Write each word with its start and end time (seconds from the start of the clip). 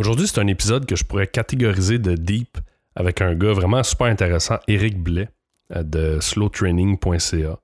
Aujourd'hui, 0.00 0.28
c'est 0.28 0.38
un 0.38 0.46
épisode 0.46 0.86
que 0.86 0.94
je 0.94 1.02
pourrais 1.02 1.26
catégoriser 1.26 1.98
de 1.98 2.14
deep 2.14 2.56
avec 2.94 3.20
un 3.20 3.34
gars 3.34 3.52
vraiment 3.52 3.82
super 3.82 4.06
intéressant, 4.06 4.58
Eric 4.68 4.96
Blais, 4.96 5.28
euh, 5.74 5.82
de 5.82 6.20
slowtraining.ca. 6.20 7.58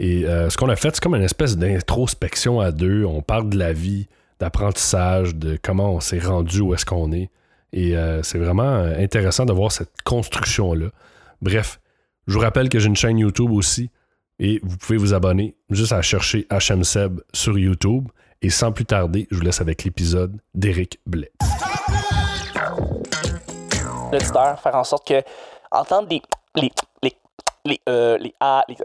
Et 0.00 0.26
euh, 0.26 0.50
ce 0.50 0.56
qu'on 0.56 0.68
a 0.68 0.74
fait, 0.74 0.90
c'est 0.94 1.00
comme 1.00 1.14
une 1.14 1.22
espèce 1.22 1.56
d'introspection 1.56 2.58
à 2.58 2.72
deux. 2.72 3.04
On 3.04 3.22
parle 3.22 3.50
de 3.50 3.56
la 3.56 3.72
vie, 3.72 4.08
d'apprentissage, 4.40 5.36
de 5.36 5.56
comment 5.62 5.94
on 5.94 6.00
s'est 6.00 6.18
rendu 6.18 6.60
où 6.60 6.74
est-ce 6.74 6.84
qu'on 6.84 7.12
est. 7.12 7.30
Et 7.72 7.96
euh, 7.96 8.20
c'est 8.24 8.38
vraiment 8.38 8.78
intéressant 8.78 9.44
de 9.44 9.52
voir 9.52 9.70
cette 9.70 9.92
construction-là. 10.04 10.88
Bref, 11.40 11.78
je 12.26 12.34
vous 12.34 12.40
rappelle 12.40 12.68
que 12.68 12.80
j'ai 12.80 12.88
une 12.88 12.96
chaîne 12.96 13.18
YouTube 13.18 13.52
aussi. 13.52 13.90
Et 14.40 14.60
vous 14.64 14.76
pouvez 14.76 14.98
vous 14.98 15.14
abonner 15.14 15.56
juste 15.70 15.92
à 15.92 16.02
chercher 16.02 16.48
HMSeb 16.50 17.20
sur 17.32 17.56
YouTube. 17.56 18.08
Et 18.42 18.50
sans 18.50 18.72
plus 18.72 18.84
tarder, 18.84 19.28
je 19.30 19.36
vous 19.36 19.42
laisse 19.42 19.60
avec 19.60 19.84
l'épisode 19.84 20.36
d'Éric 20.52 20.98
Blais. 21.06 21.30
L'auditeur, 24.12 24.58
faire 24.60 24.74
en 24.74 24.84
sorte 24.84 25.06
que 25.06 25.22
entendre 25.70 26.08
des 26.08 26.22
les 26.54 26.72
les 27.02 27.16
les 27.64 27.80
euh, 27.88 28.18
les 28.18 28.34
les 28.68 28.76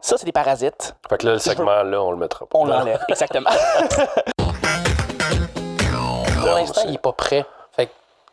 ça 0.00 0.16
c'est 0.18 0.26
des 0.26 0.32
parasites. 0.32 0.94
Fait 1.08 1.18
que 1.18 1.26
là 1.26 1.32
le 1.32 1.38
segment 1.38 1.82
là 1.82 2.02
on 2.02 2.10
le 2.10 2.16
mettra 2.16 2.46
pas. 2.46 2.58
On 2.58 2.64
l'enlève 2.66 3.04
exactement. 3.08 3.50
Pour 6.40 6.56
l'instant, 6.56 6.82
il 6.86 6.94
est 6.94 6.98
pas 6.98 7.12
prêt. 7.12 7.44
Fait 7.72 7.86
que 7.86 7.92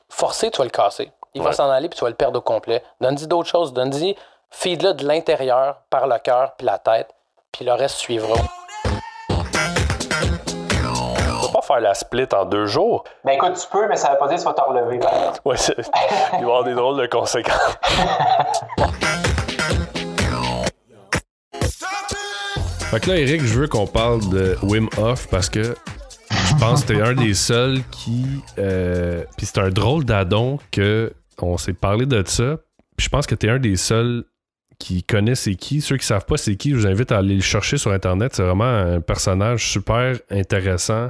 forcé, 0.10 0.50
tu 0.50 0.58
vas 0.60 0.64
le 0.64 0.70
casser. 0.70 1.12
Il 1.34 1.42
va 1.42 1.52
s'en 1.52 1.70
aller 1.70 1.90
puis 1.90 1.98
tu 1.98 2.06
vas 2.06 2.10
le 2.10 2.16
perdre 2.16 2.40
au 2.40 2.42
complet. 2.42 2.82
Donne-y 3.02 3.28
d'autres 3.28 3.50
choses. 3.50 3.73
Donne-y, 3.73 4.16
feed-le 4.52 4.94
de 4.94 5.06
l'intérieur 5.06 5.82
par 5.90 6.08
le 6.08 6.18
cœur 6.20 6.54
puis 6.56 6.66
la 6.66 6.78
tête, 6.78 7.14
puis 7.52 7.66
le 7.66 7.73
reste 7.73 7.98
suivra. 7.98 8.36
Faire 11.66 11.80
la 11.82 11.94
split 11.94 12.28
en 12.34 12.46
deux 12.46 12.66
jours. 12.68 13.04
Ben 13.24 13.34
écoute, 13.34 13.54
tu 13.62 13.68
peux, 13.72 13.88
mais 13.88 13.96
ça 13.96 14.12
veut 14.12 14.18
pas 14.18 14.28
dire 14.28 14.38
que 14.38 14.42
tu 14.42 14.48
vas 14.48 14.54
te 14.54 14.62
relever. 14.62 15.00
Ouais, 15.46 15.58
c'est- 15.58 15.76
il 15.78 16.32
va 16.34 16.40
y 16.40 16.44
avoir 16.44 16.64
des 16.64 16.73
drôles 16.73 17.02
de 17.02 17.08
conséquences. 17.08 17.78
Fait 22.92 23.00
que 23.00 23.09
là, 23.09 23.17
Eric, 23.17 23.42
je 23.44 23.59
veux 23.59 23.67
qu'on 23.67 23.88
parle 23.88 24.28
de 24.30 24.58
Wim 24.64 24.88
Hof 24.98 25.28
parce 25.30 25.50
que 25.50 25.76
je 26.31 26.56
pense 26.59 26.84
que 26.84 26.94
t'es 26.94 27.02
un 27.02 27.14
des 27.14 27.34
seuls 27.34 27.80
qui. 27.92 28.26
euh, 28.59 29.23
Puis 29.38 29.45
c'est 29.48 29.59
un 29.59 29.70
drôle 29.70 30.06
d'adon 30.06 30.59
que 30.72 31.11
on 31.42 31.58
s'est 31.58 31.73
parlé 31.73 32.06
de 32.06 32.23
ça. 32.26 32.58
Puis 32.95 33.06
je 33.06 33.09
pense 33.09 33.28
que 33.28 33.36
t'es 33.36 33.50
un 33.50 33.59
des 33.59 33.76
seuls 33.76 34.23
qui 34.80 35.04
connaît 35.04 35.36
c'est 35.36 35.56
qui. 35.56 35.82
Ceux 35.82 35.98
qui 35.98 36.06
savent 36.06 36.26
pas 36.26 36.38
c'est 36.38 36.56
qui, 36.56 36.72
je 36.72 36.76
vous 36.78 36.88
invite 36.88 37.11
à 37.11 37.17
aller 37.17 37.36
le 37.36 37.42
chercher 37.42 37.78
sur 37.78 37.92
Internet. 37.92 38.34
C'est 38.36 38.44
vraiment 38.44 38.64
un 38.66 39.02
personnage 39.02 39.70
super 39.72 40.16
intéressant. 40.32 41.09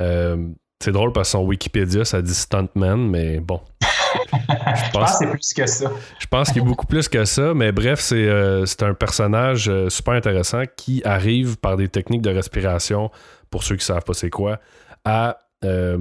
Euh, 0.00 0.48
c'est 0.82 0.92
drôle 0.92 1.12
parce 1.12 1.28
que 1.28 1.32
son 1.32 1.44
Wikipédia, 1.44 2.04
ça 2.04 2.20
dit 2.22 2.34
stuntman, 2.34 3.08
mais 3.08 3.40
bon. 3.40 3.60
Je 3.86 4.90
pense 4.92 5.12
que 5.12 5.16
c'est 5.18 5.30
plus 5.30 5.54
que 5.54 5.66
ça. 5.66 5.90
je 6.18 6.26
pense 6.26 6.50
qu'il 6.50 6.62
est 6.62 6.64
beaucoup 6.64 6.86
plus 6.86 7.08
que 7.08 7.24
ça, 7.24 7.54
mais 7.54 7.72
bref, 7.72 8.00
c'est 8.00 8.28
euh, 8.28 8.64
un 8.80 8.94
personnage 8.94 9.68
euh, 9.68 9.88
super 9.88 10.14
intéressant 10.14 10.62
qui 10.76 11.02
arrive 11.04 11.58
par 11.58 11.76
des 11.76 11.88
techniques 11.88 12.22
de 12.22 12.30
respiration, 12.30 13.10
pour 13.50 13.62
ceux 13.62 13.76
qui 13.76 13.84
savent 13.84 14.04
pas 14.04 14.14
c'est 14.14 14.30
quoi, 14.30 14.60
à 15.04 15.38
euh, 15.64 15.98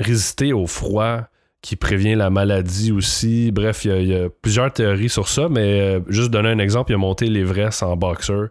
résister 0.00 0.52
au 0.52 0.66
froid 0.66 1.22
qui 1.62 1.76
prévient 1.76 2.14
la 2.14 2.30
maladie 2.30 2.92
aussi. 2.92 3.50
Bref, 3.50 3.84
il 3.84 4.02
y 4.02 4.08
y, 4.08 4.14
a 4.14 4.28
plusieurs 4.28 4.72
théories 4.72 5.08
sur 5.08 5.28
ça, 5.28 5.48
mais 5.48 6.00
juste 6.08 6.30
donner 6.30 6.50
un 6.50 6.58
exemple, 6.58 6.92
il 6.92 6.94
a 6.94 6.98
monté 6.98 7.26
l'Everest 7.26 7.82
en 7.82 7.96
boxeur 7.96 8.48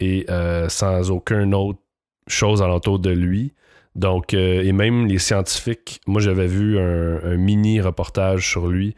et 0.00 0.26
sans 0.68 1.10
aucune 1.10 1.54
autre 1.54 1.78
chose 2.26 2.62
alentour 2.62 2.98
de 2.98 3.10
lui. 3.10 3.52
Donc, 3.94 4.34
euh, 4.34 4.62
et 4.62 4.72
même 4.72 5.06
les 5.06 5.18
scientifiques, 5.18 6.00
moi 6.06 6.20
j'avais 6.20 6.46
vu 6.46 6.78
un, 6.78 7.20
un 7.24 7.36
mini 7.36 7.80
reportage 7.80 8.48
sur 8.50 8.66
lui 8.66 8.94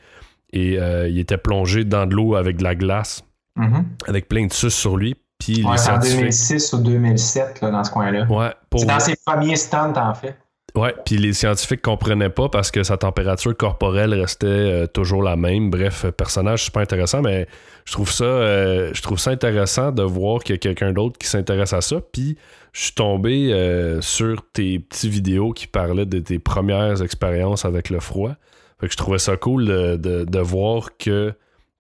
et 0.52 0.78
euh, 0.80 1.08
il 1.08 1.18
était 1.18 1.36
plongé 1.36 1.84
dans 1.84 2.06
de 2.06 2.14
l'eau 2.14 2.34
avec 2.34 2.56
de 2.56 2.62
la 2.64 2.74
glace, 2.74 3.22
Mhm. 3.56 3.84
avec 4.06 4.28
plein 4.28 4.46
de 4.46 4.52
suces 4.52 4.74
sur 4.74 4.96
lui. 4.96 5.14
Puis 5.38 5.62
Ouais, 5.64 5.72
les 5.72 5.78
c'est 5.78 5.90
en 5.90 5.94
scientifiques. 6.00 6.18
2006 6.20 6.72
ou 6.72 6.78
2007, 6.82 7.60
là, 7.60 7.70
dans 7.70 7.84
ce 7.84 7.90
coin-là. 7.90 8.24
Ouais, 8.26 8.50
C'est 8.76 8.86
dans 8.86 9.00
ses 9.00 9.14
premiers 9.24 9.56
stunts, 9.56 9.92
en 9.96 10.14
fait. 10.14 10.36
Ouais, 10.74 10.94
puis 11.06 11.16
les 11.16 11.32
scientifiques 11.32 11.80
comprenaient 11.80 12.28
pas 12.30 12.48
parce 12.50 12.70
que 12.70 12.82
sa 12.82 12.98
température 12.98 13.56
corporelle 13.56 14.12
restait 14.14 14.46
euh, 14.46 14.86
toujours 14.86 15.22
la 15.22 15.36
même. 15.36 15.70
Bref, 15.70 16.04
personnage 16.16 16.64
super 16.64 16.82
intéressant, 16.82 17.22
mais 17.22 17.46
je 17.86 17.92
trouve 17.92 18.10
ça, 18.10 18.24
euh, 18.24 18.90
je 18.92 19.00
trouve 19.00 19.18
ça 19.18 19.30
intéressant 19.30 19.90
de 19.90 20.02
voir 20.02 20.42
qu'il 20.42 20.54
y 20.54 20.56
a 20.56 20.58
quelqu'un 20.58 20.92
d'autre 20.92 21.16
qui 21.18 21.26
s'intéresse 21.28 21.72
à 21.72 21.80
ça. 21.80 21.96
Puis 22.12 22.36
je 22.76 22.82
suis 22.82 22.92
tombé 22.92 23.54
euh, 23.54 24.02
sur 24.02 24.42
tes 24.52 24.78
petites 24.78 25.10
vidéos 25.10 25.54
qui 25.54 25.66
parlaient 25.66 26.04
de 26.04 26.18
tes 26.18 26.38
premières 26.38 27.00
expériences 27.00 27.64
avec 27.64 27.88
le 27.88 28.00
froid. 28.00 28.36
Fait 28.78 28.86
que 28.86 28.92
je 28.92 28.98
trouvais 28.98 29.18
ça 29.18 29.38
cool 29.38 29.64
de, 29.64 30.24
de- 30.26 30.38
voir 30.40 30.98
que 30.98 31.32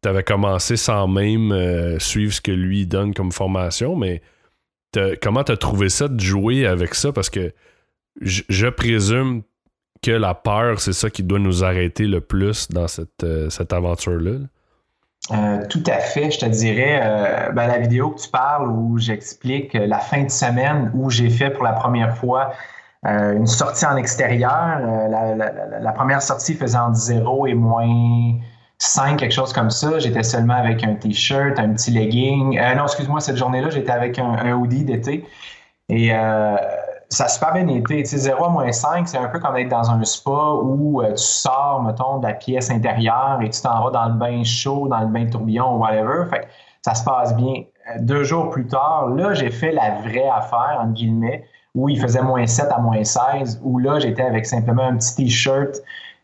tu 0.02 0.08
avais 0.08 0.22
commencé 0.22 0.76
sans 0.76 1.06
même 1.06 1.52
euh, 1.52 1.98
suivre 1.98 2.32
ce 2.32 2.40
que 2.40 2.50
lui 2.50 2.86
donne 2.86 3.12
comme 3.12 3.30
formation, 3.30 3.94
mais 3.94 4.22
comment 5.20 5.44
tu 5.44 5.52
as 5.52 5.58
trouvé 5.58 5.90
ça 5.90 6.08
de 6.08 6.18
jouer 6.18 6.64
avec 6.64 6.94
ça? 6.94 7.12
Parce 7.12 7.28
que 7.28 7.52
je, 8.22 8.40
je 8.48 8.66
présume 8.68 9.42
que 10.02 10.12
la 10.12 10.32
peur, 10.32 10.80
c'est 10.80 10.94
ça 10.94 11.10
qui 11.10 11.22
doit 11.22 11.38
nous 11.38 11.62
arrêter 11.62 12.06
le 12.06 12.22
plus 12.22 12.68
dans 12.70 12.88
cette, 12.88 13.22
euh, 13.22 13.50
cette 13.50 13.74
aventure-là. 13.74 14.38
Euh, 15.32 15.66
tout 15.68 15.82
à 15.88 15.98
fait, 15.98 16.30
je 16.30 16.38
te 16.38 16.46
dirais, 16.46 17.00
euh, 17.02 17.50
ben, 17.52 17.66
la 17.66 17.78
vidéo 17.78 18.10
que 18.10 18.20
tu 18.20 18.28
parles 18.28 18.68
où 18.70 18.96
j'explique 18.98 19.74
euh, 19.74 19.86
la 19.86 19.98
fin 19.98 20.22
de 20.22 20.30
semaine 20.30 20.92
où 20.94 21.10
j'ai 21.10 21.30
fait 21.30 21.50
pour 21.50 21.64
la 21.64 21.72
première 21.72 22.16
fois 22.16 22.52
euh, 23.06 23.32
une 23.36 23.46
sortie 23.46 23.86
en 23.86 23.96
extérieur. 23.96 24.78
Euh, 24.80 25.08
la, 25.08 25.34
la- 25.34 25.80
la- 25.80 25.92
première 25.92 26.22
sortie 26.22 26.54
faisait 26.54 26.78
entre 26.78 26.96
0 26.96 27.46
et 27.46 27.54
moins 27.54 28.34
5, 28.78 29.18
quelque 29.18 29.32
chose 29.34 29.52
comme 29.52 29.70
ça. 29.70 29.98
J'étais 29.98 30.22
seulement 30.22 30.54
avec 30.54 30.84
un 30.84 30.94
t-shirt, 30.94 31.58
un 31.58 31.70
petit 31.72 31.90
legging. 31.90 32.58
Euh, 32.58 32.74
non, 32.76 32.84
excuse-moi, 32.84 33.20
cette 33.20 33.36
journée-là, 33.36 33.70
j'étais 33.70 33.90
avec 33.92 34.18
un, 34.20 34.30
un 34.30 34.52
hoodie 34.54 34.84
d'été. 34.84 35.24
Et 35.88 36.12
ça 37.08 37.24
a 37.24 37.28
super 37.28 37.52
bien 37.52 37.68
été. 37.68 38.02
Tu 38.02 38.06
sais, 38.06 38.18
0 38.18 38.44
à 38.44 38.48
moins 38.48 38.72
5, 38.72 39.08
c'est 39.08 39.18
un 39.18 39.28
peu 39.28 39.38
comme 39.38 39.56
être 39.56 39.68
dans 39.68 39.90
un 39.90 40.02
spa 40.04 40.30
où 40.62 41.02
euh, 41.02 41.10
tu 41.10 41.22
sors, 41.22 41.82
mettons, 41.82 42.18
de 42.18 42.26
la 42.26 42.34
pièce 42.34 42.70
intérieure 42.70 43.38
et 43.42 43.50
tu 43.50 43.60
t'en 43.60 43.84
vas 43.84 43.90
dans 43.90 44.06
le 44.06 44.14
bain 44.14 44.42
chaud, 44.44 44.88
dans 44.88 45.00
le 45.00 45.06
bain 45.06 45.26
tourbillon 45.26 45.76
ou 45.76 45.80
whatever. 45.80 46.28
Fait 46.28 46.40
que 46.40 46.46
ça 46.82 46.94
se 46.94 47.04
passe 47.04 47.34
bien. 47.36 47.64
Euh, 47.90 47.98
Deux 48.00 48.24
jours 48.24 48.50
plus 48.50 48.66
tard, 48.66 49.08
là, 49.08 49.34
j'ai 49.34 49.50
fait 49.50 49.72
la 49.72 50.00
vraie 50.00 50.28
affaire, 50.28 50.78
entre 50.80 50.94
guillemets, 50.94 51.44
où 51.74 51.88
il 51.88 52.00
faisait 52.00 52.22
moins 52.22 52.46
7 52.46 52.66
à 52.70 52.78
moins 52.78 53.04
16, 53.04 53.60
où 53.62 53.78
là, 53.78 53.98
j'étais 54.00 54.22
avec 54.22 54.46
simplement 54.46 54.84
un 54.84 54.96
petit 54.96 55.14
t-shirt 55.14 55.76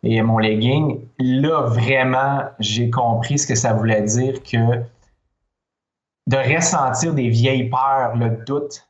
et 0.03 0.21
mon 0.23 0.39
legging. 0.39 1.01
Là, 1.19 1.63
vraiment, 1.63 2.41
j'ai 2.59 2.91
compris 2.91 3.39
ce 3.39 3.47
que 3.47 3.55
ça 3.55 3.73
voulait 3.73 4.03
dire 4.03 4.43
que 4.43 4.83
de 6.27 6.55
ressentir 6.55 7.15
des 7.15 7.29
vieilles 7.29 7.69
peurs, 7.69 8.17
le 8.17 8.45
doute 8.45 8.87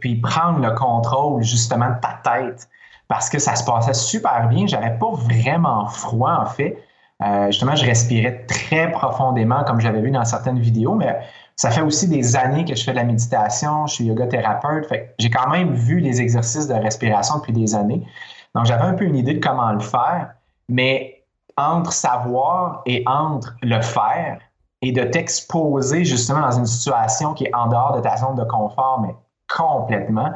puis 0.00 0.16
prendre 0.16 0.60
le 0.60 0.70
contrôle 0.72 1.42
justement 1.42 1.88
de 1.90 2.00
ta 2.00 2.20
tête. 2.22 2.68
Parce 3.08 3.30
que 3.30 3.38
ça 3.38 3.54
se 3.54 3.64
passait 3.64 3.94
super 3.94 4.48
bien. 4.48 4.66
J'avais 4.66 4.96
pas 4.98 5.10
vraiment 5.10 5.86
froid, 5.86 6.38
en 6.42 6.46
fait. 6.46 6.76
Euh, 7.22 7.46
justement, 7.46 7.74
je 7.74 7.84
respirais 7.84 8.44
très 8.46 8.90
profondément, 8.92 9.64
comme 9.64 9.80
j'avais 9.80 10.00
vu 10.00 10.10
dans 10.10 10.24
certaines 10.24 10.60
vidéos, 10.60 10.94
mais 10.94 11.18
ça 11.56 11.70
fait 11.70 11.80
aussi 11.80 12.06
des 12.06 12.36
années 12.36 12.64
que 12.64 12.76
je 12.76 12.84
fais 12.84 12.92
de 12.92 12.96
la 12.96 13.04
méditation, 13.04 13.86
je 13.86 13.94
suis 13.94 14.04
yoga 14.04 14.26
thérapeute. 14.28 14.86
J'ai 15.18 15.30
quand 15.30 15.48
même 15.50 15.72
vu 15.72 16.00
des 16.00 16.20
exercices 16.20 16.68
de 16.68 16.74
respiration 16.74 17.38
depuis 17.38 17.52
des 17.52 17.74
années. 17.74 18.06
Donc, 18.54 18.66
j'avais 18.66 18.84
un 18.84 18.94
peu 18.94 19.04
une 19.04 19.16
idée 19.16 19.34
de 19.34 19.44
comment 19.44 19.72
le 19.72 19.80
faire, 19.80 20.30
mais 20.68 21.24
entre 21.56 21.92
savoir 21.92 22.82
et 22.86 23.02
entre 23.06 23.56
le 23.62 23.80
faire, 23.80 24.38
et 24.82 24.92
de 24.92 25.02
t'exposer 25.02 26.04
justement 26.04 26.40
dans 26.40 26.52
une 26.52 26.66
situation 26.66 27.34
qui 27.34 27.44
est 27.44 27.54
en 27.54 27.68
dehors 27.68 27.96
de 27.96 28.00
ta 28.00 28.16
zone 28.16 28.36
de 28.36 28.44
confort, 28.44 29.00
mais 29.02 29.14
complètement, 29.54 30.30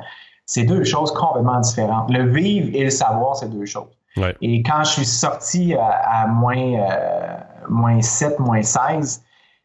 c'est 0.47 0.64
deux 0.64 0.84
choses 0.84 1.12
complètement 1.12 1.60
différentes. 1.60 2.10
Le 2.10 2.28
vivre 2.28 2.70
et 2.75 2.84
le 2.84 2.91
savoir, 2.91 3.36
c'est 3.36 3.48
deux 3.48 3.66
choses. 3.66 3.97
Ouais. 4.16 4.36
Et 4.42 4.62
quand 4.62 4.84
je 4.84 4.91
suis 4.91 5.06
sorti 5.06 5.74
à, 5.74 5.86
à 5.86 6.27
moins, 6.27 6.74
euh, 6.74 7.36
moins 7.68 8.03
7, 8.03 8.39
moins 8.41 8.62
16, 8.62 9.22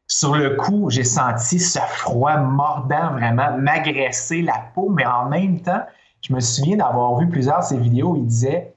sur 0.08 0.36
le 0.36 0.56
coup, 0.56 0.90
j'ai 0.90 1.04
senti 1.04 1.60
ce 1.60 1.80
froid 1.80 2.38
mordant 2.38 3.12
vraiment 3.12 3.58
m'agresser 3.58 4.42
la 4.42 4.64
peau, 4.74 4.90
mais 4.90 5.06
en 5.06 5.26
même 5.26 5.60
temps, 5.60 5.84
je 6.22 6.34
me 6.34 6.40
souviens 6.40 6.78
d'avoir 6.78 7.18
vu 7.18 7.28
plusieurs 7.28 7.60
de 7.60 7.66
ces 7.66 7.78
vidéos 7.78 8.12
où 8.12 8.16
il 8.16 8.26
disait 8.26 8.74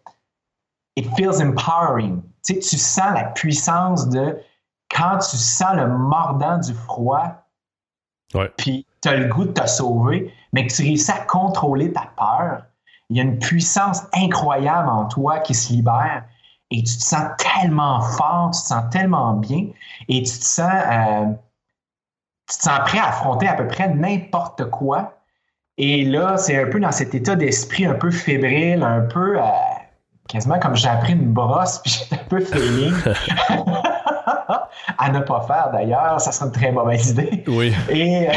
It 0.96 1.08
feels 1.17 1.41
empowering. 1.41 2.20
Tu 2.44 2.55
sais, 2.55 2.58
tu 2.58 2.76
sens 2.76 3.14
la 3.14 3.25
puissance 3.25 4.08
de 4.08 4.38
quand 5.00 5.19
tu 5.19 5.37
sens 5.37 5.75
le 5.76 5.88
mordant 5.88 6.58
du 6.58 6.75
froid, 6.75 7.47
puis 8.56 8.87
tu 9.02 9.08
as 9.08 9.17
le 9.17 9.29
goût 9.29 9.47
de 9.47 9.52
te 9.52 9.67
sauver, 9.67 10.32
mais 10.52 10.67
que 10.67 10.75
tu 10.75 10.82
réussis 10.82 11.11
à 11.11 11.20
contrôler 11.20 11.93
ta 11.93 12.11
peur, 12.17 12.64
il 13.08 13.17
y 13.17 13.20
a 13.20 13.23
une 13.23 13.38
puissance 13.38 14.02
incroyable 14.14 14.88
en 14.88 15.06
toi 15.06 15.41
qui 15.41 15.55
se 15.55 15.73
libère 15.73 16.25
et 16.70 16.82
tu 16.82 16.97
te 16.97 17.02
sens 17.02 17.31
tellement 17.38 18.00
fort, 18.00 18.50
tu 18.52 18.61
te 18.61 18.67
sens 18.67 18.85
tellement 18.91 19.32
bien 19.35 19.69
et 20.08 20.23
tu 20.23 20.38
te 20.38 20.44
sens, 20.44 20.70
euh, 20.70 21.26
tu 22.49 22.58
te 22.58 22.62
sens 22.62 22.79
prêt 22.81 22.99
à 22.99 23.08
affronter 23.08 23.49
à 23.49 23.55
peu 23.55 23.67
près 23.67 23.93
n'importe 23.93 24.70
quoi. 24.70 25.14
Et 25.79 26.05
là, 26.05 26.37
c'est 26.37 26.62
un 26.62 26.69
peu 26.69 26.79
dans 26.79 26.93
cet 26.93 27.14
état 27.14 27.35
d'esprit 27.35 27.87
un 27.87 27.94
peu 27.94 28.11
fébrile, 28.11 28.82
un 28.82 29.00
peu 29.00 29.41
euh, 29.41 29.46
quasiment 30.29 30.58
comme 30.61 30.76
j'ai 30.76 30.88
appris 30.88 31.14
une 31.14 31.32
brosse, 31.32 31.79
puis 31.79 31.91
j'étais 32.11 32.23
un 32.23 32.29
peu 32.29 32.41
feeling. 32.41 32.94
à 34.99 35.11
ne 35.11 35.20
pas 35.20 35.41
faire 35.43 35.70
d'ailleurs, 35.73 36.20
ça 36.20 36.32
serait 36.32 36.47
une 36.47 36.52
très 36.52 36.73
mauvaise 36.73 37.11
idée. 37.11 37.44
Oui. 37.49 37.73
Et 37.91 38.29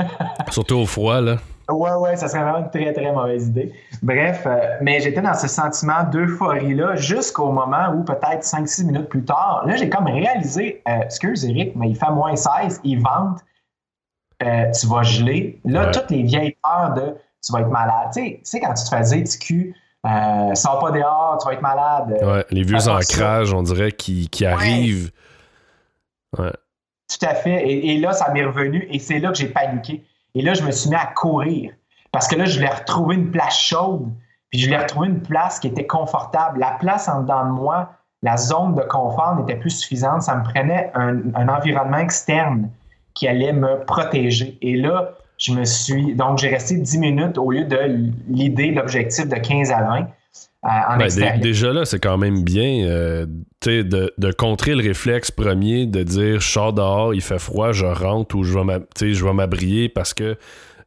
Surtout 0.50 0.76
au 0.76 0.86
froid, 0.86 1.20
là. 1.20 1.36
Ouais, 1.68 1.92
ouais, 1.94 2.16
ça 2.16 2.28
serait 2.28 2.42
vraiment 2.42 2.58
une 2.58 2.70
très, 2.70 2.92
très 2.92 3.10
mauvaise 3.10 3.48
idée. 3.48 3.72
Bref, 4.00 4.44
euh, 4.46 4.76
mais 4.82 5.00
j'étais 5.00 5.20
dans 5.20 5.34
ce 5.34 5.48
sentiment 5.48 6.04
d'euphorie-là 6.04 6.94
jusqu'au 6.94 7.50
moment 7.50 7.88
où, 7.92 8.04
peut-être 8.04 8.44
5-6 8.44 8.86
minutes 8.86 9.08
plus 9.08 9.24
tard, 9.24 9.64
là, 9.66 9.74
j'ai 9.74 9.88
comme 9.88 10.06
réalisé, 10.06 10.82
euh, 10.88 11.00
excuse 11.02 11.44
Eric, 11.44 11.74
mais 11.74 11.88
il 11.90 11.96
fait 11.96 12.10
moins 12.12 12.36
16, 12.36 12.80
il 12.84 13.02
vente, 13.02 13.40
euh, 14.44 14.70
tu 14.70 14.86
vas 14.86 15.02
geler. 15.02 15.60
Là, 15.64 15.86
Ouais. 15.86 15.90
toutes 15.90 16.10
les 16.10 16.22
vieilles 16.22 16.56
peurs 16.62 16.94
de 16.94 17.16
tu 17.44 17.52
vas 17.52 17.60
être 17.60 17.70
malade. 17.70 18.10
Tu 18.14 18.38
sais, 18.44 18.60
quand 18.60 18.74
tu 18.74 18.84
te 18.84 18.88
fais 18.88 19.02
dire, 19.02 19.24
TQ, 19.24 19.74
euh, 20.06 20.54
sors 20.54 20.78
pas 20.78 20.90
dehors, 20.92 21.38
tu 21.40 21.48
vas 21.48 21.54
être 21.54 21.62
malade. 21.62 22.16
Ouais, 22.22 22.44
les 22.50 22.62
vieux 22.62 22.88
ancrages, 22.88 23.52
on 23.52 23.62
dirait, 23.62 23.90
qui, 23.92 24.28
qui 24.28 24.46
arrivent. 24.46 25.10
Tout 27.08 27.26
à 27.26 27.34
fait. 27.34 27.68
Et, 27.68 27.98
là, 27.98 28.12
ça 28.12 28.32
m'est 28.32 28.44
revenu 28.44 28.86
et 28.90 28.98
c'est 28.98 29.18
là 29.18 29.30
que 29.30 29.38
j'ai 29.38 29.48
paniqué. 29.48 30.04
Et 30.34 30.42
là, 30.42 30.54
je 30.54 30.62
me 30.62 30.70
suis 30.70 30.90
mis 30.90 30.96
à 30.96 31.06
courir 31.06 31.72
parce 32.12 32.28
que 32.28 32.36
là, 32.36 32.44
je 32.44 32.56
voulais 32.56 32.72
retrouver 32.72 33.14
une 33.14 33.30
place 33.30 33.58
chaude, 33.58 34.10
puis 34.50 34.60
je 34.60 34.66
voulais 34.66 34.78
retrouver 34.78 35.08
une 35.08 35.22
place 35.22 35.60
qui 35.60 35.68
était 35.68 35.86
confortable. 35.86 36.58
La 36.58 36.72
place 36.72 37.08
en 37.08 37.22
dedans 37.22 37.44
de 37.46 37.50
moi, 37.50 37.90
la 38.22 38.36
zone 38.36 38.74
de 38.74 38.82
confort 38.82 39.36
n'était 39.36 39.56
plus 39.56 39.70
suffisante. 39.70 40.22
Ça 40.22 40.34
me 40.34 40.42
prenait 40.42 40.90
un, 40.94 41.48
environnement 41.48 41.98
externe 41.98 42.70
qui 43.14 43.28
allait 43.28 43.52
me 43.52 43.84
protéger. 43.84 44.58
Et 44.62 44.76
là, 44.76 45.12
je 45.38 45.52
me 45.52 45.64
suis. 45.64 46.14
Donc, 46.14 46.38
j'ai 46.38 46.48
resté 46.48 46.76
10 46.76 46.98
minutes 46.98 47.38
au 47.38 47.50
lieu 47.50 47.64
de 47.64 47.78
l'idée, 48.28 48.72
l'objectif 48.72 49.28
de 49.28 49.36
15 49.36 49.70
à 49.70 49.82
20 49.82 50.00
euh, 50.00 50.04
en 50.66 50.96
Ben, 50.96 51.04
extérieur. 51.06 51.38
déjà 51.40 51.72
là, 51.72 51.84
c'est 51.84 51.98
quand 52.00 52.18
même 52.18 52.42
bien 52.42 52.86
euh, 52.86 53.26
de, 53.64 54.12
de 54.16 54.32
contrer 54.32 54.74
le 54.74 54.82
réflexe 54.82 55.30
premier 55.30 55.86
de 55.86 56.02
dire 56.02 56.40
je 56.40 56.48
sors 56.48 56.72
dehors, 56.72 57.14
il 57.14 57.22
fait 57.22 57.38
froid, 57.38 57.72
je 57.72 57.86
rentre 57.86 58.34
ou 58.36 58.44
je 58.44 59.24
vais 59.24 59.32
m'abrier 59.32 59.88
parce 59.88 60.14
que 60.14 60.36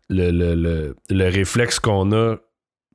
le, 0.10 0.32
le, 0.32 0.56
le, 0.56 0.96
le 1.10 1.26
réflexe 1.30 1.80
qu'on 1.80 2.12
a, 2.14 2.36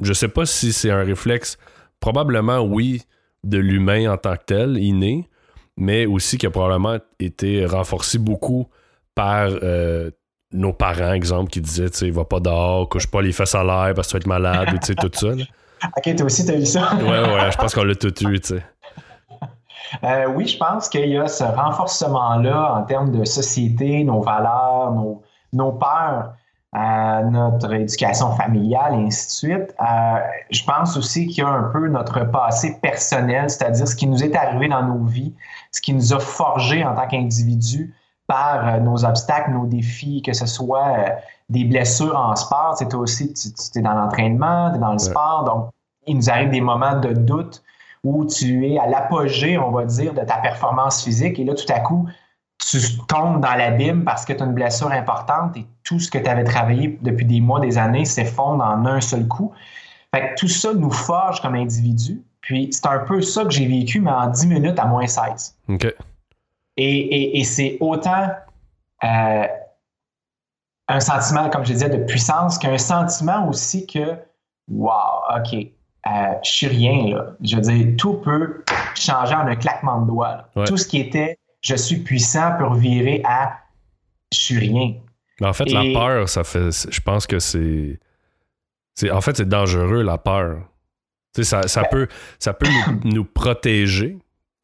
je 0.00 0.12
sais 0.12 0.28
pas 0.28 0.46
si 0.46 0.72
c'est 0.72 0.90
un 0.90 1.04
réflexe, 1.04 1.58
probablement 2.00 2.60
oui, 2.60 3.02
de 3.44 3.58
l'humain 3.58 4.10
en 4.12 4.16
tant 4.16 4.36
que 4.36 4.44
tel, 4.46 4.78
inné, 4.78 5.28
mais 5.76 6.06
aussi 6.06 6.38
qui 6.38 6.46
a 6.46 6.50
probablement 6.50 6.98
été 7.20 7.64
renforcé 7.66 8.18
beaucoup 8.18 8.66
par 9.14 9.48
euh, 9.62 10.10
nos 10.52 10.72
parents, 10.72 11.12
exemple, 11.12 11.50
qui 11.50 11.60
disaient, 11.60 11.90
tu 11.90 11.98
sais, 11.98 12.10
va 12.10 12.24
pas 12.24 12.40
dehors, 12.40 12.88
couche 12.88 13.06
pas 13.06 13.22
les 13.22 13.32
fesses 13.32 13.54
à 13.54 13.62
l'air 13.64 13.92
parce 13.94 14.08
que 14.08 14.12
tu 14.12 14.16
vas 14.16 14.20
être 14.20 14.26
malade, 14.26 14.68
tu 14.80 14.86
sais, 14.86 14.94
tout 14.94 15.10
ça. 15.12 15.34
là. 15.34 15.44
Ok, 15.96 16.16
toi 16.16 16.26
aussi, 16.26 16.44
tu 16.46 16.52
as 16.52 16.56
vu 16.56 16.66
ça? 16.66 16.94
Ouais, 16.96 17.20
ouais, 17.20 17.50
je 17.50 17.56
pense 17.56 17.74
qu'on 17.74 17.84
l'a 17.84 17.94
tout 17.94 18.08
eu, 18.28 18.40
tu 18.40 18.48
sais. 18.56 18.62
Euh, 20.02 20.26
oui, 20.34 20.46
je 20.46 20.56
pense 20.58 20.88
qu'il 20.88 21.08
y 21.08 21.18
a 21.18 21.28
ce 21.28 21.44
renforcement-là 21.44 22.74
en 22.74 22.82
termes 22.84 23.10
de 23.12 23.24
société, 23.24 24.02
nos 24.02 24.20
valeurs, 24.22 24.92
nos, 24.92 25.22
nos 25.52 25.72
peurs, 25.72 26.32
euh, 26.74 27.22
notre 27.24 27.72
éducation 27.72 28.32
familiale 28.32 28.94
et 28.94 29.04
ainsi 29.06 29.26
de 29.26 29.30
suite. 29.52 29.74
Euh, 29.80 30.18
je 30.50 30.64
pense 30.64 30.96
aussi 30.96 31.26
qu'il 31.28 31.44
y 31.44 31.46
a 31.46 31.50
un 31.50 31.64
peu 31.64 31.86
notre 31.88 32.24
passé 32.24 32.78
personnel, 32.82 33.48
c'est-à-dire 33.50 33.86
ce 33.86 33.94
qui 33.94 34.06
nous 34.08 34.24
est 34.24 34.34
arrivé 34.34 34.68
dans 34.68 34.82
nos 34.82 35.04
vies, 35.04 35.34
ce 35.70 35.80
qui 35.80 35.92
nous 35.92 36.12
a 36.12 36.18
forgé 36.18 36.84
en 36.84 36.94
tant 36.94 37.06
qu'individus 37.06 37.94
par 38.26 38.80
nos 38.80 39.04
obstacles, 39.04 39.50
nos 39.52 39.66
défis, 39.66 40.22
que 40.22 40.32
ce 40.32 40.46
soit 40.46 40.94
des 41.50 41.64
blessures 41.64 42.16
en 42.18 42.34
sport. 42.34 42.74
C'est 42.78 42.88
toi 42.88 43.00
aussi, 43.00 43.32
tu, 43.34 43.48
tu 43.52 43.78
es 43.78 43.82
dans 43.82 43.92
l'entraînement, 43.92 44.70
tu 44.70 44.76
es 44.76 44.80
dans 44.80 44.88
le 44.88 44.92
Ouais. 44.94 44.98
sport, 44.98 45.44
donc 45.44 45.70
il 46.06 46.16
nous 46.16 46.30
arrive 46.30 46.50
des 46.50 46.60
moments 46.60 46.98
de 46.98 47.12
doute 47.12 47.62
où 48.02 48.24
tu 48.26 48.68
es 48.70 48.78
à 48.78 48.86
l'apogée, 48.86 49.56
on 49.58 49.70
va 49.70 49.84
dire, 49.84 50.12
de 50.14 50.20
ta 50.22 50.36
performance 50.36 51.02
physique. 51.04 51.38
Et 51.38 51.44
là, 51.44 51.54
tout 51.54 51.70
à 51.72 51.80
coup, 51.80 52.06
tu 52.58 52.78
tombes 53.08 53.40
dans 53.40 53.54
l'abîme 53.54 54.04
parce 54.04 54.24
que 54.24 54.32
tu 54.32 54.42
as 54.42 54.46
une 54.46 54.52
blessure 54.52 54.90
importante 54.92 55.56
et 55.56 55.66
tout 55.82 55.98
ce 55.98 56.10
que 56.10 56.18
tu 56.18 56.28
avais 56.28 56.44
travaillé 56.44 56.98
depuis 57.02 57.24
des 57.26 57.40
mois, 57.40 57.60
des 57.60 57.78
années 57.78 58.04
s'effondre 58.04 58.62
en 58.64 58.84
un 58.86 59.00
seul 59.00 59.26
coup. 59.26 59.52
Fait 60.14 60.30
que 60.34 60.40
tout 60.40 60.48
ça 60.48 60.72
nous 60.74 60.90
forge 60.90 61.40
comme 61.40 61.54
individus. 61.54 62.22
Puis 62.42 62.68
c'est 62.72 62.86
un 62.86 62.98
peu 63.00 63.22
ça 63.22 63.44
que 63.44 63.50
j'ai 63.50 63.66
vécu, 63.66 64.00
mais 64.00 64.10
en 64.10 64.26
10 64.28 64.46
minutes 64.46 64.78
à 64.78 64.84
moins 64.84 65.06
16. 65.06 65.56
OK. 65.70 65.84
Et, 65.86 65.94
et- 66.76 67.38
et 67.40 67.44
c'est 67.44 67.78
autant 67.80 68.28
euh, 69.02 69.46
un 70.88 71.00
sentiment, 71.00 71.48
comme 71.48 71.64
je 71.64 71.72
disais, 71.72 71.88
de 71.88 72.04
puissance 72.04 72.58
qu'un 72.58 72.76
sentiment 72.78 73.48
aussi 73.48 73.86
que, 73.86 74.16
wow, 74.70 74.90
OK, 75.36 75.56
euh, 76.06 76.10
je 76.44 76.50
suis 76.50 76.66
rien, 76.66 77.08
là. 77.14 77.26
Je 77.42 77.56
veux 77.56 77.62
dire, 77.62 77.86
tout 77.96 78.14
peut 78.14 78.62
changer 78.94 79.34
en 79.34 79.46
un 79.46 79.56
claquement 79.56 80.02
de 80.02 80.08
doigts. 80.08 80.48
Ouais. 80.56 80.64
Tout 80.64 80.76
ce 80.76 80.86
qui 80.86 81.00
était 81.00 81.38
je 81.60 81.74
suis 81.76 81.96
puissant 81.96 82.52
peut 82.58 82.66
revirer 82.66 83.22
à 83.24 83.58
je 84.32 84.38
suis 84.38 84.58
rien. 84.58 84.94
Mais 85.40 85.46
en 85.46 85.52
fait, 85.52 85.64
Et- 85.68 85.72
la 85.72 85.98
peur, 85.98 86.28
ça 86.28 86.44
fait. 86.44 86.70
Je 86.90 87.00
pense 87.00 87.26
que 87.26 87.38
c'est. 87.38 87.98
c'est- 88.94 89.10
En 89.10 89.20
fait, 89.20 89.36
c'est 89.36 89.48
dangereux, 89.48 90.02
la 90.02 90.18
peur. 90.18 90.58
Tu 91.34 91.42
sais, 91.42 91.50
ça, 91.50 91.66
ça 91.66 91.82
Ben- 91.82 91.88
peut, 91.90 92.08
ça 92.38 92.52
peut 92.52 92.66
nous, 92.68 93.00
nous 93.16 93.24
protéger. 93.24 94.18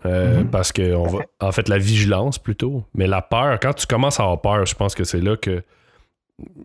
euh, 0.07 0.41
Mhm. 0.41 0.51
Parce 0.51 0.73
que 0.73 0.95
on 0.95 1.07
va. 1.07 1.19
En 1.41 1.53
fait, 1.53 1.69
la 1.69 1.79
vigilance 1.79 2.39
plutôt. 2.39 2.85
Mais 2.95 3.07
la 3.07 3.21
peur, 3.23 3.59
quand 3.61 3.73
tu 3.75 3.87
commences 3.87 4.19
à 4.21 4.23
avoir 4.25 4.41
peur, 4.41 4.65
je 4.67 4.75
pense 4.75 4.95
que 4.95 5.05
c'est 5.05 5.21
là 5.21 5.37
que. 5.37 5.63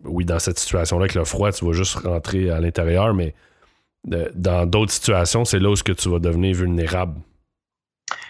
Oui, 0.04 0.24
dans 0.24 0.38
cette 0.38 0.58
situation-là, 0.58 1.02
avec 1.02 1.14
le 1.14 1.24
froid, 1.24 1.50
tu 1.52 1.64
vas 1.66 1.72
juste 1.72 1.96
rentrer 1.96 2.50
à 2.50 2.60
l'intérieur, 2.60 3.12
mais 3.14 3.34
dans 4.06 4.66
d'autres 4.66 4.92
situations, 4.92 5.44
c'est 5.44 5.58
là 5.58 5.70
où 5.70 5.76
ce 5.76 5.82
que 5.82 5.92
tu 5.92 6.08
vas 6.08 6.18
devenir 6.18 6.54
vulnérable. 6.54 7.20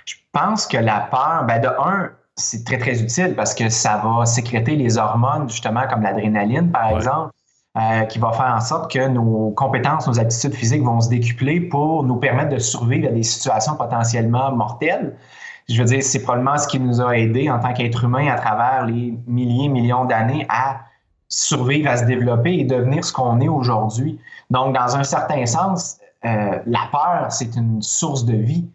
Je 0.06 0.14
pense 0.32 0.66
que 0.66 0.76
la 0.76 1.00
peur, 1.10 1.44
ben 1.46 1.60
de 1.60 1.68
un, 1.68 2.10
c'est 2.36 2.64
très, 2.64 2.78
très 2.78 3.00
utile 3.02 3.34
parce 3.36 3.54
que 3.54 3.68
ça 3.68 4.00
va 4.04 4.26
sécréter 4.26 4.76
les 4.76 4.98
hormones, 4.98 5.48
justement, 5.48 5.86
comme 5.88 6.02
l'adrénaline, 6.02 6.70
par 6.70 6.90
Ouais. 6.90 6.96
exemple, 6.96 7.30
euh, 7.78 8.02
qui 8.04 8.18
va 8.18 8.32
faire 8.32 8.54
en 8.56 8.60
sorte 8.60 8.90
que 8.90 9.06
nos 9.08 9.50
compétences, 9.50 10.06
nos 10.06 10.18
aptitudes 10.18 10.54
physiques 10.54 10.82
vont 10.82 11.00
se 11.00 11.10
décupler 11.10 11.60
pour 11.60 12.04
nous 12.04 12.16
permettre 12.16 12.50
de 12.50 12.58
survivre 12.58 13.08
à 13.08 13.12
des 13.12 13.22
situations 13.22 13.76
potentiellement 13.76 14.50
mortelles. 14.52 15.16
Je 15.68 15.78
veux 15.78 15.84
dire, 15.84 16.02
c'est 16.02 16.22
probablement 16.22 16.56
ce 16.58 16.68
qui 16.68 16.78
nous 16.80 17.00
a 17.02 17.16
aidé 17.18 17.50
en 17.50 17.58
tant 17.58 17.72
qu'être 17.74 18.04
humain 18.04 18.28
à 18.28 18.36
travers 18.36 18.86
les 18.86 19.14
milliers, 19.26 19.68
millions 19.68 20.04
d'années 20.04 20.46
à 20.48 20.80
survivre, 21.28 21.90
à 21.90 21.96
se 21.96 22.04
développer 22.04 22.54
et 22.54 22.64
devenir 22.64 23.04
ce 23.04 23.12
qu'on 23.12 23.40
est 23.40 23.48
aujourd'hui. 23.48 24.18
Donc, 24.50 24.74
dans 24.74 24.96
un 24.96 25.04
certain 25.04 25.44
sens, 25.46 25.98
euh, 26.24 26.58
la 26.66 26.88
peur, 26.90 27.26
c'est 27.30 27.56
une 27.56 27.82
source 27.82 28.24
de 28.24 28.36
vie. 28.36 28.68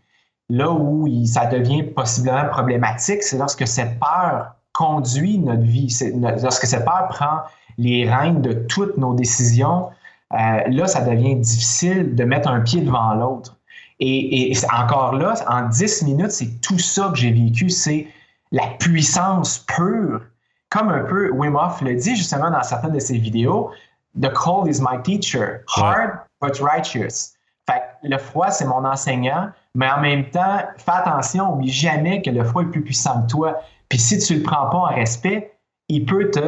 Là 0.50 0.72
où 0.72 1.08
ça 1.26 1.46
devient 1.46 1.84
possiblement 1.84 2.46
problématique, 2.50 3.24
c'est 3.24 3.38
lorsque 3.38 3.66
cette 3.68 4.00
peur 4.00 4.56
conduit 4.74 5.38
notre 5.38 5.64
vie, 5.64 5.94
lorsque 6.42 6.66
cette 6.66 6.86
peur 6.86 7.08
prend 7.10 7.42
les 7.78 8.10
rênes 8.10 8.42
de 8.42 8.54
toutes 8.54 8.98
nos 8.98 9.14
décisions, 9.14 9.90
euh, 10.34 10.62
là, 10.68 10.88
ça 10.88 11.02
devient 11.02 11.36
difficile 11.36 12.16
de 12.16 12.24
mettre 12.24 12.50
un 12.50 12.62
pied 12.62 12.82
devant 12.82 13.14
l'autre. 13.14 13.58
Et, 14.00 14.54
encore 14.74 15.14
là, 15.14 15.36
en 15.48 15.70
10 15.70 16.04
minutes, 16.04 16.32
c'est 16.32 16.60
tout 16.62 16.80
ça 16.80 17.10
que 17.14 17.20
j'ai 17.20 17.32
vécu, 17.32 17.70
c'est 17.70 18.08
la 18.52 18.66
puissance 18.80 19.60
pure. 19.60 20.22
Comme 20.70 20.90
un 20.90 21.04
peu 21.04 21.30
Wim 21.32 21.56
Hof 21.56 21.82
le 21.82 21.96
dit 21.96 22.16
justement 22.16 22.50
dans 22.50 22.64
certaines 22.64 22.94
de 22.94 23.00
ses 23.00 23.18
vidéos, 23.18 23.72
The 24.20 24.30
cold 24.34 24.68
is 24.68 24.82
my 24.82 25.02
teacher, 25.04 25.64
hard 25.68 26.20
but 26.42 26.60
righteous. 26.60 27.34
Fait 27.70 27.82
que 28.02 28.08
le 28.10 28.18
froid, 28.18 28.50
c'est 28.52 28.66
mon 28.66 28.84
enseignant, 28.86 29.52
mais 29.76 29.90
en 29.90 30.02
même 30.02 30.30
temps, 30.30 30.60
fais 30.78 30.92
attention, 30.92 31.54
oublie 31.54 31.72
jamais 31.72 32.22
que 32.22 32.30
le 32.30 32.44
froid 32.44 32.64
est 32.64 32.72
plus 32.72 32.84
puissant 32.84 33.22
que 33.24 33.28
toi. 33.32 33.62
Puis 33.88 34.00
si 34.00 34.18
tu 34.20 34.36
le 34.36 34.44
prends 34.44 34.70
pas 34.70 34.78
en 34.78 34.86
respect, 34.96 35.54
il 35.88 36.06
peut 36.06 36.30
te, 36.32 36.40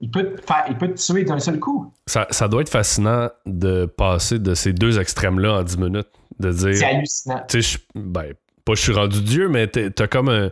il 0.00 0.10
peut 0.10 0.34
te, 0.36 0.42
faire, 0.42 0.64
il 0.68 0.76
peut 0.76 0.88
te 0.92 1.00
tuer 1.00 1.24
d'un 1.24 1.38
seul 1.40 1.58
coup. 1.58 1.92
Ça, 2.06 2.26
ça 2.30 2.48
doit 2.48 2.62
être 2.62 2.68
fascinant 2.70 3.28
de 3.46 3.86
passer 3.86 4.38
de 4.38 4.54
ces 4.54 4.72
deux 4.72 4.98
extrêmes-là 4.98 5.54
en 5.54 5.62
10 5.62 5.78
minutes. 5.78 6.08
De 6.38 6.52
dire. 6.52 6.74
C'est 6.76 6.84
hallucinant. 6.84 7.42
tu 7.48 7.62
sais, 7.62 7.78
je- 7.94 8.00
ben, 8.00 8.32
pas 8.64 8.74
je 8.74 8.80
suis 8.82 8.92
rendu 8.92 9.20
Dieu, 9.22 9.48
mais 9.48 9.66
t'as 9.66 10.06
comme 10.06 10.28
un, 10.28 10.50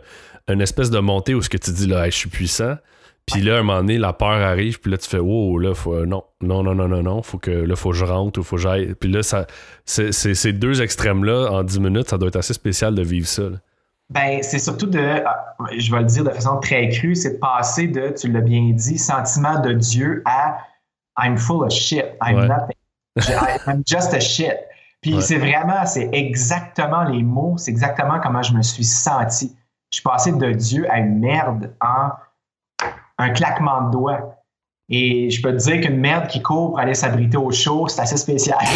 une 0.49 0.61
espèce 0.61 0.89
de 0.89 0.99
montée 0.99 1.33
où 1.33 1.41
ce 1.41 1.49
que 1.49 1.57
tu 1.57 1.71
dis 1.71 1.87
là, 1.87 2.05
Hey, 2.05 2.11
je 2.11 2.17
suis 2.17 2.29
puissant. 2.29 2.75
Puis 3.31 3.41
là, 3.41 3.57
à 3.57 3.59
un 3.59 3.63
moment 3.63 3.79
donné, 3.79 3.97
la 3.97 4.13
peur 4.13 4.29
arrive, 4.29 4.79
puis 4.79 4.89
là, 4.89 4.97
tu 4.97 5.09
fais, 5.09 5.19
wow, 5.19 5.59
là, 5.59 5.73
faut, 5.75 6.05
non, 6.05 6.23
non, 6.41 6.63
non, 6.63 6.73
non, 6.73 6.87
non, 6.87 7.03
non, 7.03 7.21
faut 7.21 7.37
que, 7.37 7.51
là, 7.51 7.75
faut 7.75 7.89
que 7.89 7.95
je 7.97 8.05
rentre 8.05 8.39
ou 8.39 8.43
faut 8.43 8.55
que 8.55 8.61
j'aille. 8.61 8.93
Puis 8.95 9.11
là, 9.11 9.21
ça, 9.21 9.45
c'est, 9.85 10.13
c'est- 10.13 10.33
ces 10.33 10.53
deux 10.53 10.81
extrêmes-là, 10.81 11.51
en 11.51 11.63
10 11.63 11.79
minutes, 11.81 12.09
ça 12.09 12.17
doit 12.17 12.29
être 12.29 12.37
assez 12.37 12.53
spécial 12.53 12.95
de 12.95 13.01
vivre 13.03 13.27
ça. 13.27 13.43
là. 13.43 13.57
Ben, 14.09 14.39
c'est 14.41 14.59
surtout 14.59 14.85
de, 14.87 15.21
ah, 15.25 15.55
je 15.77 15.91
vais 15.91 15.99
le 15.99 16.05
dire 16.05 16.23
de 16.23 16.29
façon 16.29 16.57
très 16.61 16.87
crue, 16.87 17.15
c'est 17.15 17.31
de 17.33 17.37
passer 17.39 17.87
de, 17.87 18.13
tu 18.17 18.31
l'as 18.31 18.39
bien 18.39 18.71
dit, 18.73 18.97
sentiment 18.97 19.59
de 19.59 19.73
Dieu 19.73 20.23
à 20.25 20.59
I'm 21.21 21.35
full 21.37 21.65
of 21.65 21.71
shit, 21.71 22.05
I'm 22.25 22.37
Ouais. 22.37 22.47
nothing, 22.47 22.77
I'm 23.67 23.83
just 23.85 24.13
a 24.13 24.21
shit. 24.21 24.53
Puis 25.01 25.15
Ouais. 25.15 25.21
c'est 25.21 25.37
vraiment, 25.37 25.85
c'est 25.85 26.09
exactement 26.13 27.03
les 27.03 27.21
mots, 27.23 27.55
c'est 27.57 27.71
exactement 27.71 28.21
comment 28.21 28.41
je 28.41 28.53
me 28.53 28.61
suis 28.61 28.85
senti. 28.85 29.53
Je 29.91 29.97
suis 29.97 30.03
passé 30.03 30.31
de 30.31 30.51
Dieu 30.53 30.89
à 30.89 30.99
une 30.99 31.19
merde 31.19 31.73
en 31.81 32.11
un 33.17 33.29
claquement 33.29 33.83
de 33.83 33.91
doigts. 33.91 34.35
Et 34.89 35.29
je 35.29 35.41
peux 35.41 35.51
te 35.51 35.57
dire 35.57 35.81
qu'une 35.81 35.97
merde 35.97 36.27
qui 36.27 36.41
court 36.41 36.69
pour 36.69 36.79
aller 36.79 36.93
s'abriter 36.93 37.37
au 37.37 37.51
chaud, 37.51 37.87
c'est 37.87 38.01
assez 38.01 38.17
spécial. 38.17 38.57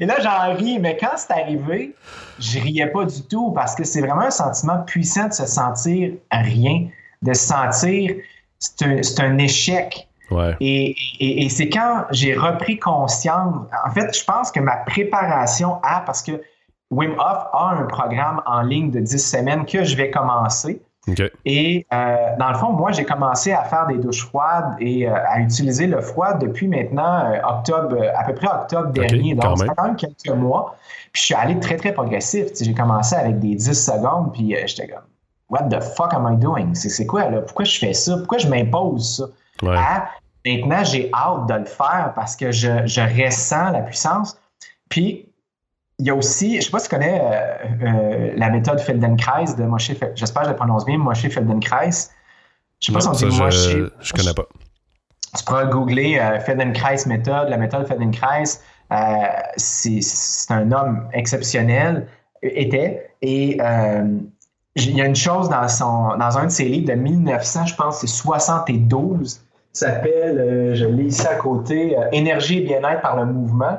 Et 0.00 0.06
là, 0.06 0.16
j'en 0.20 0.54
ris, 0.54 0.78
mais 0.78 0.96
quand 0.96 1.16
c'est 1.16 1.32
arrivé, 1.32 1.94
je 2.38 2.60
riais 2.60 2.86
pas 2.86 3.04
du 3.04 3.22
tout 3.22 3.50
parce 3.52 3.74
que 3.74 3.84
c'est 3.84 4.00
vraiment 4.00 4.22
un 4.22 4.30
sentiment 4.30 4.78
puissant 4.82 5.28
de 5.28 5.32
se 5.32 5.46
sentir 5.46 6.12
rien, 6.30 6.88
de 7.22 7.32
se 7.32 7.46
sentir 7.46 8.14
c'est 8.58 9.20
un, 9.20 9.24
un, 9.24 9.38
échec. 9.38 10.08
Ouais. 10.30 10.56
Et, 10.60 10.94
et, 11.20 11.44
et 11.44 11.48
c'est 11.48 11.68
quand 11.68 12.04
j'ai 12.10 12.34
repris 12.34 12.78
conscience, 12.78 13.54
en 13.86 13.90
fait, 13.90 14.16
je 14.16 14.24
pense 14.24 14.50
que 14.50 14.60
ma 14.60 14.76
préparation 14.78 15.78
à, 15.82 16.00
parce 16.00 16.22
que 16.22 16.42
Wim 16.90 17.12
Hof 17.12 17.46
a 17.52 17.76
un 17.78 17.84
programme 17.84 18.42
en 18.46 18.62
ligne 18.62 18.90
de 18.90 19.00
10 19.00 19.18
semaines 19.18 19.66
que 19.66 19.84
je 19.84 19.96
vais 19.96 20.10
commencer. 20.10 20.82
Okay. 21.06 21.30
Et 21.44 21.86
euh, 21.92 22.36
dans 22.38 22.50
le 22.50 22.58
fond, 22.58 22.72
moi, 22.72 22.92
j'ai 22.92 23.04
commencé 23.04 23.52
à 23.52 23.64
faire 23.64 23.86
des 23.86 23.98
douches 23.98 24.26
froides 24.26 24.74
et 24.78 25.08
euh, 25.08 25.14
à 25.28 25.40
utiliser 25.40 25.86
le 25.86 26.00
froid 26.00 26.34
depuis 26.34 26.68
maintenant 26.68 27.24
euh, 27.24 27.38
octobre, 27.48 27.96
à 28.14 28.24
peu 28.24 28.34
près 28.34 28.48
octobre 28.48 28.90
okay, 28.90 29.06
dernier. 29.06 29.34
Donc, 29.34 29.58
ça 29.58 29.64
fait 29.64 29.70
quand 29.76 29.84
même 29.84 29.96
quelques 29.96 30.28
mois. 30.28 30.76
Puis, 31.12 31.22
je 31.22 31.26
suis 31.26 31.34
allé 31.34 31.58
très, 31.60 31.76
très 31.76 31.92
progressif. 31.92 32.48
J'ai 32.60 32.74
commencé 32.74 33.14
avec 33.14 33.38
des 33.38 33.54
10 33.54 33.72
secondes, 33.72 34.32
puis 34.32 34.54
j'étais 34.66 34.88
comme, 34.88 35.04
What 35.50 35.70
the 35.70 35.82
fuck 35.82 36.12
am 36.12 36.28
I 36.30 36.36
doing? 36.36 36.74
C'est 36.74 37.06
quoi, 37.06 37.30
là? 37.30 37.40
Pourquoi 37.40 37.64
je 37.64 37.78
fais 37.78 37.94
ça? 37.94 38.18
Pourquoi 38.18 38.38
je 38.38 38.48
m'impose 38.48 39.16
ça? 39.16 39.66
Ouais. 39.66 39.76
À, 39.76 40.10
maintenant, 40.44 40.84
j'ai 40.84 41.10
hâte 41.14 41.48
de 41.48 41.54
le 41.54 41.64
faire 41.64 42.12
parce 42.14 42.36
que 42.36 42.52
je, 42.52 42.86
je 42.86 43.00
ressens 43.00 43.70
la 43.70 43.80
puissance. 43.80 44.38
Puis, 44.90 45.27
il 45.98 46.06
y 46.06 46.10
a 46.10 46.14
aussi, 46.14 46.52
je 46.52 46.56
ne 46.56 46.62
sais 46.62 46.70
pas 46.70 46.78
si 46.78 46.88
tu 46.88 46.94
connais 46.94 47.20
euh, 47.20 47.56
euh, 47.82 48.32
la 48.36 48.50
méthode 48.50 48.80
Feldenkrais 48.80 49.56
de 49.56 49.64
Moshe, 49.64 49.90
j'espère 50.14 50.42
que 50.42 50.48
je 50.48 50.52
le 50.52 50.56
prononce 50.56 50.84
bien, 50.84 50.96
Moshe 50.96 51.28
Feldenkrais. 51.28 51.90
Je 52.80 52.92
ne 52.92 53.00
sais 53.00 53.06
pas 53.06 53.12
non, 53.12 53.14
si 53.14 53.24
on 53.24 53.28
dit 53.28 53.36
ça, 53.36 53.44
Moshe. 53.44 53.68
Je, 53.68 53.90
je 54.00 54.12
connais 54.12 54.34
pas. 54.34 54.46
Tu 55.36 55.44
pourras 55.44 55.64
googler 55.64 56.18
euh, 56.18 56.38
Feldenkrais 56.38 56.98
méthode, 57.06 57.48
la 57.48 57.56
méthode 57.56 57.86
Feldenkrais. 57.88 58.44
C'est 59.56 60.50
un 60.50 60.70
homme 60.70 61.08
exceptionnel, 61.12 62.06
était, 62.42 63.10
et 63.20 63.58
il 64.76 64.96
y 64.96 65.00
a 65.00 65.04
une 65.04 65.16
chose 65.16 65.48
dans, 65.48 65.66
son, 65.66 66.16
dans 66.16 66.38
un 66.38 66.44
de 66.44 66.50
ses 66.50 66.66
livres 66.66 66.86
de 66.86 66.94
1900, 66.94 67.66
je 67.66 67.74
pense, 67.74 68.00
c'est 68.00 68.06
72, 68.06 69.40
s'appelle, 69.72 70.74
je 70.74 70.86
lis 70.86 71.06
ici 71.06 71.26
à 71.26 71.34
côté, 71.34 71.96
Énergie 72.12 72.58
et 72.58 72.60
bien-être 72.60 73.02
par 73.02 73.16
le 73.16 73.26
mouvement. 73.26 73.78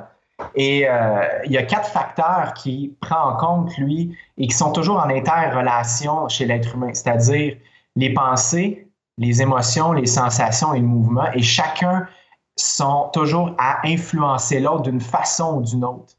Et 0.56 0.88
euh, 0.88 1.26
il 1.46 1.52
y 1.52 1.58
a 1.58 1.64
quatre 1.64 1.90
facteurs 1.90 2.54
qui 2.54 2.96
prend 3.02 3.32
en 3.32 3.36
compte, 3.38 3.78
lui, 3.78 4.18
et 4.38 4.48
qui 4.48 4.56
sont 4.56 4.72
toujours 4.72 4.98
en 4.98 5.10
interrelation 5.10 6.28
chez 6.30 6.46
l'être 6.46 6.76
humain, 6.76 6.92
c'est-à-dire 6.94 7.58
les 7.96 8.14
pensées, 8.14 8.88
les 9.18 9.42
émotions, 9.42 9.92
les 9.92 10.06
sensations 10.06 10.74
et 10.74 10.80
le 10.80 10.86
mouvement, 10.86 11.30
et 11.34 11.42
chacun 11.42 12.08
sont 12.56 13.10
toujours 13.14 13.56
à 13.58 13.86
influencer 13.86 14.60
l'autre 14.60 14.84
d'une 14.84 15.02
façon 15.02 15.58
ou 15.58 15.62
d'une 15.62 15.84
autre, 15.84 16.14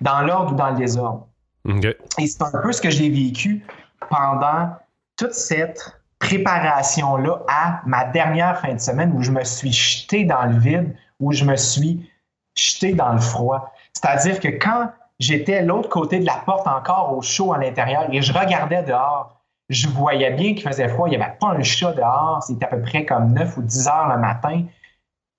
dans 0.00 0.20
l'ordre 0.22 0.52
ou 0.52 0.56
dans 0.56 0.70
le 0.70 0.76
désordre. 0.76 1.26
Okay. 1.68 1.96
Et 2.18 2.26
c'est 2.26 2.42
un 2.42 2.50
peu 2.62 2.72
ce 2.72 2.80
que 2.80 2.90
j'ai 2.90 3.08
vécu 3.08 3.64
pendant 4.10 4.70
toute 5.16 5.34
cette 5.34 6.00
préparation-là 6.18 7.42
à 7.48 7.80
ma 7.86 8.04
dernière 8.06 8.60
fin 8.60 8.74
de 8.74 8.80
semaine 8.80 9.12
où 9.12 9.22
je 9.22 9.30
me 9.30 9.44
suis 9.44 9.72
jeté 9.72 10.24
dans 10.24 10.44
le 10.44 10.58
vide, 10.58 10.96
où 11.20 11.32
je 11.32 11.44
me 11.44 11.56
suis 11.56 12.08
jeté 12.54 12.92
dans 12.92 13.12
le 13.12 13.20
froid. 13.20 13.72
C'est-à-dire 13.92 14.40
que 14.40 14.48
quand 14.48 14.90
j'étais 15.18 15.62
l'autre 15.62 15.88
côté 15.88 16.18
de 16.18 16.26
la 16.26 16.36
porte 16.44 16.66
encore 16.66 17.16
au 17.16 17.22
chaud 17.22 17.52
à 17.52 17.58
l'intérieur 17.58 18.06
et 18.10 18.22
je 18.22 18.32
regardais 18.32 18.82
dehors, 18.82 19.40
je 19.68 19.88
voyais 19.88 20.30
bien 20.32 20.54
qu'il 20.54 20.62
faisait 20.62 20.88
froid. 20.88 21.08
Il 21.08 21.16
n'y 21.16 21.22
avait 21.22 21.34
pas 21.40 21.48
un 21.48 21.62
chat 21.62 21.92
dehors. 21.92 22.42
C'était 22.42 22.66
à 22.66 22.68
peu 22.68 22.82
près 22.82 23.04
comme 23.04 23.32
9 23.32 23.56
ou 23.56 23.62
10 23.62 23.88
heures 23.88 24.08
le 24.08 24.18
matin. 24.18 24.64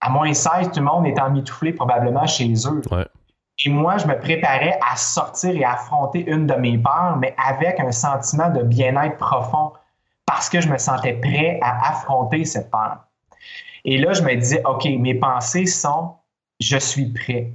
À 0.02 0.10
moins 0.10 0.34
16, 0.34 0.72
tout 0.72 0.80
le 0.80 0.86
monde 0.86 1.06
est 1.06 1.20
emmitouflé 1.20 1.74
probablement 1.74 2.26
chez 2.26 2.52
eux. 2.68 2.82
Ouais. 2.92 3.06
Et 3.64 3.70
moi, 3.70 3.98
je 3.98 4.08
me 4.08 4.20
préparais 4.20 4.80
à 4.90 4.96
sortir 4.96 5.56
et 5.56 5.64
à 5.64 5.74
affronter 5.74 6.26
une 6.28 6.48
de 6.48 6.56
mes 6.56 6.78
peurs, 6.78 7.18
mais 7.18 7.36
avec 7.38 7.80
un 7.80 7.92
sentiment 7.92 8.50
de 8.50 8.64
bien-être 8.64 9.18
profond 9.18 9.74
parce 10.26 10.50
que 10.50 10.60
je 10.60 10.68
me 10.68 10.78
sentais 10.78 11.14
prêt 11.14 11.60
à 11.62 11.90
affronter 11.90 12.46
cette 12.46 12.72
peur. 12.72 12.98
Et 13.86 13.98
là, 13.98 14.14
je 14.14 14.24
me 14.24 14.34
disais, 14.36 14.62
OK, 14.66 14.86
mes 14.86 15.14
pensées 15.14 15.66
sont 15.66 16.16
je 16.60 16.78
suis 16.78 17.12
prêt. 17.12 17.54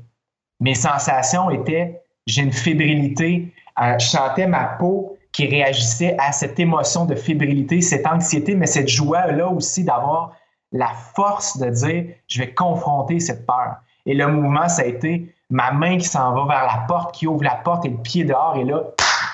Mes 0.61 0.75
sensations 0.75 1.51
étaient 1.51 2.03
j'ai 2.29 2.43
une 2.43 2.53
fébrilité. 2.53 3.53
Euh, 3.81 3.99
je 3.99 4.07
sentais 4.07 4.47
ma 4.47 4.65
peau 4.65 5.17
qui 5.33 5.47
réagissait 5.47 6.15
à 6.19 6.31
cette 6.31 6.61
émotion 6.61 7.07
de 7.07 7.15
fébrilité, 7.15 7.81
cette 7.81 8.07
anxiété, 8.07 8.55
mais 8.55 8.67
cette 8.67 8.89
joie-là 8.89 9.49
aussi 9.49 9.83
d'avoir 9.83 10.33
la 10.71 10.89
force 11.15 11.59
de 11.59 11.71
dire 11.71 12.05
je 12.27 12.39
vais 12.39 12.53
confronter 12.53 13.19
cette 13.19 13.47
peur. 13.47 13.77
Et 14.05 14.15
le 14.15 14.27
mouvement, 14.29 14.69
ça 14.69 14.83
a 14.83 14.85
été 14.85 15.35
ma 15.51 15.73
main 15.73 15.97
qui 15.97 16.07
s'en 16.07 16.35
va 16.35 16.45
vers 16.47 16.67
la 16.67 16.85
porte, 16.87 17.15
qui 17.15 17.27
ouvre 17.27 17.45
la 17.45 17.57
porte 17.57 17.87
et 17.87 17.89
le 17.89 17.97
pied 17.97 18.25
dehors, 18.25 18.57
et 18.57 18.65
là, 18.65 18.83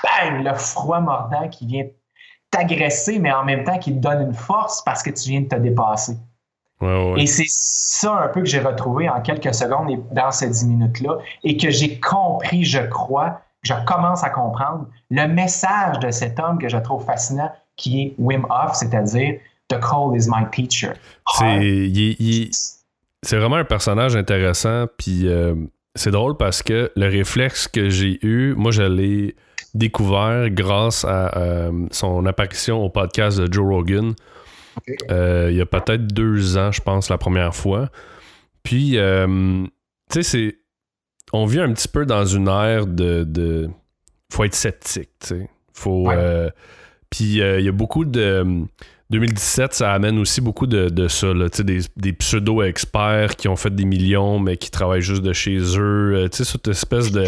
bang, 0.02 0.44
le 0.44 0.54
froid 0.54 1.00
mordant 1.00 1.48
qui 1.48 1.66
vient 1.66 1.86
t'agresser, 2.50 3.18
mais 3.18 3.32
en 3.32 3.44
même 3.44 3.64
temps 3.64 3.78
qui 3.78 3.92
te 3.92 3.98
donne 3.98 4.22
une 4.22 4.34
force 4.34 4.82
parce 4.82 5.02
que 5.02 5.10
tu 5.10 5.30
viens 5.30 5.40
de 5.40 5.48
te 5.48 5.56
dépasser. 5.56 6.16
Ouais, 6.80 7.12
ouais. 7.12 7.22
Et 7.22 7.26
c'est 7.26 7.46
ça 7.48 8.12
un 8.24 8.28
peu 8.28 8.40
que 8.40 8.48
j'ai 8.48 8.60
retrouvé 8.60 9.08
en 9.08 9.20
quelques 9.20 9.54
secondes 9.54 9.90
et 9.90 9.98
dans 10.12 10.30
ces 10.30 10.48
dix 10.48 10.66
minutes-là 10.66 11.18
et 11.42 11.56
que 11.56 11.70
j'ai 11.70 11.98
compris, 12.00 12.64
je 12.64 12.80
crois, 12.80 13.40
je 13.62 13.74
commence 13.86 14.22
à 14.24 14.30
comprendre 14.30 14.86
le 15.10 15.26
message 15.26 15.98
de 16.00 16.10
cet 16.10 16.38
homme 16.38 16.58
que 16.58 16.68
je 16.68 16.76
trouve 16.76 17.04
fascinant 17.04 17.50
qui 17.76 18.02
est 18.02 18.14
Wim 18.18 18.46
Hof, 18.50 18.74
c'est-à-dire 18.74 19.38
The 19.68 19.80
cold 19.80 20.20
is 20.20 20.28
my 20.28 20.44
teacher. 20.50 20.92
C'est 23.22 23.38
vraiment 23.38 23.56
un 23.56 23.64
personnage 23.64 24.16
intéressant, 24.16 24.84
puis 24.98 25.26
euh, 25.26 25.54
c'est 25.94 26.10
drôle 26.10 26.36
parce 26.36 26.62
que 26.62 26.92
le 26.94 27.08
réflexe 27.08 27.66
que 27.68 27.88
j'ai 27.88 28.18
eu, 28.24 28.54
moi 28.54 28.70
je 28.70 28.82
l'ai 28.82 29.34
découvert 29.72 30.50
grâce 30.50 31.04
à 31.04 31.36
euh, 31.38 31.86
son 31.90 32.26
apparition 32.26 32.84
au 32.84 32.90
podcast 32.90 33.40
de 33.40 33.50
Joe 33.50 33.66
Rogan. 33.66 34.14
Okay. 34.78 34.96
Euh, 35.10 35.48
il 35.50 35.56
y 35.56 35.60
a 35.60 35.66
peut-être 35.66 36.06
deux 36.06 36.56
ans, 36.56 36.72
je 36.72 36.80
pense, 36.80 37.08
la 37.10 37.18
première 37.18 37.54
fois. 37.54 37.90
Puis, 38.62 38.98
euh, 38.98 39.64
tu 40.10 40.14
sais, 40.14 40.22
c'est. 40.22 40.58
On 41.32 41.46
vit 41.46 41.60
un 41.60 41.72
petit 41.72 41.88
peu 41.88 42.06
dans 42.06 42.24
une 42.24 42.48
ère 42.48 42.86
de. 42.86 43.24
de... 43.24 43.68
Faut 44.32 44.44
être 44.44 44.54
sceptique, 44.54 45.10
tu 45.20 45.26
sais. 45.28 45.48
Faut. 45.72 46.08
Ouais. 46.08 46.14
euh, 46.16 46.50
Puis, 47.10 47.24
il 47.24 47.64
y 47.64 47.68
a 47.68 47.72
beaucoup 47.72 48.04
de. 48.04 48.64
2017, 49.10 49.74
ça 49.74 49.92
amène 49.92 50.18
aussi 50.18 50.40
beaucoup 50.40 50.66
de, 50.66 50.88
de 50.88 51.08
ça, 51.08 51.32
là, 51.34 51.48
des, 51.48 51.80
des 51.94 52.12
pseudo-experts 52.14 53.36
qui 53.36 53.48
ont 53.48 53.54
fait 53.54 53.72
des 53.72 53.84
millions, 53.84 54.38
mais 54.38 54.56
qui 54.56 54.70
travaillent 54.70 55.02
juste 55.02 55.22
de 55.22 55.32
chez 55.32 55.58
eux. 55.78 56.26
Tu 56.32 56.38
sais, 56.38 56.44
cette 56.44 56.66
espèce 56.68 57.12
de. 57.12 57.24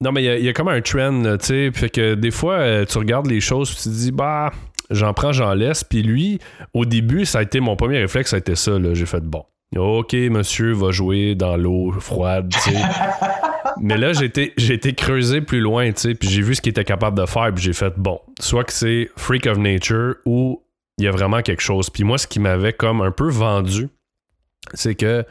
Non, 0.00 0.10
mais 0.10 0.24
il 0.24 0.40
y, 0.40 0.46
y, 0.46 0.48
a 0.48 0.52
comme 0.54 0.68
un 0.68 0.80
trend, 0.80 1.36
tu 1.36 1.46
sais. 1.46 1.70
Fait 1.72 1.90
que 1.90 2.14
des 2.14 2.30
fois, 2.30 2.86
tu 2.86 2.96
regardes 2.96 3.26
les 3.26 3.40
choses, 3.40 3.68
tu 3.76 3.82
te 3.82 3.88
dis, 3.90 4.10
bah, 4.10 4.50
j'en 4.90 5.12
prends, 5.14 5.32
j'en 5.32 5.54
laisse. 5.54 5.84
Puis 5.84 6.02
lui, 6.02 6.38
au 6.74 6.84
début, 6.84 7.24
ça 7.24 7.38
a 7.38 7.42
été 7.42 7.60
mon 7.60 7.76
premier 7.76 7.98
réflexe, 7.98 8.30
ça 8.30 8.36
a 8.36 8.38
été 8.38 8.54
ça. 8.54 8.78
là. 8.78 8.94
J'ai 8.94 9.06
fait 9.06 9.22
bon. 9.22 9.44
OK, 9.76 10.14
monsieur 10.14 10.72
va 10.72 10.90
jouer 10.90 11.36
dans 11.36 11.56
l'eau 11.56 11.92
froide, 11.92 12.52
tu 12.52 12.58
sais. 12.58 12.76
Mais 13.80 13.96
là, 13.96 14.12
j'ai 14.12 14.24
été, 14.26 14.94
creusé 14.94 15.40
plus 15.40 15.60
loin, 15.60 15.92
tu 15.92 16.00
sais, 16.00 16.14
puis 16.14 16.28
j'ai 16.28 16.42
vu 16.42 16.54
ce 16.54 16.60
qu'il 16.60 16.70
était 16.70 16.84
capable 16.84 17.16
de 17.16 17.24
faire, 17.24 17.52
puis 17.54 17.62
j'ai 17.62 17.72
fait 17.72 17.94
bon. 17.96 18.20
Soit 18.40 18.64
que 18.64 18.72
c'est 18.72 19.10
Freak 19.16 19.46
of 19.46 19.58
Nature 19.58 20.16
ou 20.26 20.62
il 20.98 21.04
y 21.04 21.08
a 21.08 21.12
vraiment 21.12 21.40
quelque 21.40 21.62
chose. 21.62 21.88
Puis 21.88 22.04
moi, 22.04 22.18
ce 22.18 22.26
qui 22.26 22.40
m'avait 22.40 22.72
comme 22.72 23.00
un 23.00 23.12
peu 23.12 23.30
vendu, 23.30 23.88
c'est 24.74 24.94
que 24.94 25.24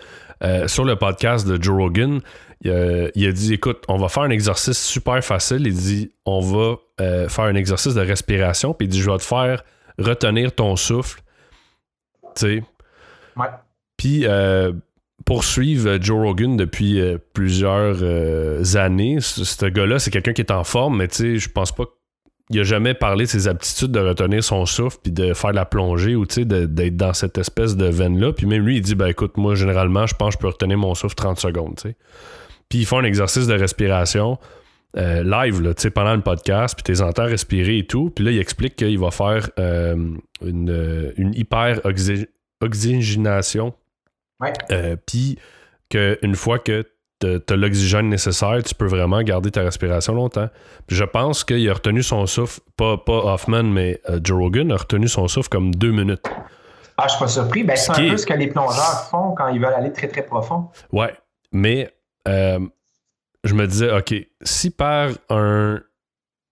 euh, 0.44 0.68
sur 0.68 0.86
le 0.86 0.96
podcast 0.96 1.48
de 1.48 1.62
Joe 1.62 1.76
Rogan, 1.76 2.22
il 2.62 2.72
a, 2.72 3.10
il 3.14 3.28
a, 3.28 3.32
dit 3.32 3.54
écoute, 3.54 3.84
on 3.88 3.98
va 3.98 4.08
faire 4.08 4.24
un 4.24 4.30
exercice 4.30 4.80
super 4.80 5.24
facile. 5.24 5.68
Il 5.68 5.76
dit 5.76 6.12
on 6.26 6.40
va 6.40 6.78
euh, 7.00 7.30
faire 7.30 7.46
un 7.46 7.56
exercice 7.56 7.94
de 7.94 8.02
respiration. 8.02 8.74
Puis 8.74 8.88
il 8.88 8.90
dit 8.90 9.00
je 9.00 9.10
vais 9.10 9.18
te 9.18 9.24
faire 9.24 9.64
retenir 9.98 10.54
ton 10.54 10.76
souffle. 10.76 11.22
Tu 12.36 12.42
sais. 12.42 12.64
Ouais. 13.36 13.48
Puis 13.98 14.26
euh, 14.26 14.72
poursuivre 15.26 15.98
Joe 16.02 16.22
Rogan 16.22 16.58
depuis 16.58 17.00
euh, 17.00 17.18
plusieurs 17.34 18.04
années. 18.78 19.18
Ce 19.22 19.66
gars-là, 19.66 20.00
c'est 20.00 20.12
quelqu'un 20.12 20.34
qui 20.34 20.42
est 20.42 20.52
en 20.52 20.64
forme, 20.64 20.98
mais 20.98 21.08
tu 21.08 21.16
sais, 21.16 21.38
je 21.38 21.50
pense 21.50 21.74
pas 21.74 21.86
qu'il 22.50 22.60
a 22.62 22.64
jamais 22.64 22.94
parlé 22.94 23.26
de 23.26 23.30
ses 23.30 23.48
aptitudes 23.48 23.92
de 23.92 24.00
retenir 24.00 24.44
son 24.44 24.66
souffle 24.66 24.98
puis 25.04 25.12
de 25.12 25.34
faire 25.34 25.54
la 25.54 25.66
plongée 25.66 26.16
ou 26.16 26.26
tu 26.26 26.36
sais, 26.36 26.46
d'être 26.46 26.96
dans 26.96 27.14
cette 27.14 27.38
espèce 27.38 27.76
de 27.76 27.86
veine-là. 27.86 28.34
Puis 28.34 28.48
même 28.48 28.66
lui, 28.66 28.78
il 28.78 28.82
dit 28.82 28.96
ben 28.96 29.08
écoute, 29.08 29.38
moi, 29.38 29.56
généralement, 29.56 30.08
je 30.08 30.16
pense 30.16 30.36
que 30.36 30.40
je 30.40 30.40
peux 30.40 30.48
retenir 30.48 30.78
mon 30.78 30.96
souffle 30.96 31.16
30 31.16 31.40
secondes, 31.40 31.76
tu 31.76 31.90
sais. 31.90 31.96
Puis 32.70 32.80
il 32.80 32.86
fait 32.86 32.96
un 32.96 33.04
exercice 33.04 33.48
de 33.48 33.54
respiration 33.54 34.38
euh, 34.98 35.24
live, 35.24 35.62
là, 35.62 35.74
pendant 35.94 36.16
le 36.16 36.22
podcast, 36.22 36.76
puis 36.76 36.96
tu 36.96 37.02
entends 37.02 37.26
respirer 37.26 37.80
et 37.80 37.88
tout. 37.88 38.10
Puis 38.10 38.26
là, 38.26 38.32
il 38.32 38.40
explique 38.40 38.76
qu'il 38.76 39.00
va 39.00 39.12
faire 39.12 39.50
euh, 39.60 39.96
une, 40.42 41.14
une 41.18 41.34
hyper 41.36 41.82
oxygénation. 42.62 43.74
Ouais. 44.40 44.54
Euh, 44.72 44.96
puis 45.06 45.38
qu'une 45.90 46.36
fois 46.36 46.60
que 46.60 46.86
tu 47.20 47.28
as 47.28 47.56
l'oxygène 47.56 48.10
nécessaire, 48.10 48.64
tu 48.64 48.74
peux 48.74 48.88
vraiment 48.88 49.22
garder 49.22 49.52
ta 49.52 49.62
respiration 49.62 50.14
longtemps. 50.14 50.50
Puis 50.88 50.96
je 50.96 51.04
pense 51.04 51.44
qu'il 51.44 51.70
a 51.70 51.74
retenu 51.74 52.02
son 52.02 52.26
souffle, 52.26 52.62
pas, 52.78 52.98
pas 52.98 53.34
Hoffman, 53.34 53.64
mais 53.64 54.00
euh, 54.10 54.20
Joe 54.24 54.40
Rogan 54.40 54.72
a 54.72 54.78
retenu 54.78 55.08
son 55.08 55.28
souffle 55.28 55.50
comme 55.50 55.76
deux 55.76 55.92
minutes. 55.92 56.26
Ah, 56.98 57.04
je 57.06 57.10
suis 57.10 57.20
pas 57.20 57.28
surpris. 57.28 57.64
Ben, 57.64 57.76
c'est 57.76 57.92
un 57.92 57.96
est... 57.96 58.10
peu 58.10 58.18
ce 58.18 58.26
que 58.26 58.34
les 58.34 58.48
plongeurs 58.48 59.08
font 59.10 59.34
quand 59.34 59.50
ils 59.50 59.60
veulent 59.60 59.74
aller 59.74 59.92
très, 59.92 60.08
très 60.08 60.24
profond. 60.24 60.70
Ouais, 60.92 61.14
mais 61.52 61.94
euh, 62.28 62.60
je 63.44 63.54
me 63.54 63.68
disais, 63.68 63.92
OK, 63.92 64.14
si 64.42 64.70
par 64.70 65.12
un 65.30 65.82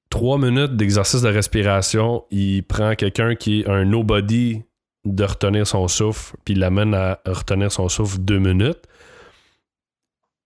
3 0.10 0.38
minutes 0.38 0.76
d'exercice 0.76 1.22
de 1.22 1.30
respiration, 1.30 2.24
il 2.32 2.64
prend 2.64 2.96
quelqu'un 2.96 3.36
qui 3.36 3.62
est 3.62 3.68
un 3.68 3.86
nobody 3.86 4.64
de 5.06 5.24
retenir 5.24 5.68
son 5.68 5.88
souffle, 5.88 6.36
puis 6.44 6.54
il 6.54 6.60
l'amène 6.60 6.94
à 6.94 7.20
retenir 7.26 7.72
son 7.72 7.90
souffle 7.90 8.20
deux 8.20 8.40
minutes. 8.40 8.84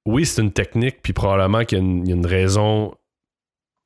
Oui, 0.06 0.26
c'est 0.26 0.42
une 0.42 0.52
technique, 0.52 1.02
puis 1.04 1.14
probablement 1.14 1.64
qu'il 1.64 1.78
y, 1.78 2.12
a 2.12 2.16
une 2.16 2.26
raison 2.26 2.96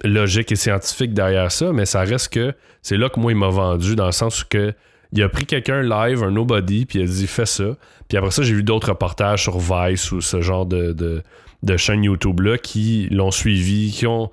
logique 0.03 0.51
et 0.51 0.55
scientifique 0.55 1.13
derrière 1.13 1.51
ça, 1.51 1.74
mais 1.74 1.85
ça 1.85 2.01
reste 2.01 2.31
que 2.31 2.53
c'est 2.81 2.97
là 2.97 3.09
que 3.09 3.19
moi, 3.19 3.31
il 3.31 3.38
m'a 3.38 3.50
vendu, 3.50 3.95
dans 3.95 4.05
le 4.05 4.12
sens 4.12 4.43
où 4.43 4.45
que, 4.50 4.74
il 5.12 5.24
a 5.24 5.29
pris 5.29 5.45
quelqu'un 5.45 5.81
live, 5.81 6.24
un 6.24 6.31
nobody, 6.31 6.85
puis 6.85 7.00
il 7.00 7.03
a 7.03 7.05
dit 7.05 7.27
fais 7.27 7.45
ça. 7.45 7.77
Puis 8.09 8.17
après 8.17 8.31
ça, 8.31 8.43
j'ai 8.43 8.53
vu 8.53 8.63
d'autres 8.63 8.89
reportages 8.89 9.43
sur 9.43 9.59
Vice 9.59 10.12
ou 10.12 10.19
ce 10.19 10.41
genre 10.41 10.65
de, 10.65 10.91
de, 10.91 11.24
de 11.65 11.77
chaînes 11.77 12.03
YouTube-là 12.03 12.57
qui 12.57 13.10
l'ont 13.12 13.31
suivi, 13.31 13.91
qui 13.91 14.07
ont 14.07 14.31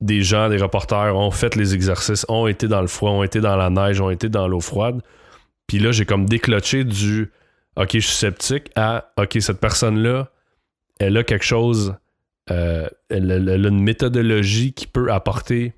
des 0.00 0.22
gens, 0.22 0.48
des 0.48 0.58
reporters, 0.58 1.16
ont 1.16 1.30
fait 1.30 1.56
les 1.56 1.74
exercices, 1.74 2.24
ont 2.28 2.46
été 2.46 2.68
dans 2.68 2.80
le 2.80 2.86
froid, 2.86 3.10
ont 3.10 3.22
été 3.24 3.40
dans 3.40 3.56
la 3.56 3.70
neige, 3.70 4.00
ont 4.00 4.10
été 4.10 4.28
dans 4.28 4.46
l'eau 4.46 4.60
froide. 4.60 5.02
Puis 5.66 5.78
là, 5.78 5.90
j'ai 5.92 6.04
comme 6.04 6.26
décloché 6.26 6.84
du 6.84 7.32
OK, 7.76 7.90
je 7.94 7.98
suis 8.00 8.16
sceptique 8.16 8.70
à 8.76 9.12
OK, 9.16 9.38
cette 9.40 9.60
personne-là, 9.60 10.30
elle 11.00 11.16
a 11.16 11.24
quelque 11.24 11.44
chose, 11.44 11.96
euh, 12.50 12.88
elle, 13.08 13.30
a 13.30 13.54
une 13.54 13.82
méthodologie 13.82 14.72
qui 14.72 14.86
peut 14.86 15.12
apporter 15.12 15.74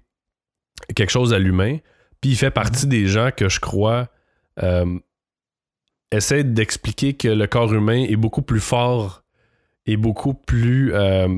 quelque 0.95 1.11
chose 1.11 1.33
à 1.33 1.39
l'humain. 1.39 1.79
Puis 2.21 2.33
il 2.33 2.37
fait 2.37 2.51
partie 2.51 2.87
des 2.87 3.07
gens 3.07 3.31
que 3.35 3.49
je 3.49 3.61
crois 3.61 4.09
euh, 4.63 4.99
essaient 6.11 6.45
d'expliquer 6.45 7.15
que 7.15 7.29
le 7.29 7.47
corps 7.47 7.73
humain 7.73 8.05
est 8.09 8.17
beaucoup 8.17 8.43
plus 8.43 8.61
fort 8.61 9.23
et 9.87 9.97
beaucoup 9.97 10.35
plus, 10.35 10.95
euh, 10.95 11.29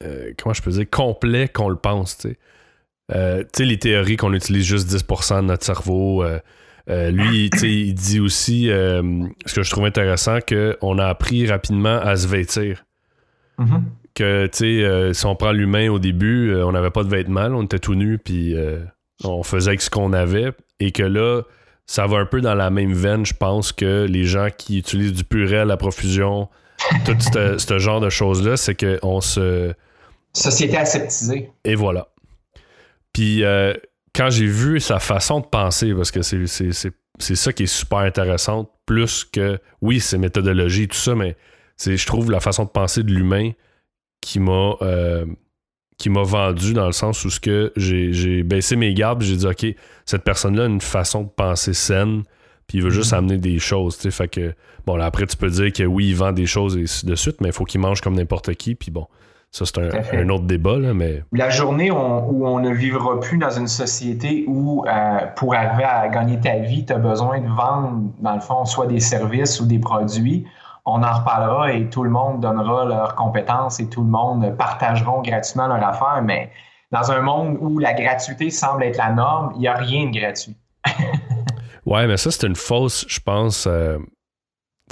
comment 0.00 0.54
je 0.54 0.62
peux 0.62 0.70
dire, 0.70 0.90
complet 0.90 1.48
qu'on 1.48 1.68
le 1.68 1.76
pense. 1.76 2.18
Tu 2.18 2.36
sais, 3.08 3.64
les 3.64 3.78
théories 3.78 4.16
qu'on 4.16 4.32
utilise 4.32 4.64
juste 4.64 4.88
10% 4.88 5.42
de 5.42 5.46
notre 5.46 5.64
cerveau. 5.64 6.24
Euh, 6.90 7.10
lui, 7.10 7.50
il 7.62 7.94
dit 7.94 8.20
aussi, 8.20 8.70
euh, 8.70 9.02
ce 9.46 9.54
que 9.54 9.62
je 9.62 9.70
trouve 9.70 9.84
intéressant, 9.84 10.38
qu'on 10.40 10.98
a 10.98 11.06
appris 11.06 11.46
rapidement 11.46 11.98
à 11.98 12.16
se 12.16 12.26
vêtir. 12.26 12.84
Mm-hmm. 13.58 13.82
Que, 14.14 14.46
tu 14.46 14.58
sais, 14.58 14.84
euh, 14.84 15.12
si 15.12 15.24
on 15.26 15.36
prend 15.36 15.52
l'humain 15.52 15.88
au 15.90 15.98
début, 15.98 16.54
on 16.54 16.72
n'avait 16.72 16.90
pas 16.90 17.04
de 17.04 17.08
vêtements, 17.08 17.46
on 17.46 17.62
était 17.62 17.78
tout 17.78 17.94
nus, 17.94 18.18
puis 18.18 18.54
on 19.24 19.42
faisait 19.42 19.68
avec 19.68 19.82
ce 19.82 19.90
qu'on 19.90 20.12
avait. 20.12 20.52
Et 20.80 20.90
que 20.90 21.04
là, 21.04 21.42
ça 21.86 22.06
va 22.06 22.18
un 22.18 22.26
peu 22.26 22.40
dans 22.40 22.54
la 22.54 22.70
même 22.70 22.92
veine, 22.92 23.24
je 23.24 23.34
pense, 23.34 23.72
que 23.72 24.06
les 24.08 24.24
gens 24.24 24.48
qui 24.56 24.78
utilisent 24.78 25.14
du 25.14 25.24
purel 25.24 25.70
à 25.70 25.76
profusion, 25.76 26.48
tout 27.04 27.16
ce 27.20 27.78
genre 27.78 28.00
de 28.00 28.10
choses-là, 28.10 28.56
c'est 28.56 28.74
qu'on 28.74 29.20
se. 29.20 29.72
Société 30.32 30.76
aseptisée. 30.76 31.50
Et 31.64 31.74
voilà. 31.74 32.08
Puis 33.12 33.44
quand 34.14 34.30
j'ai 34.30 34.46
vu 34.46 34.80
sa 34.80 34.98
façon 34.98 35.40
de 35.40 35.46
penser, 35.46 35.94
parce 35.94 36.10
que 36.10 36.22
c'est 36.22 37.34
ça 37.36 37.52
qui 37.52 37.62
est 37.64 37.66
super 37.66 37.98
intéressant, 37.98 38.70
plus 38.86 39.24
que, 39.24 39.58
oui, 39.80 40.00
c'est 40.00 40.18
méthodologie, 40.18 40.88
tout 40.88 40.96
ça, 40.96 41.14
mais 41.14 41.36
je 41.84 42.06
trouve 42.06 42.30
la 42.30 42.40
façon 42.40 42.64
de 42.64 42.70
penser 42.70 43.02
de 43.02 43.12
l'humain 43.12 43.52
qui 44.20 44.38
m'a 44.38 44.74
euh, 44.82 45.26
qui 45.98 46.10
m'a 46.10 46.22
vendu 46.22 46.72
dans 46.72 46.86
le 46.86 46.92
sens 46.92 47.24
où 47.24 47.30
ce 47.30 47.38
que 47.38 47.72
j'ai 47.76 48.42
baissé 48.42 48.76
mes 48.76 48.92
gardes, 48.92 49.22
j'ai 49.22 49.36
dit, 49.36 49.46
OK, 49.46 49.66
cette 50.04 50.24
personne-là 50.24 50.64
a 50.64 50.66
une 50.66 50.80
façon 50.80 51.22
de 51.22 51.28
penser 51.28 51.74
saine, 51.74 52.24
puis 52.72 52.78
il 52.78 52.84
veut 52.84 52.88
juste 52.88 53.12
mm-hmm. 53.12 53.18
amener 53.18 53.36
des 53.36 53.58
choses, 53.58 53.98
tu 53.98 54.04
sais, 54.04 54.10
fait 54.10 54.28
que, 54.28 54.54
bon, 54.86 54.96
là, 54.96 55.04
après, 55.04 55.26
tu 55.26 55.36
peux 55.36 55.50
dire 55.50 55.70
que 55.74 55.82
oui, 55.82 56.08
il 56.08 56.16
vend 56.16 56.32
des 56.32 56.46
choses 56.46 56.78
et 56.78 57.06
de 57.06 57.14
suite, 57.14 57.42
mais 57.42 57.48
il 57.48 57.52
faut 57.52 57.64
qu'il 57.64 57.82
mange 57.82 58.00
comme 58.00 58.14
n'importe 58.14 58.54
qui, 58.54 58.74
puis 58.74 58.90
bon, 58.90 59.06
ça, 59.50 59.66
c'est 59.66 60.16
un, 60.16 60.28
autre 60.30 60.44
débat, 60.44 60.78
là, 60.78 60.94
mais... 60.94 61.22
La 61.32 61.50
journée 61.50 61.90
où 61.90 61.96
on, 62.46 62.60
ne 62.60 62.70
vivra 62.70 63.20
plus 63.20 63.36
dans 63.36 63.50
une 63.50 63.68
société 63.68 64.46
où, 64.48 64.86
euh, 64.86 65.18
pour 65.36 65.54
arriver 65.54 65.84
à 65.84 66.08
gagner 66.08 66.40
ta 66.40 66.60
vie, 66.60 66.86
tu 66.86 66.94
as 66.94 66.98
besoin 66.98 67.40
de 67.40 67.48
vendre, 67.48 68.10
dans 68.20 68.34
le 68.34 68.40
fond, 68.40 68.64
soit 68.64 68.86
des 68.86 69.00
services 69.00 69.60
ou 69.60 69.66
des 69.66 69.78
produits, 69.78 70.46
on 70.86 71.02
en 71.02 71.12
reparlera 71.12 71.74
et 71.74 71.90
tout 71.90 72.04
le 72.04 72.10
monde 72.10 72.40
donnera 72.40 72.86
leurs 72.86 73.14
compétences 73.16 73.80
et 73.80 73.88
tout 73.90 74.00
le 74.00 74.08
monde 74.08 74.56
partageront 74.56 75.20
gratuitement 75.20 75.66
leur 75.66 75.86
affaire, 75.86 76.22
mais 76.24 76.50
dans 76.90 77.12
un 77.12 77.20
monde 77.20 77.58
où 77.60 77.78
la 77.78 77.92
gratuité 77.92 78.48
semble 78.48 78.84
être 78.84 78.96
la 78.96 79.10
norme, 79.10 79.52
il 79.56 79.60
n'y 79.60 79.68
a 79.68 79.74
rien 79.74 80.06
de 80.06 80.18
gratuit. 80.18 80.56
ouais, 81.86 82.06
mais 82.06 82.16
ça, 82.16 82.30
c'est 82.30 82.46
une 82.46 82.56
fausse, 82.56 83.04
je 83.08 83.20
pense... 83.20 83.66
Euh, 83.66 83.98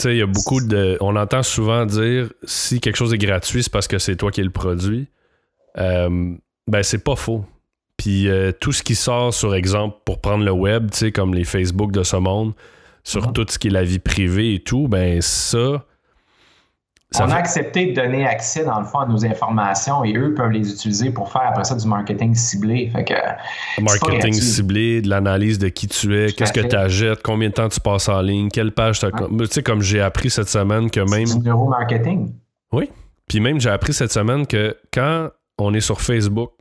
il 0.04 0.16
y 0.16 0.22
a 0.22 0.26
beaucoup 0.26 0.60
de. 0.60 0.96
On 1.00 1.16
entend 1.16 1.42
souvent 1.42 1.84
dire 1.84 2.30
si 2.44 2.80
quelque 2.80 2.96
chose 2.96 3.12
est 3.12 3.18
gratuit, 3.18 3.62
c'est 3.62 3.72
parce 3.72 3.88
que 3.88 3.98
c'est 3.98 4.16
toi 4.16 4.30
qui 4.30 4.42
le 4.42 4.50
produit. 4.50 5.08
Euh, 5.78 6.34
ben, 6.66 6.82
c'est 6.82 7.04
pas 7.04 7.16
faux. 7.16 7.44
Puis 7.96 8.28
euh, 8.28 8.52
tout 8.52 8.72
ce 8.72 8.82
qui 8.82 8.94
sort, 8.94 9.34
sur 9.34 9.54
exemple, 9.54 9.98
pour 10.04 10.20
prendre 10.20 10.44
le 10.44 10.52
web, 10.52 10.90
comme 11.14 11.34
les 11.34 11.44
Facebook 11.44 11.92
de 11.92 12.02
ce 12.02 12.16
monde, 12.16 12.54
sur 13.04 13.32
tout 13.32 13.44
ce 13.48 13.58
qui 13.58 13.68
est 13.68 13.72
la 13.72 13.84
vie 13.84 13.98
privée 13.98 14.54
et 14.54 14.60
tout, 14.60 14.88
ben 14.88 15.20
ça, 15.20 15.84
on 17.18 17.30
a 17.30 17.34
accepté 17.34 17.86
de 17.86 18.00
donner 18.00 18.24
accès, 18.24 18.64
dans 18.64 18.78
le 18.78 18.86
fond, 18.86 19.00
à 19.00 19.06
nos 19.06 19.24
informations 19.24 20.04
et 20.04 20.16
eux 20.16 20.34
peuvent 20.34 20.50
les 20.50 20.70
utiliser 20.70 21.10
pour 21.10 21.32
faire 21.32 21.42
après 21.48 21.64
ça 21.64 21.74
du 21.74 21.86
marketing 21.86 22.34
ciblé. 22.34 22.88
Fait 22.90 23.04
que, 23.04 23.82
marketing 23.82 24.32
ciblé, 24.32 25.02
de 25.02 25.08
l'analyse 25.08 25.58
de 25.58 25.68
qui 25.68 25.88
tu 25.88 26.16
es, 26.16 26.32
qu'est-ce 26.32 26.52
que 26.52 26.60
tu 26.60 26.76
achètes, 26.76 27.22
combien 27.22 27.48
de 27.48 27.54
temps 27.54 27.68
tu 27.68 27.80
passes 27.80 28.08
en 28.08 28.20
ligne, 28.20 28.48
quelle 28.48 28.72
page 28.72 29.00
tu 29.00 29.06
as. 29.06 29.10
Tu 29.10 29.46
sais, 29.50 29.62
comme 29.62 29.82
j'ai 29.82 30.00
appris 30.00 30.30
cette 30.30 30.48
semaine 30.48 30.90
que 30.90 31.00
même. 31.00 31.26
C'est 31.26 31.38
neuromarketing. 31.38 32.32
Oui. 32.72 32.90
Puis 33.26 33.40
même, 33.40 33.60
j'ai 33.60 33.70
appris 33.70 33.92
cette 33.92 34.12
semaine 34.12 34.46
que 34.46 34.76
quand 34.92 35.30
on 35.58 35.74
est 35.74 35.80
sur 35.80 36.00
Facebook, 36.00 36.52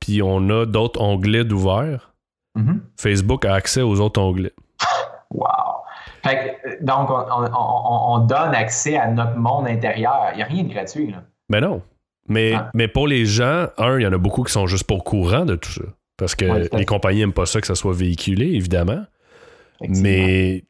puis 0.00 0.22
on 0.22 0.48
a 0.50 0.66
d'autres 0.66 1.00
onglets 1.00 1.44
d'ouvert, 1.44 2.14
mm-hmm. 2.58 2.78
Facebook 2.98 3.44
a 3.44 3.54
accès 3.54 3.82
aux 3.82 4.00
autres 4.00 4.20
onglets. 4.20 4.54
Fait 6.22 6.58
donc, 6.80 7.08
on, 7.10 8.18
donne 8.18 8.54
accès 8.54 8.96
à 8.96 9.08
notre 9.08 9.36
monde 9.36 9.66
intérieur. 9.66 10.28
Il 10.32 10.36
n'y 10.36 10.42
a 10.42 10.46
rien 10.46 10.62
de 10.62 10.72
gratuit. 10.72 11.10
Là. 11.10 11.24
Mais 11.48 11.60
non. 11.60 11.82
Mais, 12.28 12.54
ah. 12.54 12.70
mais 12.74 12.86
pour 12.86 13.08
les 13.08 13.26
gens, 13.26 13.66
un, 13.78 13.98
il 13.98 14.02
y 14.02 14.06
en 14.06 14.12
a 14.12 14.18
beaucoup 14.18 14.44
qui 14.44 14.52
sont 14.52 14.66
juste 14.66 14.84
pas 14.84 14.94
au 14.94 15.00
courant 15.00 15.44
de 15.44 15.56
tout 15.56 15.72
ça. 15.72 15.82
Parce 16.16 16.34
que 16.36 16.68
les 16.76 16.84
compagnies 16.84 17.20
n'aiment 17.20 17.32
pas 17.32 17.46
ça 17.46 17.60
que 17.60 17.66
ça 17.66 17.74
soit 17.74 17.94
véhiculé, 17.94 18.46
évidemment. 18.52 19.04
Mais 19.80 20.64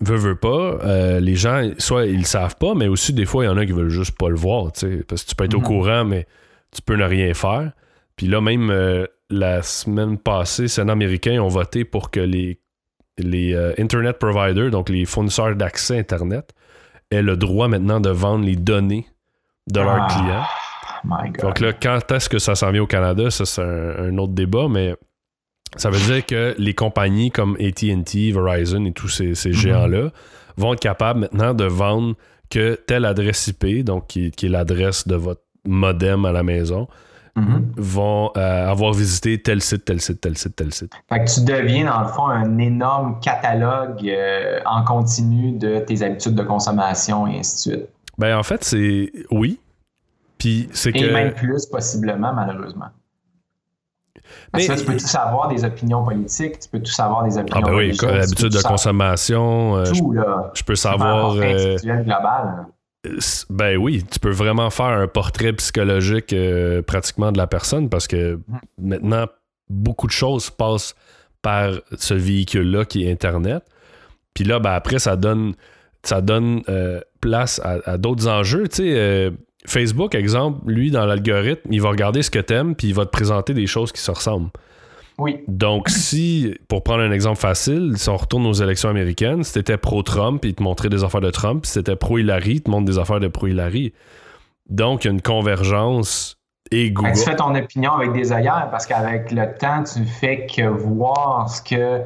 veut, 0.00 0.16
veut 0.16 0.36
pas, 0.36 0.78
euh, 0.84 1.18
les 1.18 1.34
gens, 1.34 1.68
soit 1.78 2.06
ils 2.06 2.18
le 2.18 2.24
savent 2.24 2.56
pas, 2.56 2.74
mais 2.74 2.86
aussi 2.86 3.12
des 3.12 3.26
fois, 3.26 3.44
il 3.44 3.48
y 3.48 3.50
en 3.50 3.56
a 3.56 3.66
qui 3.66 3.72
veulent 3.72 3.88
juste 3.88 4.16
pas 4.16 4.28
le 4.28 4.36
voir. 4.36 4.70
Parce 5.08 5.24
que 5.24 5.28
tu 5.28 5.34
peux 5.34 5.44
être 5.44 5.54
au 5.54 5.60
mm-hmm. 5.60 5.62
courant, 5.62 6.04
mais 6.04 6.26
tu 6.70 6.82
peux 6.82 6.94
ne 6.94 7.04
rien 7.04 7.34
faire. 7.34 7.72
Puis 8.14 8.28
là, 8.28 8.40
même 8.40 8.70
euh, 8.70 9.06
la 9.30 9.62
semaine 9.62 10.18
passée, 10.18 10.68
Sénat 10.68 10.92
américain 10.92 11.40
ont 11.40 11.48
voté 11.48 11.84
pour 11.84 12.10
que 12.10 12.20
les 12.20 12.60
les 13.18 13.54
euh, 13.54 13.72
Internet 13.78 14.18
providers, 14.18 14.70
donc 14.70 14.88
les 14.88 15.04
fournisseurs 15.04 15.54
d'accès 15.54 15.98
Internet, 15.98 16.52
aient 17.10 17.22
le 17.22 17.36
droit 17.36 17.68
maintenant 17.68 18.00
de 18.00 18.10
vendre 18.10 18.44
les 18.44 18.56
données 18.56 19.06
de 19.66 19.80
leurs 19.80 20.02
ah, 20.02 20.08
clients. 20.08 21.32
Donc 21.40 21.60
là, 21.60 21.72
quand 21.72 22.10
est-ce 22.12 22.28
que 22.28 22.38
ça 22.38 22.54
s'en 22.54 22.70
vient 22.70 22.82
au 22.82 22.86
Canada, 22.86 23.30
ça 23.30 23.46
c'est 23.46 23.62
un, 23.62 24.16
autre 24.18 24.32
débat, 24.32 24.66
mais 24.68 24.94
ça 25.76 25.90
veut 25.90 26.00
dire 26.12 26.24
que 26.24 26.54
les 26.58 26.74
compagnies 26.74 27.30
comme 27.30 27.56
ATT, 27.60 28.32
Verizon 28.32 28.84
et 28.84 28.92
tous 28.92 29.08
ces, 29.08 29.30
mhm. 29.30 29.52
géants-là 29.52 30.10
vont 30.56 30.74
être 30.74 30.80
capables 30.80 31.20
maintenant 31.20 31.54
de 31.54 31.64
vendre 31.64 32.14
que 32.50 32.74
telle 32.74 33.04
adresse 33.04 33.46
IP, 33.48 33.84
donc 33.84 34.08
qui 34.08 34.26
est 34.26 34.48
l'adresse 34.48 35.06
de 35.06 35.14
votre 35.14 35.42
modem 35.64 36.24
à 36.24 36.32
la 36.32 36.42
maison, 36.42 36.88
Mhm. 37.38 37.72
vont 37.76 38.30
euh, 38.36 38.68
avoir 38.68 38.92
visité 38.92 39.40
tel 39.40 39.62
site, 39.62 39.84
tel 39.84 40.00
site, 40.00 40.20
tel 40.20 40.36
site, 40.36 40.56
tel 40.56 40.72
site. 40.72 40.92
Fait 41.08 41.24
que 41.24 41.32
tu 41.32 41.44
deviens, 41.44 41.84
dans 41.84 42.00
le 42.00 42.08
fond, 42.08 42.26
un 42.26 42.58
énorme 42.58 43.20
catalogue 43.20 44.06
euh, 44.08 44.60
en 44.66 44.84
continu 44.84 45.52
de 45.52 45.78
tes 45.78 46.02
habitudes 46.02 46.34
de 46.34 46.42
consommation 46.42 47.26
et 47.26 47.38
ainsi 47.38 47.68
de 47.68 47.74
suite. 47.74 47.88
Ben, 48.18 48.36
en 48.36 48.42
fait, 48.42 48.64
c'est 48.64 49.12
oui. 49.30 49.60
Puis 50.38 50.68
c'est 50.72 50.92
que. 50.92 50.98
Et 50.98 51.12
même 51.12 51.32
plus, 51.32 51.66
possiblement, 51.66 52.32
malheureusement. 52.32 52.88
Parce 54.52 54.66
que 54.66 54.78
tu 54.78 54.84
peux 54.84 54.96
tout 54.96 55.06
savoir 55.06 55.48
des 55.48 55.64
opinions 55.64 56.04
politiques, 56.04 56.58
tu 56.58 56.68
peux 56.68 56.80
tout 56.80 56.92
savoir 56.92 57.24
des 57.24 57.38
opinions 57.38 57.62
Ah 57.64 57.70
ben 57.70 57.74
oui, 57.74 57.96
l'habitude 58.02 58.52
de 58.52 58.62
consommation. 58.62 59.76
Euh, 59.76 59.84
tout, 59.84 60.12
là. 60.12 60.50
Je, 60.54 60.62
peux 60.64 60.74
savoir. 60.74 61.34
global. 61.34 62.66
Ben 63.50 63.76
oui, 63.76 64.04
tu 64.10 64.18
peux 64.18 64.30
vraiment 64.30 64.70
faire 64.70 64.86
un 64.86 65.08
portrait 65.08 65.52
psychologique 65.54 66.32
euh, 66.32 66.82
pratiquement 66.82 67.32
de 67.32 67.38
la 67.38 67.46
personne 67.46 67.88
parce 67.88 68.06
que 68.06 68.38
maintenant, 68.78 69.26
beaucoup 69.68 70.06
de 70.06 70.12
choses 70.12 70.50
passent 70.50 70.94
par 71.42 71.72
ce 71.96 72.14
véhicule-là 72.14 72.84
qui 72.84 73.04
est 73.04 73.10
Internet. 73.10 73.62
Puis 74.34 74.44
là, 74.44 74.58
ben 74.58 74.72
après, 74.72 74.98
ça 74.98 75.16
donne, 75.16 75.54
ça 76.02 76.20
donne 76.20 76.62
euh, 76.68 77.00
place 77.20 77.60
à, 77.64 77.98
d'autres 77.98 78.28
enjeux. 78.28 78.68
Tu 78.68 78.82
euh, 78.84 79.30
Facebook, 79.66 80.14
exemple, 80.14 80.70
lui, 80.70 80.90
dans 80.90 81.06
l'algorithme, 81.06 81.72
il 81.72 81.82
va 81.82 81.90
regarder 81.90 82.22
ce 82.22 82.30
que 82.30 82.38
tu 82.38 82.54
aimes, 82.54 82.74
puis 82.74 82.88
il 82.88 82.94
va 82.94 83.04
te 83.04 83.10
présenter 83.10 83.54
des 83.54 83.66
choses 83.66 83.92
qui 83.92 84.00
se 84.00 84.10
ressemblent. 84.10 84.50
Oui. 85.18 85.42
Donc, 85.48 85.88
si, 85.88 86.54
pour 86.68 86.84
prendre 86.84 87.02
un 87.02 87.10
exemple 87.10 87.40
facile, 87.40 87.94
si 87.96 88.08
on 88.08 88.16
retourne 88.16 88.46
aux 88.46 88.52
élections 88.52 88.88
américaines, 88.88 89.42
si 89.42 89.54
t'étais 89.54 89.76
pro-Trump, 89.76 90.44
il 90.44 90.54
te 90.54 90.62
montrait 90.62 90.88
des 90.88 91.02
affaires 91.02 91.20
de 91.20 91.30
Trump, 91.30 91.66
si 91.66 91.74
t'étais 91.74 91.96
pro-Hillary, 91.96 92.52
il 92.52 92.62
te 92.62 92.70
montre 92.70 92.86
des 92.86 92.98
affaires 92.98 93.20
de 93.20 93.28
pro-Hillary. 93.28 93.92
Donc, 94.68 95.04
il 95.04 95.08
y 95.08 95.10
a 95.10 95.12
une 95.12 95.22
convergence 95.22 96.38
et 96.70 96.90
Google. 96.90 97.12
que 97.12 97.18
tu 97.18 97.24
fais 97.24 97.36
ton 97.36 97.54
opinion 97.54 97.92
avec 97.92 98.12
des 98.12 98.32
œillères 98.32 98.68
parce 98.70 98.86
qu'avec 98.86 99.32
le 99.32 99.54
temps, 99.58 99.82
tu 99.84 100.00
ne 100.00 100.04
fais 100.04 100.46
que 100.46 100.66
voir 100.66 101.48
ce 101.48 101.62
que 101.62 102.02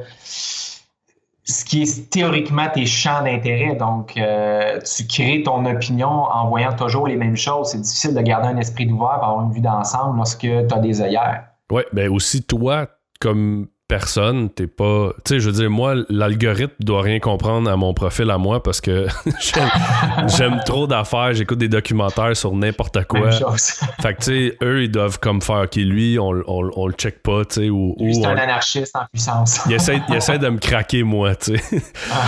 ce 1.45 1.65
qui 1.65 1.81
est 1.81 2.09
théoriquement 2.09 2.69
tes 2.73 2.85
champs 2.85 3.21
d'intérêt. 3.21 3.75
Donc, 3.75 4.15
euh, 4.17 4.79
tu 4.79 5.05
crées 5.05 5.43
ton 5.43 5.65
opinion 5.65 6.07
en 6.07 6.47
voyant 6.47 6.73
toujours 6.73 7.05
les 7.05 7.17
mêmes 7.17 7.35
choses. 7.35 7.71
C'est 7.71 7.81
difficile 7.81 8.15
de 8.15 8.21
garder 8.21 8.47
un 8.47 8.57
esprit 8.57 8.89
ouvert 8.89 9.19
pour 9.19 9.27
avoir 9.27 9.45
une 9.45 9.51
vue 9.51 9.59
d'ensemble 9.59 10.15
lorsque 10.15 10.39
tu 10.39 10.47
as 10.49 10.79
des 10.79 11.01
œillères. 11.01 11.47
Ouais, 11.69 11.85
ben 11.91 12.09
aussi, 12.09 12.43
toi, 12.43 12.87
comme 13.23 13.67
personne, 13.87 14.49
t'es 14.49 14.65
pas. 14.65 15.11
Tu 15.23 15.35
sais, 15.35 15.39
je 15.39 15.49
veux 15.49 15.55
dire, 15.55 15.69
moi, 15.69 15.93
l'algorithme 16.09 16.73
doit 16.79 17.01
rien 17.03 17.19
comprendre 17.19 17.69
à 17.69 17.75
mon 17.75 17.93
profil 17.93 18.29
à 18.31 18.37
moi 18.37 18.63
parce 18.63 18.81
que 18.81 19.05
j'aime 20.37 20.59
trop 20.65 20.87
d'affaires, 20.87 21.33
j'écoute 21.33 21.59
des 21.59 21.67
documentaires 21.67 22.35
sur 22.35 22.55
n'importe 22.55 23.03
quoi. 23.05 23.29
Fait 24.01 24.15
que, 24.15 24.23
tu 24.23 24.23
sais, 24.49 24.57
eux, 24.63 24.83
ils 24.83 24.91
doivent 24.91 25.19
comme 25.19 25.41
faire, 25.41 25.63
OK, 25.65 25.75
lui, 25.75 26.17
on, 26.19 26.31
on, 26.47 26.71
on 26.75 26.87
le 26.87 26.93
check 26.93 27.21
pas, 27.21 27.45
tu 27.45 27.55
sais, 27.55 27.69
ou, 27.69 27.95
ou 27.99 28.13
C'est 28.13 28.25
on- 28.25 28.29
un 28.29 28.37
anarchiste 28.37 28.95
en 28.95 29.05
puissance. 29.11 29.59
il, 29.67 29.73
essaie, 29.73 30.01
il 30.09 30.15
essaie 30.15 30.39
de 30.39 30.49
me 30.49 30.57
craquer, 30.57 31.03
moi, 31.03 31.35
tu 31.35 31.57
sais. 31.57 31.81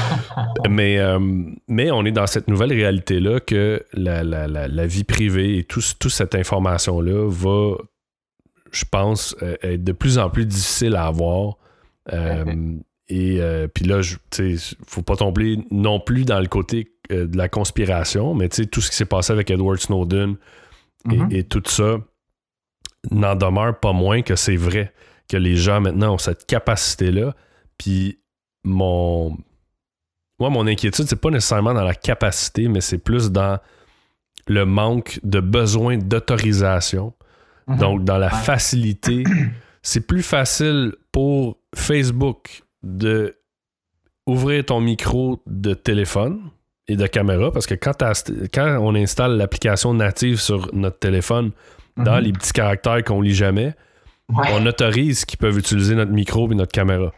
mais, 0.70 1.00
euh, 1.00 1.20
mais 1.68 1.90
on 1.92 2.06
est 2.06 2.12
dans 2.12 2.28
cette 2.28 2.48
nouvelle 2.48 2.74
réalité-là 2.74 3.40
que 3.40 3.84
la, 3.94 4.24
la, 4.24 4.48
la, 4.48 4.68
la 4.68 4.88
vie 4.88 5.04
privée 5.04 5.58
et 5.58 5.64
tout, 5.64 5.82
toute 6.00 6.12
cette 6.12 6.36
information-là 6.36 7.28
va, 7.30 7.76
je 8.76 8.86
pense, 8.90 9.36
euh, 9.42 9.56
être 9.64 9.84
de 9.84 9.92
plus 9.92 10.18
en 10.20 10.30
plus 10.30 10.46
difficile 10.46 10.96
à 10.96 11.06
avoir. 11.08 11.58
Euh, 12.14 12.76
et 13.08 13.40
euh, 13.42 13.68
puis 13.68 13.86
là, 13.86 14.02
sais, 14.32 14.56
faut 14.86 15.02
pas 15.02 15.16
tomber 15.16 15.60
non 15.72 16.00
plus 16.00 16.26
dans 16.26 16.40
le 16.40 16.48
côté 16.48 16.92
euh, 17.12 17.28
de 17.28 17.38
la 17.38 17.50
conspiration, 17.50 18.34
mais 18.34 18.50
tu 18.50 18.64
sais, 18.64 18.66
tout 18.68 18.82
ce 18.82 18.90
qui 18.90 18.96
s'est 18.98 19.06
passé 19.06 19.32
avec 19.34 19.50
Edward 19.50 19.80
Snowden 19.80 20.36
et, 21.12 21.18
Mhm. 21.18 21.28
et 21.32 21.44
tout 21.44 21.64
ça 21.68 21.98
n'en 23.12 23.36
demeure 23.36 23.80
pas 23.80 23.94
moins 23.94 24.22
que 24.24 24.36
c'est 24.36 24.56
vrai 24.56 24.92
que 25.30 25.38
les 25.38 25.56
gens 25.56 25.82
maintenant 25.82 26.16
ont 26.16 26.18
cette 26.18 26.46
capacité-là. 26.48 27.36
Puis 27.78 28.20
mon. 28.64 29.38
Moi, 30.40 30.50
mon 30.50 30.68
inquiétude, 30.68 31.06
c'est 31.08 31.16
pas 31.16 31.30
nécessairement 31.30 31.74
dans 31.74 31.84
la 31.84 31.96
capacité, 31.96 32.68
mais 32.68 32.82
c'est 32.82 32.98
plus 32.98 33.32
dans 33.32 33.58
le 34.48 34.66
manque 34.66 35.20
de 35.24 35.40
besoin 35.40 35.98
d'autorisation. 35.98 37.14
Mhm. 37.68 37.78
Donc, 37.78 38.04
dans 38.04 38.18
la 38.18 38.30
facilité, 38.30 39.24
c'est 39.82 40.06
plus 40.06 40.24
facile 40.24 40.94
pour 41.12 41.58
Facebook 41.76 42.64
de 42.84 43.36
ouvrir 44.28 44.66
ton 44.66 44.82
micro 44.82 45.42
de 45.48 45.74
téléphone 45.74 46.42
et 46.88 46.96
de 46.96 47.08
caméra 47.08 47.52
parce 47.52 47.66
que 47.68 47.74
quand, 47.76 48.78
on 48.82 48.96
installe 48.96 49.38
l'application 49.38 49.94
native 49.94 50.40
sur 50.40 50.70
notre 50.74 51.00
téléphone, 51.00 51.52
dans 51.98 52.18
Mhm. 52.18 52.24
les 52.24 52.32
petits 52.34 52.52
caractères 52.54 53.04
qu'on 53.04 53.22
lit 53.22 53.34
jamais, 53.36 53.74
Ouais. 54.30 54.48
on 54.54 54.66
autorise 54.66 55.24
qu'ils 55.26 55.38
peuvent 55.40 55.58
utiliser 55.58 55.96
notre 55.96 56.12
micro 56.12 56.52
et 56.52 56.56
notre 56.56 56.72
caméra. 56.72 57.12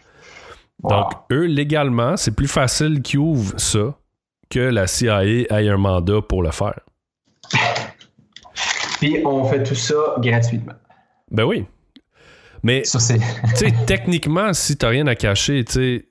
Wow. 0.83 0.89
Donc, 0.89 1.11
eux, 1.31 1.45
légalement, 1.45 2.15
c'est 2.17 2.35
plus 2.35 2.47
facile 2.49 3.01
qu'ils 3.01 3.19
ouvrent 3.19 3.59
ça 3.59 3.97
que 4.49 4.59
la 4.59 4.85
CIA 4.87 5.25
ait 5.25 5.69
un 5.69 5.77
mandat 5.77 6.21
pour 6.21 6.43
le 6.43 6.51
faire. 6.51 6.79
Puis 8.99 9.21
on 9.25 9.43
fait 9.45 9.63
tout 9.63 9.75
ça 9.75 9.95
gratuitement. 10.19 10.73
Ben 11.31 11.43
oui. 11.43 11.65
Mais, 12.63 12.83
techniquement, 13.85 14.53
si 14.53 14.77
t'as 14.77 14.89
rien 14.89 15.07
à 15.07 15.15
cacher, 15.15 15.63
tu 15.65 15.73
sais, 15.73 16.05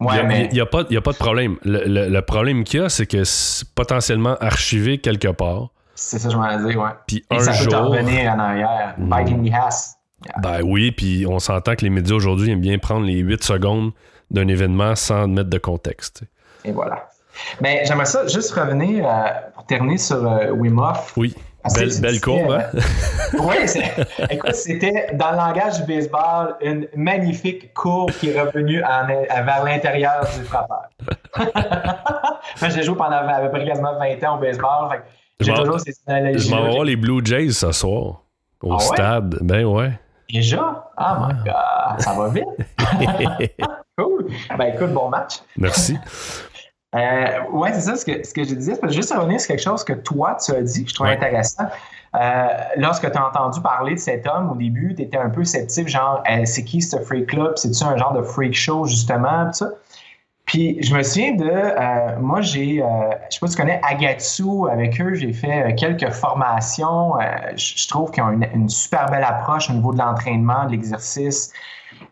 il 0.00 0.06
Ouais, 0.06 0.22
mais. 0.24 0.48
n'y 0.48 0.60
a, 0.60 0.66
pas 0.66 0.84
y 0.90 0.96
a 0.96 1.00
pas 1.02 1.12
de 1.12 1.18
problème. 1.18 1.56
Le, 1.62 1.84
le- 1.86 2.08
le 2.08 2.22
problème 2.22 2.64
qu'il 2.64 2.80
y 2.80 2.82
a, 2.82 2.88
c'est 2.88 3.06
que 3.06 3.22
c'est 3.24 3.68
potentiellement 3.74 4.34
archivé 4.40 4.98
quelque 4.98 5.28
part. 5.28 5.68
C'est 5.94 6.18
ça, 6.18 6.28
que 6.28 6.32
je 6.32 6.38
m'en 6.38 6.48
ai 6.50 6.56
dit, 6.72 6.76
ouais. 6.76 6.88
Puis 7.06 7.24
un 7.30 7.38
ça 7.38 7.52
peut 7.52 7.70
jour. 7.70 7.80
revenir 7.90 8.32
en 8.32 8.38
arrière. 8.38 8.94
Mm. 8.96 9.48
The 9.48 9.52
ass. 9.54 9.96
Ben 10.42 10.60
oui, 10.62 10.90
puis 10.92 11.26
on 11.28 11.38
s'entend 11.38 11.74
que 11.76 11.82
les 11.84 11.90
médias 11.90 12.14
aujourd'hui 12.16 12.50
aiment 12.50 12.60
bien 12.60 12.78
prendre 12.78 13.04
les 13.06 13.18
8 13.18 13.42
secondes 13.44 13.92
d'un 14.30 14.48
événement 14.48 14.94
sans 14.96 15.28
mettre 15.28 15.50
de 15.50 15.58
contexte. 15.58 16.22
Et 16.64 16.72
voilà. 16.72 17.08
Mais 17.60 17.82
j'aimerais 17.86 18.06
ça 18.06 18.26
juste 18.26 18.52
revenir 18.52 19.06
euh, 19.06 19.24
pour 19.54 19.64
terminer 19.66 19.98
sur 19.98 20.16
euh, 20.30 20.50
Wim 20.50 20.78
Hof. 20.78 21.12
Oui. 21.16 21.34
Belle, 22.00 22.20
courbe, 22.20 22.52
hein? 22.52 22.64
Oui, 23.38 23.54
écoute, 24.30 24.54
c'était 24.54 25.10
dans 25.14 25.30
le 25.32 25.36
langage 25.36 25.80
du 25.84 25.92
baseball 25.94 26.56
une 26.62 26.88
magnifique 26.96 27.72
courbe 27.74 28.10
qui 28.12 28.30
est 28.30 28.40
revenue 28.40 28.82
en- 28.82 29.06
vers 29.06 29.62
l'intérieur 29.64 30.26
du 30.36 30.44
frappeur. 30.44 30.88
Moi, 32.60 32.70
j'ai 32.70 32.82
joué 32.82 32.96
pendant 32.96 33.16
à 33.28 33.40
peu 33.40 33.50
près 33.50 33.64
quasiment 33.66 33.96
20 33.98 34.24
ans 34.24 34.36
au 34.36 34.40
baseball. 34.40 35.02
J'ai 35.38 35.52
toujours 35.54 35.78
ces 35.80 35.94
analogies. 36.06 36.48
Je 36.48 36.54
m'en 36.54 36.62
vais 36.64 36.70
voir 36.70 36.84
les 36.84 36.96
Blue 36.96 37.20
Jays 37.24 37.50
ce 37.52 37.70
soir. 37.72 38.22
Au 38.62 38.72
Ah 38.72 38.76
ouais? 38.76 38.80
stade. 38.82 39.38
Ben 39.40 39.64
ouais. 39.64 39.92
Déjà? 40.32 40.90
Oh 40.98 41.02
my 41.26 41.34
God, 41.44 42.00
ça 42.00 42.12
va 42.14 42.28
vite. 42.28 42.44
cool. 43.98 44.26
Ben 44.56 44.64
écoute, 44.74 44.92
bon 44.92 45.08
match. 45.08 45.36
Merci. 45.56 45.96
Euh, 46.94 47.26
ouais, 47.52 47.72
c'est 47.72 47.82
ça 47.82 47.96
ce 47.96 48.04
que, 48.04 48.26
ce 48.26 48.34
que 48.34 48.42
je 48.42 48.54
disais. 48.54 48.74
C'est 48.80 48.90
juste 48.92 49.12
revenir 49.14 49.40
sur 49.40 49.48
quelque 49.48 49.62
chose 49.62 49.84
que 49.84 49.92
toi, 49.92 50.36
tu 50.44 50.52
as 50.52 50.62
dit, 50.62 50.84
que 50.84 50.90
je 50.90 50.94
trouve 50.94 51.06
Ouais. 51.06 51.14
intéressant. 51.16 51.64
Euh, 52.20 52.46
lorsque 52.76 53.10
tu 53.10 53.16
as 53.16 53.24
entendu 53.24 53.60
parler 53.60 53.94
de 53.94 54.00
cet 54.00 54.26
homme 54.26 54.50
au 54.50 54.56
début, 54.56 54.94
tu 54.96 55.02
étais 55.02 55.16
un 55.18 55.30
peu 55.30 55.44
sceptique, 55.44 55.86
genre, 55.88 56.22
Eh, 56.28 56.44
c'est 56.46 56.64
qui 56.64 56.82
ce 56.82 56.96
freak 56.98 57.28
club? 57.28 57.52
C'est-tu 57.56 57.84
un 57.84 57.96
genre 57.96 58.12
de 58.12 58.22
freak 58.22 58.54
show, 58.54 58.84
justement? 58.86 59.46
Tout 59.46 59.52
ça? 59.52 59.68
Puis 60.46 60.82
je 60.82 60.92
me 60.96 61.02
souviens 61.04 61.36
de, 61.36 61.48
euh, 61.48 62.18
moi 62.18 62.40
j'ai, 62.40 62.82
euh, 62.82 62.86
je 63.30 63.34
sais 63.34 63.40
pas 63.40 63.46
si 63.46 63.54
tu 63.54 63.62
connais 63.62 63.80
Agatsu, 63.88 64.42
avec 64.68 65.00
eux 65.00 65.14
j'ai 65.14 65.32
fait 65.32 65.62
euh, 65.70 65.74
quelques 65.76 66.10
formations. 66.10 67.20
Euh, 67.20 67.22
je 67.54 67.74
je 67.76 67.86
trouve 67.88 68.10
qu'ils 68.10 68.24
ont 68.24 68.30
une, 68.30 68.48
une 68.52 68.68
super 68.68 69.06
belle 69.10 69.22
approche 69.22 69.70
au 69.70 69.74
niveau 69.74 69.92
de 69.92 69.98
l'entraînement, 69.98 70.64
de 70.66 70.72
l'exercice 70.72 71.52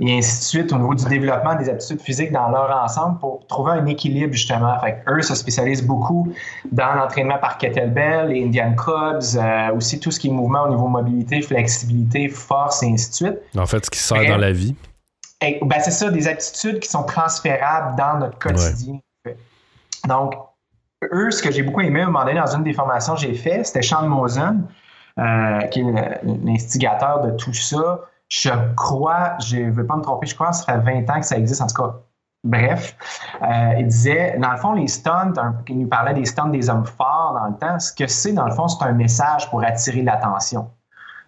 et 0.00 0.18
ainsi 0.18 0.38
de 0.38 0.44
suite, 0.44 0.72
au 0.72 0.76
niveau 0.76 0.94
du 0.94 1.04
développement 1.06 1.56
des 1.56 1.68
aptitudes 1.68 2.00
physiques 2.00 2.30
dans 2.30 2.48
leur 2.50 2.70
ensemble 2.82 3.18
pour 3.18 3.44
trouver 3.48 3.72
un 3.72 3.86
équilibre 3.86 4.32
justement. 4.32 4.78
Fait 4.80 5.02
eux 5.08 5.22
se 5.22 5.34
spécialisent 5.34 5.84
beaucoup 5.84 6.32
dans 6.70 6.94
l'entraînement 6.94 7.38
par 7.38 7.58
kettlebell, 7.58 8.28
les 8.28 8.44
Indian 8.44 8.74
clubs, 8.74 9.22
euh, 9.36 9.74
aussi 9.74 9.98
tout 9.98 10.12
ce 10.12 10.20
qui 10.20 10.28
est 10.28 10.32
mouvement 10.32 10.64
au 10.64 10.70
niveau 10.70 10.86
mobilité, 10.86 11.42
flexibilité, 11.42 12.28
force 12.28 12.82
et 12.84 12.92
ainsi 12.92 13.10
de 13.10 13.14
suite. 13.14 13.38
En 13.56 13.66
fait, 13.66 13.84
ce 13.84 13.90
qui 13.90 13.98
sert 13.98 14.20
Ok. 14.20 14.28
dans 14.28 14.36
la 14.36 14.52
vie. 14.52 14.76
Et, 15.40 15.58
ben, 15.62 15.80
c'est 15.80 15.90
ça, 15.90 16.10
des 16.10 16.28
aptitudes 16.28 16.78
qui 16.80 16.88
sont 16.88 17.02
transférables 17.02 17.96
dans 17.96 18.18
notre 18.18 18.38
quotidien. 18.38 19.00
Donc, 20.06 20.34
eux, 21.12 21.30
ce 21.30 21.42
que 21.42 21.50
j'ai 21.50 21.62
beaucoup 21.62 21.80
aimé 21.80 22.00
à 22.00 22.04
un 22.04 22.06
moment 22.06 22.24
donné 22.24 22.38
dans 22.38 22.54
une 22.54 22.62
des 22.62 22.72
formations 22.72 23.14
que 23.14 23.20
j'ai 23.20 23.34
fait, 23.34 23.64
c'était 23.64 23.82
Sean 23.82 24.06
Mosen, 24.08 24.64
euh, 25.18 25.60
qui 25.68 25.80
est 25.80 26.20
l'instigateur 26.44 27.22
de 27.22 27.30
tout 27.32 27.52
ça. 27.52 28.00
Je 28.28 28.50
crois, 28.76 29.36
je 29.40 29.56
ne 29.56 29.70
veux 29.70 29.86
pas 29.86 29.96
me 29.96 30.02
tromper, 30.02 30.26
je 30.26 30.34
crois 30.34 30.50
que 30.50 30.56
ça 30.56 30.64
fait 30.64 30.78
20 30.78 31.10
ans 31.10 31.20
que 31.20 31.26
ça 31.26 31.36
existe, 31.36 31.62
en 31.62 31.66
tout 31.66 31.82
cas. 31.82 31.94
Bref, 32.44 32.96
euh, 33.42 33.74
il 33.78 33.86
disait, 33.88 34.36
dans 34.38 34.52
le 34.52 34.58
fond, 34.58 34.72
les 34.72 34.86
stunts, 34.86 35.32
un- 35.38 35.56
il 35.66 35.78
nous 35.80 35.88
parlait 35.88 36.14
des 36.14 36.24
stunts 36.24 36.50
des 36.50 36.70
hommes 36.70 36.86
forts 36.86 37.36
dans 37.40 37.46
le 37.48 37.56
temps. 37.58 37.78
Ce 37.80 37.92
que 37.92 38.06
c'est, 38.06 38.32
dans 38.32 38.46
le 38.46 38.52
fond, 38.52 38.68
c'est 38.68 38.84
un 38.84 38.92
message 38.92 39.50
pour 39.50 39.64
attirer 39.64 40.02
l'attention. 40.02 40.70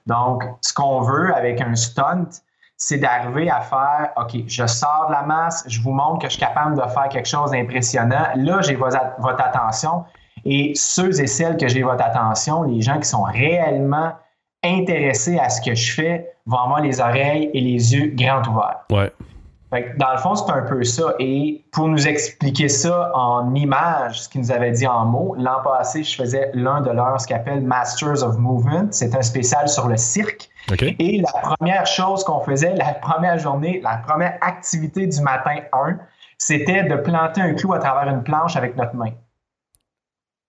Donc, 0.07 0.45
ce 0.61 0.73
qu'on 0.73 1.01
veut 1.01 1.35
avec 1.35 1.61
un 1.61 1.75
stunt, 1.75 2.29
c'est 2.77 2.99
d'arriver 2.99 3.51
à 3.51 3.61
faire, 3.61 4.11
OK, 4.17 4.37
je 4.47 4.67
sors 4.67 5.07
de 5.09 5.13
la 5.13 5.23
masse, 5.23 5.65
je 5.67 5.81
vous 5.83 5.91
montre 5.93 6.21
que 6.21 6.27
je 6.29 6.33
suis 6.37 6.41
capable 6.41 6.77
de 6.77 6.89
faire 6.89 7.09
quelque 7.11 7.29
chose 7.29 7.51
d'impressionnant. 7.51 8.29
Là, 8.37 8.61
j'ai 8.63 8.77
votre 8.77 9.43
attention. 9.43 10.05
Et 10.45 10.73
ceux 10.75 11.21
et 11.21 11.27
celles 11.27 11.57
que 11.59 11.69
j'ai 11.69 11.83
votre 11.83 12.03
attention, 12.05 12.63
les 12.63 12.81
gens 12.81 12.99
qui 12.99 13.09
sont 13.09 13.25
réellement 13.25 14.13
intéressés 14.65 15.39
à 15.39 15.49
ce 15.51 15.61
que 15.61 15.75
je 15.75 15.93
fais, 15.93 16.33
vont 16.51 16.59
avoir 16.59 16.81
les 16.81 17.01
oreilles 17.01 17.51
et 17.55 17.61
les 17.61 17.95
yeux 17.95 18.13
grands 18.15 18.43
ouverts. 18.43 18.85
Ouais. 18.91 19.13
Fait 19.71 19.85
que 19.85 19.99
dans 19.99 20.11
le 20.11 20.19
fond, 20.19 20.35
c'est 20.35 20.51
un 20.51 20.63
peu 20.63 20.83
ça. 20.83 21.15
Et 21.21 21.65
pour 21.71 21.87
nous 21.87 22.09
expliquer 22.09 22.69
ça 22.69 23.13
en 23.15 23.55
images, 23.55 24.23
ce 24.23 24.29
qu'ils 24.29 24.41
nous 24.41 24.51
avaient 24.51 24.73
dit 24.73 24.87
en 24.87 25.05
mots, 25.05 25.37
l'an 25.39 25.63
passé, 25.63 26.03
je 26.03 26.17
faisais 26.17 26.51
l'un 26.55 26.81
de 26.81 26.91
leurs, 26.91 27.21
ce 27.21 27.27
qu'ils 27.29 27.37
appellent 27.37 27.63
Masters 27.63 28.25
of 28.25 28.37
Movement. 28.37 28.89
C'est 28.91 29.15
un 29.15 29.23
spécial 29.23 29.69
sur 29.69 29.87
le 29.87 29.97
cirque. 29.97 30.51
Et 30.81 31.21
la 31.21 31.41
première 31.41 31.87
chose 31.87 32.25
qu'on 32.25 32.41
faisait, 32.41 32.75
la 32.75 32.95
première 32.95 33.39
journée, 33.39 33.81
la 33.83 33.99
première 33.99 34.39
activité 34.41 35.07
du 35.07 35.21
matin 35.21 35.57
1, 35.73 35.99
c'était 36.37 36.85
de 36.85 36.97
planter 36.97 37.41
un 37.41 37.55
clou 37.55 37.73
à 37.73 37.79
travers 37.79 38.13
une 38.13 38.25
planche 38.25 38.57
avec 38.57 38.77
notre 38.77 38.97
main. 38.97 39.13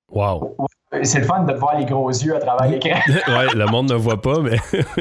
Wow. 0.10 0.58
C'est 1.04 1.20
le 1.20 1.26
fun 1.26 1.44
de 1.44 1.54
voir 1.54 1.78
les 1.78 1.86
gros 1.86 2.10
yeux 2.10 2.36
à 2.36 2.40
travers 2.40 2.68
l'écran. 2.72 3.00
ouais, 3.08 3.54
le 3.54 3.66
monde 3.68 3.92
ne 3.92 3.96
voit 3.96 4.22
pas, 4.22 4.40
mais. 4.40 4.58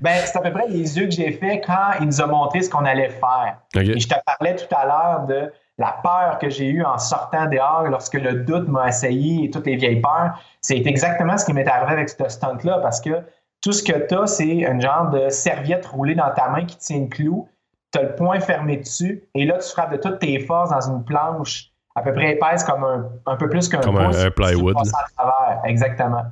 Ben, 0.00 0.22
c'est 0.24 0.36
à 0.38 0.40
peu 0.40 0.50
près 0.52 0.68
les 0.68 0.98
yeux 0.98 1.04
que 1.06 1.10
j'ai 1.12 1.32
fait 1.32 1.60
quand 1.60 1.92
il 2.00 2.06
nous 2.06 2.20
a 2.20 2.26
montré 2.26 2.62
ce 2.62 2.70
qu'on 2.70 2.84
allait 2.84 3.10
faire. 3.10 3.56
Et 3.96 4.00
je 4.00 4.08
te 4.08 4.14
parlais 4.24 4.56
tout 4.56 4.74
à 4.74 4.86
l'heure 4.86 5.26
de 5.26 5.52
la 5.78 5.96
peur 6.02 6.38
que 6.38 6.48
j'ai 6.50 6.68
eue 6.68 6.84
en 6.84 6.98
sortant 6.98 7.46
dehors 7.46 7.84
lorsque 7.84 8.14
le 8.14 8.34
doute 8.44 8.68
m'a 8.68 8.84
assailli 8.84 9.44
et 9.46 9.50
toutes 9.50 9.66
les 9.66 9.76
vieilles 9.76 10.00
peurs. 10.00 10.38
C'est 10.60 10.76
exactement 10.86 11.36
ce 11.38 11.44
qui 11.46 11.52
m'est 11.52 11.66
arrivé 11.68 11.92
avec 11.92 12.08
ce 12.08 12.28
stunt-là 12.28 12.78
parce 12.82 13.00
que 13.00 13.22
tout 13.62 13.72
ce 13.72 13.82
que 13.82 14.06
tu 14.06 14.14
as, 14.14 14.26
c'est 14.26 14.66
un 14.66 14.78
genre 14.80 15.10
de 15.10 15.28
serviette 15.28 15.86
roulée 15.86 16.14
dans 16.14 16.30
ta 16.34 16.48
main 16.48 16.64
qui 16.64 16.76
tient 16.78 17.00
le 17.00 17.06
clou. 17.08 17.48
Tu 17.92 17.98
as 17.98 18.02
le 18.02 18.14
poing 18.14 18.40
fermé 18.40 18.76
dessus 18.78 19.24
et 19.34 19.44
là, 19.44 19.58
tu 19.58 19.68
frappes 19.70 19.92
de 19.92 19.96
toutes 19.96 20.18
tes 20.18 20.38
forces 20.40 20.70
dans 20.70 20.80
une 20.94 21.04
planche 21.04 21.66
à 21.96 22.02
peu 22.02 22.12
près 22.12 22.32
épaisse 22.32 22.62
comme 22.64 22.84
un, 22.84 23.10
un 23.26 23.36
peu 23.36 23.48
plus 23.48 23.68
qu'un 23.68 23.80
Comme 23.80 23.96
un- 23.98 24.06
pouce. 24.06 24.24
un 24.24 24.30
plywood, 24.30 24.76
à 24.78 25.04
travers, 25.16 25.62
exactement. 25.64 26.22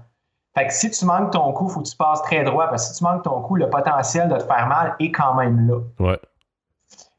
Fait 0.58 0.66
que 0.66 0.72
si 0.72 0.90
tu 0.90 1.04
manques 1.04 1.30
ton 1.30 1.52
coup, 1.52 1.68
il 1.68 1.72
faut 1.72 1.80
que 1.82 1.88
tu 1.88 1.96
passes 1.96 2.20
très 2.22 2.42
droit 2.42 2.66
parce 2.66 2.88
que 2.88 2.94
si 2.94 2.98
tu 2.98 3.04
manques 3.04 3.22
ton 3.22 3.40
coup, 3.42 3.54
le 3.54 3.70
potentiel 3.70 4.28
de 4.28 4.36
te 4.36 4.42
faire 4.42 4.66
mal 4.66 4.96
est 4.98 5.12
quand 5.12 5.34
même 5.34 5.68
là. 5.68 5.76
Ouais. 6.00 6.18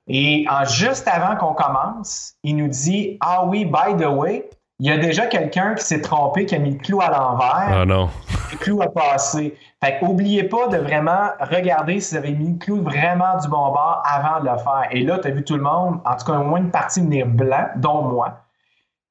Et 0.07 0.45
en, 0.49 0.65
juste 0.65 1.07
avant 1.07 1.37
qu'on 1.37 1.53
commence, 1.53 2.33
il 2.43 2.57
nous 2.57 2.67
dit 2.67 3.17
Ah 3.21 3.45
oui, 3.45 3.63
by 3.63 3.95
the 3.97 4.07
way, 4.07 4.49
il 4.79 4.87
y 4.87 4.91
a 4.91 4.97
déjà 4.97 5.25
quelqu'un 5.27 5.73
qui 5.75 5.85
s'est 5.85 6.01
trompé, 6.01 6.45
qui 6.45 6.55
a 6.55 6.59
mis 6.59 6.71
le 6.71 6.79
clou 6.79 6.99
à 6.99 7.07
l'envers, 7.07 7.79
Ah 7.81 7.85
non. 7.85 8.09
le 8.51 8.57
clou 8.57 8.81
a 8.81 8.91
passé. 8.91 9.55
Fait 9.81 9.99
qu'oubliez 9.99 10.43
pas 10.43 10.67
de 10.67 10.77
vraiment 10.77 11.29
regarder 11.39 12.01
si 12.01 12.15
vous 12.15 12.17
avez 12.17 12.33
mis 12.33 12.51
le 12.51 12.57
clou 12.57 12.83
vraiment 12.83 13.37
du 13.37 13.47
bon 13.47 13.71
bord 13.71 14.03
avant 14.03 14.41
de 14.41 14.49
le 14.49 14.57
faire. 14.57 14.87
Et 14.91 14.99
là, 15.03 15.17
tu 15.19 15.29
as 15.29 15.31
vu 15.31 15.45
tout 15.45 15.55
le 15.55 15.63
monde, 15.63 16.01
en 16.03 16.15
tout 16.17 16.25
cas 16.25 16.37
au 16.37 16.43
moins 16.43 16.59
une 16.59 16.71
partie 16.71 16.99
venir 16.99 17.25
blanc, 17.25 17.67
dont 17.77 18.01
moi. 18.01 18.39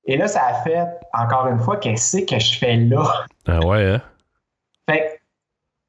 Et 0.05 0.19
là, 0.19 0.29
ça 0.29 0.43
a 0.47 0.55
fait, 0.63 0.87
encore 1.15 1.47
une 1.47 1.59
fois, 1.59 1.79
qu'est-ce 1.79 2.19
que 2.27 2.39
je 2.39 2.59
fais 2.59 2.77
là? 2.77 3.05
Ah 3.47 3.61
ouais, 3.65 3.95
hein? 3.95 4.03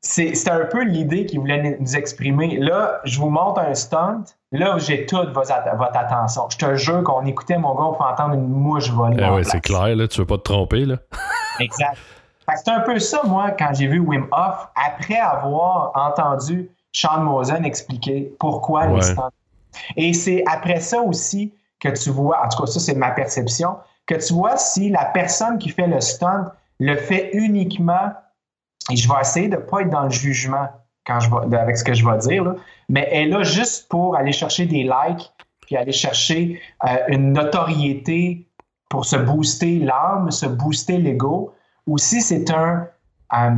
C'est 0.01 0.33
c'est 0.33 0.49
un 0.49 0.65
peu 0.65 0.83
l'idée 0.83 1.25
qu'il 1.25 1.39
voulait 1.41 1.77
nous 1.79 1.95
exprimer. 1.97 2.57
Là, 2.57 3.01
je 3.03 3.19
vous 3.19 3.29
montre 3.29 3.59
un 3.59 3.73
stunt. 3.73 4.23
Là, 4.53 4.77
j'ai 4.77 5.05
toute 5.05 5.29
votre, 5.33 5.51
att- 5.51 5.75
votre 5.77 5.97
attention. 5.97 6.43
Je 6.49 6.57
te 6.57 6.75
jure 6.75 7.03
qu'on 7.03 7.25
écoutait 7.25 7.57
mon 7.57 7.75
gars 7.75 7.95
pour 7.97 8.05
entendre 8.05 8.33
une 8.35 8.47
mouche 8.47 8.89
voler. 8.91 9.21
En 9.23 9.35
ouais, 9.35 9.43
c'est 9.43 9.59
clair, 9.59 9.95
là. 9.95 10.07
Tu 10.07 10.19
veux 10.21 10.25
pas 10.25 10.37
te 10.37 10.43
tromper, 10.43 10.85
là? 10.85 10.95
Exact. 11.59 11.97
C'est 12.55 12.71
un 12.71 12.79
peu 12.79 12.97
ça, 12.97 13.21
moi, 13.25 13.51
quand 13.51 13.71
j'ai 13.73 13.87
vu 13.87 13.99
Wim 13.99 14.27
Hof, 14.31 14.69
après 14.89 15.17
avoir 15.19 15.91
entendu 15.93 16.71
Sean 16.93 17.19
Mosen 17.21 17.63
expliquer 17.65 18.33
pourquoi 18.39 18.87
Ouais. 18.87 18.95
les 18.95 19.01
stunts. 19.01 19.29
Et 19.97 20.13
c'est 20.13 20.43
après 20.51 20.79
ça 20.79 21.01
aussi 21.01 21.53
que 21.79 21.89
tu 21.89 22.09
vois, 22.09 22.43
en 22.43 22.49
tout 22.49 22.63
cas, 22.63 22.71
ça, 22.71 22.79
c'est 22.79 22.95
ma 22.95 23.11
perception, 23.11 23.75
que 24.07 24.15
tu 24.15 24.33
vois 24.33 24.57
si 24.57 24.89
la 24.89 25.05
personne 25.05 25.59
qui 25.59 25.69
fait 25.69 25.85
le 25.87 25.99
stunt 26.01 26.45
le 26.79 26.95
fait 26.95 27.29
uniquement, 27.33 28.13
et 28.89 28.95
je 28.95 29.07
vais 29.07 29.19
essayer 29.21 29.47
de 29.47 29.55
ne 29.55 29.61
pas 29.61 29.81
être 29.81 29.89
dans 29.89 30.03
le 30.03 30.09
jugement 30.09 30.67
quand 31.05 31.19
je 31.19 31.55
avec 31.55 31.77
ce 31.77 31.83
que 31.83 31.93
je 31.93 32.07
vais 32.07 32.17
dire, 32.19 32.55
mais 32.87 33.07
elle 33.11 33.27
est 33.27 33.31
là 33.31 33.43
juste 33.43 33.87
pour 33.89 34.15
aller 34.15 34.31
chercher 34.31 34.65
des 34.65 34.83
likes, 34.83 35.31
puis 35.61 35.75
aller 35.75 35.91
chercher 35.91 36.61
euh, 36.87 36.97
une 37.07 37.33
notoriété 37.33 38.47
pour 38.89 39.05
se 39.05 39.15
booster 39.15 39.79
l'âme, 39.79 40.31
se 40.31 40.45
booster 40.45 40.97
l'ego, 40.97 41.53
ou 41.87 41.97
si 41.97 42.21
c'est 42.21 42.51
un, 42.51 42.87
euh, 43.33 43.51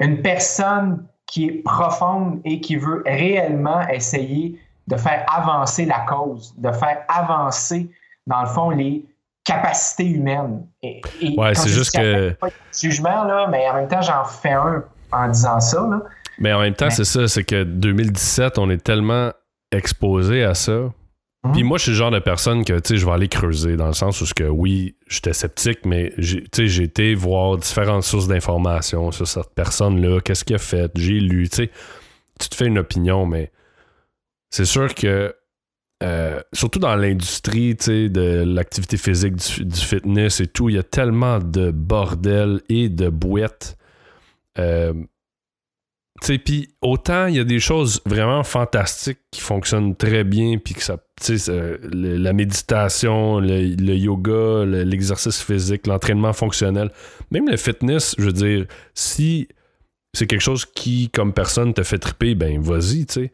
une 0.00 0.22
personne 0.22 1.06
qui 1.26 1.46
est 1.46 1.62
profonde 1.62 2.40
et 2.44 2.60
qui 2.60 2.76
veut 2.76 3.02
réellement 3.06 3.86
essayer 3.88 4.58
de 4.88 4.96
faire 4.96 5.24
avancer 5.32 5.84
la 5.84 6.00
cause, 6.00 6.54
de 6.58 6.72
faire 6.72 7.04
avancer, 7.08 7.88
dans 8.26 8.42
le 8.42 8.48
fond, 8.48 8.70
les 8.70 9.04
Et, 10.82 11.00
et 11.20 11.34
Ouais, 11.38 11.54
c'est 11.54 11.68
juste 11.70 11.94
que- 11.96 12.30
pas 12.32 12.48
de 12.48 12.52
jugement, 12.78 13.24
là, 13.24 13.48
mais 13.50 13.68
en 13.68 13.74
même 13.74 13.88
temps, 13.88 14.02
j'en 14.02 14.24
fais 14.24 14.52
un 14.52 14.84
en 15.12 15.28
disant 15.28 15.60
ça. 15.60 15.80
Là. 15.90 16.02
Mais 16.38 16.52
en 16.52 16.60
même 16.60 16.74
temps, 16.74 16.90
c'est 16.90 17.04
ça, 17.04 17.26
c'est 17.28 17.44
que 17.44 17.64
2017, 17.64 18.58
on 18.58 18.70
est 18.70 18.82
tellement 18.82 19.32
exposé 19.72 20.44
à 20.44 20.54
ça. 20.54 20.72
Mhm. 21.42 21.52
Puis 21.52 21.62
moi, 21.64 21.78
je 21.78 21.84
suis 21.84 21.92
le 21.92 21.96
genre 21.96 22.10
de 22.10 22.18
personne 22.18 22.64
que, 22.64 22.74
tu 22.74 22.88
sais, 22.88 22.96
je 22.96 23.06
vais 23.06 23.12
aller 23.12 23.28
creuser 23.28 23.76
dans 23.76 23.86
le 23.86 23.92
sens 23.94 24.20
où, 24.20 24.26
que, 24.36 24.44
oui, 24.44 24.96
j'étais 25.08 25.32
sceptique, 25.32 25.80
mais, 25.86 26.12
tu 26.18 26.44
sais, 26.54 26.66
j'ai 26.66 26.82
été 26.84 27.14
voir 27.14 27.56
différentes 27.56 28.02
sources 28.02 28.28
d'informations 28.28 29.10
sur 29.10 29.26
cette 29.26 29.54
personne-là, 29.54 30.20
qu'est-ce 30.20 30.44
qu'elle 30.44 30.56
a 30.56 30.58
fait, 30.58 30.90
j'ai 30.94 31.18
lu, 31.20 31.48
tu 31.48 31.56
sais, 31.56 31.70
tu 32.38 32.48
te 32.48 32.54
fais 32.54 32.66
une 32.66 32.78
opinion, 32.78 33.24
mais 33.26 33.50
c'est 34.50 34.64
sûr 34.66 34.94
que, 34.94 35.34
euh, 36.02 36.40
surtout 36.52 36.78
dans 36.78 36.96
l'industrie, 36.96 37.74
de 37.74 38.44
l'activité 38.46 38.96
physique, 38.96 39.36
du, 39.36 39.76
fitness 39.76 40.40
et 40.40 40.46
tout, 40.46 40.70
il 40.70 40.76
y 40.76 40.78
a 40.78 40.82
tellement 40.82 41.38
de 41.38 41.70
bordel 41.70 42.62
et 42.68 42.88
de 42.88 43.08
boîtes. 43.10 43.76
Euh, 44.58 44.94
puis 46.22 46.68
autant 46.82 47.26
il 47.26 47.36
y 47.36 47.38
a 47.38 47.44
des 47.44 47.60
choses 47.60 48.00
vraiment 48.04 48.42
fantastiques 48.44 49.20
qui 49.30 49.40
fonctionnent 49.40 49.96
très 49.96 50.24
bien, 50.24 50.58
puis 50.58 50.74
que 50.74 50.82
ça, 50.82 50.98
la 51.92 52.32
méditation, 52.32 53.40
le, 53.40 53.94
yoga, 53.94 54.64
le- 54.64 54.82
l'exercice 54.82 55.42
physique, 55.42 55.86
l'entraînement 55.86 56.32
fonctionnel, 56.32 56.90
même 57.30 57.48
le 57.48 57.56
fitness, 57.56 58.14
je 58.18 58.24
veux 58.24 58.32
dire, 58.32 58.66
si 58.94 59.48
c'est 60.12 60.26
quelque 60.26 60.40
chose 60.40 60.66
qui, 60.66 61.08
comme 61.10 61.32
personne, 61.32 61.72
te 61.72 61.82
fait 61.82 61.98
triper, 61.98 62.34
ben 62.34 62.60
vas-y, 62.60 63.06
tu 63.06 63.12
sais. 63.14 63.32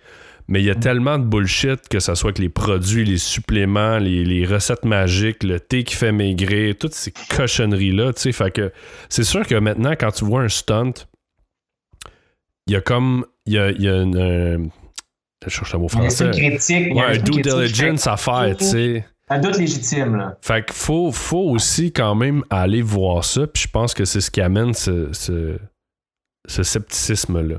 Mais 0.49 0.61
il 0.61 0.65
y 0.67 0.71
a 0.71 0.75
tellement 0.77 1.19
de 1.19 1.25
bullshit, 1.25 1.89
que 1.89 1.99
ce 1.99 2.15
soit 2.15 2.29
avec 2.29 2.39
les 2.39 2.49
produits, 2.49 3.05
les 3.05 3.19
suppléments, 3.19 3.99
les, 3.99 4.25
les 4.25 4.47
recettes 4.47 4.85
magiques, 4.85 5.43
le 5.43 5.59
thé 5.59 5.83
qui 5.83 5.97
fait 5.97 6.13
maigrir, 6.13 6.77
toutes 6.79 6.95
ces 6.95 7.13
cochonneries-là, 7.37 8.13
tu 8.13 8.21
sais. 8.23 8.33
Fait 8.33 8.53
que 8.53 8.73
c'est 9.09 9.25
sûr 9.25 9.45
que 9.47 9.57
maintenant, 9.57 9.93
quand 9.99 10.13
tu 10.13 10.25
vois 10.25 10.43
un 10.43 10.49
stunt, 10.49 10.93
il 12.67 12.73
y 12.75 12.77
a 12.77 12.81
comme. 12.81 13.25
Il 13.47 13.53
y 13.55 13.59
a, 13.59 13.71
y 13.71 13.89
a 13.89 14.03
une. 14.03 14.17
un- 14.19 14.69
je 15.45 15.51
cherche 15.51 15.73
le 15.75 15.79
mot 15.81 15.87
Il 15.93 15.95
y 15.95 15.97
a 15.99 16.01
français. 16.03 16.25
une 16.27 16.31
critique. 16.33 16.87
il 16.91 16.93
y 16.93 16.95
Ouais, 16.95 17.03
a 17.03 17.09
un 17.09 17.19
due 17.19 17.43
diligence 17.43 18.07
à 18.07 18.17
faire, 18.17 18.57
tu 18.57 18.65
sais. 18.65 19.07
Un 19.29 19.39
doute 19.41 19.59
légitime. 19.59 20.17
Là. 20.17 20.39
Fait 20.41 20.65
qu'il 20.65 20.75
faut, 20.75 21.11
faut 21.13 21.51
aussi 21.51 21.93
quand 21.93 22.15
même 22.15 22.45
aller 22.51 22.83
voir 22.83 23.25
ça, 23.25 23.47
puis 23.49 23.65
je 23.65 23.69
pense 23.69 23.93
que 23.95 24.05
c'est 24.05 24.21
ce 24.21 24.31
qui 24.31 24.41
amène 24.41 24.73
ce, 24.75 25.13
ce, 25.13 25.59
ce 26.49 26.63
scepticisme-là. 26.63 27.57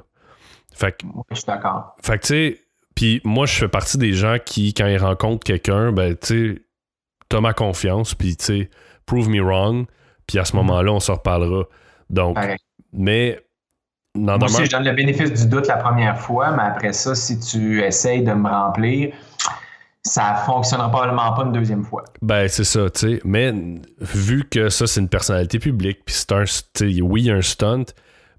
Fait 0.73 0.93
que, 0.93 1.05
je 1.31 1.35
suis 1.35 1.45
d'accord. 1.45 1.95
fait 2.01 2.17
que 2.19 2.23
tu 2.23 2.27
sais, 2.27 2.59
puis 2.97 3.21
moi, 3.23 3.45
je 3.45 3.53
fais 3.53 3.67
partie 3.67 3.99
des 3.99 4.13
gens 4.13 4.37
qui, 4.43 4.73
quand 4.73 4.87
ils 4.87 4.97
rencontrent 4.97 5.43
quelqu'un, 5.45 5.91
ben, 5.91 6.15
tu 6.17 6.55
sais, 6.55 6.61
t'as 7.29 7.39
ma 7.41 7.53
confiance, 7.53 8.15
puis 8.15 8.35
tu 8.35 8.43
sais, 8.45 8.69
prove 9.05 9.29
me 9.29 9.39
wrong, 9.39 9.85
puis 10.25 10.39
à 10.39 10.45
ce 10.45 10.55
moment-là, 10.55 10.91
on 10.91 10.99
se 10.99 11.11
reparlera. 11.11 11.65
Donc, 12.09 12.33
Pareil. 12.35 12.57
mais, 12.93 13.39
Moi 14.15 14.37
aussi, 14.43 14.65
je 14.65 14.71
donne 14.71 14.83
le 14.85 14.93
bénéfice 14.93 15.31
du 15.31 15.47
doute 15.47 15.67
la 15.67 15.77
première 15.77 16.19
fois, 16.19 16.51
mais 16.51 16.63
après 16.63 16.91
ça, 16.91 17.13
si 17.13 17.39
tu 17.39 17.83
essayes 17.83 18.23
de 18.23 18.33
me 18.33 18.49
remplir, 18.49 19.13
ça 20.01 20.35
fonctionnera 20.45 20.89
probablement 20.89 21.33
pas 21.33 21.43
une 21.43 21.51
deuxième 21.51 21.83
fois. 21.83 22.03
Ben, 22.23 22.47
c'est 22.47 22.63
ça, 22.63 22.89
tu 22.89 22.99
sais. 22.99 23.21
Mais 23.25 23.53
vu 23.99 24.47
que 24.49 24.69
ça, 24.69 24.87
c'est 24.87 25.01
une 25.01 25.09
personnalité 25.09 25.59
publique, 25.59 25.99
puis 26.03 26.15
c'est 26.15 26.31
un. 26.31 26.45
tu 26.45 26.51
sais, 26.95 27.01
Oui, 27.01 27.21
il 27.21 27.27
y 27.27 27.31
a 27.31 27.35
un 27.35 27.41
stunt, 27.41 27.83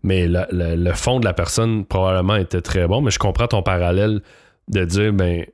mais 0.02 0.26
le, 0.26 0.46
le- 0.50 0.76
le 0.76 0.92
fond 0.94 1.20
de 1.20 1.24
la 1.26 1.34
personne 1.34 1.84
probablement 1.84 2.36
était 2.36 2.62
très 2.62 2.88
bon. 2.88 3.02
Mais 3.02 3.10
je 3.10 3.18
comprends 3.18 3.46
ton 3.48 3.62
parallèle 3.62 4.22
de 4.68 4.84
dire, 4.84 5.12
ben, 5.12 5.44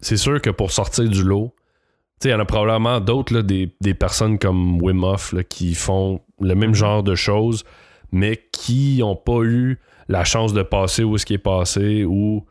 c'est 0.00 0.16
sûr 0.16 0.40
que 0.40 0.50
pour 0.50 0.70
sortir 0.70 1.08
du 1.08 1.22
lot, 1.22 1.54
tu 2.20 2.24
sais, 2.24 2.28
il 2.28 2.32
y 2.32 2.34
en 2.34 2.40
a 2.40 2.44
probablement 2.44 3.00
d'autres, 3.00 3.40
des, 3.40 3.74
des 3.80 3.94
personnes 3.94 4.38
comme 4.38 4.80
Wim 4.80 5.02
Hof, 5.02 5.32
là, 5.32 5.42
qui 5.42 5.74
font 5.74 6.20
le 6.40 6.54
même 6.54 6.74
genre 6.74 7.02
de 7.02 7.14
choses, 7.14 7.64
mais 8.12 8.40
qui 8.52 8.98
n'ont 9.00 9.16
pas 9.16 9.42
eu 9.42 9.80
la 10.08 10.24
chance 10.24 10.52
de 10.52 10.62
passer 10.62 11.02
où 11.02 11.16
est-ce 11.16 11.26
qui 11.26 11.34
est 11.34 11.38
passé 11.38 12.04
ou 12.04 12.44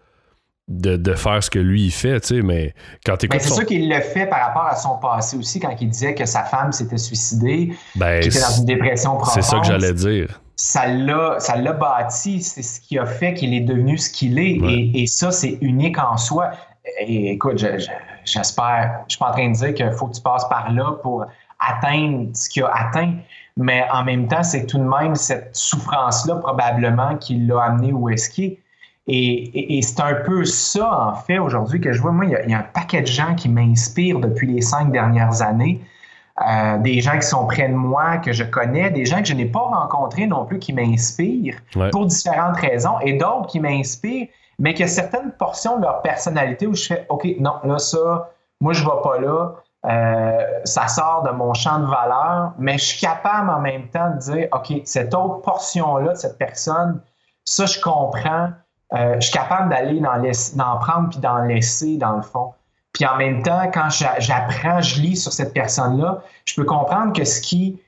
de, 0.67 0.95
de 0.95 1.13
faire 1.13 1.43
ce 1.43 1.49
que 1.49 1.59
lui 1.59 1.85
il 1.85 1.91
fait, 1.91 2.19
tu 2.21 2.27
sais. 2.27 2.41
Mais 2.41 2.73
quand 3.05 3.17
tu 3.17 3.27
Ben, 3.27 3.39
c'est 3.39 3.53
sûr 3.53 3.65
qu'il 3.65 3.89
le 3.89 3.99
fait 4.01 4.27
par 4.27 4.45
rapport 4.45 4.65
à 4.65 4.75
son 4.75 4.97
passé 4.97 5.37
aussi, 5.37 5.59
quand 5.59 5.75
il 5.79 5.89
disait 5.89 6.15
que 6.15 6.25
sa 6.25 6.43
femme 6.43 6.71
s'était 6.71 6.97
suicidée, 6.97 7.73
ben, 7.95 8.21
qu'il 8.21 8.31
était 8.31 8.41
dans 8.41 8.57
une 8.57 8.65
dépression 8.65 9.15
profonde. 9.17 9.33
c'est 9.33 9.49
ça 9.49 9.59
que 9.59 9.65
j'allais 9.65 9.93
dire. 9.93 10.41
Ça 10.55 10.87
l'a, 10.87 11.35
ça 11.39 11.55
l'a 11.55 11.73
bâti, 11.73 12.41
c'est 12.41 12.61
ce 12.61 12.79
qui 12.79 12.97
a 12.99 13.05
fait 13.05 13.33
qu'il 13.33 13.53
est 13.53 13.61
devenu 13.61 13.97
ce 13.97 14.09
qu'il 14.09 14.37
est. 14.39 14.59
Ouais. 14.61 14.73
Et, 14.73 15.01
et 15.03 15.07
ça, 15.07 15.31
c'est 15.31 15.57
unique 15.61 15.97
en 15.97 16.17
soi. 16.17 16.51
Et 16.99 17.31
écoute, 17.31 17.57
je- 17.57 17.77
je- 17.79 17.87
j'espère, 18.25 19.01
je 19.07 19.13
suis 19.13 19.19
pas 19.19 19.29
en 19.29 19.33
train 19.33 19.49
de 19.49 19.55
dire 19.55 19.73
qu'il 19.73 19.91
faut 19.91 20.07
que 20.07 20.15
tu 20.15 20.21
passes 20.21 20.47
par 20.49 20.71
là 20.71 20.91
pour 21.01 21.25
atteindre 21.59 22.27
ce 22.33 22.49
qu'il 22.49 22.63
a 22.63 22.71
atteint, 22.73 23.13
mais 23.57 23.85
en 23.91 24.03
même 24.03 24.27
temps, 24.27 24.43
c'est 24.43 24.65
tout 24.65 24.77
de 24.77 24.83
même 24.83 25.15
cette 25.15 25.55
souffrance-là 25.55 26.35
probablement 26.35 27.15
qui 27.17 27.35
l'a 27.37 27.61
amené 27.63 27.93
où 27.93 28.09
est-ce 28.09 28.29
qu'il 28.29 28.45
est. 28.45 28.59
Et, 29.07 29.33
et- 29.59 29.77
et 29.77 29.81
c'est 29.81 29.99
un 30.01 30.15
peu 30.25 30.45
ça, 30.45 31.07
en 31.09 31.13
fait, 31.15 31.37
aujourd'hui, 31.39 31.81
que 31.81 31.91
je 31.91 32.01
vois. 32.01 32.11
Moi, 32.11 32.25
il 32.25 32.31
y, 32.31 32.35
a, 32.35 32.43
il 32.43 32.51
y 32.51 32.53
a 32.53 32.59
un 32.59 32.63
paquet 32.63 33.01
de 33.01 33.07
gens 33.07 33.35
qui 33.35 33.49
m'inspirent 33.49 34.19
depuis 34.19 34.47
les 34.47 34.61
cinq 34.61 34.91
dernières 34.91 35.41
années. 35.41 35.81
Euh, 36.41 36.79
des 36.79 36.99
gens 36.99 37.13
qui 37.19 37.27
sont 37.27 37.45
près 37.45 37.69
de 37.69 37.75
moi, 37.75 38.17
que 38.17 38.31
je 38.33 38.43
connais, 38.43 38.89
des 38.89 39.05
gens 39.05 39.19
que 39.19 39.25
je 39.25 39.35
n'ai 39.35 39.45
pas 39.45 39.59
rencontrés 39.59 40.25
non 40.25 40.45
plus 40.45 40.57
qui 40.57 40.73
m'inspirent 40.73 41.57
Ouais. 41.75 41.91
pour 41.91 42.07
différentes 42.07 42.57
raisons, 42.57 42.99
et 43.01 43.13
d'autres 43.13 43.45
qui 43.47 43.59
m'inspirent, 43.59 44.27
mais 44.57 44.73
a 44.81 44.87
certaines 44.87 45.31
portions 45.33 45.77
de 45.77 45.83
leur 45.83 46.01
personnalité 46.01 46.65
où 46.65 46.73
je 46.73 46.87
fais 46.87 47.05
OK, 47.09 47.27
non, 47.39 47.53
là, 47.63 47.77
ça, 47.77 48.31
moi, 48.59 48.73
je 48.73 48.83
ne 48.83 48.89
vais 48.89 49.01
pas 49.03 49.19
là. 49.19 49.51
Euh, 49.85 50.39
ça 50.63 50.87
sort 50.87 51.21
de 51.23 51.29
mon 51.31 51.53
champ 51.53 51.77
de 51.79 51.85
valeur, 51.85 52.53
mais 52.57 52.77
je 52.79 52.85
suis 52.85 53.01
capable 53.01 53.49
en 53.51 53.59
même 53.59 53.89
temps 53.89 54.09
de 54.11 54.17
dire 54.17 54.47
OK, 54.53 54.73
cette 54.85 55.13
autre 55.13 55.41
portion-là 55.41 56.13
de 56.13 56.17
cette 56.17 56.37
personne, 56.39 56.99
ça, 57.45 57.65
je 57.67 57.79
comprends. 57.79 58.49
Euh, 58.93 59.15
je 59.15 59.27
suis 59.27 59.33
capable 59.37 59.69
d'aller 59.69 59.99
laisser- 60.15 60.55
d'en 60.55 60.77
prendre 60.77 61.09
puis 61.09 61.19
d'en 61.19 61.39
laisser 61.39 61.97
dans 61.97 62.13
le 62.15 62.21
fond. 62.21 62.52
Puis 62.93 63.05
en 63.05 63.17
même 63.17 63.41
temps, 63.41 63.69
quand 63.73 63.89
j'a- 63.89 64.19
j'apprends, 64.19 64.79
je 64.81 65.01
lis 65.01 65.15
sur 65.17 65.33
cette 65.33 65.53
personne-là, 65.53 66.21
je 66.45 66.53
peux 66.55 66.63
comprendre 66.63 67.11
que 67.13 67.25
ce 67.25 67.41
qui, 67.41 67.79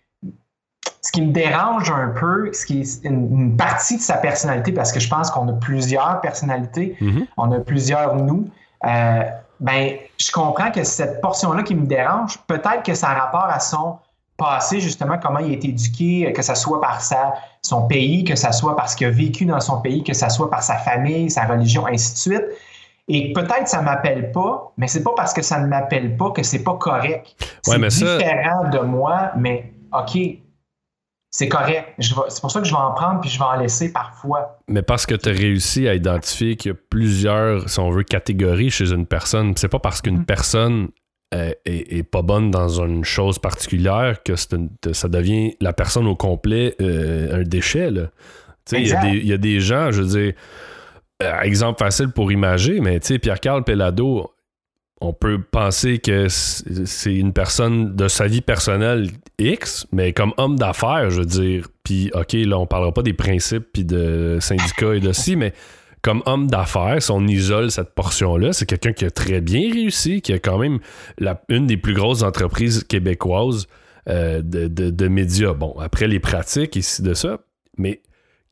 ce 1.01 1.11
qui 1.11 1.21
me 1.21 1.31
dérange 1.31 1.91
un 1.91 2.09
peu, 2.19 2.51
ce 2.51 2.65
qui 2.65 2.81
est 2.81 3.03
une, 3.05 3.55
partie 3.55 3.97
de 3.97 4.01
sa 4.01 4.15
personnalité, 4.17 4.71
parce 4.71 4.91
que 4.91 4.99
je 4.99 5.07
pense 5.07 5.29
qu'on 5.29 5.47
a 5.47 5.53
plusieurs 5.53 6.19
personnalités, 6.21 6.97
Mhm. 7.01 7.27
on 7.37 7.51
a 7.51 7.59
plusieurs 7.59 8.15
nous. 8.15 8.49
euh, 8.85 9.23
ben, 9.61 9.93
je 10.19 10.31
comprends 10.31 10.69
que 10.69 10.83
cette 10.83 11.21
portion-là 11.21 11.63
qui 11.63 11.75
me 11.75 11.85
dérange, 11.87 12.37
peut-être 12.45 12.83
que 12.83 12.93
ça 12.93 13.09
a 13.09 13.13
rapport 13.13 13.45
à 13.45 13.59
son 13.59 13.97
passé, 14.37 14.81
justement, 14.81 15.17
comment 15.17 15.39
il 15.39 15.51
a 15.51 15.53
été 15.53 15.69
éduqué, 15.69 16.33
que 16.33 16.41
ce 16.41 16.53
soit 16.55 16.81
par 16.81 16.99
sa, 17.01 17.33
son 17.61 17.87
pays, 17.87 18.25
que 18.25 18.35
ce 18.35 18.51
soit 18.51 18.75
parce 18.75 18.93
qu'il 18.95 19.07
a 19.07 19.11
vécu 19.11 19.45
dans 19.45 19.61
son 19.61 19.79
pays, 19.81 20.03
que 20.03 20.13
ce 20.13 20.27
soit 20.29 20.49
par 20.49 20.61
sa 20.61 20.75
famille, 20.77 21.31
sa 21.31 21.45
religion, 21.45 21.87
ainsi 21.87 22.13
de 22.13 22.17
suite. 22.17 22.45
Et 23.07 23.33
peut-être 23.33 23.67
ça 23.67 23.81
m'appelle 23.81 24.31
pas, 24.31 24.73
mais 24.77 24.87
c'est 24.87 25.03
pas 25.03 25.13
parce 25.15 25.33
que 25.33 25.41
ça 25.43 25.59
ne 25.59 25.67
m'appelle 25.67 26.17
pas 26.17 26.31
que 26.31 26.41
c'est 26.43 26.63
pas 26.63 26.75
correct. 26.75 27.35
Ouais, 27.67 27.77
c'est 27.89 28.05
ça- 28.05 28.17
différent 28.17 28.69
de 28.69 28.79
moi, 28.79 29.31
mais 29.37 29.73
OK, 29.93 30.17
c'est 31.29 31.47
correct. 31.49 31.89
C'est 31.99 32.41
pour 32.41 32.49
ça 32.49 32.61
que 32.61 32.65
je 32.65 32.71
vais 32.71 32.77
en 32.79 32.93
prendre 32.93 33.19
puis 33.21 33.29
je 33.29 33.37
vais 33.37 33.45
en 33.45 33.57
laisser 33.57 33.91
parfois. 33.91 34.59
Mais 34.67 34.81
parce 34.81 35.05
que 35.05 35.13
tu 35.15 35.29
as 35.29 35.33
réussi 35.33 35.87
à 35.87 35.93
identifier 35.93 36.55
qu'il 36.55 36.71
y 36.71 36.73
a 36.73 36.77
plusieurs, 36.89 37.69
si 37.69 37.79
on 37.79 37.91
veut, 37.91 38.03
catégories 38.03 38.71
chez 38.71 38.91
une 38.91 39.05
personne. 39.05 39.53
C'est 39.55 39.67
pas 39.67 39.79
parce 39.79 40.01
qu'une 40.01 40.19
Mhm. 40.19 40.25
personne 40.25 40.87
euh, 41.33 41.51
est, 41.65 41.97
est 41.97 42.03
pas 42.03 42.21
bonne 42.21 42.49
dans 42.49 42.81
une 42.81 43.03
chose 43.03 43.39
particulière 43.39 44.23
que 44.23 44.33
une- 44.55 44.69
ça 44.93 45.09
devient 45.09 45.55
la 45.59 45.73
personne 45.73 46.07
au 46.07 46.15
complet 46.15 46.75
euh, 46.81 47.41
un 47.41 47.43
déchet. 47.43 47.89
Il 48.71 48.87
y, 48.87 49.27
y 49.27 49.33
a 49.33 49.37
des 49.37 49.59
gens, 49.59 49.91
je 49.91 50.01
veux 50.01 50.07
dire, 50.19 50.33
exemple 51.19 51.79
facile 51.79 52.09
pour 52.09 52.31
imager, 52.31 52.79
mais 52.81 52.99
tu 52.99 53.07
sais, 53.07 53.19
Pierre-Carl 53.19 53.63
Pellado, 53.63 54.31
on 55.01 55.13
peut 55.13 55.41
penser 55.41 55.99
que 55.99 56.27
c'est 56.29 57.13
une 57.15 57.33
personne 57.33 57.95
de 57.95 58.07
sa 58.07 58.27
vie 58.27 58.41
personnelle 58.41 59.09
X, 59.39 59.85
mais 59.91 60.13
comme 60.13 60.33
homme 60.37 60.57
d'affaires, 60.57 61.09
je 61.09 61.19
veux 61.19 61.25
dire, 61.25 61.67
puis 61.83 62.11
OK, 62.13 62.33
là, 62.33 62.57
on 62.57 62.65
parlera 62.65 62.93
pas 62.93 63.01
des 63.03 63.13
principes 63.13 63.65
puis 63.73 63.83
de 63.85 64.37
syndicats 64.39 64.95
et 64.95 64.99
de 65.01 65.11
ci, 65.11 65.35
mais 65.35 65.53
comme 66.01 66.21
homme 66.25 66.47
d'affaires, 66.47 67.01
si 67.01 67.11
on 67.11 67.25
isole 67.27 67.71
cette 67.71 67.93
portion-là, 67.93 68.53
c'est 68.53 68.65
quelqu'un 68.65 68.93
qui 68.93 69.05
a 69.05 69.11
très 69.11 69.41
bien 69.41 69.71
réussi, 69.73 70.21
qui 70.21 70.33
a 70.33 70.39
quand 70.39 70.57
même 70.57 70.79
la- 71.17 71.41
une 71.49 71.65
des 71.67 71.77
plus 71.77 71.93
grosses 71.93 72.23
entreprises 72.23 72.83
québécoises 72.83 73.67
euh, 74.07 74.41
de, 74.43 74.67
de- 74.67 74.91
de 74.91 75.07
médias. 75.07 75.53
Bon, 75.53 75.75
après 75.79 76.07
les 76.07 76.19
pratiques 76.19 76.75
ici 76.75 77.01
de 77.01 77.13
ça, 77.15 77.39
mais 77.77 78.01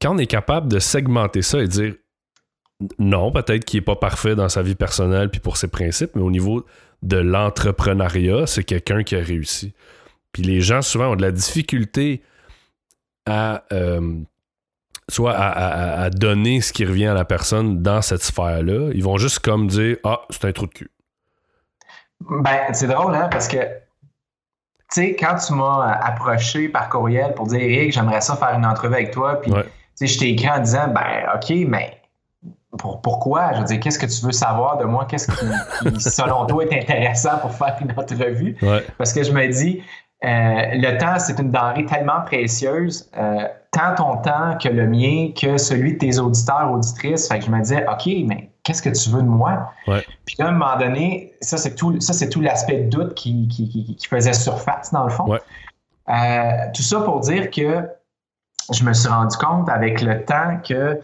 quand 0.01 0.15
on 0.15 0.17
est 0.17 0.25
capable 0.27 0.67
de 0.67 0.79
segmenter 0.79 1.41
ça 1.43 1.61
et 1.61 1.67
dire 1.67 1.93
non, 2.99 3.31
peut-être 3.31 3.65
qu'il 3.65 3.79
n'est 3.79 3.85
pas 3.85 3.95
parfait 3.95 4.35
dans 4.35 4.49
sa 4.49 4.61
vie 4.61 4.75
personnelle 4.75 5.29
puis 5.29 5.39
pour 5.39 5.57
ses 5.57 5.67
principes, 5.67 6.11
mais 6.15 6.21
au 6.21 6.31
niveau 6.31 6.65
de 7.01 7.17
l'entrepreneuriat, 7.17 8.47
c'est 8.47 8.63
quelqu'un 8.63 9.03
qui 9.03 9.15
a 9.15 9.19
réussi. 9.19 9.73
Puis 10.31 10.43
les 10.43 10.61
gens, 10.61 10.81
souvent, 10.81 11.11
ont 11.11 11.15
de 11.15 11.21
la 11.21 11.31
difficulté 11.31 12.21
à 13.25 13.63
euh, 13.71 14.15
soit 15.09 15.33
à, 15.33 15.47
à- 15.49 16.01
à 16.03 16.09
donner 16.09 16.61
ce 16.61 16.71
qui 16.73 16.85
revient 16.85 17.07
à 17.07 17.13
la 17.13 17.25
personne 17.25 17.81
dans 17.81 18.01
cette 18.01 18.23
sphère-là. 18.23 18.91
Ils 18.93 19.03
vont 19.03 19.17
juste 19.17 19.39
comme 19.39 19.67
dire 19.67 19.97
Ah, 20.03 20.21
c'est 20.29 20.45
un 20.45 20.51
trou 20.51 20.65
de 20.67 20.71
cul. 20.73 20.89
Ben, 22.21 22.73
c'est 22.73 22.87
drôle, 22.87 23.13
hein, 23.15 23.27
parce 23.29 23.47
que, 23.49 23.57
tu 23.57 23.67
sais, 24.91 25.15
quand 25.17 25.35
tu 25.45 25.53
m'as 25.53 25.89
euh, 25.91 25.93
approché 26.07 26.69
par 26.69 26.87
courriel 26.87 27.33
pour 27.33 27.47
dire, 27.47 27.59
Eric, 27.59 27.91
j'aimerais 27.91 28.21
ça 28.21 28.37
faire 28.37 28.53
une 28.57 28.65
entrevue 28.65 28.93
avec 28.95 29.11
toi, 29.11 29.41
puis, 29.41 29.51
Ouais. 29.51 29.63
tu 29.63 29.69
sais, 29.95 30.07
je 30.07 30.19
t'ai 30.19 30.29
écrit 30.29 30.49
en 30.49 30.59
disant, 30.59 30.87
ben, 30.87 31.25
OK, 31.35 31.53
mais 31.67 31.99
pour, 32.77 33.01
pourquoi? 33.01 33.53
Je 33.53 33.59
veux 33.59 33.65
dire, 33.65 33.79
qu'est-ce 33.79 33.99
que 33.99 34.05
tu 34.05 34.25
veux 34.25 34.31
savoir 34.31 34.77
de 34.77 34.85
moi? 34.85 35.05
Qu'est-ce 35.05 35.27
qui, 35.27 35.91
qui, 35.91 36.01
selon 36.01 36.45
toi, 36.45 36.65
est 36.65 36.81
intéressant 36.81 37.37
pour 37.39 37.51
faire 37.51 37.77
une 37.81 37.91
entrevue? 37.91 38.57
Ouais. 38.61 38.85
Parce 38.97 39.13
que 39.13 39.23
je 39.23 39.31
me 39.31 39.47
dis, 39.47 39.81
euh, 40.23 40.27
le 40.27 40.97
temps, 40.97 41.19
c'est 41.19 41.37
une 41.39 41.51
denrée 41.51 41.85
tellement 41.85 42.21
précieuse, 42.25 43.09
euh, 43.17 43.47
tant 43.71 43.93
ton 43.95 44.17
temps 44.17 44.57
que 44.57 44.69
le 44.69 44.87
mien, 44.87 45.31
que 45.35 45.57
celui 45.57 45.93
de 45.93 45.97
tes 45.97 46.19
auditeurs, 46.19 46.71
auditrices. 46.71 47.27
Fait 47.27 47.39
que 47.39 47.45
je 47.45 47.51
me 47.51 47.59
disais, 47.59 47.85
OK, 47.87 48.09
mais 48.25 48.51
qu'est-ce 48.63 48.81
que 48.81 48.89
tu 48.89 49.09
veux 49.09 49.21
de 49.21 49.27
moi? 49.27 49.69
Ouais. 49.87 50.05
Puis 50.25 50.37
là, 50.39 50.45
à 50.45 50.49
un 50.49 50.51
moment 50.53 50.77
donné, 50.77 51.33
ça, 51.41 51.57
c'est 51.57 51.75
tout, 51.75 51.99
ça, 51.99 52.13
c'est 52.13 52.29
tout 52.29 52.39
l'aspect 52.39 52.83
de 52.83 52.89
doute 52.89 53.15
qui, 53.15 53.47
qui, 53.49 54.07
faisait 54.07 54.33
surface, 54.33 54.91
dans 54.93 55.03
le 55.03 55.09
fond. 55.09 55.25
Ouais. 55.25 55.41
Euh, 56.09 56.71
tout 56.73 56.83
ça 56.83 57.01
pour 57.01 57.19
dire 57.19 57.51
que 57.51 57.87
je 58.71 58.83
me 58.85 58.93
suis 58.93 59.09
rendu 59.09 59.35
compte 59.37 59.67
avec 59.67 60.01
le 60.01 60.23
temps 60.23 60.57
que 60.63 61.01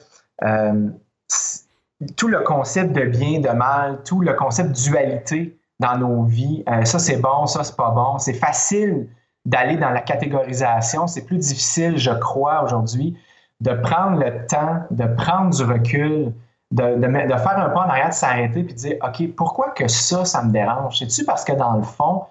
tout 2.16 2.28
le 2.28 2.40
concept 2.42 2.94
de 2.94 3.06
bien, 3.06 3.40
de 3.40 3.50
mal, 3.50 4.00
tout 4.04 4.22
le 4.22 4.34
concept 4.34 4.70
de 4.70 4.76
dualité 4.76 5.58
dans 5.80 5.98
nos 5.98 6.24
vies, 6.24 6.64
euh, 6.70 6.84
ça 6.86 7.00
c'est 7.00 7.18
bon, 7.18 7.46
ça 7.46 7.64
c'est 7.64 7.76
pas 7.76 7.92
bon. 7.92 8.18
C'est 8.20 8.34
facile 8.34 9.08
d'aller 9.46 9.78
dans 9.78 9.90
la 9.90 10.02
catégorisation. 10.02 11.08
C'est 11.08 11.26
plus 11.26 11.38
difficile, 11.38 11.98
je 11.98 12.12
crois, 12.12 12.64
aujourd'hui, 12.64 13.18
de 13.62 13.74
prendre 13.74 14.18
le 14.20 14.46
temps, 14.48 14.84
de 14.92 15.06
prendre 15.06 15.56
du 15.56 15.64
recul, 15.64 16.34
de, 16.72 16.96
de, 16.96 17.38
faire 17.38 17.58
un 17.58 17.70
pas 17.70 17.86
en 17.86 17.90
arrière, 17.90 18.10
de 18.10 18.14
s'arrêter 18.14 18.64
puis 18.64 18.74
de 18.74 18.80
dire 18.80 18.98
OK, 19.02 19.36
pourquoi 19.36 19.72
que 19.72 19.88
ça, 19.88 20.26
ça 20.26 20.44
me 20.44 20.52
dérange? 20.52 21.00
C'est-tu 21.00 21.26
parce 21.26 21.44
que 21.44 21.54
dans 21.54 21.74
le 21.74 21.84
fond, 21.84 22.24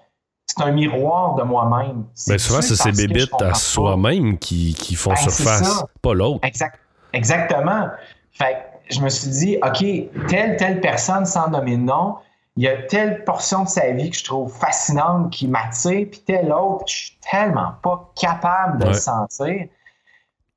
c'est 0.45 0.63
un 0.63 0.71
miroir 0.71 1.35
de 1.35 1.43
moi-même? 1.43 2.05
Mais 2.27 2.37
souvent, 2.37 2.61
c'est 2.61 2.75
ces 2.75 2.91
bébites 2.91 3.41
à 3.41 3.53
soi-même 3.53 4.37
qui, 4.39 4.73
qui 4.73 4.95
font 4.95 5.11
Ben, 5.11 5.17
surface, 5.17 5.83
pas 6.01 6.13
l'autre. 6.13 6.39
Exact, 6.43 6.79
exactement. 7.13 7.89
Fait 8.31 8.53
que 8.53 8.68
je 8.89 9.01
me 9.01 9.09
suis 9.09 9.29
dit, 9.29 9.57
OK, 9.63 9.83
telle, 10.27 10.57
telle 10.57 10.81
personne, 10.81 11.25
sans 11.25 11.49
nommer 11.49 11.77
de 11.77 11.83
nom, 11.83 12.15
il 12.55 12.63
y 12.63 12.67
a 12.67 12.75
telle 12.83 13.23
portion 13.23 13.63
de 13.63 13.69
sa 13.69 13.91
vie 13.91 14.09
que 14.09 14.17
je 14.17 14.23
trouve 14.23 14.51
fascinante, 14.51 15.29
qui 15.31 15.47
m'attire, 15.47 16.07
puis 16.11 16.23
telle 16.25 16.51
autre, 16.51 16.85
je 16.87 16.95
suis 16.95 17.17
tellement 17.31 17.73
pas 17.81 18.11
capable 18.19 18.79
de 18.79 18.83
Ouais. 18.85 18.89
le 18.91 18.97
sentir. 18.97 19.65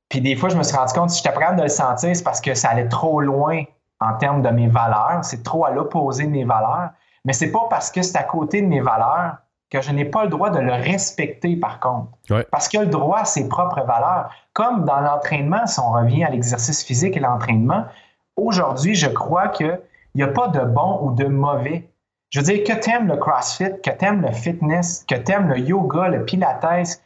Puis 0.09 0.21
des 0.21 0.37
fois, 0.37 0.49
je 0.49 0.57
me 0.57 0.63
suis 0.63 0.77
rendu 0.77 0.93
compte, 0.93 1.11
si 1.11 1.19
j'étais 1.19 1.33
pas 1.33 1.41
capable 1.41 1.59
de 1.59 1.65
le 1.65 1.69
sentir, 1.69 2.15
c'est 2.15 2.25
parce 2.25 2.41
que 2.41 2.55
ça 2.55 2.71
allait 2.71 2.89
trop 2.89 3.21
loin 3.21 3.63
en 4.01 4.15
termes 4.15 4.43
de 4.43 4.49
mes 4.51 4.69
valeurs, 4.69 5.21
c'est 5.23 5.43
trop 5.43 5.65
à 5.65 5.71
l'opposé 5.71 6.25
de 6.25 6.31
mes 6.31 6.45
valeurs. 6.45 6.91
Mais 7.25 7.33
c'est 7.33 7.53
pas 7.53 7.67
parce 7.71 7.91
que 7.91 8.03
c'est 8.03 8.19
à 8.19 8.25
côté 8.25 8.63
de 8.63 8.67
mes 8.67 8.81
valeurs 8.81 9.37
que 9.71 9.81
je 9.81 9.91
n'ai 9.93 10.05
pas 10.05 10.25
le 10.25 10.29
droit 10.29 10.51
de 10.51 10.59
le 10.59 10.73
respecter, 10.73 11.57
par 11.57 11.79
contre. 11.81 12.09
Ouais. 12.29 12.47
Parce 12.51 12.69
qu'il 12.69 12.81
a 12.81 12.83
le 12.83 12.91
droit 12.91 13.21
à 13.21 13.25
ses 13.25 13.49
propres 13.49 13.83
valeurs. 13.87 14.29
Comme 14.53 14.85
dans 14.85 15.01
l'entraînement, 15.01 15.67
si 15.67 15.79
on 15.81 15.93
revient 15.93 16.25
à 16.25 16.31
l'exercice 16.31 16.83
physique 16.85 17.17
et 17.17 17.21
l'entraînement, 17.21 17.85
aujourd'hui, 18.37 18.95
je 18.95 19.09
crois 19.09 19.49
qu'il 19.49 19.81
n'y 20.15 20.23
a 20.23 20.29
pas 20.29 20.49
de 20.49 20.61
bon 20.61 21.01
ou 21.03 21.13
de 21.13 21.27
mauvais. 21.27 21.89
Je 22.31 22.41
veux 22.41 22.47
dire, 22.47 22.65
que 22.65 22.81
tu 22.81 22.91
aimes 22.91 23.09
le 23.09 23.17
CrossFit, 23.17 23.81
que 23.85 23.91
tu 23.91 24.05
aimes 24.05 24.23
le 24.23 24.33
fitness, 24.33 25.05
que 25.09 25.15
tu 25.15 25.33
aimes 25.33 25.49
le 25.49 25.59
yoga, 25.59 26.09
le 26.09 26.25
pilates, 26.25 27.03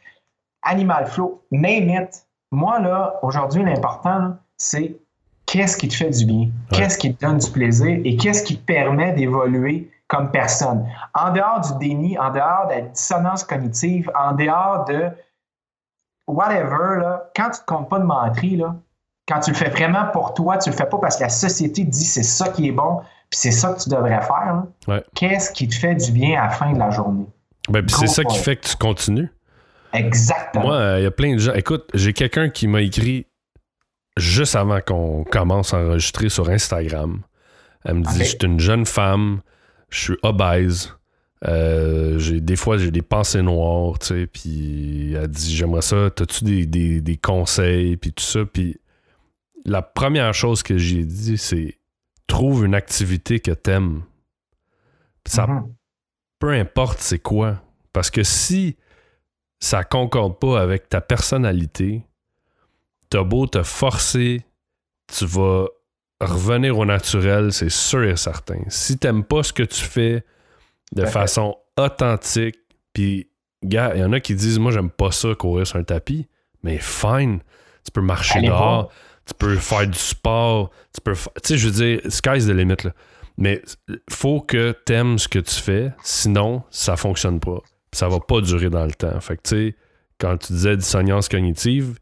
animal 0.63 1.05
flow, 1.07 1.41
name 1.51 1.89
it. 1.89 2.25
Moi, 2.51 2.79
là, 2.79 3.19
aujourd'hui, 3.23 3.63
l'important, 3.63 4.35
c'est 4.55 4.95
qu'est-ce 5.45 5.75
qui 5.75 5.89
te 5.89 5.95
fait 5.95 6.11
du 6.11 6.25
bien, 6.25 6.49
qu'est-ce 6.71 6.97
qui 6.97 7.13
te 7.13 7.25
donne 7.25 7.39
du 7.39 7.51
plaisir 7.51 7.99
et 8.03 8.15
qu'est-ce 8.15 8.43
qui 8.43 8.57
te 8.57 8.65
permet 8.65 9.11
d'évoluer 9.13 9.91
comme 10.07 10.31
personne. 10.31 10.87
En 11.13 11.33
dehors 11.33 11.59
du 11.59 11.87
déni, 11.87 12.17
en 12.17 12.31
dehors 12.31 12.67
de 12.67 12.75
la 12.75 12.81
dissonance 12.81 13.43
cognitive, 13.43 14.09
en 14.17 14.33
dehors 14.33 14.85
de 14.85 15.09
whatever, 16.27 16.99
là, 17.01 17.29
quand 17.35 17.49
tu 17.49 17.49
ne 17.49 17.55
te 17.57 17.65
comptes 17.65 17.89
pas 17.89 17.99
de 17.99 18.05
menterie, 18.05 18.57
là, 18.57 18.75
quand 19.27 19.39
tu 19.41 19.51
le 19.51 19.55
fais 19.57 19.69
vraiment 19.69 20.05
pour 20.13 20.33
toi, 20.33 20.57
tu 20.57 20.69
le 20.69 20.75
fais 20.75 20.85
pas 20.87 20.97
parce 20.99 21.17
que 21.17 21.23
la 21.23 21.29
société 21.29 21.83
dit 21.83 22.05
c'est 22.05 22.23
ça 22.23 22.49
qui 22.49 22.67
est 22.67 22.71
bon, 22.71 22.99
puis 23.29 23.39
c'est 23.39 23.51
ça 23.51 23.73
que 23.73 23.81
tu 23.81 23.89
devrais 23.89 24.21
faire. 24.21 24.63
Ouais. 24.87 25.03
Qu'est-ce 25.15 25.51
qui 25.51 25.67
te 25.67 25.75
fait 25.75 25.95
du 25.95 26.11
bien 26.11 26.39
à 26.39 26.45
la 26.45 26.49
fin 26.49 26.71
de 26.71 26.79
la 26.79 26.89
journée? 26.89 27.25
Ben, 27.69 27.85
puis 27.85 27.95
c'est 27.99 28.07
ça 28.07 28.23
qui 28.23 28.37
fait 28.37 28.55
que 28.55 28.67
tu 28.67 28.75
continues. 28.77 29.29
Exactement. 29.93 30.65
Moi, 30.65 30.75
euh, 30.75 30.99
il 30.99 31.03
y 31.03 31.05
a 31.07 31.11
plein 31.11 31.33
de 31.33 31.39
gens. 31.39 31.53
Écoute, 31.53 31.89
j'ai 31.93 32.13
quelqu'un 32.13 32.49
qui 32.49 32.67
m'a 32.67 32.81
écrit 32.81 33.25
juste 34.15 34.55
avant 34.55 34.79
qu'on 34.79 35.23
commence 35.25 35.73
à 35.73 35.79
enregistrer 35.79 36.29
sur 36.29 36.49
Instagram. 36.49 37.21
Elle 37.83 37.95
me 37.95 38.03
dit. 38.03 38.19
Je 38.19 38.23
suis 38.23 38.37
une 38.43 38.59
jeune 38.59 38.85
femme, 38.85 39.41
je 39.89 39.99
suis 39.99 40.17
obèse. 40.23 40.93
euh, 41.47 42.17
j'ai 42.17 42.41
des 42.41 42.55
fois 42.55 42.77
j'ai 42.77 42.91
des 42.91 43.01
pensées 43.01 43.41
noires, 43.41 43.99
tu 43.99 44.07
sais, 44.07 44.27
puis 44.27 45.13
elle 45.13 45.27
dit 45.27 45.55
j'aimerais 45.55 45.81
ça, 45.83 46.09
t'as-tu 46.09 46.43
des, 46.43 46.65
des, 46.65 47.01
des 47.01 47.17
conseils, 47.17 47.95
puis 47.97 48.11
tout 48.11 48.23
ça, 48.23 48.39
puis 48.51 48.79
la 49.67 49.81
première 49.81 50.33
chose 50.33 50.63
que 50.63 50.77
j'ai 50.77 51.03
dit 51.03 51.37
c'est 51.37 51.77
trouve 52.25 52.65
une 52.65 52.73
activité 52.73 53.39
que 53.39 53.51
t'aimes. 53.51 54.03
Ça 55.25 55.45
Mhm. 55.45 55.73
peu 56.39 56.51
importe 56.51 56.99
c'est 56.99 57.19
quoi. 57.19 57.61
Parce 57.93 58.09
que 58.09 58.23
si 58.23 58.77
ça 59.59 59.83
concorde 59.83 60.39
pas 60.39 60.61
avec 60.61 60.89
ta 60.89 61.01
personnalité, 61.01 62.03
t'as 63.09 63.23
beau 63.23 63.47
te 63.47 63.63
forcer, 63.63 64.45
tu 65.07 65.25
vas 65.25 65.65
revenir 66.21 66.77
au 66.77 66.85
naturel, 66.85 67.51
c'est 67.53 67.69
sûr 67.69 68.03
et 68.03 68.17
certain. 68.17 68.59
Si 68.67 68.97
t'aimes 68.97 69.23
pas 69.23 69.43
ce 69.43 69.53
que 69.53 69.63
tu 69.63 69.81
fais 69.81 70.23
de 70.93 71.05
façon 71.05 71.57
authentique, 71.77 72.57
puis, 72.93 73.29
gars, 73.63 73.93
il 73.95 74.01
y 74.01 74.03
en 74.03 74.13
a 74.13 74.19
qui 74.19 74.33
disent, 74.35 74.57
moi, 74.59 74.71
j'aime 74.71 74.89
pas 74.89 75.11
ça, 75.11 75.35
courir 75.35 75.67
sur 75.67 75.77
un 75.77 75.83
tapis, 75.83 76.27
mais 76.63 76.79
fine, 76.79 77.39
tu 77.83 77.91
peux 77.91 78.01
marcher 78.01 78.39
Allez 78.39 78.47
dehors. 78.47 78.91
Tu 79.27 79.33
peux 79.33 79.55
faire 79.57 79.87
du 79.87 79.97
sport, 79.97 80.71
tu 80.93 81.01
peux. 81.01 81.13
Tu 81.13 81.29
sais, 81.43 81.57
je 81.57 81.67
veux 81.67 81.73
dire, 81.73 82.01
sky's 82.09 82.45
the 82.45 82.51
limit, 82.51 82.83
là. 82.83 82.91
Mais 83.37 83.61
faut 84.09 84.41
que 84.41 84.71
t'aimes 84.71 85.19
ce 85.19 85.27
que 85.27 85.39
tu 85.39 85.53
fais, 85.53 85.91
sinon, 86.03 86.63
ça 86.71 86.95
fonctionne 86.95 87.39
pas. 87.39 87.59
Ça 87.91 88.07
va 88.07 88.19
pas 88.19 88.41
durer 88.41 88.69
dans 88.69 88.85
le 88.85 88.93
temps. 88.93 89.19
Fait 89.21 89.37
que, 89.37 89.41
tu 89.43 89.49
sais, 89.49 89.75
quand 90.19 90.37
tu 90.37 90.53
disais 90.53 90.75
dissonance 90.75 91.29
cognitive, 91.29 91.99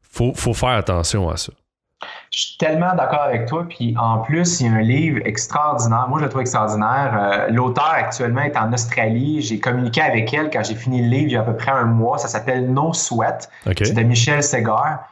faut, 0.00 0.32
faut 0.34 0.54
faire 0.54 0.70
attention 0.70 1.28
à 1.28 1.36
ça. 1.36 1.52
Je 2.00 2.06
Je 2.30 2.38
suis 2.38 2.56
tellement 2.58 2.94
d'accord 2.94 3.22
avec 3.22 3.46
toi. 3.46 3.66
Puis 3.68 3.96
en 3.98 4.18
plus, 4.18 4.60
il 4.60 4.66
y 4.66 4.68
a 4.68 4.72
un 4.74 4.82
livre 4.82 5.20
extraordinaire. 5.24 6.06
Moi, 6.08 6.20
je 6.20 6.24
le 6.24 6.30
trouve 6.30 6.42
extraordinaire. 6.42 7.18
Euh, 7.20 7.48
l'auteur 7.48 7.90
actuellement 7.90 8.42
est 8.42 8.56
en 8.56 8.72
Australie. 8.72 9.42
J'ai 9.42 9.58
communiqué 9.58 10.00
avec 10.00 10.32
elle 10.32 10.50
quand 10.50 10.62
j'ai 10.62 10.76
fini 10.76 11.02
le 11.02 11.08
livre 11.08 11.26
il 11.26 11.32
y 11.32 11.36
a 11.36 11.40
à 11.40 11.44
peu 11.44 11.56
près 11.56 11.72
un 11.72 11.86
mois. 11.86 12.18
Ça 12.18 12.28
s'appelle 12.28 12.72
No 12.72 12.92
Sweat. 12.92 13.50
C'est 13.64 13.94
de 13.94 14.02
Michel 14.02 14.42
Segar. 14.42 15.10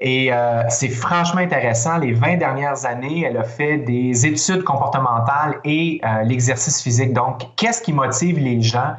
Et 0.00 0.32
euh, 0.32 0.62
c'est 0.68 0.88
franchement 0.88 1.40
intéressant. 1.40 1.98
Les 1.98 2.12
20 2.12 2.36
dernières 2.36 2.84
années, 2.84 3.24
elle 3.26 3.36
a 3.36 3.44
fait 3.44 3.78
des 3.78 4.26
études 4.26 4.64
comportementales 4.64 5.60
et 5.64 6.00
euh, 6.04 6.22
l'exercice 6.22 6.82
physique. 6.82 7.12
Donc, 7.12 7.42
qu'est-ce 7.56 7.80
qui 7.80 7.92
motive 7.92 8.38
les 8.38 8.60
gens 8.60 8.94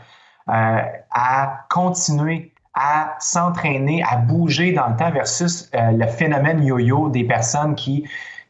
à 0.47 1.65
continuer 1.69 2.51
à 2.75 3.15
s'entraîner, 3.19 4.03
à 4.03 4.17
bouger 4.17 4.73
dans 4.73 4.87
le 4.87 4.97
temps 4.97 5.09
versus 5.09 5.69
euh, 5.73 5.91
le 5.91 6.07
phénomène 6.07 6.63
yo-yo 6.63 7.09
des 7.09 7.23
personnes 7.23 7.73
qui, 7.73 8.05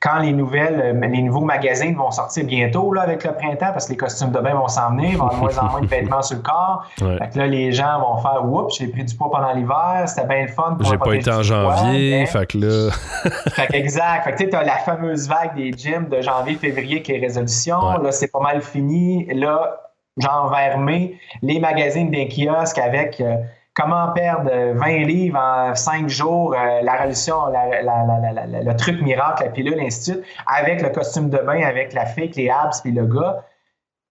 quand 0.05 0.19
les 0.19 0.33
nouvelles, 0.33 0.79
euh, 0.79 1.07
les 1.07 1.23
nouveaux 1.23 1.43
magazines 1.43 1.95
vont 1.95 2.11
sortir 2.11 2.45
bientôt 2.45 2.93
là, 2.93 3.01
avec 3.01 3.23
le 3.23 3.31
printemps, 3.33 3.71
parce 3.73 3.87
que 3.87 3.91
les 3.91 3.97
costumes 3.97 4.29
de 4.29 4.39
bain 4.39 4.53
vont 4.53 4.67
s'en 4.67 4.91
venir, 4.91 5.17
vont 5.17 5.25
avoir 5.25 5.49
de 5.49 5.55
moins 5.55 5.57
en 5.57 5.71
moins 5.71 5.81
de 5.81 5.87
vêtements 5.87 6.21
sur 6.21 6.37
le 6.37 6.43
corps. 6.43 6.85
Fait 6.99 7.29
que 7.33 7.39
là, 7.39 7.47
les 7.47 7.71
gens 7.71 7.99
vont 7.99 8.17
faire 8.17 8.45
Oups, 8.45 8.77
j'ai 8.77 8.87
pris 8.87 9.03
du 9.03 9.15
poids 9.15 9.31
pendant 9.31 9.51
l'hiver, 9.53 10.03
c'était 10.05 10.27
bien 10.27 10.43
le 10.43 10.49
fun. 10.49 10.77
J'ai 10.81 10.97
pas 10.99 11.15
été 11.15 11.31
en 11.31 11.41
janvier, 11.41 12.25
fait 12.27 12.45
que 12.45 12.57
là. 12.59 12.91
fait 13.49 13.67
que 13.67 13.75
exact. 13.75 14.25
Fait 14.25 14.33
que 14.33 14.49
tu 14.49 14.55
as 14.55 14.63
la 14.63 14.77
fameuse 14.77 15.27
vague 15.27 15.55
des 15.55 15.71
gyms 15.71 16.07
de 16.07 16.21
janvier-février 16.21 17.01
qui 17.01 17.13
est 17.13 17.19
résolution. 17.19 17.97
Là, 17.97 18.11
c'est 18.11 18.31
pas 18.31 18.41
mal 18.41 18.61
fini. 18.61 19.25
Là, 19.33 19.81
genre 20.17 20.51
vers 20.51 20.77
mai, 20.77 21.17
les 21.41 21.59
magazines 21.59 22.11
d'un 22.11 22.27
kiosque 22.27 22.77
avec. 22.77 23.19
Euh, 23.21 23.37
comment 23.75 24.11
perdre 24.13 24.49
20 24.73 24.97
livres 25.05 25.37
en 25.37 25.75
5 25.75 26.07
jours, 26.07 26.53
euh, 26.53 26.81
la 26.81 26.93
résolution, 26.93 27.47
le 27.47 28.73
truc 28.75 29.01
miracle, 29.01 29.43
la 29.43 29.51
pilule, 29.51 29.79
ainsi 29.79 29.99
de 29.99 30.15
suite, 30.15 30.25
avec 30.47 30.81
le 30.81 30.89
costume 30.89 31.29
de 31.29 31.37
bain, 31.37 31.61
avec 31.61 31.93
la 31.93 32.05
fake, 32.05 32.35
les 32.37 32.49
abs, 32.49 32.81
puis 32.81 32.91
le 32.91 33.05
gars. 33.05 33.43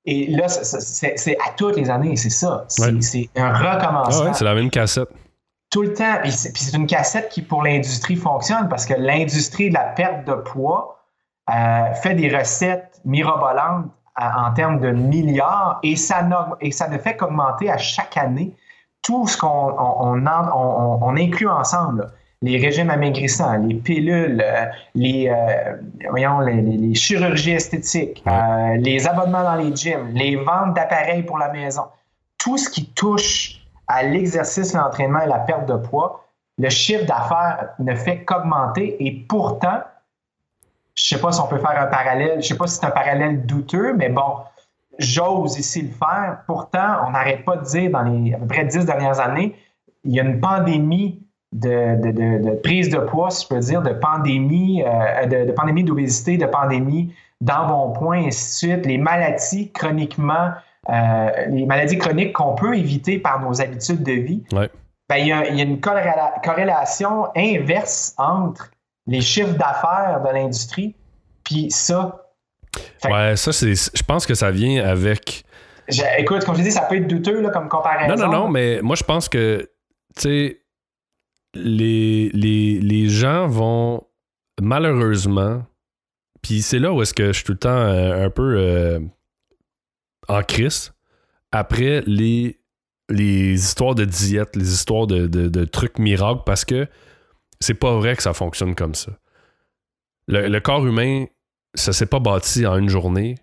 Et 0.04 0.26
là, 0.26 0.48
c'est 0.48 1.36
à 1.38 1.50
toutes 1.56 1.76
les 1.76 1.88
années, 1.88 2.14
c'est 2.16 2.30
ça. 2.30 2.66
C'est 2.68 3.30
un 3.36 3.52
recommencement. 3.52 4.30
Ah 4.30 4.34
c'est 4.34 4.44
la 4.44 4.54
même 4.54 4.70
cassette. 4.70 5.08
Tout 5.70 5.82
le 5.82 5.94
temps. 5.94 6.18
Puis 6.22 6.30
c'est 6.30 6.76
une 6.76 6.86
cassette 6.86 7.30
qui, 7.30 7.40
pour 7.40 7.62
l'industrie, 7.62 8.16
fonctionne 8.16 8.68
parce 8.68 8.84
que 8.84 8.94
l'industrie 8.94 9.70
de 9.70 9.74
la 9.74 9.84
perte 9.84 10.26
de 10.26 10.34
poids 10.34 10.98
euh, 11.50 11.94
fait 11.94 12.14
des 12.14 12.36
recettes 12.36 13.00
mirobolantes 13.06 13.86
euh, 14.20 14.24
en 14.36 14.52
termes 14.52 14.78
de 14.78 14.90
milliards 14.90 15.78
et 15.82 15.96
ça, 15.96 16.20
et 16.60 16.70
ça 16.70 16.88
ne 16.88 16.98
fait 16.98 17.16
qu'augmenter 17.16 17.70
à 17.70 17.78
chaque 17.78 18.16
année 18.18 18.54
tout 19.04 19.28
ce 19.28 19.36
qu'on 19.36 19.46
on, 19.48 21.16
inclut 21.16 21.48
ensemble, 21.48 22.10
les 22.42 22.58
régimes 22.58 22.90
amaigrissants, 22.90 23.58
les 23.58 23.74
pilules, 23.74 24.42
euh, 24.44 24.66
les, 24.94 25.28
euh, 25.28 25.76
voyons, 26.10 26.40
les, 26.40 26.94
chirurgies 26.94 27.52
esthétiques, 27.52 28.24
euh, 28.26 28.76
les 28.78 29.06
abonnements 29.06 29.44
dans 29.44 29.54
les 29.54 29.74
gyms, 29.76 30.08
les 30.14 30.36
ventes 30.36 30.74
d'appareils 30.74 31.22
pour 31.22 31.38
la 31.38 31.52
maison, 31.52 31.84
tout 32.38 32.58
ce 32.58 32.68
qui 32.68 32.86
touche 32.86 33.60
à 33.86 34.02
l'exercice, 34.02 34.72
l'entraînement 34.72 35.20
et 35.20 35.28
la 35.28 35.38
perte 35.38 35.66
de 35.66 35.76
poids, 35.76 36.24
le 36.58 36.70
chiffre 36.70 37.04
d'affaires 37.04 37.70
ne 37.78 37.94
fait 37.94 38.24
qu'augmenter 38.24 38.96
et 39.04 39.12
pourtant, 39.28 39.80
je 40.94 41.02
ne 41.02 41.18
sais 41.18 41.20
pas 41.20 41.32
si 41.32 41.40
on 41.40 41.46
peut 41.46 41.58
faire 41.58 41.80
un 41.80 41.86
parallèle, 41.86 42.32
je 42.32 42.36
ne 42.36 42.42
sais 42.42 42.56
pas 42.56 42.66
si 42.66 42.78
c'est 42.78 42.86
un 42.86 42.90
parallèle 42.90 43.44
douteux, 43.44 43.94
mais 43.94 44.08
bon, 44.08 44.36
j'ose 44.98 45.58
ici 45.58 45.82
le 45.82 45.90
faire. 45.90 46.38
Pourtant, 46.46 47.06
on 47.06 47.10
n'arrête 47.10 47.44
pas 47.44 47.56
de 47.56 47.64
dire 47.64 47.90
dans 47.90 48.02
les 48.02 48.34
à 48.34 48.38
peu 48.38 48.46
près 48.46 48.64
dix 48.64 48.84
dernières 48.84 49.20
années, 49.20 49.54
il 50.04 50.12
y 50.12 50.20
a 50.20 50.22
une 50.22 50.40
pandémie 50.40 51.22
de, 51.52 52.60
prise 52.62 52.90
de 52.90 52.98
poids, 52.98 53.30
si 53.30 53.44
je 53.44 53.54
peux 53.54 53.60
dire, 53.60 53.82
de 53.82 53.92
pandémie, 53.92 54.82
euh, 54.82 55.44
de, 55.46 55.52
pandémie 55.52 55.84
d'obésité, 55.84 56.36
de 56.36 56.46
pandémie 56.46 57.14
d'embonpoint, 57.40 58.22
et 58.22 58.26
ainsi 58.26 58.66
de 58.66 58.72
suite. 58.72 58.86
Les 58.86 58.98
maladies 58.98 59.70
chroniquement, 59.72 60.50
euh, 60.90 61.30
les 61.48 61.66
maladies 61.66 61.98
chroniques 61.98 62.32
qu'on 62.32 62.54
peut 62.54 62.76
éviter 62.76 63.18
par 63.18 63.40
nos 63.40 63.60
habitudes 63.60 64.02
de 64.02 64.12
vie. 64.12 64.42
Ben, 65.08 65.16
il, 65.16 65.28
y 65.28 65.32
a, 65.32 65.46
il 65.48 65.56
y 65.56 65.60
a 65.60 65.64
une 65.64 65.80
corrélation 65.80 67.28
inverse 67.36 68.14
entre 68.16 68.70
les 69.06 69.20
chiffres 69.20 69.56
d'affaires 69.56 70.22
de 70.24 70.30
l'industrie 70.30 70.94
puis 71.44 71.70
ça, 71.70 72.23
Ouais, 73.04 73.36
ça, 73.36 73.52
c'est. 73.52 73.74
Je 73.74 74.02
pense 74.02 74.26
que 74.26 74.34
ça 74.34 74.50
vient 74.50 74.84
avec. 74.84 75.44
écoute, 76.18 76.44
comme 76.44 76.56
je 76.56 76.62
dis, 76.62 76.72
ça 76.72 76.82
peut 76.82 76.96
être 76.96 77.06
douteux 77.06 77.40
là, 77.40 77.50
comme 77.50 77.68
comparaison. 77.68 78.14
Non, 78.16 78.26
non, 78.26 78.32
non, 78.32 78.48
mais 78.48 78.80
moi, 78.82 78.96
je 78.96 79.04
pense 79.04 79.28
que, 79.28 79.70
tu 80.16 80.22
sais, 80.22 80.60
les, 81.54 82.30
les, 82.32 82.80
les, 82.80 83.08
gens 83.08 83.46
vont 83.46 84.02
malheureusement. 84.60 85.64
Puis 86.42 86.62
c'est 86.62 86.78
là 86.78 86.92
où 86.92 87.00
est-ce 87.02 87.14
que 87.14 87.28
je 87.28 87.32
suis 87.32 87.44
tout 87.44 87.52
le 87.52 87.58
temps 87.58 87.70
euh, 87.70 88.26
un 88.26 88.30
peu 88.30 88.56
euh, 88.58 89.00
en 90.28 90.42
crise. 90.42 90.92
Après 91.52 92.02
les, 92.06 92.60
les 93.08 93.54
histoires 93.54 93.94
de 93.94 94.04
diète, 94.04 94.56
les 94.56 94.72
histoires 94.72 95.06
de, 95.06 95.26
de, 95.26 95.64
trucs 95.64 95.98
miracles, 95.98 96.42
parce 96.44 96.64
que 96.64 96.88
c'est 97.60 97.74
pas 97.74 97.94
vrai 97.96 98.16
que 98.16 98.22
ça 98.22 98.34
fonctionne 98.34 98.74
comme 98.74 98.94
ça. 98.94 99.12
le 100.26 100.58
corps 100.58 100.84
humain 100.84 101.26
ça 101.74 101.92
s'est 101.92 102.06
pas 102.06 102.20
bâti 102.20 102.66
en 102.66 102.76
une 102.76 102.88
journée. 102.88 103.36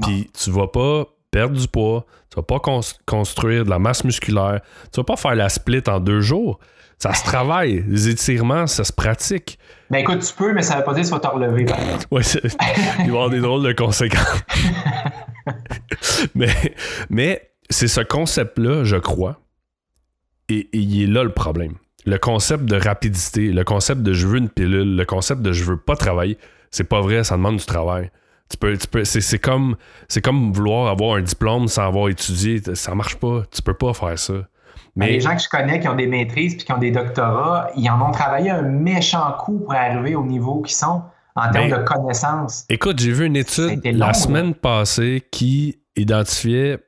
Puis 0.00 0.30
tu 0.32 0.50
vas 0.50 0.68
pas 0.68 1.06
perdre 1.30 1.58
du 1.58 1.68
poids, 1.68 2.06
tu 2.30 2.36
vas 2.36 2.42
pas 2.42 2.60
construire 3.06 3.64
de 3.64 3.70
la 3.70 3.78
masse 3.78 4.04
musculaire, 4.04 4.60
tu 4.92 5.00
vas 5.00 5.04
pas 5.04 5.16
faire 5.16 5.34
la 5.34 5.48
split 5.48 5.82
en 5.86 6.00
deux 6.00 6.20
jours. 6.20 6.58
Ça 6.98 7.12
se 7.14 7.24
travaille. 7.24 7.84
Les 7.88 8.08
étirements, 8.08 8.68
ça 8.68 8.84
se 8.84 8.92
pratique. 8.92 9.58
Ben 9.90 9.98
écoute, 9.98 10.20
tu 10.20 10.32
peux, 10.34 10.52
mais 10.52 10.62
ça 10.62 10.76
veut 10.76 10.84
pas 10.84 10.94
dire 10.94 11.02
que 11.02 11.08
tu 11.08 11.14
vas 11.14 11.20
te 11.20 11.26
relever. 11.26 11.66
oui, 12.12 12.22
il 12.44 12.50
va 12.50 13.04
y 13.04 13.08
avoir 13.08 13.28
des 13.28 13.40
drôles 13.40 13.64
de 13.64 13.72
conséquences. 13.72 14.44
mais 16.36 16.54
mais 17.10 17.50
c'est 17.70 17.88
ce 17.88 18.02
concept-là, 18.02 18.84
je 18.84 18.96
crois. 18.96 19.40
Et, 20.48 20.68
et 20.72 20.78
il 20.78 21.02
est 21.02 21.06
là 21.12 21.24
le 21.24 21.32
problème. 21.32 21.74
Le 22.04 22.18
concept 22.18 22.66
de 22.66 22.76
rapidité, 22.76 23.52
le 23.52 23.64
concept 23.64 24.02
de 24.02 24.12
je 24.12 24.28
veux 24.28 24.38
une 24.38 24.48
pilule, 24.48 24.96
le 24.96 25.04
concept 25.04 25.42
de 25.42 25.52
je 25.52 25.64
veux 25.64 25.78
pas 25.78 25.96
travailler. 25.96 26.38
C'est 26.72 26.84
pas 26.84 27.00
vrai, 27.00 27.22
ça 27.22 27.36
demande 27.36 27.58
du 27.58 27.66
travail. 27.66 28.10
Tu 28.50 28.56
peux, 28.56 28.76
tu 28.76 28.86
peux, 28.86 29.04
c'est, 29.04 29.38
comme, 29.38 29.76
c'est 30.08 30.20
comme 30.20 30.52
vouloir 30.52 30.88
avoir 30.88 31.16
un 31.16 31.22
diplôme 31.22 31.68
sans 31.68 31.86
avoir 31.86 32.08
étudié. 32.08 32.60
Ça 32.74 32.94
marche 32.94 33.16
pas. 33.16 33.42
Tu 33.50 33.62
peux 33.62 33.74
pas 33.74 33.94
faire 33.94 34.18
ça. 34.18 34.34
Mais 34.94 35.12
les 35.12 35.20
gens 35.20 35.34
que 35.34 35.42
je 35.42 35.48
connais 35.48 35.80
qui 35.80 35.88
ont 35.88 35.94
des 35.94 36.06
maîtrises 36.06 36.56
puis 36.56 36.66
qui 36.66 36.72
ont 36.72 36.78
des 36.78 36.90
doctorats, 36.90 37.70
ils 37.76 37.88
en 37.88 38.06
ont 38.06 38.10
travaillé 38.10 38.50
un 38.50 38.62
méchant 38.62 39.32
coup 39.38 39.60
pour 39.60 39.72
arriver 39.72 40.14
au 40.14 40.24
niveau 40.24 40.60
qu'ils 40.60 40.76
sont 40.76 41.02
en 41.34 41.50
termes 41.50 41.70
ben, 41.70 41.80
de 41.80 41.84
connaissances. 41.84 42.66
Écoute, 42.68 42.98
j'ai 42.98 43.12
vu 43.12 43.24
une 43.24 43.36
étude 43.36 43.80
la 43.84 44.12
semaine 44.12 44.54
passée 44.54 45.22
qui 45.30 45.78
identifiait 45.96 46.78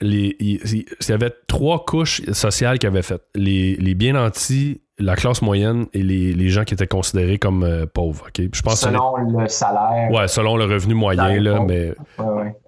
les. 0.00 0.36
Il 0.40 0.84
y 1.08 1.12
avait 1.12 1.32
trois 1.46 1.84
couches 1.84 2.22
sociales 2.32 2.78
qui 2.78 2.86
avaient 2.86 3.02
fait. 3.02 3.22
Les, 3.36 3.76
les 3.76 3.94
bien 3.94 4.14
nantis, 4.14 4.80
la 4.98 5.16
classe 5.16 5.42
moyenne 5.42 5.86
et 5.92 6.02
les, 6.02 6.48
gens 6.48 6.64
qui 6.64 6.74
étaient 6.74 6.86
considérés 6.86 7.38
comme 7.38 7.64
euh, 7.64 7.86
pauvres. 7.86 8.26
Je 8.36 8.62
pense 8.62 8.80
selon 8.80 9.16
le 9.16 9.48
salaire. 9.48 10.10
Ouais, 10.10 10.28
selon 10.28 10.56
le 10.56 10.64
revenu 10.64 10.94
moyen. 10.94 11.40
Là, 11.40 11.60
mais... 11.60 11.94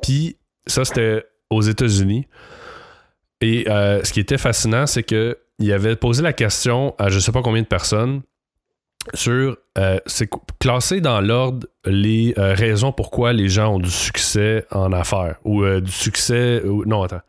Puis 0.03 0.37
ça, 0.67 0.85
c'était 0.85 1.25
aux 1.51 1.63
États-Unis. 1.63 2.27
Et 3.41 3.67
euh, 3.69 4.03
ce 4.03 4.13
qui 4.13 4.21
était 4.21 4.39
fascinant, 4.39 4.87
c'est 4.87 5.03
qu'il 5.03 5.73
avait 5.73 5.95
posé 5.95 6.23
la 6.23 6.33
question 6.33 6.95
à 6.99 7.11
je 7.11 7.17
ne 7.17 7.21
sais 7.21 7.33
pas 7.33 7.43
combien 7.43 7.63
de 7.63 7.67
personnes 7.67 8.23
sur 9.15 9.57
euh, 9.79 9.99
c'est 10.07 10.29
classer 10.59 11.01
dans 11.01 11.21
l'ordre 11.21 11.69
les 11.85 12.35
raisons 12.37 12.91
pourquoi 12.91 13.33
les 13.33 13.49
gens 13.49 13.75
ont 13.75 13.79
du 13.79 13.91
succès 13.91 14.67
en 14.73 14.93
affaires 14.93 15.37
ou 15.45 15.65
du 15.65 15.93
succès 15.93 16.61
non 16.65 17.05
attends 17.05 17.21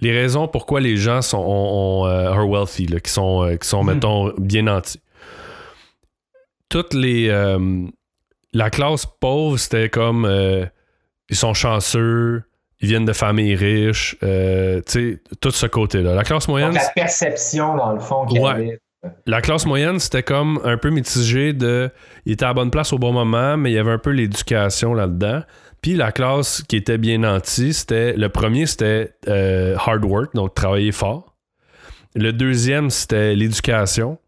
les 0.00 0.12
raisons 0.12 0.48
pourquoi 0.48 0.80
les 0.80 0.96
gens 0.96 1.22
sont 1.22 1.38
ont, 1.38 2.06
euh, 2.06 2.30
are 2.30 2.48
wealthy, 2.48 2.86
qui 2.86 3.10
sont, 3.10 3.44
euh, 3.44 3.56
qui 3.56 3.68
sont 3.68 3.82
hmm. 3.82 3.86
mettons, 3.86 4.32
bien 4.38 4.62
nantis. 4.62 5.00
Toutes 6.68 6.94
les. 6.94 7.28
Euh, 7.28 7.86
la 8.52 8.70
classe 8.70 9.06
pauvre, 9.06 9.56
c'était 9.58 9.88
comme. 9.88 10.28
ils 11.28 11.36
sont 11.36 11.54
chanceux, 11.54 12.42
ils 12.80 12.88
viennent 12.88 13.04
de 13.04 13.12
familles 13.12 13.56
riches, 13.56 14.16
tu 14.20 14.26
sais, 14.86 15.22
tout 15.40 15.50
ce 15.50 15.66
côté-là. 15.66 16.14
La 16.14 16.24
classe 16.24 16.48
moyenne. 16.48 16.74
la 16.74 16.88
perception, 16.94 17.76
dans 17.76 17.92
le 17.92 18.00
fond, 18.00 18.26
La 19.26 19.40
classe 19.40 19.66
moyenne, 19.66 19.98
c'était 19.98 20.22
comme 20.22 20.60
un 20.64 20.76
peu 20.76 20.90
mitigé 20.90 21.52
de. 21.52 21.90
Il 22.26 22.32
était 22.32 22.44
à 22.44 22.48
la 22.48 22.54
bonne 22.54 22.70
place 22.70 22.92
au 22.92 22.98
bon 22.98 23.12
moment, 23.12 23.56
mais 23.56 23.70
il 23.70 23.74
y 23.74 23.78
avait 23.78 23.92
un 23.92 23.98
peu 23.98 24.10
l'éducation 24.10 24.94
là-dedans. 24.94 25.42
Puis 25.84 25.96
la 25.96 26.12
classe 26.12 26.62
qui 26.62 26.76
était 26.76 26.96
bien 26.96 27.18
nantie, 27.18 27.74
c'était. 27.74 28.14
Le 28.14 28.30
premier, 28.30 28.64
c'était 28.64 29.12
euh, 29.28 29.76
hard 29.76 30.02
work, 30.02 30.34
donc 30.34 30.54
travailler 30.54 30.92
fort. 30.92 31.36
Le 32.14 32.32
deuxième, 32.32 32.88
c'était 32.88 33.34
l'éducation. 33.34 34.18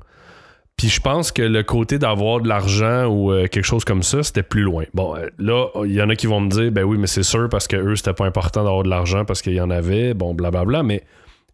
Puis 0.76 0.90
je 0.90 1.00
pense 1.00 1.32
que 1.32 1.40
le 1.40 1.62
côté 1.62 1.98
d'avoir 1.98 2.42
de 2.42 2.48
l'argent 2.48 3.06
ou 3.06 3.32
euh, 3.32 3.46
quelque 3.46 3.64
chose 3.64 3.86
comme 3.86 4.02
ça, 4.02 4.22
c'était 4.22 4.42
plus 4.42 4.60
loin. 4.60 4.84
Bon, 4.92 5.16
euh, 5.16 5.28
là, 5.38 5.68
il 5.86 5.94
y 5.94 6.02
en 6.02 6.10
a 6.10 6.14
qui 6.14 6.26
vont 6.26 6.40
me 6.40 6.50
dire, 6.50 6.70
ben 6.70 6.84
oui, 6.84 6.98
mais 6.98 7.06
c'est 7.06 7.22
sûr 7.22 7.48
parce 7.48 7.66
que 7.66 7.76
eux, 7.76 7.96
c'était 7.96 8.12
pas 8.12 8.26
important 8.26 8.62
d'avoir 8.62 8.82
de 8.82 8.90
l'argent 8.90 9.24
parce 9.24 9.40
qu'il 9.40 9.54
y 9.54 9.60
en 9.62 9.70
avait, 9.70 10.12
bon, 10.12 10.34
blablabla. 10.34 10.82
Mais 10.82 11.04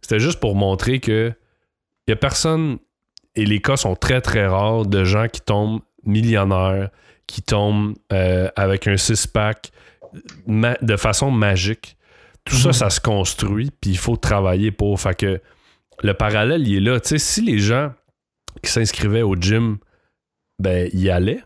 c'était 0.01 0.19
juste 0.19 0.41
pour 0.41 0.57
montrer 0.57 0.99
que 0.99 1.33
il 2.09 2.11
y 2.11 2.13
a 2.13 2.17
personne, 2.17 2.79
et 3.37 3.47
les 3.47 3.61
cas 3.61 3.77
sont 3.77 3.95
très 3.95 4.21
très 4.21 4.49
rares, 4.49 4.85
de 4.85 5.05
gens 5.05 5.29
qui 5.29 5.43
tombent 5.43 5.81
millionnaires 6.05 6.91
qui 7.29 7.41
tombent 7.41 7.95
avec 8.11 8.89
un 8.89 8.97
six-pack 8.97 9.71
de 10.47 10.97
façon 10.97 11.31
magique. 11.31 11.97
Tout 12.45 12.57
ça, 12.57 12.69
Mhm. 12.69 12.73
ça 12.73 12.91
se 12.91 13.01
construit, 13.01 13.71
puis 13.81 13.91
il 13.93 13.99
faut 13.99 14.17
travailler 14.17 14.73
pour. 14.73 15.01
Fait 15.01 15.15
que 15.15 15.41
le 16.03 16.15
parallèle, 16.15 16.67
il 16.67 16.77
est 16.77 16.81
là. 16.81 16.99
Tu 17.01 17.11
sais, 17.11 17.19
si 17.19 17.41
les 17.43 17.59
gens 17.59 17.93
qui 18.63 18.71
s'inscrivaient 18.71 19.23
au 19.23 19.37
gym, 19.37 19.79
ben, 20.59 20.91
y 20.93 21.09
allaient, 21.09 21.43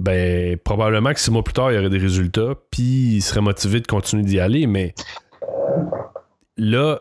ben, 0.00 0.56
probablement 0.58 1.12
que 1.12 1.20
six 1.20 1.30
mois 1.30 1.44
plus 1.44 1.52
tard, 1.52 1.70
il 1.72 1.76
y 1.76 1.78
aurait 1.78 1.90
des 1.90 1.98
résultats, 1.98 2.54
puis 2.70 2.82
ils 3.16 3.22
seraient 3.22 3.40
motivés 3.42 3.80
de 3.80 3.86
continuer 3.86 4.22
d'y 4.24 4.40
aller, 4.40 4.66
mais 4.66 4.94
là, 6.56 7.00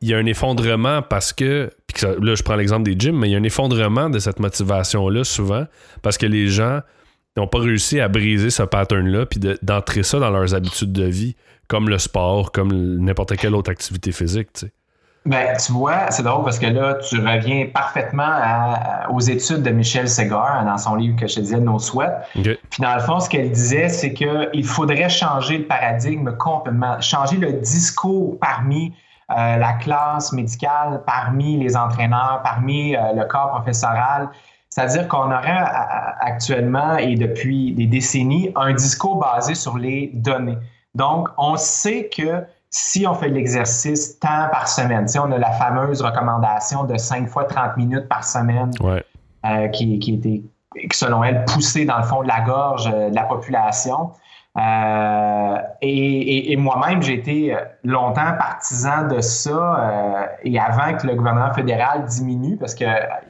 il 0.00 0.08
y 0.08 0.14
a 0.14 0.18
un 0.18 0.26
effondrement 0.26 1.02
parce 1.02 1.32
que, 1.32 1.70
puis 1.86 2.06
là, 2.06 2.34
je 2.34 2.42
prends 2.42 2.56
l'exemple 2.56 2.84
des 2.84 2.98
gyms, 2.98 3.18
mais 3.18 3.28
il 3.28 3.32
y 3.32 3.34
a 3.34 3.38
un 3.38 3.42
effondrement 3.42 4.08
de 4.08 4.18
cette 4.18 4.40
motivation-là 4.40 5.24
souvent 5.24 5.66
parce 6.02 6.16
que 6.16 6.26
les 6.26 6.48
gens 6.48 6.80
n'ont 7.36 7.46
pas 7.46 7.58
réussi 7.60 8.00
à 8.00 8.08
briser 8.08 8.50
ce 8.50 8.62
pattern-là, 8.62 9.26
puis 9.26 9.40
de- 9.40 9.58
d'entrer 9.62 10.02
ça 10.02 10.18
dans 10.18 10.30
leurs 10.30 10.54
habitudes 10.54 10.92
de 10.92 11.04
vie, 11.04 11.36
comme 11.68 11.88
le 11.88 11.98
sport, 11.98 12.52
comme 12.52 12.72
n'importe 12.98 13.36
quelle 13.36 13.54
autre 13.54 13.70
activité 13.70 14.12
physique, 14.12 14.52
tu 14.52 14.66
sais. 14.66 14.72
Ben, 15.26 15.54
tu 15.58 15.72
vois, 15.72 16.10
c'est 16.10 16.22
drôle 16.22 16.44
parce 16.44 16.58
que 16.58 16.64
là, 16.66 16.94
tu 16.94 17.18
reviens 17.18 17.66
parfaitement 17.72 18.22
à- 18.26 19.10
aux 19.10 19.20
études 19.20 19.62
de 19.62 19.68
Michel 19.70 20.08
Segar 20.08 20.64
dans 20.64 20.78
son 20.78 20.94
livre 20.94 21.14
que 21.20 21.26
je 21.26 21.34
te 21.34 21.40
disais, 21.40 21.60
Nos 21.60 21.78
souhaits. 21.78 22.10
Puis 22.32 22.80
dans 22.80 22.94
le 22.94 23.00
fond, 23.02 23.20
ce 23.20 23.28
qu'elle 23.28 23.50
disait, 23.50 23.90
c'est 23.90 24.14
qu'il 24.14 24.64
faudrait 24.64 25.10
changer 25.10 25.58
le 25.58 25.66
paradigme 25.66 26.34
complètement, 26.38 26.98
changer 27.02 27.36
le 27.36 27.52
discours 27.52 28.38
parmi 28.40 28.94
euh, 29.30 29.56
la 29.58 29.74
classe 29.74 30.32
médicale, 30.32 31.02
parmi 31.06 31.56
les 31.62 31.76
entraîneurs, 31.76 32.40
parmi 32.42 32.96
euh, 32.96 33.12
le 33.14 33.24
corps 33.26 33.50
professoral. 33.52 34.28
C'est-à-dire 34.70 35.08
qu'on 35.08 35.26
aurait 35.32 35.50
à- 35.50 35.66
à- 35.66 36.24
actuellement 36.24 36.96
et 36.96 37.16
depuis 37.16 37.72
des 37.72 37.86
décennies 37.86 38.52
un 38.54 38.72
discours 38.72 39.16
basé 39.16 39.54
sur 39.54 39.76
les 39.76 40.10
données. 40.14 40.58
Donc, 40.94 41.28
on 41.38 41.56
sait 41.56 42.08
que 42.16 42.44
si 42.70 43.04
on 43.06 43.14
fait 43.14 43.28
l'exercice 43.28 44.18
tant 44.20 44.48
par 44.52 44.68
semaine, 44.68 45.08
sais, 45.08 45.18
on 45.18 45.32
a 45.32 45.38
la 45.38 45.50
fameuse 45.50 46.02
recommandation 46.02 46.84
de 46.84 46.96
5 46.96 47.28
fois 47.28 47.44
30 47.44 47.76
minutes 47.76 48.08
par 48.08 48.22
semaine 48.24 48.70
Ouais. 48.80 49.04
euh, 49.44 49.66
qui, 49.68 49.98
qui 49.98 50.14
était, 50.14 50.42
selon 50.92 51.24
elle, 51.24 51.44
poussée 51.46 51.84
dans 51.84 51.98
le 51.98 52.04
fond 52.04 52.22
de 52.22 52.28
la 52.28 52.40
gorge 52.42 52.88
euh, 52.94 53.10
de 53.10 53.14
la 53.14 53.24
population. 53.24 54.12
Euh, 54.58 55.56
et 55.80 56.56
moi-même, 56.56 57.02
j'ai 57.02 57.14
été 57.14 57.54
euh, 57.54 57.60
longtemps 57.84 58.34
partisan 58.36 59.06
de 59.06 59.20
ça 59.20 59.50
euh, 59.50 60.26
et 60.42 60.58
avant 60.58 60.96
que 60.96 61.06
le 61.06 61.14
gouvernement 61.14 61.54
fédéral 61.54 62.04
diminue, 62.04 62.56
parce 62.56 62.74
que 62.74 62.84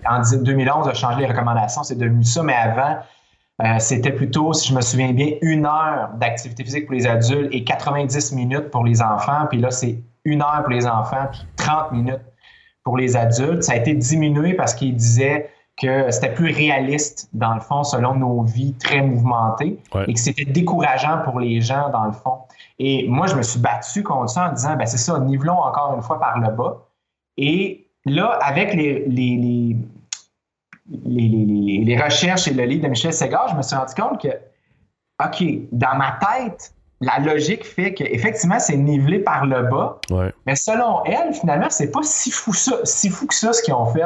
en 0.08 0.22
2011, 0.42 0.88
a 0.88 0.94
changé 0.94 1.20
les 1.20 1.26
recommandations, 1.26 1.82
c'est 1.82 1.98
devenu 1.98 2.24
ça, 2.24 2.42
mais 2.42 2.54
avant, 2.54 2.98
c'était 3.78 4.12
plutôt, 4.12 4.54
si 4.54 4.70
je 4.70 4.74
me 4.74 4.80
souviens 4.80 5.12
bien, 5.12 5.32
une 5.42 5.66
heure 5.66 6.12
d'activité 6.18 6.64
physique 6.64 6.86
pour 6.86 6.94
les 6.94 7.06
adultes 7.06 7.50
et 7.52 7.62
90 7.62 8.32
minutes 8.32 8.70
pour 8.70 8.84
les 8.84 9.02
enfants. 9.02 9.46
Puis 9.50 9.58
là, 9.58 9.70
c'est 9.70 9.98
une 10.24 10.40
heure 10.40 10.62
pour 10.62 10.70
les 10.70 10.86
enfants, 10.86 11.26
puis 11.30 11.42
30 11.56 11.92
minutes 11.92 12.24
pour 12.82 12.96
les 12.96 13.18
adultes. 13.18 13.62
Ça 13.62 13.74
a 13.74 13.76
été 13.76 13.92
diminué 13.92 14.54
parce 14.54 14.74
qu'il 14.74 14.96
disait 14.96 15.50
que 15.80 16.10
c'était 16.10 16.32
plus 16.34 16.52
réaliste, 16.52 17.28
dans 17.32 17.54
le 17.54 17.60
fond, 17.60 17.82
selon 17.84 18.14
nos 18.14 18.42
vies 18.42 18.74
très 18.74 19.00
mouvementées, 19.00 19.78
Ouais. 19.94 20.04
et 20.08 20.12
que 20.14 20.20
c'était 20.20 20.44
décourageant 20.44 21.22
pour 21.24 21.40
les 21.40 21.60
gens, 21.62 21.88
dans 21.90 22.04
le 22.04 22.12
fond. 22.12 22.38
Et 22.78 23.06
moi, 23.08 23.26
je 23.26 23.34
me 23.34 23.42
suis 23.42 23.58
battu 23.60 24.02
contre 24.02 24.30
ça 24.30 24.48
en 24.50 24.52
disant, 24.52 24.76
ben 24.76 24.86
c'est 24.86 24.98
ça, 24.98 25.18
nivelons 25.18 25.58
encore 25.58 25.94
une 25.96 26.02
fois 26.02 26.18
par 26.20 26.38
le 26.38 26.50
bas. 26.50 26.86
Et 27.38 27.86
là, 28.04 28.38
avec 28.42 28.74
les, 28.74 29.06
les, 29.08 29.76
les, 31.04 31.84
les, 31.84 32.02
recherches 32.02 32.48
et 32.48 32.54
le 32.54 32.64
livre 32.64 32.82
de 32.84 32.88
Michel 32.88 33.12
Segar, 33.12 33.48
je 33.48 33.56
me 33.56 33.62
suis 33.62 33.76
rendu 33.76 33.94
compte 33.94 34.20
que, 34.20 34.28
OK, 35.24 35.44
dans 35.72 35.96
ma 35.96 36.18
tête, 36.20 36.74
la 37.00 37.18
logique 37.20 37.64
fait 37.66 37.94
qu'effectivement, 37.94 38.58
c'est 38.58 38.76
nivelé 38.76 39.20
par 39.20 39.46
le 39.46 39.62
bas, 39.62 39.98
Ouais. 40.10 40.32
mais 40.46 40.56
selon 40.56 41.04
elle, 41.04 41.32
finalement, 41.32 41.70
c'est 41.70 41.90
pas 41.90 42.02
si 42.02 42.30
fou, 42.30 42.52
ça, 42.52 42.76
si 42.84 43.08
fou 43.08 43.26
que 43.26 43.34
ça 43.34 43.52
ce 43.52 43.62
qu'ils 43.62 43.74
ont 43.74 43.86
fait. 43.86 44.04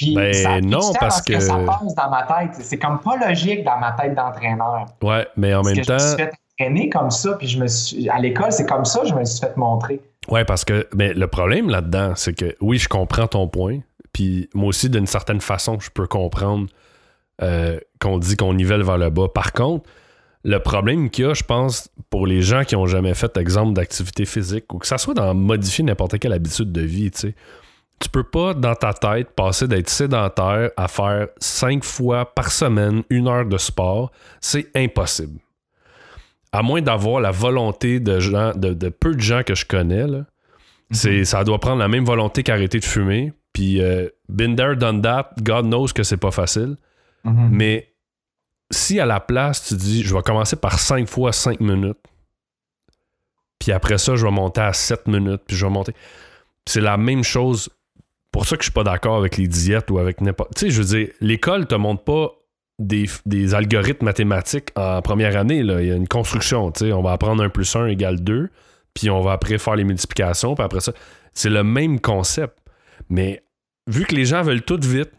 Puis 0.00 0.14
Ben, 0.14 0.32
ça 0.32 0.60
non, 0.62 0.80
temps 0.80 0.92
parce 0.98 1.20
que- 1.20 1.38
ça 1.40 1.56
passe 1.58 1.94
dans 1.94 2.10
ma 2.10 2.22
tête. 2.22 2.54
C'est 2.62 2.78
comme 2.78 3.00
pas 3.00 3.16
logique 3.28 3.64
dans 3.64 3.78
ma 3.78 3.92
tête 3.92 4.14
d'entraîneur. 4.14 4.86
Ouais, 5.02 5.26
mais 5.36 5.52
en 5.54 5.62
Parce 5.62 5.74
même 5.74 5.84
que 5.84 5.84
je 5.84 5.92
me 5.92 5.98
suis 5.98 6.08
temps. 6.10 6.16
fait 6.16 6.32
entraîner 6.58 6.88
comme 6.88 7.10
ça, 7.10 7.32
puis 7.34 7.46
je 7.48 7.58
me 7.60 7.66
suis, 7.68 8.08
à 8.08 8.18
l'école, 8.18 8.50
c'est 8.52 8.66
comme 8.66 8.84
ça, 8.86 9.02
je 9.04 9.12
me 9.14 9.24
suis 9.26 9.40
fait 9.40 9.54
montrer. 9.58 10.00
Ouais, 10.30 10.44
parce 10.46 10.64
que 10.64 10.88
mais 10.94 11.12
le 11.12 11.26
problème 11.26 11.68
là-dedans, 11.68 12.12
c'est 12.16 12.32
que 12.34 12.56
oui, 12.60 12.78
je 12.78 12.88
comprends 12.88 13.26
ton 13.26 13.46
point. 13.48 13.80
Puis 14.12 14.48
moi 14.54 14.68
aussi, 14.68 14.88
d'une 14.90 15.06
certaine 15.06 15.40
façon, 15.40 15.78
je 15.80 15.90
peux 15.90 16.06
comprendre 16.06 16.66
euh, 17.42 17.78
qu'on 18.00 18.18
dit 18.18 18.36
qu'on 18.36 18.54
nivelle 18.54 18.82
vers 18.82 18.98
le 18.98 19.08
bas. 19.10 19.28
Par 19.28 19.52
contre, 19.52 19.88
le 20.44 20.58
problème 20.58 21.10
qu'il 21.10 21.24
y 21.26 21.28
a, 21.28 21.34
je 21.34 21.42
pense, 21.42 21.88
pour 22.10 22.26
les 22.26 22.42
gens 22.42 22.64
qui 22.64 22.74
ont 22.76 22.86
jamais 22.86 23.14
fait, 23.14 23.36
exemple, 23.36 23.72
d'activité 23.74 24.24
physique, 24.24 24.72
ou 24.72 24.78
que 24.78 24.86
ça 24.86 24.98
soit 24.98 25.14
dans 25.14 25.34
modifier 25.34 25.84
n'importe 25.84 26.18
quelle 26.18 26.32
habitude 26.32 26.72
de 26.72 26.80
vie, 26.80 27.10
tu 27.10 27.18
sais, 27.20 27.34
tu 28.00 28.08
peux 28.08 28.24
pas, 28.24 28.54
dans 28.54 28.74
ta 28.74 28.94
tête, 28.94 29.30
passer 29.30 29.68
d'être 29.68 29.90
sédentaire 29.90 30.70
à 30.76 30.88
faire 30.88 31.28
cinq 31.38 31.84
fois 31.84 32.34
par 32.34 32.50
semaine 32.50 33.02
une 33.10 33.28
heure 33.28 33.44
de 33.44 33.58
sport. 33.58 34.10
C'est 34.40 34.70
impossible. 34.74 35.38
À 36.52 36.62
moins 36.62 36.82
d'avoir 36.82 37.20
la 37.20 37.30
volonté 37.30 38.00
de, 38.00 38.18
gens, 38.18 38.52
de, 38.54 38.72
de 38.72 38.88
peu 38.88 39.14
de 39.14 39.20
gens 39.20 39.42
que 39.42 39.54
je 39.54 39.66
connais, 39.66 40.06
là, 40.06 40.24
c'est, 40.90 41.24
ça 41.24 41.44
doit 41.44 41.60
prendre 41.60 41.78
la 41.78 41.88
même 41.88 42.04
volonté 42.04 42.42
qu'arrêter 42.42 42.80
de 42.80 42.84
fumer. 42.84 43.32
Puis, 43.52 43.80
euh, 43.80 44.08
been 44.28 44.56
there, 44.56 44.76
done 44.76 45.02
that, 45.02 45.32
God 45.40 45.66
knows 45.66 45.88
que 45.94 46.02
c'est 46.02 46.16
pas 46.16 46.30
facile. 46.30 46.76
Mhm. 47.24 47.48
Mais 47.52 47.92
si 48.70 48.98
à 48.98 49.06
la 49.06 49.20
place, 49.20 49.68
tu 49.68 49.74
dis, 49.74 50.02
je 50.02 50.14
vais 50.14 50.22
commencer 50.22 50.56
par 50.56 50.78
5 50.78 51.08
fois 51.08 51.32
5 51.32 51.60
minutes, 51.60 51.98
puis 53.58 53.72
après 53.72 53.98
ça, 53.98 54.16
je 54.16 54.24
vais 54.24 54.32
monter 54.32 54.62
à 54.62 54.72
7 54.72 55.06
minutes, 55.06 55.42
puis 55.46 55.56
je 55.56 55.66
vais 55.66 55.72
monter. 55.72 55.94
C'est 56.66 56.80
la 56.80 56.96
même 56.96 57.22
chose. 57.22 57.68
Pour 58.32 58.46
ça 58.46 58.56
que 58.56 58.62
je 58.62 58.66
suis 58.66 58.72
pas 58.72 58.84
d'accord 58.84 59.16
avec 59.16 59.36
les 59.36 59.48
diètes 59.48 59.90
ou 59.90 59.98
avec 59.98 60.20
n'importe. 60.20 60.54
Tu 60.54 60.66
sais, 60.66 60.70
je 60.70 60.82
veux 60.82 60.98
dire, 60.98 61.08
l'école 61.20 61.66
te 61.66 61.74
montre 61.74 62.04
pas 62.04 62.32
des, 62.78 63.54
algorithmes 63.54 64.04
mathématiques 64.04 64.70
en 64.76 65.02
première 65.02 65.36
année. 65.36 65.58
Il 65.58 65.66
y 65.66 65.90
a 65.90 65.94
une 65.94 66.08
construction. 66.08 66.70
Tu 66.72 66.86
sais, 66.86 66.92
on 66.92 67.02
va 67.02 67.12
apprendre 67.12 67.42
1 67.42 67.50
plus 67.50 67.74
1 67.74 67.86
égale 67.86 68.20
2, 68.20 68.48
puis 68.94 69.10
on 69.10 69.20
va 69.20 69.32
après 69.32 69.58
faire 69.58 69.76
les 69.76 69.84
multiplications, 69.84 70.54
puis 70.54 70.64
après 70.64 70.80
ça. 70.80 70.92
C'est 71.34 71.50
le 71.50 71.62
même 71.62 72.00
concept. 72.00 72.56
Mais 73.08 73.42
vu 73.86 74.04
que 74.04 74.14
les 74.14 74.24
gens 74.24 74.42
veulent 74.42 74.62
tout 74.62 74.80
vite, 74.80 75.10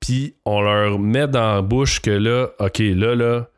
puis 0.00 0.34
on 0.44 0.60
leur 0.60 0.98
met 0.98 1.26
dans 1.26 1.54
la 1.54 1.62
bouche 1.62 2.00
que 2.00 2.10
là, 2.10 2.48
OK, 2.58 2.78
là, 2.78 3.14
là, 3.14 3.48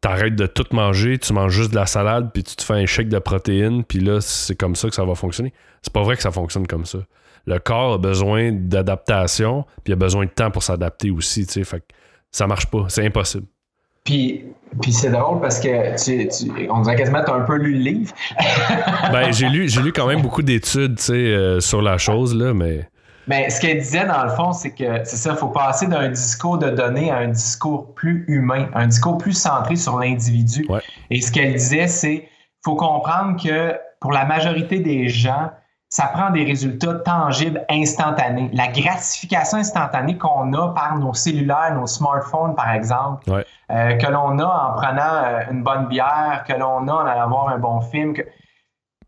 t'arrêtes 0.00 0.36
de 0.36 0.46
tout 0.46 0.66
manger, 0.72 1.18
tu 1.18 1.32
manges 1.32 1.52
juste 1.52 1.70
de 1.70 1.76
la 1.76 1.86
salade, 1.86 2.30
puis 2.32 2.42
tu 2.42 2.56
te 2.56 2.62
fais 2.62 2.74
un 2.74 2.86
chèque 2.86 3.08
de 3.08 3.18
protéines, 3.18 3.84
puis 3.84 4.00
là, 4.00 4.20
c'est 4.20 4.54
comme 4.54 4.76
ça 4.76 4.88
que 4.88 4.94
ça 4.94 5.04
va 5.04 5.14
fonctionner. 5.14 5.52
C'est 5.82 5.92
pas 5.92 6.02
vrai 6.02 6.16
que 6.16 6.22
ça 6.22 6.30
fonctionne 6.30 6.66
comme 6.66 6.84
ça. 6.84 6.98
Le 7.46 7.58
corps 7.58 7.94
a 7.94 7.98
besoin 7.98 8.52
d'adaptation, 8.52 9.64
puis 9.82 9.90
il 9.90 9.92
a 9.92 9.96
besoin 9.96 10.24
de 10.24 10.30
temps 10.30 10.50
pour 10.50 10.62
s'adapter 10.62 11.10
aussi, 11.10 11.46
tu 11.46 11.52
sais. 11.52 11.64
Fait 11.64 11.80
que 11.80 11.84
ça 12.30 12.46
marche 12.46 12.66
pas, 12.66 12.84
c'est 12.88 13.04
impossible. 13.04 13.46
Puis, 14.04 14.44
puis 14.82 14.92
c'est 14.92 15.10
drôle 15.10 15.40
parce 15.40 15.58
que 15.60 16.02
tu, 16.02 16.28
tu- 16.28 16.68
on 16.70 16.82
dirait 16.82 16.96
quasiment 16.96 17.20
que 17.20 17.26
tu 17.26 17.30
as 17.32 17.34
un 17.36 17.40
peu 17.40 17.56
lu 17.56 17.72
le 17.74 17.78
livre. 17.80 18.12
Ben, 19.12 19.32
j'ai 19.32 19.48
lu, 19.48 19.68
j'ai 19.68 19.80
lu 19.82 19.92
quand 19.92 20.06
même 20.06 20.20
beaucoup 20.22 20.42
d'études, 20.42 20.96
tu 20.96 21.04
sais, 21.04 21.12
euh, 21.12 21.60
sur 21.60 21.80
la 21.82 21.98
chose, 21.98 22.34
là, 22.34 22.52
mais. 22.54 22.88
Mais 23.26 23.48
ce 23.48 23.58
qu'elle 23.60 23.78
disait 23.78 24.04
dans 24.06 24.22
le 24.24 24.30
fond, 24.30 24.52
c'est 24.52 24.72
que 24.72 25.02
c'est 25.04 25.16
ça, 25.16 25.30
il 25.30 25.36
faut 25.38 25.48
passer 25.48 25.86
d'un 25.86 26.08
discours 26.10 26.58
de 26.58 26.68
données 26.68 27.10
à 27.10 27.16
un 27.18 27.28
discours 27.28 27.94
plus 27.94 28.24
humain, 28.28 28.68
un 28.74 28.86
discours 28.86 29.16
plus 29.16 29.32
centré 29.32 29.76
sur 29.76 29.98
l'individu. 29.98 30.66
Ouais. 30.68 30.80
Et 31.10 31.22
ce 31.22 31.32
qu'elle 31.32 31.54
disait, 31.54 31.86
c'est 31.88 32.28
faut 32.62 32.76
comprendre 32.76 33.42
que 33.42 33.74
pour 34.00 34.12
la 34.12 34.26
majorité 34.26 34.80
des 34.80 35.08
gens, 35.08 35.50
ça 35.96 36.06
prend 36.08 36.30
des 36.30 36.42
résultats 36.42 36.94
tangibles, 36.94 37.64
instantanés. 37.70 38.50
La 38.52 38.66
gratification 38.66 39.58
instantanée 39.58 40.18
qu'on 40.18 40.52
a 40.52 40.74
par 40.74 40.98
nos 40.98 41.14
cellulaires, 41.14 41.72
nos 41.76 41.86
smartphones, 41.86 42.56
par 42.56 42.70
exemple, 42.72 43.30
Ouais. 43.30 43.44
euh, 43.70 43.94
que 43.94 44.06
l'on 44.08 44.36
a 44.40 44.44
en 44.44 44.72
prenant 44.74 45.14
euh, 45.24 45.52
une 45.52 45.62
bonne 45.62 45.86
bière, 45.86 46.42
que 46.48 46.52
l'on 46.52 46.88
a 46.88 46.92
en 46.92 47.06
allant 47.06 47.28
voir 47.28 47.48
un 47.50 47.58
bon 47.58 47.80
film, 47.80 48.12
que- 48.12 48.22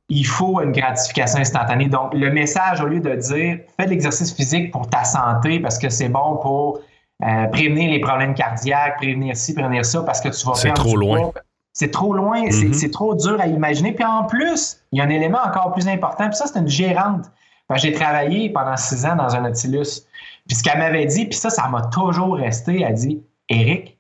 il 0.09 0.23
faut 0.25 0.61
une 0.61 0.71
gratification 0.71 1.41
instantanée. 1.41 1.89
Donc, 1.89 2.15
le 2.15 2.31
message, 2.31 2.81
au 2.81 2.87
lieu 2.87 3.01
de 3.01 3.15
dire 3.17 3.59
fais 3.77 3.87
de 3.87 3.91
l'exercice 3.91 4.33
physique 4.33 4.71
pour 4.71 4.89
ta 4.89 5.03
santé 5.03 5.59
parce 5.59 5.79
que 5.81 5.89
c'est 5.89 6.09
bon 6.09 6.37
pour 6.37 6.79
euh, 7.25 7.47
prévenir 7.49 7.91
les 7.91 8.01
problèmes 8.01 8.35
cardiaques, 8.35 8.99
prévenir 8.99 9.37
ci, 9.37 9.55
prévenir 9.55 9.85
ça, 9.85 10.03
parce 10.05 10.21
que 10.21 10.29
tu 10.29 10.47
vas 10.47 10.53
perdre 10.63 10.81
trop 10.85 10.97
loin. 10.97 11.33
C'est 11.79 11.91
trop 11.91 12.15
loin, 12.15 12.51
c'est- 12.51 12.69
Mhm. 12.69 12.73
c'est 12.73 12.91
trop 12.91 13.15
dur 13.15 13.39
à 13.39 13.47
imaginer. 13.49 13.93
Puis 13.93 14.03
en 14.03 14.25
plus, 14.25 14.79
il 14.93 14.99
y 14.99 15.03
a 15.03 15.05
un 15.05 15.11
élément 15.11 15.41
encore 15.45 15.75
plus 15.75 15.87
important, 15.89 16.27
puis 16.29 16.35
ça, 16.37 16.47
c'est 16.47 16.59
une 16.59 16.69
gérante. 16.69 17.27
J'ai 17.75 17.93
travaillé 17.93 18.49
pendant 18.49 18.79
six 18.79 19.05
ans 19.05 19.15
dans 19.15 19.37
un 19.37 19.43
Nautilus. 19.43 20.07
Puis 20.49 20.57
ce 20.57 20.63
qu'elle 20.63 20.79
m'avait 20.79 21.05
dit, 21.05 21.27
puis 21.27 21.37
ça, 21.37 21.51
ça 21.51 21.69
m'a 21.69 21.83
toujours 21.89 22.37
resté, 22.37 22.81
elle 22.81 22.95
dit 22.95 23.23
Eric, 23.51 23.99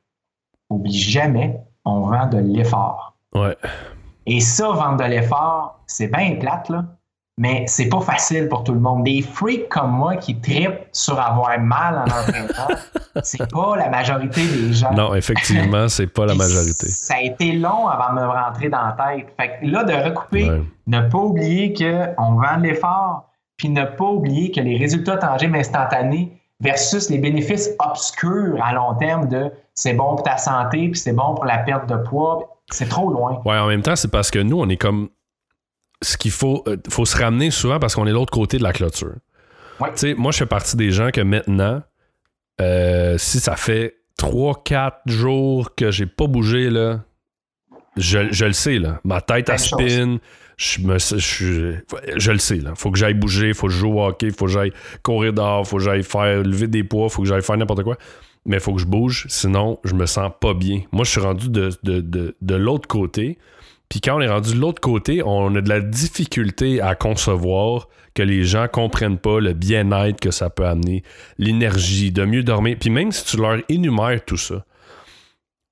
oublie 0.70 0.97
jamais, 0.99 1.61
on 1.85 2.01
vend 2.01 2.27
de 2.29 2.39
l'effort. 2.39 3.14
Ouais. 3.35 3.57
Et 4.24 4.41
ça, 4.41 4.70
vendre 4.70 4.97
de 4.97 5.05
l'effort, 5.05 5.81
c'est 5.87 6.09
bien 6.09 6.37
plate, 6.37 6.70
là. 6.70 6.85
Mais 7.39 7.64
c'est 7.66 7.89
pas 7.89 8.01
facile 8.01 8.49
pour 8.49 8.64
tout 8.64 8.72
le 8.72 8.80
monde. 8.80 9.05
Des 9.05 9.20
freaks 9.20 9.68
comme 9.68 9.91
moi 9.91 10.16
qui 10.16 10.41
tripent 10.41 10.87
sur 10.93 11.20
avoir 11.20 11.59
mal 11.61 11.99
en 11.99 12.05
entraînement, 12.05 12.80
c'est 13.22 13.51
pas 13.51 13.76
la 13.76 13.91
majorité 13.91 14.41
des 14.47 14.72
gens. 14.72 14.93
Non, 14.93 15.14
effectivement, 15.14 15.89
c'est 15.89 16.07
pas 16.07 16.24
la 16.24 16.34
majorité. 16.37 16.89
Ça 16.89 17.16
a 17.16 17.20
été 17.20 17.53
long 17.53 17.89
avant 17.89 18.14
de 18.14 18.20
me 18.20 18.26
rentrer 18.26 18.70
dans 18.70 18.82
la 18.82 18.93
tête. 18.93 19.26
Fait 19.39 19.59
que 19.61 19.66
là, 19.66 19.84
de 19.84 19.93
recouper, 19.93 20.51
ne 20.87 21.01
pas 21.01 21.18
oublier 21.18 21.74
qu'on 21.74 22.34
vend 22.34 22.57
de 22.59 22.62
l'effort, 22.62 23.30
puis 23.59 23.68
ne 23.68 23.84
pas 23.84 24.05
oublier 24.05 24.51
que 24.51 24.61
les 24.61 24.78
résultats 24.78 25.18
tangibles 25.18 25.57
instantanés 25.57 26.32
versus 26.61 27.11
les 27.11 27.18
bénéfices 27.18 27.70
obscurs 27.78 28.59
à 28.62 28.72
long 28.72 28.95
terme 28.95 29.28
de 29.28 29.53
c'est 29.74 29.93
bon 29.93 30.16
pour 30.16 30.22
ta 30.22 30.39
santé, 30.39 30.89
puis 30.89 30.99
c'est 30.99 31.12
bon 31.12 31.34
pour 31.34 31.45
la 31.45 31.59
perte 31.59 31.87
de 31.87 31.97
poids, 31.97 32.61
c'est 32.70 32.89
trop 32.89 33.11
loin. 33.11 33.43
Ouais, 33.45 33.59
en 33.59 33.66
même 33.66 33.82
temps, 33.82 33.95
c'est 33.95 34.11
parce 34.11 34.30
que 34.30 34.39
nous, 34.39 34.59
on 34.59 34.68
est 34.70 34.78
comme 34.78 35.11
ce 36.03 36.16
qu'il 36.16 36.30
faut, 36.30 36.62
euh, 36.66 36.76
faut 36.88 37.05
se 37.05 37.16
ramener 37.16 37.51
souvent 37.51 37.78
parce 37.78 37.94
qu'on 37.94 38.07
est 38.07 38.11
de 38.11 38.14
l'autre 38.14 38.32
côté 38.32 38.59
de 38.59 38.62
la 38.62 38.72
clôture. 38.72 39.14
Ouais. 39.80 39.90
Tu 39.92 39.99
sais, 39.99 40.14
moi, 40.14 40.32
je 40.32 40.38
fais 40.38 40.47
partie 40.47 40.76
des 40.76 40.90
gens 40.90 41.11
que 41.11 41.20
maintenant, 41.20 41.82
euh, 42.61 43.18
si 43.18 43.40
ça 43.40 43.57
fait 43.57 43.97
3-4 44.18 44.92
jours 45.07 45.74
que 45.74 45.90
j'ai 45.90 46.07
pas 46.07 46.26
bougé, 46.26 46.70
là, 46.70 47.05
je, 47.97 48.30
je, 48.30 48.44
le 48.44 48.53
sais, 48.53 48.78
là. 48.78 49.01
Ma 49.05 49.20
tête 49.20 49.51
à 49.51 49.59
spin. 49.59 50.18
Je, 50.57 50.80
me, 50.80 50.99
je, 50.99 51.76
je, 52.16 52.32
le 52.32 52.38
sais, 52.38 52.57
là. 52.57 52.72
Faut 52.74 52.90
que 52.90 52.99
j'aille 52.99 53.14
bouger, 53.14 53.53
faut 53.53 53.66
que 53.66 53.72
je 53.72 53.78
joue 53.78 53.92
au 53.92 54.07
hockey, 54.07 54.30
faut 54.30 54.47
que 54.47 54.51
j'aille 54.51 54.72
courir 55.03 55.34
dehors, 55.34 55.66
faut 55.66 55.76
que 55.76 55.82
j'aille 55.82 56.03
faire 56.03 56.42
lever 56.42 56.66
des 56.66 56.82
poids, 56.82 57.09
faut 57.11 57.22
que 57.22 57.28
j'aille 57.28 57.42
faire 57.42 57.57
n'importe 57.57 57.82
quoi. 57.82 57.97
Mais 58.47 58.57
il 58.57 58.61
faut 58.61 58.72
que 58.72 58.80
je 58.80 58.86
bouge, 58.86 59.26
sinon 59.28 59.78
je 59.84 59.94
me 59.94 60.07
sens 60.07 60.30
pas 60.40 60.55
bien. 60.55 60.82
Moi, 60.92 61.05
je 61.05 61.11
suis 61.11 61.20
rendu 61.20 61.51
de, 61.51 61.70
de, 61.82 62.01
de, 62.01 62.36
de 62.40 62.55
l'autre 62.55 62.88
côté. 62.88 63.38
Puis 63.89 64.01
quand 64.01 64.16
on 64.16 64.20
est 64.20 64.28
rendu 64.28 64.55
de 64.55 64.61
l'autre 64.61 64.80
côté, 64.80 65.22
on 65.24 65.55
a 65.55 65.61
de 65.61 65.68
la 65.68 65.80
difficulté 65.80 66.80
à 66.80 66.95
concevoir 66.95 67.89
que 68.14 68.22
les 68.22 68.45
gens 68.45 68.66
comprennent 68.66 69.18
pas 69.18 69.41
le 69.41 69.53
bien-être 69.53 70.20
que 70.20 70.30
ça 70.30 70.51
peut 70.51 70.66
amener, 70.66 71.03
l'énergie, 71.39 72.11
de 72.11 72.24
mieux 72.24 72.43
dormir. 72.43 72.76
Puis 72.80 72.91
même 72.91 73.12
si 73.12 73.24
tu 73.24 73.37
leur 73.37 73.59
énumères 73.68 74.24
tout 74.24 74.39
ça, 74.39 74.64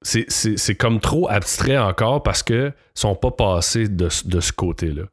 c'est 0.03 0.75
comme 0.75 1.01
trop 1.01 1.29
abstrait 1.31 1.79
encore 1.79 2.23
parce 2.23 2.43
que 2.43 2.73
sont 2.95 3.15
pas 3.15 3.31
passés 3.31 3.89
de, 3.89 4.09
ce 4.09 4.53
côté-là. 4.53 5.05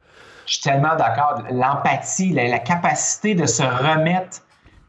Je 0.45 0.54
suis 0.54 0.62
tellement 0.62 0.95
d'accord. 0.97 1.43
L'empathie, 1.49 2.34
la, 2.34 2.60
capacité 2.60 3.36
de 3.36 3.45
se 3.45 3.64
remettre 3.64 4.41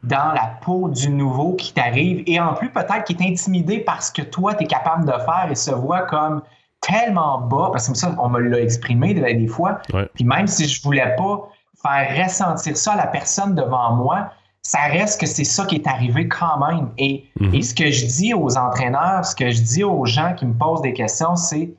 dans 0.03 0.33
la 0.33 0.57
peau 0.61 0.89
du 0.89 1.09
nouveau 1.09 1.53
qui 1.53 1.73
t'arrive 1.73 2.23
et 2.27 2.39
en 2.39 2.53
plus 2.53 2.69
peut-être 2.69 3.05
qui 3.05 3.13
est 3.13 3.25
intimidé 3.25 3.79
parce 3.79 4.11
que 4.11 4.21
toi, 4.21 4.53
tu 4.53 4.65
es 4.65 4.67
capable 4.67 5.05
de 5.05 5.13
faire 5.13 5.47
et 5.49 5.55
se 5.55 5.71
voit 5.71 6.01
comme 6.01 6.41
tellement 6.87 7.39
bas, 7.39 7.69
parce 7.71 7.89
que 7.89 7.95
ça, 7.97 8.13
on 8.19 8.29
me 8.29 8.39
l'a 8.39 8.59
exprimé 8.59 9.13
des 9.13 9.47
fois. 9.47 9.79
Ouais. 9.93 10.07
Puis 10.13 10.23
même 10.23 10.47
si 10.47 10.67
je 10.67 10.81
voulais 10.83 11.15
pas 11.17 11.49
faire 11.81 12.23
ressentir 12.23 12.77
ça 12.77 12.93
à 12.93 12.95
la 12.97 13.07
personne 13.07 13.55
devant 13.55 13.93
moi, 13.95 14.29
ça 14.61 14.79
reste 14.83 15.19
que 15.19 15.25
c'est 15.27 15.43
ça 15.43 15.65
qui 15.65 15.75
est 15.75 15.87
arrivé 15.87 16.27
quand 16.27 16.57
même. 16.65 16.89
Et, 16.97 17.25
Mhm. 17.39 17.53
et 17.55 17.61
ce 17.61 17.73
que 17.73 17.89
je 17.91 18.05
dis 18.05 18.33
aux 18.33 18.57
entraîneurs, 18.57 19.25
ce 19.25 19.35
que 19.35 19.49
je 19.51 19.61
dis 19.61 19.83
aux 19.83 20.05
gens 20.05 20.33
qui 20.35 20.45
me 20.45 20.53
posent 20.53 20.81
des 20.81 20.93
questions, 20.93 21.35
c'est 21.35 21.73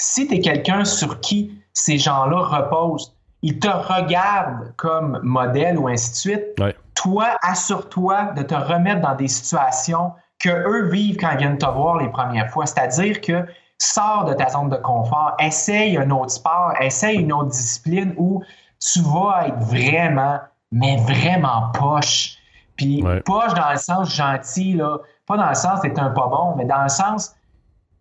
si 0.00 0.28
tu 0.28 0.34
es 0.34 0.40
quelqu'un 0.40 0.84
sur 0.84 1.18
qui 1.20 1.60
ces 1.72 1.98
gens-là 1.98 2.38
reposent, 2.38 3.14
ils 3.42 3.58
te 3.58 3.68
regardent 3.68 4.72
comme 4.76 5.18
modèle 5.22 5.78
ou 5.78 5.88
ainsi 5.88 6.10
de 6.10 6.16
suite, 6.16 6.44
ouais. 6.60 6.74
toi, 6.94 7.26
assure-toi 7.42 8.32
de 8.36 8.42
te 8.42 8.54
remettre 8.54 9.00
dans 9.00 9.14
des 9.16 9.28
situations 9.28 10.12
que 10.38 10.48
eux 10.48 10.88
vivent 10.90 11.16
quand 11.16 11.30
ils 11.32 11.38
viennent 11.38 11.58
te 11.58 11.66
voir 11.66 11.98
les 11.98 12.08
premières 12.08 12.50
fois. 12.50 12.66
C'est-à-dire 12.66 13.20
que 13.20 13.44
sors 13.78 14.24
de 14.24 14.34
ta 14.34 14.48
zone 14.48 14.68
de 14.68 14.76
confort, 14.76 15.34
essaye 15.38 15.96
un 15.96 16.10
autre 16.10 16.30
sport, 16.30 16.74
essaye 16.80 17.18
une 17.18 17.32
autre 17.32 17.50
discipline 17.50 18.14
où 18.16 18.42
tu 18.80 19.00
vas 19.00 19.48
être 19.48 19.58
vraiment, 19.60 20.38
mais 20.72 20.96
vraiment 20.96 21.70
poche. 21.72 22.36
Puis 22.76 23.02
ouais. 23.02 23.20
poche 23.20 23.54
dans 23.54 23.70
le 23.70 23.78
sens 23.78 24.14
gentil, 24.14 24.74
là, 24.74 24.98
pas 25.26 25.36
dans 25.36 25.48
le 25.48 25.54
sens 25.54 25.80
t'es 25.80 25.98
un 25.98 26.10
pas 26.10 26.26
bon, 26.28 26.54
mais 26.56 26.64
dans 26.64 26.82
le 26.82 26.88
sens 26.88 27.34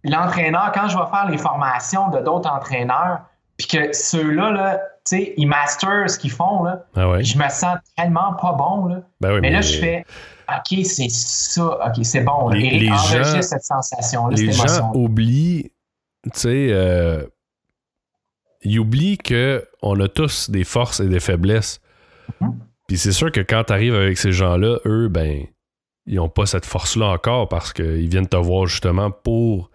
l'entraîneur, 0.04 0.72
quand 0.74 0.88
je 0.88 0.98
vais 0.98 1.06
faire 1.12 1.28
les 1.30 1.38
formations 1.38 2.10
de 2.10 2.20
d'autres 2.20 2.50
entraîneurs, 2.50 3.22
puis 3.58 3.68
que 3.68 3.94
ceux-là, 3.94 4.52
là, 4.52 4.78
tu 4.78 5.18
sais, 5.18 5.34
ils 5.38 5.48
masterent 5.48 6.10
ce 6.10 6.20
qu'ils 6.20 6.32
font, 6.32 6.64
là, 6.64 6.84
ah 6.96 7.10
ouais. 7.10 7.24
je 7.24 7.38
me 7.38 7.50
sens 7.50 7.78
tellement 7.96 8.34
pas 8.34 8.54
bon, 8.54 8.86
là. 8.86 8.98
Ben 9.20 9.34
oui, 9.34 9.42
mais, 9.42 9.50
mais, 9.50 9.52
là, 9.52 9.62
je 9.62 9.80
fais, 9.80 10.06
OK, 10.50 10.86
c'est 10.86 11.10
ça, 11.10 11.88
OK, 11.88 12.04
c'est 12.06 12.22
bon. 12.22 12.50
Les, 12.50 12.66
Eric 12.66 12.82
les 12.82 12.90
enregistre 12.90 13.36
gens, 13.36 13.42
cette 13.42 13.64
sensation-là, 13.64 14.36
Les 14.38 14.52
cette 14.52 14.68
gens 14.70 14.92
oublient, 14.94 15.72
tu 16.24 16.30
sais, 16.34 16.68
euh, 16.72 17.26
ils 18.62 18.80
oublient 18.80 19.18
qu'on 19.18 20.00
a 20.00 20.08
tous 20.08 20.50
des 20.50 20.64
forces 20.64 21.00
et 21.00 21.08
des 21.08 21.20
faiblesses. 21.20 21.82
Mm-hmm. 22.42 22.54
Puis 22.88 22.98
c'est 22.98 23.12
sûr 23.12 23.32
que 23.32 23.42
quand 23.42 23.66
tu 23.66 23.74
arrives 23.74 23.96
avec 23.96 24.18
ces 24.18 24.32
gens-là, 24.32 24.80
eux, 24.86 25.10
ben, 25.10 25.46
ils 26.06 26.16
n'ont 26.16 26.30
pas 26.30 26.46
cette 26.46 26.66
force-là 26.66 27.08
encore 27.08 27.50
parce 27.50 27.74
qu'ils 27.74 28.08
viennent 28.08 28.28
te 28.28 28.38
voir 28.38 28.66
justement 28.66 29.12
pour 29.12 29.70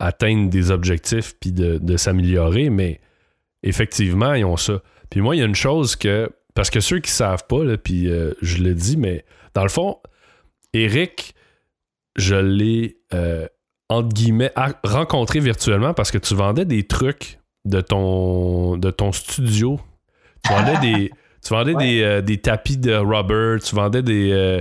atteindre 0.00 0.50
des 0.50 0.72
objectifs 0.72 1.34
puis 1.38 1.52
de, 1.52 1.78
de 1.78 1.96
s'améliorer, 1.96 2.68
mais 2.68 3.00
effectivement, 3.62 4.34
ils 4.34 4.44
ont 4.44 4.56
ça. 4.56 4.82
Puis 5.08 5.20
moi, 5.20 5.36
il 5.36 5.38
y 5.38 5.42
a 5.42 5.46
une 5.46 5.54
chose 5.54 5.96
que. 5.96 6.30
Parce 6.54 6.68
que 6.68 6.80
ceux 6.80 6.98
qui 6.98 7.10
savent 7.10 7.46
pas, 7.46 7.64
là, 7.64 7.78
puis 7.78 8.10
euh, 8.10 8.34
je 8.42 8.58
le 8.62 8.74
dis, 8.74 8.98
mais 8.98 9.24
dans 9.54 9.62
le 9.62 9.68
fond, 9.68 9.98
Eric, 10.72 11.34
je 12.16 12.34
l'ai, 12.34 12.96
euh, 13.14 13.46
entre 13.88 14.08
guillemets, 14.08 14.52
rencontré 14.84 15.40
virtuellement 15.40 15.94
parce 15.94 16.10
que 16.10 16.18
tu 16.18 16.34
vendais 16.34 16.64
des 16.64 16.86
trucs 16.86 17.38
de 17.64 17.80
ton, 17.80 18.76
de 18.76 18.90
ton 18.90 19.12
studio. 19.12 19.78
Tu 20.44 20.52
vendais 20.52 20.78
des. 20.80 21.10
Tu 21.44 21.52
vendais 21.54 21.74
Ouais. 21.76 21.84
des, 21.86 22.02
euh, 22.02 22.20
des 22.22 22.38
tapis 22.38 22.76
de 22.76 22.94
rubber, 22.94 23.56
tu 23.62 23.74
vendais 23.74 24.02
des. 24.02 24.30
euh, 24.32 24.60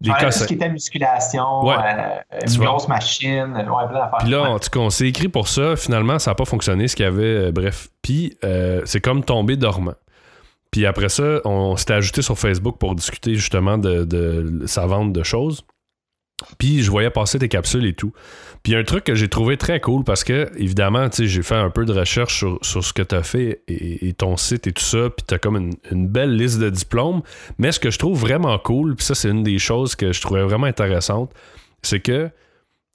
des 0.00 0.10
Ouais, 0.10 0.16
tout 0.24 0.30
ce 0.30 0.44
qui 0.46 0.54
était 0.54 0.70
musculation, 0.70 1.62
Ouais. 1.66 1.74
euh, 1.76 2.38
une 2.46 2.64
grosse 2.64 2.88
machine, 2.88 3.52
ouais, 3.54 3.62
plein 3.88 3.98
d'affaires. 4.00 4.18
Puis 4.20 4.30
là, 4.30 4.42
en 4.50 4.58
tout 4.58 4.70
cas, 4.70 4.80
on 4.80 4.88
s'est 4.88 5.06
écrit 5.06 5.28
pour 5.28 5.46
ça. 5.46 5.76
Finalement, 5.76 6.18
ça 6.18 6.30
n'a 6.30 6.34
pas 6.34 6.46
fonctionné, 6.46 6.88
ce 6.88 6.96
qu'il 6.96 7.04
y 7.04 7.08
avait. 7.08 7.22
euh, 7.48 7.52
bref. 7.52 7.88
Puis, 8.00 8.36
euh, 8.44 8.80
c'est 8.86 9.00
comme 9.02 9.22
tomber 9.24 9.56
dormant. 9.56 9.92
Puis 10.70 10.86
après 10.86 11.08
ça, 11.08 11.40
on 11.44 11.76
s'était 11.76 11.94
ajouté 11.94 12.22
sur 12.22 12.38
Facebook 12.38 12.78
pour 12.78 12.94
discuter 12.94 13.34
justement 13.34 13.78
de, 13.78 14.04
de 14.04 14.66
sa 14.66 14.86
vente 14.86 15.12
de 15.12 15.22
choses. 15.22 15.64
Puis 16.58 16.82
je 16.82 16.90
voyais 16.90 17.10
passer 17.10 17.38
tes 17.38 17.48
capsules 17.48 17.84
et 17.84 17.92
tout. 17.92 18.12
Puis 18.62 18.74
un 18.74 18.84
truc 18.84 19.04
que 19.04 19.14
j'ai 19.14 19.28
trouvé 19.28 19.56
très 19.56 19.80
cool 19.80 20.04
parce 20.04 20.24
que, 20.24 20.50
évidemment, 20.56 21.08
tu 21.08 21.18
sais, 21.18 21.26
j'ai 21.26 21.42
fait 21.42 21.54
un 21.54 21.70
peu 21.70 21.84
de 21.84 21.92
recherche 21.92 22.38
sur, 22.38 22.58
sur 22.62 22.84
ce 22.84 22.92
que 22.92 23.02
tu 23.02 23.14
as 23.14 23.22
fait 23.22 23.62
et, 23.68 24.12
ton 24.14 24.36
site 24.36 24.66
et 24.66 24.72
tout 24.72 24.82
ça. 24.82 25.10
Puis 25.10 25.24
tu 25.26 25.34
as 25.34 25.38
comme 25.38 25.56
une, 25.56 25.74
une 25.90 26.08
belle 26.08 26.36
liste 26.36 26.58
de 26.58 26.70
diplômes. 26.70 27.22
Mais 27.58 27.72
ce 27.72 27.80
que 27.80 27.90
je 27.90 27.98
trouve 27.98 28.18
vraiment 28.18 28.58
cool, 28.58 28.96
puis 28.96 29.04
ça, 29.04 29.14
c'est 29.14 29.30
une 29.30 29.42
des 29.42 29.58
choses 29.58 29.96
que 29.96 30.12
je 30.12 30.20
trouvais 30.20 30.42
vraiment 30.42 30.66
intéressante, 30.66 31.32
c'est 31.82 32.00
que 32.00 32.30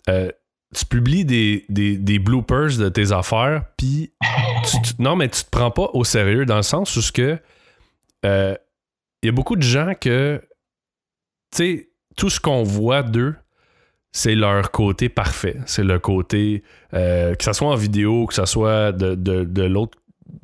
euh, 0.10 0.32
tu 0.76 0.86
publies 0.86 1.26
des, 1.26 1.66
des, 1.70 1.98
des 1.98 2.20
bloopers 2.20 2.78
de 2.78 2.90
tes 2.90 3.12
affaires, 3.12 3.64
puis 3.78 4.12
non, 5.00 5.16
mais 5.16 5.30
tu 5.30 5.44
te 5.44 5.50
prends 5.50 5.72
pas 5.72 5.90
au 5.94 6.04
sérieux 6.04 6.46
dans 6.46 6.58
le 6.58 6.64
sens 6.64 6.96
où 6.96 7.02
ce 7.02 7.12
que 7.12 7.40
euh, 8.26 8.56
il 9.22 9.28
y 9.28 9.30
a 9.30 9.32
beaucoup 9.32 9.56
de 9.56 9.62
gens 9.64 9.94
que 10.00 10.42
tu 11.52 11.58
sais, 11.58 11.90
tout 12.18 12.30
ce 12.30 12.40
qu'on 12.40 12.64
voit 12.64 13.04
d'eux, 13.04 13.36
c'est 14.12 14.36
leur 14.36 14.72
côté 14.72 15.10
parfait. 15.10 15.58
C'est 15.66 15.84
le 15.84 16.00
côté, 16.00 16.64
euh, 16.94 17.36
que 17.36 17.44
ce 17.44 17.54
soit 17.54 17.68
en 17.68 17.76
vidéo, 17.76 18.26
que 18.28 18.34
ce 18.34 18.46
soit 18.46 18.92
de, 18.92 19.16
de, 19.16 19.44
de 19.44 19.64
l'autre, 19.64 19.98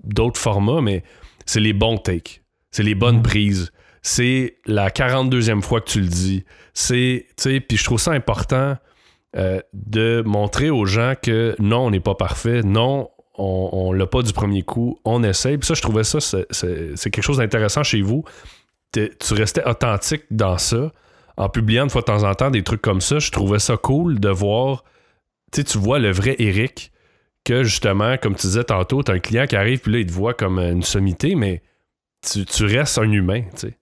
d'autres 0.03 0.39
formats, 0.39 0.81
mais 0.81 1.03
c'est 1.45 1.59
les 1.59 1.73
bons 1.73 1.97
takes. 1.97 2.43
C'est 2.71 2.83
les 2.83 2.95
bonnes 2.95 3.21
prises. 3.21 3.71
C'est 4.01 4.57
la 4.65 4.89
42e 4.89 5.61
fois 5.61 5.81
que 5.81 5.89
tu 5.89 6.01
le 6.01 6.07
dis. 6.07 6.43
C'est, 6.73 7.27
tu 7.37 7.43
sais, 7.43 7.59
puis 7.59 7.77
je 7.77 7.83
trouve 7.83 7.99
ça 7.99 8.11
important 8.11 8.77
euh, 9.37 9.61
de 9.73 10.23
montrer 10.25 10.69
aux 10.69 10.85
gens 10.85 11.13
que 11.21 11.55
non, 11.59 11.85
on 11.85 11.91
n'est 11.91 12.01
pas 12.01 12.15
parfait. 12.15 12.63
Non, 12.63 13.10
on, 13.37 13.69
on 13.71 13.93
l'a 13.93 14.07
pas 14.07 14.21
du 14.21 14.33
premier 14.33 14.63
coup. 14.63 14.99
On 15.05 15.23
essaye. 15.23 15.57
Puis 15.57 15.67
ça, 15.67 15.73
je 15.73 15.81
trouvais 15.81 16.03
ça, 16.03 16.19
c'est, 16.19 17.09
quelque 17.09 17.21
chose 17.21 17.37
d'intéressant 17.37 17.83
chez 17.83 18.01
vous. 18.01 18.23
Tu 18.91 19.33
restais 19.33 19.63
authentique 19.67 20.23
dans 20.31 20.57
ça 20.57 20.91
en 21.37 21.49
publiant 21.49 21.85
de 21.85 21.91
fois 21.91 22.01
de 22.01 22.05
temps 22.05 22.23
en 22.23 22.33
temps 22.35 22.51
des 22.51 22.63
trucs 22.63 22.81
comme 22.81 23.01
ça, 23.01 23.19
je 23.19 23.31
trouvais 23.31 23.59
ça 23.59 23.77
cool 23.77 24.19
de 24.19 24.29
voir, 24.29 24.83
tu 25.51 25.63
tu 25.63 25.77
vois 25.77 25.97
le 25.97 26.11
vrai 26.11 26.35
Eric, 26.39 26.91
que 27.43 27.63
justement, 27.63 28.17
comme 28.17 28.35
tu 28.35 28.47
disais 28.47 28.63
tantôt, 28.63 29.01
t'as 29.01 29.13
un 29.13 29.19
client 29.19 29.47
qui 29.47 29.55
arrive, 29.55 29.79
puis 29.79 29.91
là, 29.91 29.99
il 29.99 30.05
te 30.05 30.11
voit 30.11 30.33
comme 30.33 30.59
une 30.59 30.83
sommité, 30.83 31.35
mais 31.35 31.61
tu, 32.21 32.45
tu 32.45 32.65
restes 32.65 32.97
un 32.99 33.11
humain, 33.11 33.41
tu 33.55 33.69
sais. 33.69 33.77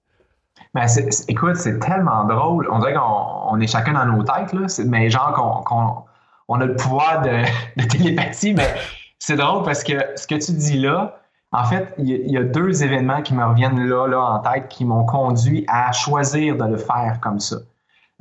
Ben, 0.74 0.86
écoute, 1.28 1.56
c'est 1.56 1.80
tellement 1.80 2.26
drôle. 2.26 2.70
On 2.72 2.80
dirait 2.80 2.94
qu'on 2.94 3.52
on 3.52 3.60
est 3.60 3.68
chacun 3.68 3.94
dans 3.94 4.06
nos 4.06 4.24
têtes, 4.24 4.54
là. 4.54 4.68
Mais 4.86 5.10
genre 5.10 5.34
qu'on 5.34 5.64
qu'on- 5.64 6.04
on 6.48 6.62
a 6.62 6.66
le 6.66 6.76
pouvoir 6.76 7.22
de, 7.22 7.44
de 7.82 7.88
télépathie, 7.88 8.54
mais 8.54 8.74
c'est 9.20 9.36
drôle 9.36 9.64
parce 9.64 9.84
que 9.84 9.94
ce 10.16 10.26
que 10.28 10.36
tu 10.36 10.54
dis 10.54 10.80
là, 10.80 11.18
en 11.52 11.64
fait, 11.66 11.94
il 11.98 12.32
y, 12.32 12.38
a- 12.38 12.44
deux 12.44 12.84
événements 12.84 13.22
qui 13.22 13.34
me 13.34 13.44
reviennent 13.44 13.80
là, 13.88 14.08
là 14.08 14.20
en 14.20 14.40
tête 14.40 14.68
qui 14.68 14.86
m'ont 14.86 15.06
conduit 15.06 15.66
à 15.68 15.92
choisir 15.92 16.56
de 16.58 16.66
le 16.66 16.78
faire 16.78 17.20
comme 17.22 17.40
ça. 17.40 17.58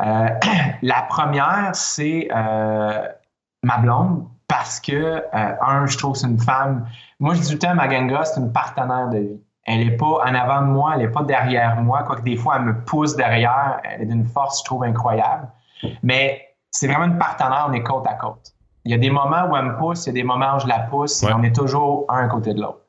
Euh, 0.01 0.28
la 0.82 1.03
première, 1.03 1.70
c'est 1.74 2.28
euh, 2.34 3.07
ma 3.62 3.78
blonde, 3.78 4.26
parce 4.46 4.80
que, 4.80 4.92
euh, 4.92 5.22
un, 5.61 5.86
je 5.86 5.99
trouve 5.99 6.12
que 6.14 6.18
c'est 6.20 6.26
une 6.26 6.38
femme. 6.38 6.86
Moi, 7.20 7.34
je 7.34 7.40
dis 7.40 7.46
tout 7.49 7.53
le 7.55 7.59
temps, 7.59 7.74
Maganga, 7.74 8.24
c'est 8.24 8.40
une 8.40 8.53
partenaire 8.53 9.09
de 9.09 9.18
vie. 9.18 9.40
Elle 9.66 9.80
n'est 9.80 9.96
pas 9.96 10.07
en 10.07 10.34
avant 10.34 10.62
de 10.62 10.68
moi, 10.68 10.92
elle 10.94 11.01
n'est 11.03 11.12
pas 11.12 11.22
derrière 11.22 11.76
moi, 11.82 12.03
quoique 12.05 12.22
des 12.22 12.36
fois, 12.36 12.57
elle 12.57 12.62
me 12.62 12.84
pousse 12.84 13.14
derrière. 13.16 13.80
Elle 13.84 14.03
est 14.03 14.07
d'une 14.07 14.24
force, 14.26 14.61
je 14.61 14.64
trouve, 14.64 14.84
incroyable. 14.84 15.49
Mais 16.03 16.49
c'est 16.70 16.86
vraiment 16.86 17.05
une 17.05 17.18
partenaire, 17.18 17.66
on 17.68 17.72
est 17.74 17.82
côte 17.82 18.07
à 18.07 18.14
côte. 18.14 18.55
Il 18.85 18.93
y 18.93 18.95
a 18.95 18.99
des 18.99 19.11
moments 19.11 19.45
où 19.51 19.57
elle 19.57 19.64
me 19.66 19.76
pousse, 19.76 20.07
il 20.07 20.09
y 20.09 20.11
a 20.11 20.14
des 20.14 20.24
moments 20.24 20.57
où 20.57 20.61
je 20.61 20.66
la 20.66 20.81
pousse, 20.81 21.22
Ouais. 21.22 21.31
et 21.31 21.35
on 21.35 21.43
est 21.43 21.55
toujours 21.55 22.05
un 22.09 22.24
à 22.24 22.29
côté 22.29 22.55
de 22.55 22.61
l'autre. 22.61 22.81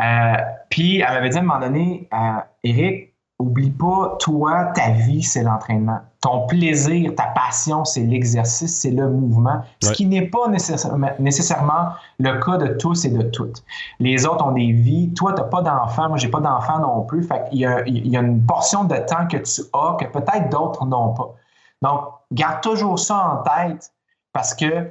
Euh, 0.00 0.34
puis, 0.68 1.00
elle 1.00 1.12
m'avait 1.14 1.28
dit 1.30 1.36
à 1.36 1.40
un 1.40 1.44
moment 1.44 1.60
donné, 1.60 2.08
euh, 2.12 2.16
Eric, 2.64 3.12
oublie 3.38 3.70
pas, 3.70 4.16
toi, 4.20 4.66
ta 4.74 4.90
vie, 4.90 5.22
c'est 5.22 5.42
l'entraînement. 5.42 5.98
Ton 6.20 6.46
plaisir, 6.46 7.14
ta 7.16 7.24
passion, 7.34 7.84
c'est 7.86 8.02
l'exercice, 8.02 8.80
c'est 8.80 8.90
le 8.90 9.08
mouvement. 9.08 9.62
Ce 9.82 9.88
Ouais. 9.88 9.94
qui 9.94 10.06
n'est 10.06 10.26
pas 10.28 10.46
nécessairement, 10.48 11.08
nécessairement 11.18 11.88
le 12.18 12.38
cas 12.38 12.58
de 12.58 12.68
tous 12.74 13.06
et 13.06 13.10
de 13.10 13.22
toutes. 13.22 13.64
Les 13.98 14.26
autres 14.26 14.46
ont 14.46 14.52
des 14.52 14.70
vies. 14.72 15.12
Toi, 15.14 15.32
tu 15.32 15.40
n'as 15.40 15.48
pas 15.48 15.62
d'enfant. 15.62 16.08
Moi, 16.08 16.18
j'ai 16.18 16.28
pas 16.28 16.40
d'enfant 16.40 16.78
non 16.80 17.02
plus. 17.02 17.22
Fait 17.22 17.44
il, 17.50 17.60
y 17.60 17.66
a, 17.66 17.80
il 17.86 18.06
y 18.08 18.16
a 18.16 18.20
une 18.20 18.44
portion 18.44 18.84
de 18.84 18.96
temps 18.96 19.26
que 19.26 19.38
tu 19.38 19.62
as 19.72 19.96
que 19.98 20.04
peut-être 20.04 20.50
d'autres 20.50 20.84
n'ont 20.84 21.14
pas. 21.14 21.30
Donc, 21.80 22.00
garde 22.32 22.60
toujours 22.60 22.98
ça 22.98 23.16
en 23.16 23.36
tête 23.38 23.90
parce 24.34 24.54
que 24.54 24.90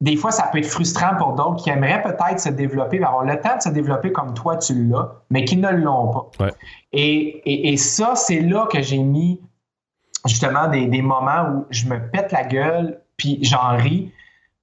des 0.00 0.16
fois, 0.16 0.30
ça 0.30 0.44
peut 0.52 0.58
être 0.58 0.66
frustrant 0.68 1.16
pour 1.16 1.32
d'autres 1.32 1.56
qui 1.62 1.70
aimeraient 1.70 2.02
peut-être 2.02 2.38
se 2.40 2.50
développer, 2.50 3.02
avoir 3.02 3.24
le 3.24 3.40
temps 3.40 3.56
de 3.56 3.62
se 3.62 3.68
développer 3.70 4.12
comme 4.12 4.32
toi, 4.34 4.56
tu 4.56 4.74
l'as, 4.86 5.08
mais 5.30 5.44
qui 5.44 5.56
ne 5.56 5.70
l'ont 5.70 6.08
pas. 6.12 6.44
Ouais. 6.44 6.52
Et, 6.92 7.42
et- 7.44 7.72
et 7.72 7.76
ça, 7.76 8.14
c'est 8.14 8.40
là 8.40 8.66
que 8.70 8.80
j'ai 8.80 8.98
mis 8.98 9.40
justement 10.26 10.68
des, 10.68 10.86
des 10.86 11.02
moments 11.02 11.48
où 11.52 11.66
je 11.70 11.86
me 11.88 11.98
pète 12.10 12.30
la 12.32 12.44
gueule, 12.44 13.00
puis 13.16 13.38
j'en 13.42 13.76
ris, 13.76 14.12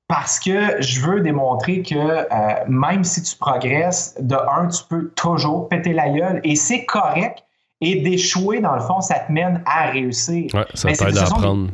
parce 0.08 0.40
que 0.40 0.82
je 0.82 1.02
veux 1.02 1.20
démontrer 1.22 1.82
que 1.82 1.96
euh, 1.96 2.26
même 2.68 3.04
si 3.04 3.22
tu 3.24 3.36
progresses, 3.38 4.16
de 4.22 4.36
un, 4.36 4.68
tu 4.68 4.84
peux 4.88 5.10
toujours 5.16 5.68
péter 5.68 5.94
la 5.94 6.10
gueule, 6.10 6.40
et 6.44 6.56
c'est 6.56 6.86
correct. 6.86 7.40
Et 7.82 8.02
d'échouer, 8.02 8.62
dans 8.62 8.76
le 8.76 8.82
fond, 8.82 9.02
ça 9.02 9.20
te 9.20 9.30
mène 9.32 9.62
à 9.66 9.88
réussir. 9.90 10.46
Ouais, 10.54 10.66
ça 10.76 10.88
t'aide 10.94 11.02
à 11.08 11.12
des- 11.12 11.18
apprendre. 11.20 11.68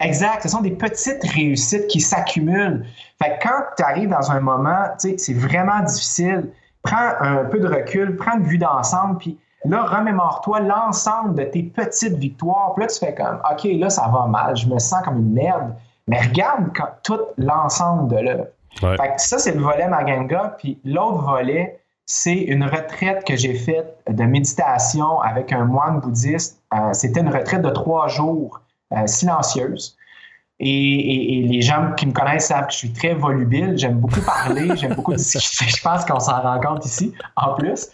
Exact. 0.00 0.42
Ce 0.42 0.48
sont 0.48 0.60
des 0.60 0.70
petites 0.70 1.22
réussites 1.24 1.86
qui 1.88 2.00
s'accumulent. 2.00 2.84
Fait 3.22 3.38
que 3.38 3.48
quand 3.48 3.62
tu 3.76 3.82
arrives 3.82 4.08
dans 4.10 4.30
un 4.30 4.40
moment, 4.40 4.84
tu 5.00 5.10
sais, 5.10 5.18
c'est 5.18 5.34
vraiment 5.34 5.80
difficile. 5.80 6.50
Prends 6.82 7.10
un 7.20 7.44
peu 7.44 7.58
de 7.58 7.66
recul, 7.66 8.16
prends 8.16 8.36
une 8.38 8.44
vue 8.44 8.58
d'ensemble, 8.58 9.18
puis 9.18 9.38
là, 9.64 9.82
remémore-toi 9.82 10.60
l'ensemble 10.60 11.34
de 11.34 11.42
tes 11.44 11.64
petites 11.64 12.14
victoires. 12.16 12.72
Puis 12.74 12.84
là, 12.84 12.88
tu 12.88 12.98
fais 12.98 13.14
comme, 13.14 13.40
OK, 13.50 13.64
là, 13.78 13.90
ça 13.90 14.08
va 14.08 14.26
mal, 14.26 14.56
je 14.56 14.68
me 14.68 14.78
sens 14.78 15.02
comme 15.04 15.16
une 15.18 15.32
merde. 15.32 15.74
Mais 16.06 16.20
regarde 16.20 16.66
quand- 16.74 16.88
tout 17.02 17.18
l'ensemble 17.36 18.08
de 18.08 18.16
l'œuvre. 18.20 18.46
Ouais. 18.82 18.96
Fait 18.96 19.14
que 19.16 19.20
ça, 19.20 19.38
c'est 19.38 19.52
le 19.52 19.60
volet 19.60 19.88
Maganga. 19.88 20.54
Puis 20.58 20.78
l'autre 20.84 21.22
volet, 21.22 21.80
c'est 22.06 22.36
une 22.36 22.64
retraite 22.64 23.24
que 23.26 23.36
j'ai 23.36 23.54
faite 23.54 23.98
de 24.08 24.22
méditation 24.24 25.20
avec 25.20 25.52
un 25.52 25.64
moine 25.64 26.00
bouddhiste. 26.00 26.62
Euh, 26.72 26.92
C'était 26.92 27.20
une 27.20 27.28
retraite 27.28 27.60
de 27.62 27.70
trois 27.70 28.06
jours 28.08 28.60
silencieuse. 29.06 29.96
Et, 30.60 30.66
et- 30.68 31.38
et 31.38 31.42
les 31.46 31.62
gens 31.62 31.92
qui 31.96 32.04
me 32.06 32.12
connaissent 32.12 32.48
savent 32.48 32.66
que 32.66 32.72
je 32.72 32.78
suis 32.78 32.92
très 32.92 33.14
volubile. 33.14 33.74
J'aime 33.76 33.98
beaucoup 34.00 34.20
parler, 34.22 34.68
j'aime 34.76 34.94
beaucoup 34.94 35.14
discuter. 35.14 35.70
Je 35.70 35.80
pense 35.82 36.04
qu'on 36.04 36.18
s'en 36.18 36.40
rend 36.42 36.58
compte 36.60 36.84
ici, 36.84 37.14
en 37.36 37.54
plus. 37.54 37.86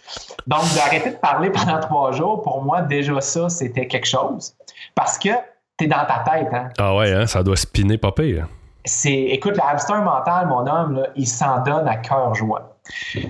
Donc, 0.47 0.61
d'arrêter 0.75 1.11
de 1.11 1.15
parler 1.17 1.51
pendant 1.51 1.79
trois 1.79 2.11
jours, 2.11 2.41
pour 2.41 2.63
moi, 2.63 2.81
déjà 2.81 3.21
ça, 3.21 3.49
c'était 3.49 3.87
quelque 3.87 4.07
chose. 4.07 4.55
Parce 4.95 5.19
que 5.19 5.29
tu 5.77 5.85
es 5.85 5.87
dans 5.87 6.05
ta 6.07 6.23
tête. 6.27 6.47
Hein? 6.53 6.69
Ah 6.79 6.95
ouais, 6.95 7.13
hein, 7.13 7.27
ça 7.27 7.43
doit 7.43 7.55
spinner 7.57 7.99
pas 7.99 8.11
pire. 8.11 8.47
c'est, 8.83 9.13
écoute, 9.13 9.57
le 9.57 9.63
hamster 9.63 10.01
mental, 10.01 10.47
mon 10.47 10.65
homme, 10.65 10.95
là, 10.95 11.07
il 11.15 11.27
s'en 11.27 11.61
donne 11.61 11.87
à 11.87 11.97
cœur 11.97 12.33
joie. 12.33 12.77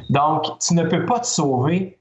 Donc, 0.10 0.46
tu 0.60 0.76
ne 0.76 0.84
peux 0.84 1.04
pas 1.06 1.20
te 1.20 1.28
sauver. 1.28 1.98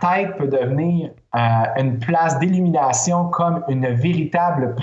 Ta 0.00 0.08
tête 0.14 0.36
peut 0.36 0.46
devenir 0.48 1.10
euh, 1.34 1.38
une 1.80 1.98
place 1.98 2.38
d'illumination 2.38 3.28
comme 3.30 3.64
une 3.68 3.86
véritable 3.88 4.74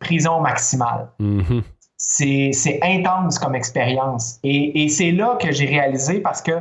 prison 0.00 0.40
maximale. 0.40 1.08
Mhm. 1.18 1.62
C'est, 1.96 2.50
c'est 2.52 2.80
intense 2.82 3.38
comme 3.38 3.54
expérience. 3.54 4.38
Et, 4.42 4.82
et 4.84 4.88
c'est 4.88 5.12
là 5.12 5.36
que 5.40 5.52
j'ai 5.52 5.66
réalisé 5.66 6.20
parce 6.20 6.42
que 6.42 6.52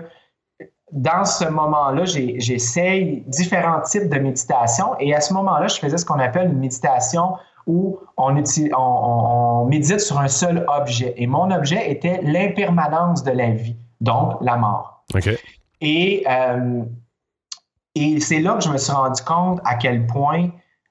dans 0.91 1.25
ce 1.25 1.45
moment-là, 1.45 2.05
j'ai- 2.05 2.39
j'essaye 2.39 3.23
différents 3.27 3.81
types 3.81 4.07
de 4.09 4.19
méditation. 4.19 4.87
Et 4.99 5.15
à 5.15 5.21
ce 5.21 5.33
moment-là, 5.33 5.67
je 5.67 5.79
faisais 5.79 5.97
ce 5.97 6.05
qu'on 6.05 6.19
appelle 6.19 6.47
une 6.51 6.59
méditation 6.59 7.33
où 7.65 7.97
on, 8.17 8.35
utilise, 8.35 8.71
on, 8.77 8.81
on- 8.81 9.61
on 9.61 9.65
médite 9.65 9.99
sur 10.01 10.19
un 10.19 10.27
seul 10.27 10.65
objet. 10.67 11.13
Et 11.17 11.27
mon 11.27 11.49
objet 11.51 11.89
était 11.91 12.19
l'impermanence 12.23 13.23
de 13.23 13.31
la 13.31 13.49
vie, 13.51 13.75
donc 14.01 14.33
la 14.41 14.57
mort. 14.57 15.03
Et, 15.81 16.23
euh, 16.29 16.83
et 17.95 18.19
c'est 18.19 18.39
là 18.39 18.55
que 18.55 18.63
je 18.63 18.69
me 18.69 18.77
suis 18.77 18.91
rendu 18.91 19.21
compte 19.23 19.59
à 19.65 19.75
quel 19.75 20.05
point 20.07 20.49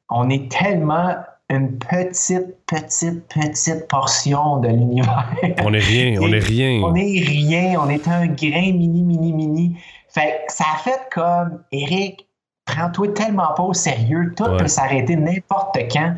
on 0.08 0.28
est 0.28 0.50
tellement 0.50 1.14
une 1.48 1.78
petite, 1.78 2.64
petite, 2.66 3.26
petite 3.28 3.88
portion 3.88 4.58
de 4.58 4.68
l'univers. 4.68 5.28
On 5.64 5.72
est 5.72 5.78
rien, 5.78 6.20
on 6.20 6.32
est 6.32 6.38
rien. 6.38 6.80
On 6.84 6.94
est 6.94 7.20
rien, 7.20 7.80
on 7.80 7.88
est 7.88 8.06
un 8.06 8.26
grain 8.26 8.72
mini, 8.72 9.02
mini, 9.02 9.32
mini. 9.32 9.76
Fait 10.08 10.44
que 10.46 10.52
ça 10.52 10.64
a 10.74 10.78
fait 10.78 11.00
comme, 11.12 11.62
Eric, 11.72 12.28
prends-toi 12.66 13.08
tellement 13.14 13.52
pas 13.54 13.64
au 13.64 13.74
sérieux, 13.74 14.32
tout 14.36 14.44
Ouais. 14.44 14.58
peut 14.58 14.68
s'arrêter 14.68 15.16
n'importe 15.16 15.76
quand. 15.90 16.14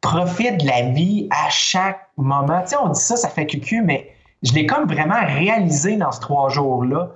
Profite 0.00 0.60
de 0.60 0.66
la 0.66 0.90
vie 0.90 1.28
à 1.30 1.48
chaque 1.50 2.08
moment. 2.16 2.60
Tu 2.62 2.70
sais, 2.70 2.76
on 2.76 2.88
dit 2.88 3.00
ça, 3.00 3.16
ça 3.16 3.28
fait 3.28 3.46
cucu, 3.46 3.80
mais 3.80 4.10
je 4.42 4.52
l'ai 4.52 4.66
comme 4.66 4.86
vraiment 4.86 5.24
réalisé 5.24 5.96
dans 5.96 6.10
ces 6.12 6.20
trois 6.20 6.48
jours-là. 6.50 7.10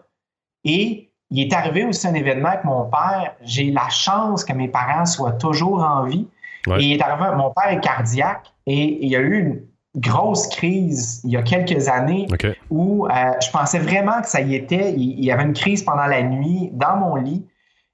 Et 0.64 1.07
il 1.30 1.40
est 1.40 1.52
arrivé 1.52 1.84
aussi 1.84 2.06
un 2.06 2.14
événement 2.14 2.48
avec 2.48 2.64
mon 2.64 2.84
père. 2.84 3.34
J'ai 3.42 3.70
la 3.70 3.88
chance 3.88 4.44
que 4.44 4.52
mes 4.52 4.68
parents 4.68 5.06
soient 5.06 5.32
toujours 5.32 5.82
en 5.82 6.04
vie. 6.04 6.26
Ouais. 6.66 6.82
Et 6.82 6.86
il 6.86 6.92
est 6.94 7.02
arrivé, 7.02 7.36
mon 7.36 7.50
père 7.50 7.70
est 7.70 7.80
cardiaque 7.80 8.52
et 8.66 9.04
il 9.04 9.08
y 9.08 9.16
a 9.16 9.20
eu 9.20 9.38
une 9.38 9.60
grosse 9.96 10.46
crise 10.48 11.22
il 11.24 11.30
y 11.30 11.36
a 11.36 11.42
quelques 11.42 11.88
années 11.88 12.28
où 12.70 13.06
euh, 13.06 13.10
je 13.42 13.50
pensais 13.50 13.78
vraiment 13.78 14.20
que 14.20 14.28
ça 14.28 14.40
y 14.40 14.54
était. 14.54 14.92
Il, 14.92 15.18
il 15.18 15.24
y 15.24 15.32
avait 15.32 15.44
une 15.44 15.54
crise 15.54 15.82
pendant 15.82 16.06
la 16.06 16.22
nuit 16.22 16.70
dans 16.72 16.96
mon 16.96 17.16
lit. 17.16 17.46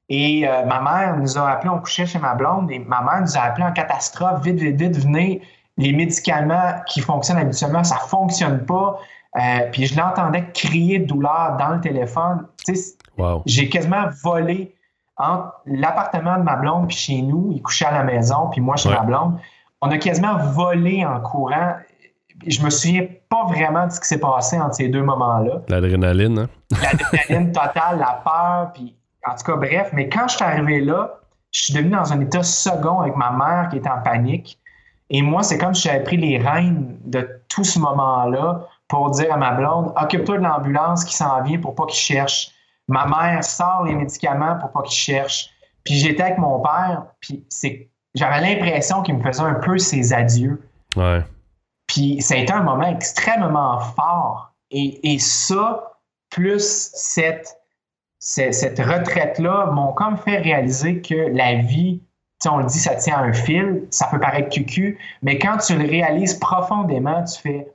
Et 0.09 0.47
euh, 0.47 0.65
ma 0.67 0.81
mère 0.81 1.17
nous 1.17 1.39
a 1.39 1.51
appelé, 1.51 1.71
on 1.71 1.79
couchait 1.79 2.07
chez 2.07 2.19
ma 2.19 2.35
blonde, 2.35 2.71
et 2.71 2.79
ma 2.79 3.01
mère 3.01 3.23
nous 3.23 3.37
a 3.37 3.41
appelé 3.41 3.65
en 3.65 3.73
catastrophe, 3.73 4.43
vite, 4.43 4.61
vite, 4.61 4.77
vite, 4.77 4.99
venez. 4.99 5.43
Les 5.77 5.93
médicaments 5.93 6.75
qui 6.87 7.01
fonctionnent 7.01 7.39
habituellement, 7.39 7.83
ça 7.83 7.97
ne 7.97 8.09
fonctionne 8.09 8.65
pas. 8.65 9.01
Euh, 9.37 9.41
puis 9.73 9.87
je 9.87 9.99
l'entendais 9.99 10.45
crier 10.53 11.01
de 11.01 11.07
douleur 11.07 11.57
dans 11.59 11.71
le 11.71 11.81
téléphone. 11.81 12.47
Wow. 13.19 13.43
j'ai 13.47 13.69
quasiment 13.69 14.07
volé 14.23 14.75
entre 15.17 15.53
l'appartement 15.67 16.37
de 16.39 16.43
ma 16.43 16.57
blonde 16.57 16.89
puis 16.89 16.97
chez 16.97 17.23
nous. 17.23 17.51
Il 17.53 17.63
couchait 17.63 17.85
à 17.87 17.93
la 17.93 18.03
maison, 18.05 18.49
puis 18.51 18.61
moi 18.61 18.77
chez 18.77 18.89
Ouais. 18.89 18.95
ma 18.97 19.03
blonde. 19.03 19.39
On 19.81 19.91
a 19.91 19.99
quasiment 19.99 20.37
volé 20.39 21.05
en 21.05 21.21
courant. 21.21 21.75
Je 22.47 22.61
me 22.63 22.71
souviens 22.71 23.07
pas 23.29 23.45
vraiment 23.47 23.87
de 23.87 23.93
ce 23.93 24.01
qui 24.01 24.09
s'est 24.09 24.19
passé 24.21 24.61
entre 24.61 24.75
ces 24.75 24.89
deux 24.89 25.03
moments-là. 25.03 25.63
L'adrénaline, 25.69 26.39
hein? 26.41 26.49
L'adrénaline 26.83 27.53
totale, 27.53 27.99
la 27.99 28.21
peur, 28.25 28.73
puis 28.73 28.97
en 29.27 29.35
tout 29.37 29.45
cas, 29.45 29.57
bref. 29.57 29.91
Mais 29.93 30.09
quand 30.09 30.27
je 30.29 30.37
suis 30.37 30.45
arrivé 30.45 30.81
là, 30.81 31.21
je 31.53 31.63
suis 31.65 31.75
devenu 31.75 31.91
dans 31.91 32.13
un 32.13 32.21
état 32.21 32.43
second 32.43 33.01
avec 33.01 33.15
ma 33.17 33.31
mère 33.31 33.69
qui 33.71 33.77
était 33.77 33.89
en 33.91 34.01
panique. 34.03 34.59
Et 35.11 35.23
moi, 35.23 35.43
c'est 35.43 35.59
comme 35.59 35.75
si 35.75 35.87
j'avais 35.89 36.03
pris 36.03 36.17
les 36.17 36.39
rênes 36.39 36.97
de 37.05 37.29
tout 37.49 37.63
ce 37.63 37.79
moment-là 37.79 38.67
pour 38.89 39.11
dire 39.11 39.33
à 39.33 39.37
ma 39.37 39.53
blonde, 39.53 39.93
occupe-toi 39.97 40.39
de 40.39 40.43
l'ambulance 40.43 41.05
qui 41.05 41.17
s'en 41.17 41.43
vient 41.43 41.59
pour 41.59 41.75
pas 41.75 41.87
qu'il 41.87 41.99
cherche. 41.99 42.51
Ma 42.89 43.07
mère 43.07 43.43
sort 43.43 43.85
les 43.85 43.95
médicaments 43.95 44.59
pour 44.59 44.71
pas 44.71 44.83
qu'il 44.83 44.97
cherche. 44.97 45.51
Puis 45.85 45.95
j'étais 45.95 46.23
avec 46.23 46.39
mon 46.39 46.61
père, 46.61 47.05
puis 47.21 47.45
c'est, 47.49 47.89
j'avais 48.15 48.41
l'impression 48.41 49.03
qu'il 49.03 49.17
me 49.17 49.23
faisait 49.23 49.43
un 49.43 49.55
peu 49.55 49.79
ses 49.79 50.13
adieux. 50.13 50.63
Ouais. 50.97 51.23
Puis 51.87 52.23
ça 52.23 52.35
a 52.35 52.39
été 52.39 52.53
un 52.53 52.63
moment 52.63 52.87
extrêmement 52.87 53.79
fort. 53.81 54.53
Et, 54.71 55.15
et 55.15 55.19
ça, 55.19 55.93
plus 56.31 56.91
cette, 56.95 57.59
cette, 58.19 58.55
cette 58.55 58.79
retraite-là, 58.79 59.67
m'ont 59.67 59.93
comme 59.93 60.17
fait 60.17 60.39
réaliser 60.39 61.01
que 61.01 61.15
la 61.15 61.57
vie, 61.57 62.01
on 62.47 62.59
le 62.59 62.67
dit, 62.67 62.79
ça 62.79 62.95
tient 62.95 63.17
à 63.17 63.23
un 63.23 63.33
fil, 63.33 63.87
ça 63.91 64.07
peut 64.11 64.19
paraître 64.19 64.51
cucu, 64.51 64.99
mais 65.23 65.39
quand 65.39 65.59
tu 65.59 65.77
le 65.77 65.89
réalises 65.89 66.35
profondément, 66.35 67.23
tu 67.25 67.41
fais 67.41 67.74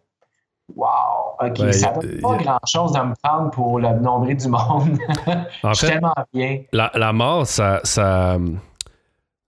Wow, 0.75 1.35
OK, 1.41 1.59
Ouais, 1.59 1.71
ça 1.73 1.91
donne 1.91 2.19
pas 2.21 2.37
grand-chose 2.37 2.93
de 2.93 2.99
me 2.99 3.13
prendre 3.23 3.49
pour 3.51 3.79
le 3.79 3.89
nombril 3.99 4.37
du 4.37 4.47
monde. 4.47 4.97
En 5.63 5.73
Je 5.73 5.77
suis 5.77 5.87
fait, 5.87 5.93
tellement 5.93 6.13
bien. 6.33 6.63
la, 6.71 6.91
la 6.95 7.11
mort, 7.13 7.45
ça, 7.47 7.79
ça, 7.83 8.37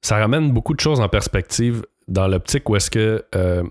ça 0.01 0.17
ramène 0.17 0.51
beaucoup 0.51 0.73
de 0.73 0.79
choses 0.79 0.99
en 0.99 1.09
perspective 1.09 1.85
dans 2.07 2.27
l'optique 2.27 2.67
où 2.69 2.75
est-ce 2.75 2.89
que. 2.91 3.23
euh, 3.35 3.63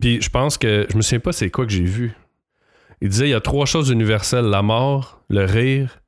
Puis 0.00 0.20
je 0.22 0.30
pense 0.30 0.58
que. 0.58 0.86
Je 0.90 0.96
me 0.96 1.02
souviens 1.02 1.20
pas 1.20 1.32
c'est 1.32 1.50
quoi 1.50 1.66
que 1.66 1.72
j'ai 1.72 1.84
vu. 1.84 2.16
Il 3.00 3.08
disait 3.10 3.26
il 3.28 3.30
y 3.32 3.34
a 3.34 3.40
trois 3.40 3.66
choses 3.66 3.90
universelles 3.90 4.46
la 4.46 4.62
mort, 4.62 5.20
le 5.28 5.44
rire. 5.44 6.00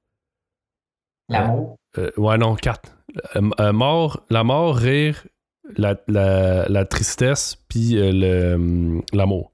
L'amour. 1.29 1.77
euh, 1.99 2.11
ouais, 2.17 2.39
non, 2.39 2.55
quatre. 2.57 2.97
Euh, 3.37 3.51
euh, 3.61 3.73
mort, 3.73 4.21
la 4.31 4.45
mort, 4.45 4.77
rire, 4.77 5.27
la, 5.77 5.97
la, 6.07 6.67
la 6.69 6.85
tristesse, 6.87 7.57
puis 7.69 7.99
euh, 7.99 8.11
le, 8.13 8.55
hum, 8.55 9.03
l'amour. 9.13 9.53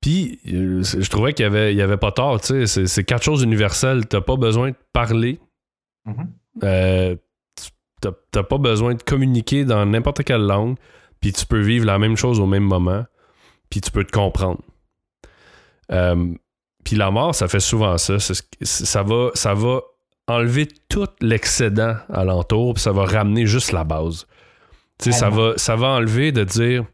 Puis, 0.00 0.38
euh, 0.52 0.82
je 0.82 1.08
trouvais 1.10 1.32
qu'il 1.34 1.42
y 1.42 1.46
avait, 1.46 1.72
il 1.74 1.76
y 1.76 1.82
avait 1.82 1.96
pas 1.96 2.12
tort, 2.12 2.40
tu 2.40 2.66
sais. 2.66 2.86
C'est, 2.86 3.04
quatre 3.04 3.22
choses 3.24 3.42
universelles. 3.42 4.06
T'as 4.06 4.20
pas 4.20 4.36
besoin 4.36 4.70
de 4.70 4.76
parler. 4.92 5.40
Euh, 6.62 7.16
tu- 7.60 7.70
t'as, 8.00 8.12
t'as 8.30 8.42
pas 8.44 8.58
besoin 8.58 8.94
de 8.94 9.02
communiquer 9.02 9.64
dans 9.64 9.84
n'importe 9.86 10.22
quelle 10.24 10.42
langue. 10.46 10.76
Puis 11.20 11.32
tu 11.32 11.44
peux 11.46 11.60
vivre 11.60 11.84
la 11.84 11.98
même 11.98 12.16
chose 12.16 12.38
au 12.38 12.46
même 12.46 12.62
moment. 12.62 13.04
Puis 13.70 13.80
tu 13.80 13.90
peux 13.90 14.04
te 14.04 14.12
comprendre. 14.12 14.60
Euh, 15.90 16.32
puis 16.84 16.96
la 16.96 17.10
mort, 17.10 17.34
ça 17.34 17.48
fait 17.48 17.60
souvent 17.60 17.98
ça. 17.98 18.18
Ça, 18.62 19.02
va, 19.02 19.30
ça 19.34 19.52
va 19.54 19.80
enlever 20.28 20.68
tout 20.88 21.08
l'excédent 21.20 21.96
alentour. 22.08 22.74
Puis 22.74 22.82
ça 22.82 22.92
va 22.92 23.04
ramener 23.04 23.46
juste 23.46 23.72
la 23.72 23.84
base. 23.84 24.26
Tu 24.98 25.06
sais, 25.06 25.12
ça 25.12 25.26
Tellement. 25.28 25.48
va, 25.50 25.58
ça 25.58 25.76
va 25.76 25.88
enlever 25.88 26.32
de 26.32 26.44
dire 26.44 26.84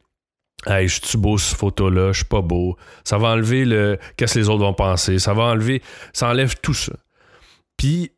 Hey, 0.67 0.89
je 0.89 1.01
suis 1.05 1.19
beau 1.19 1.37
cette 1.37 1.59
photo-là, 1.59 2.13
je 2.13 2.19
suis 2.19 2.25
pas 2.25 2.41
beau. 2.41 2.77
Ça 3.05 3.19
va 3.19 3.29
enlever 3.29 3.65
le 3.67 3.99
qu'est-ce 4.17 4.35
que 4.35 4.39
les 4.39 4.49
autres 4.49 4.63
vont 4.65 4.73
penser? 4.75 5.19
Ça 5.19 5.35
va 5.35 5.45
enlever. 5.45 5.83
Ça 6.15 6.29
enlève 6.29 6.55
tout 6.63 6.73
ça. 6.73 6.93
Puis, 7.77 8.13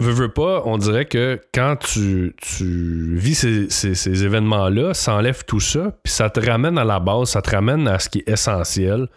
veux, 0.00 0.12
veux 0.12 0.32
pas, 0.32 0.62
on 0.64 0.78
dirait 0.78 1.06
que 1.06 1.40
quand 1.52 1.74
tu, 1.76 2.36
tu 2.36 3.16
vis 3.16 3.34
ces, 3.34 3.68
ces- 3.70 3.96
ces 3.96 4.22
événements-là, 4.24 4.94
ça 4.94 5.14
enlève 5.14 5.44
tout 5.44 5.58
ça, 5.58 5.90
puis 6.04 6.12
ça 6.12 6.30
te 6.30 6.38
ramène 6.38 6.78
à 6.78 6.84
la 6.84 7.00
base, 7.00 7.30
ça 7.30 7.42
te 7.42 7.50
ramène 7.50 7.88
à 7.88 7.98
ce 7.98 8.08
qui 8.08 8.18
est 8.18 8.28
essentiel. 8.28 9.08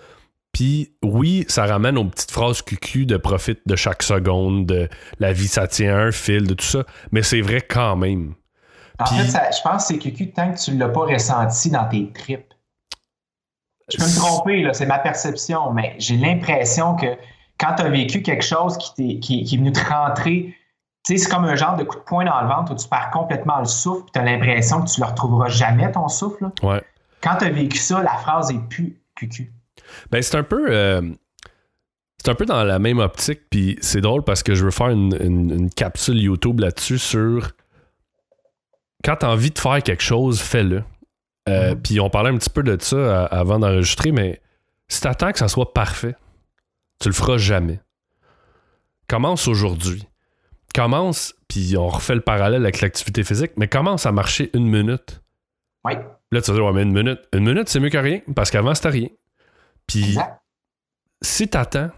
Puis 0.52 0.96
oui, 1.04 1.46
ça 1.48 1.66
ramène 1.68 1.98
aux 2.00 2.06
petites 2.06 2.32
phrases 2.32 2.62
cucu 2.64 3.06
de 3.06 3.18
profite 3.18 3.60
de 3.68 3.76
chaque 3.76 4.02
seconde, 4.02 4.66
de 4.66 4.90
la 5.20 5.34
vie, 5.34 5.48
ça 5.48 5.68
tient 5.68 5.96
un 5.98 6.12
fil, 6.12 6.48
de 6.48 6.56
tout 6.56 6.66
ça. 6.66 6.84
Mais 7.12 7.22
c'est 7.22 7.42
vrai 7.42 7.62
quand 7.62 7.96
même. 7.96 8.34
En 9.00 9.06
fait, 9.06 9.28
ça- 9.28 9.50
je 9.52 9.62
pense 9.64 9.84
que 9.84 9.94
c'est 9.94 10.00
cucu 10.00 10.32
tant 10.32 10.52
que 10.52 10.60
tu 10.60 10.72
ne 10.72 10.80
l'as 10.80 10.90
pas 10.90 11.02
ressenti 11.06 11.70
dans 11.70 11.88
tes 11.88 12.12
tripes. 12.12 12.51
Je 13.92 13.98
peux 13.98 14.04
me 14.04 14.16
tromper, 14.16 14.62
là, 14.64 14.74
c'est 14.74 14.86
ma 14.86 15.00
perception, 15.00 15.72
mais 15.72 15.96
j'ai 16.00 16.18
l'impression 16.18 16.96
que 16.96 17.08
quand 17.60 17.76
tu 17.76 17.84
as 17.84 17.90
vécu 17.90 18.22
quelque 18.22 18.44
chose 18.44 18.78
qui, 18.78 18.94
t'est- 18.96 19.20
qui, 19.20 19.44
qui 19.44 19.56
est 19.56 19.58
venu 19.58 19.72
te 19.72 19.84
rentrer, 19.88 20.56
c'est 21.04 21.18
comme 21.30 21.46
un 21.46 21.56
genre 21.56 21.76
de 21.78 21.84
coup 21.84 21.98
de 21.98 22.04
poing 22.04 22.26
dans 22.26 22.42
le 22.42 22.48
ventre 22.48 22.72
où 22.74 22.76
tu 22.76 22.88
perds 22.88 23.10
complètement 23.12 23.60
le 23.60 23.66
souffle, 23.66 24.04
puis 24.04 24.12
tu 24.14 24.20
as 24.20 24.24
l'impression 24.24 24.82
que 24.82 24.90
tu 24.90 25.02
ne 25.02 25.06
le 25.06 25.12
retrouveras 25.12 25.50
jamais, 25.50 25.92
ton 25.92 26.08
souffle. 26.08 26.50
Ouais. 26.64 26.82
Quand 27.22 27.36
tu 27.38 27.46
as 27.46 27.50
vécu 27.50 27.78
ça, 27.78 28.02
la 28.02 28.16
phrase 28.18 28.52
est 28.52 28.68
plus 28.70 29.00
cucu. 29.16 29.52
Ben, 30.12 30.22
c'est 30.22 30.38
un 30.38 30.44
peu. 30.44 30.68
euh, 30.70 31.02
c'est 32.24 32.30
un 32.30 32.36
peu 32.36 32.46
dans 32.46 32.64
la 32.64 32.78
même 32.80 33.00
optique, 33.00 33.42
puis 33.50 33.78
c'est 33.82 34.00
drôle 34.02 34.24
parce 34.24 34.44
que 34.44 34.54
je 34.54 34.64
veux 34.64 34.72
faire 34.72 34.90
une, 34.90 35.18
une- 35.22 35.52
une 35.52 35.70
capsule 35.72 36.22
YouTube 36.22 36.60
là-dessus 36.60 37.00
sur. 37.00 37.50
Quand 39.04 39.16
tu 39.18 39.26
as 39.26 39.30
envie 39.32 39.50
de 39.52 39.58
faire 39.60 39.82
quelque 39.82 40.04
chose, 40.04 40.40
fais-le. 40.40 40.84
Euh, 41.50 41.72
Mhm. 41.74 41.82
Puis 41.82 42.00
on 42.00 42.10
parlait 42.10 42.30
un 42.30 42.38
petit 42.38 42.50
peu 42.50 42.64
de 42.64 42.78
ça 42.82 42.96
euh, 42.96 43.28
avant 43.32 43.60
d'enregistrer, 43.60 44.12
mais 44.12 44.42
si 44.88 45.02
t'attends 45.02 45.32
que 45.32 45.40
ça 45.40 45.48
soit 45.48 45.74
parfait, 45.74 46.16
tu 47.00 47.08
le 47.10 47.14
feras 47.14 47.38
jamais. 47.38 47.80
Commence 49.08 49.48
aujourd'hui. 49.48 50.08
Commence, 50.74 51.34
puis 51.48 51.76
on 51.78 51.88
refait 51.88 52.16
le 52.16 52.22
parallèle 52.22 52.62
avec 52.64 52.80
l'activité 52.82 53.24
physique, 53.24 53.52
mais 53.58 53.68
commence 53.68 54.06
à 54.06 54.12
marcher 54.12 54.50
une 54.54 54.68
minute. 54.68 55.22
Oui, 55.84 55.94
Là, 56.34 56.42
tu 56.42 56.50
vas 56.52 56.56
dire, 56.58 56.66
ouais, 56.66 56.72
mais 56.72 56.84
une 56.84 56.94
minute. 56.94 57.20
Une 57.34 57.44
minute, 57.44 57.68
c'est 57.68 57.82
mieux 57.82 57.90
que 57.90 57.98
rien, 57.98 58.22
parce 58.36 58.52
qu'avant, 58.52 58.74
c'était 58.74 58.88
rien. 58.90 59.08
Puis 59.86 60.16
si 61.22 61.50
t'attends, 61.50 61.90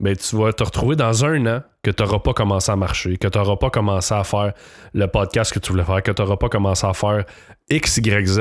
ben, 0.00 0.16
tu 0.16 0.36
vas 0.36 0.52
te 0.54 0.64
retrouver 0.64 0.96
dans 0.96 1.24
un 1.24 1.44
an 1.46 1.62
que 1.82 1.90
tu 1.90 2.02
n'auras 2.02 2.20
pas 2.20 2.32
commencé 2.32 2.72
à 2.72 2.76
marcher, 2.76 3.18
que 3.18 3.28
tu 3.28 3.36
n'auras 3.36 3.56
pas 3.56 3.68
commencé 3.68 4.14
à 4.14 4.24
faire 4.24 4.54
le 4.94 5.06
podcast 5.06 5.52
que 5.52 5.58
tu 5.58 5.70
voulais 5.72 5.84
faire, 5.84 6.02
que 6.02 6.12
tu 6.12 6.22
n'auras 6.22 6.36
pas 6.38 6.48
commencé 6.48 6.86
à 6.86 6.94
faire 6.94 7.24
X, 7.68 7.98
Y, 7.98 8.26
Z. 8.26 8.40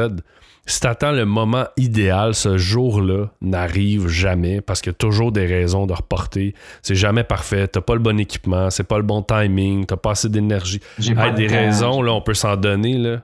Si 0.65 0.79
t'attends 0.79 1.11
le 1.11 1.25
moment 1.25 1.65
idéal, 1.75 2.33
ce 2.33 2.57
jour-là 2.57 3.27
n'arrive 3.41 4.07
jamais 4.07 4.61
parce 4.61 4.81
qu'il 4.81 4.91
y 4.91 4.95
a 4.95 4.97
toujours 4.97 5.33
des 5.33 5.45
raisons 5.45 5.85
de 5.85 5.91
reporter. 5.93 6.55
C'est 6.81 6.95
jamais 6.95 7.25
parfait. 7.25 7.67
T'as 7.67 7.81
pas 7.81 7.95
le 7.95 7.99
bon 7.99 8.17
équipement, 8.17 8.69
c'est 8.69 8.85
pas 8.85 8.95
le 8.95 9.03
bon 9.03 9.21
timing, 9.21 9.85
t'as 9.85 9.97
pas 9.97 10.11
assez 10.11 10.29
d'énergie. 10.29 10.79
J'ai 10.97 11.15
pas 11.15 11.27
Hey, 11.27 11.31
de 11.31 11.35
des 11.35 11.47
raisons, 11.47 12.01
là, 12.01 12.13
on 12.13 12.21
peut 12.21 12.33
s'en 12.33 12.55
donner. 12.55 12.97
Là. 12.97 13.19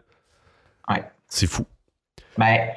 Ouais. 0.89 1.03
C'est 1.29 1.47
fou. 1.47 1.65
Mais 2.37 2.75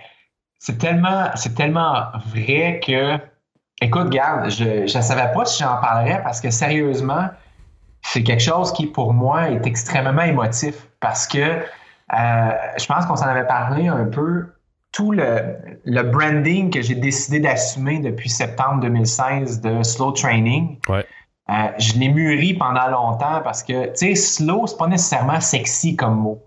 c'est 0.60 0.78
tellement, 0.78 1.30
c'est 1.34 1.56
tellement 1.56 2.04
vrai 2.32 2.80
que, 2.86 3.18
écoute, 3.80 4.10
garde, 4.10 4.48
je 4.48 4.82
ne 4.82 5.02
savais 5.02 5.32
pas 5.34 5.44
si 5.44 5.60
j'en 5.60 5.80
parlerais 5.80 6.22
parce 6.22 6.40
que 6.40 6.50
sérieusement, 6.50 7.30
c'est 8.02 8.22
quelque 8.22 8.42
chose 8.42 8.72
qui, 8.72 8.86
pour 8.86 9.12
moi, 9.12 9.50
est 9.50 9.66
extrêmement 9.66 10.22
émotif 10.22 10.86
parce 11.00 11.26
que 11.26 11.58
je 12.12 12.86
pense 12.86 13.06
qu'on 13.06 13.16
s'en 13.16 13.26
avait 13.26 13.46
parlé 13.46 13.88
un 13.88 14.04
peu. 14.04 14.46
Tout 14.92 15.10
le, 15.12 15.56
le 15.86 16.02
branding 16.02 16.70
que 16.70 16.82
j'ai 16.82 16.94
décidé 16.94 17.40
d'assumer 17.40 17.98
depuis 18.00 18.28
septembre 18.28 18.80
2016 18.82 19.62
de 19.62 19.82
Slow 19.82 20.12
Training, 20.12 20.76
Ouais. 20.86 21.06
euh, 21.48 21.52
je 21.78 21.94
l'ai 21.94 22.10
mûri 22.10 22.52
pendant 22.52 22.88
longtemps 22.88 23.40
parce 23.42 23.62
que, 23.62 23.86
tu 23.86 24.14
sais, 24.14 24.14
slow, 24.14 24.66
c'est 24.66 24.76
pas 24.76 24.88
nécessairement 24.88 25.40
sexy 25.40 25.96
comme 25.96 26.16
mot. 26.16 26.42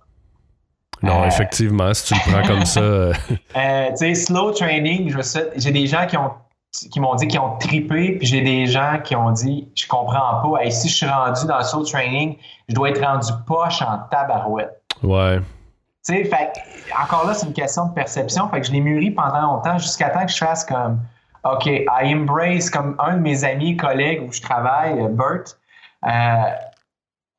Non, 1.01 1.23
Euh. 1.23 1.25
effectivement, 1.25 1.91
si 1.95 2.13
tu 2.13 2.13
le 2.13 2.31
prends 2.37 2.47
comme 2.47 2.65
ça. 2.65 2.79
euh, 2.81 3.13
Euh, 3.57 3.87
tu 3.89 3.97
sais, 3.97 4.13
slow 4.13 4.51
training, 4.51 5.11
j'ai 5.55 5.71
des 5.71 5.87
gens 5.87 6.05
qui 6.05 6.15
ont 6.17 6.31
qui 6.91 6.99
m'ont 6.99 7.15
dit 7.15 7.27
qu'ils 7.27 7.39
ont 7.39 7.57
trippé, 7.57 8.17
puis 8.17 8.27
j'ai 8.27 8.41
des 8.41 8.65
gens 8.67 8.99
qui 9.03 9.15
ont 9.15 9.31
dit 9.31 9.69
je 9.75 9.87
comprends 9.87 10.41
pas. 10.43 10.61
Hey, 10.61 10.71
si 10.71 10.87
je 10.89 10.93
suis 10.97 11.05
rendu 11.07 11.47
dans 11.47 11.57
le 11.57 11.63
slow 11.63 11.83
training, 11.83 12.35
je 12.69 12.75
dois 12.75 12.89
être 12.91 13.01
rendu 13.03 13.31
poche 13.47 13.81
en 13.81 13.99
tabarouette. 14.11 14.83
ouais. 15.01 15.39
Tu 16.07 16.13
sais, 16.13 16.23
fait 16.25 16.51
encore 17.01 17.25
là, 17.25 17.33
c'est 17.33 17.47
une 17.47 17.53
question 17.53 17.87
de 17.87 17.93
perception. 17.93 18.47
Fait 18.49 18.61
que 18.61 18.67
je 18.67 18.71
l'ai 18.71 18.81
mûri 18.81 19.11
pendant 19.11 19.41
longtemps 19.41 19.77
jusqu'à 19.77 20.09
temps 20.09 20.25
que 20.25 20.31
je 20.31 20.37
fasse 20.37 20.63
comme 20.63 20.99
OK, 21.43 21.65
I 21.65 22.13
embrace 22.13 22.69
comme 22.69 22.95
un 22.99 23.15
de 23.15 23.21
mes 23.21 23.43
amis, 23.43 23.77
collègues 23.77 24.23
où 24.27 24.31
je 24.31 24.41
travaille, 24.41 24.95
Bert. 25.11 25.45
euh, 26.05 26.49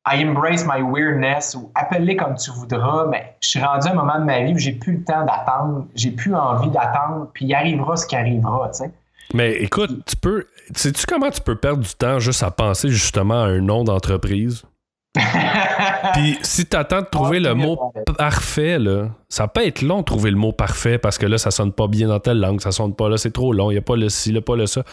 I 0.09 0.25
embrace 0.25 0.65
my 0.65 0.81
weirdness 0.81 1.55
ou 1.55 1.69
appelle-les 1.75 2.15
comme 2.15 2.35
tu 2.35 2.49
voudras, 2.51 3.07
mais 3.09 3.35
je 3.41 3.49
suis 3.49 3.61
rendu 3.61 3.89
à 3.89 3.91
un 3.91 3.95
moment 3.95 4.19
de 4.19 4.23
ma 4.23 4.41
vie 4.43 4.53
où 4.53 4.57
j'ai 4.57 4.71
plus 4.71 4.97
le 4.97 5.03
temps 5.03 5.25
d'attendre, 5.25 5.85
j'ai 5.95 6.11
plus 6.11 6.33
envie 6.33 6.69
d'attendre, 6.69 7.29
puis 7.33 7.45
il 7.45 7.53
arrivera 7.53 7.97
ce 7.97 8.07
qui 8.07 8.15
arrivera, 8.15 8.69
tu 8.69 8.85
sais. 8.85 8.91
Mais 9.33 9.51
écoute, 9.55 10.05
tu 10.05 10.15
peux. 10.15 10.45
Sais-tu 10.73 11.05
comment 11.05 11.29
tu 11.29 11.41
peux 11.41 11.57
perdre 11.57 11.83
du 11.83 11.93
temps 11.95 12.19
juste 12.19 12.43
à 12.43 12.51
penser 12.51 12.87
justement 12.87 13.43
à 13.43 13.47
un 13.47 13.59
nom 13.59 13.83
d'entreprise? 13.83 14.63
Puis 16.13 16.37
si 16.41 16.65
t'attends 16.65 17.01
de 17.01 17.07
trouver 17.07 17.39
le 17.39 17.53
mot 17.53 17.91
parfait, 18.17 18.79
là, 18.79 19.09
ça 19.29 19.47
peut 19.47 19.65
être 19.65 19.81
long 19.81 19.99
de 19.99 20.05
trouver 20.05 20.31
le 20.31 20.37
mot 20.37 20.51
parfait 20.51 20.97
parce 20.97 21.17
que 21.17 21.25
là, 21.25 21.37
ça 21.37 21.51
sonne 21.51 21.71
pas 21.73 21.87
bien 21.87 22.07
dans 22.07 22.19
telle 22.19 22.39
langue, 22.39 22.61
ça 22.61 22.71
sonne 22.71 22.95
pas 22.95 23.09
là, 23.09 23.17
c'est 23.17 23.31
trop 23.31 23.53
long, 23.53 23.71
il 23.71 23.75
y 23.75 23.77
a 23.77 23.81
pas 23.81 23.95
le 23.95 24.09
ci, 24.09 24.31
il 24.31 24.41
pas 24.41 24.55
le 24.55 24.65
ça. 24.65 24.83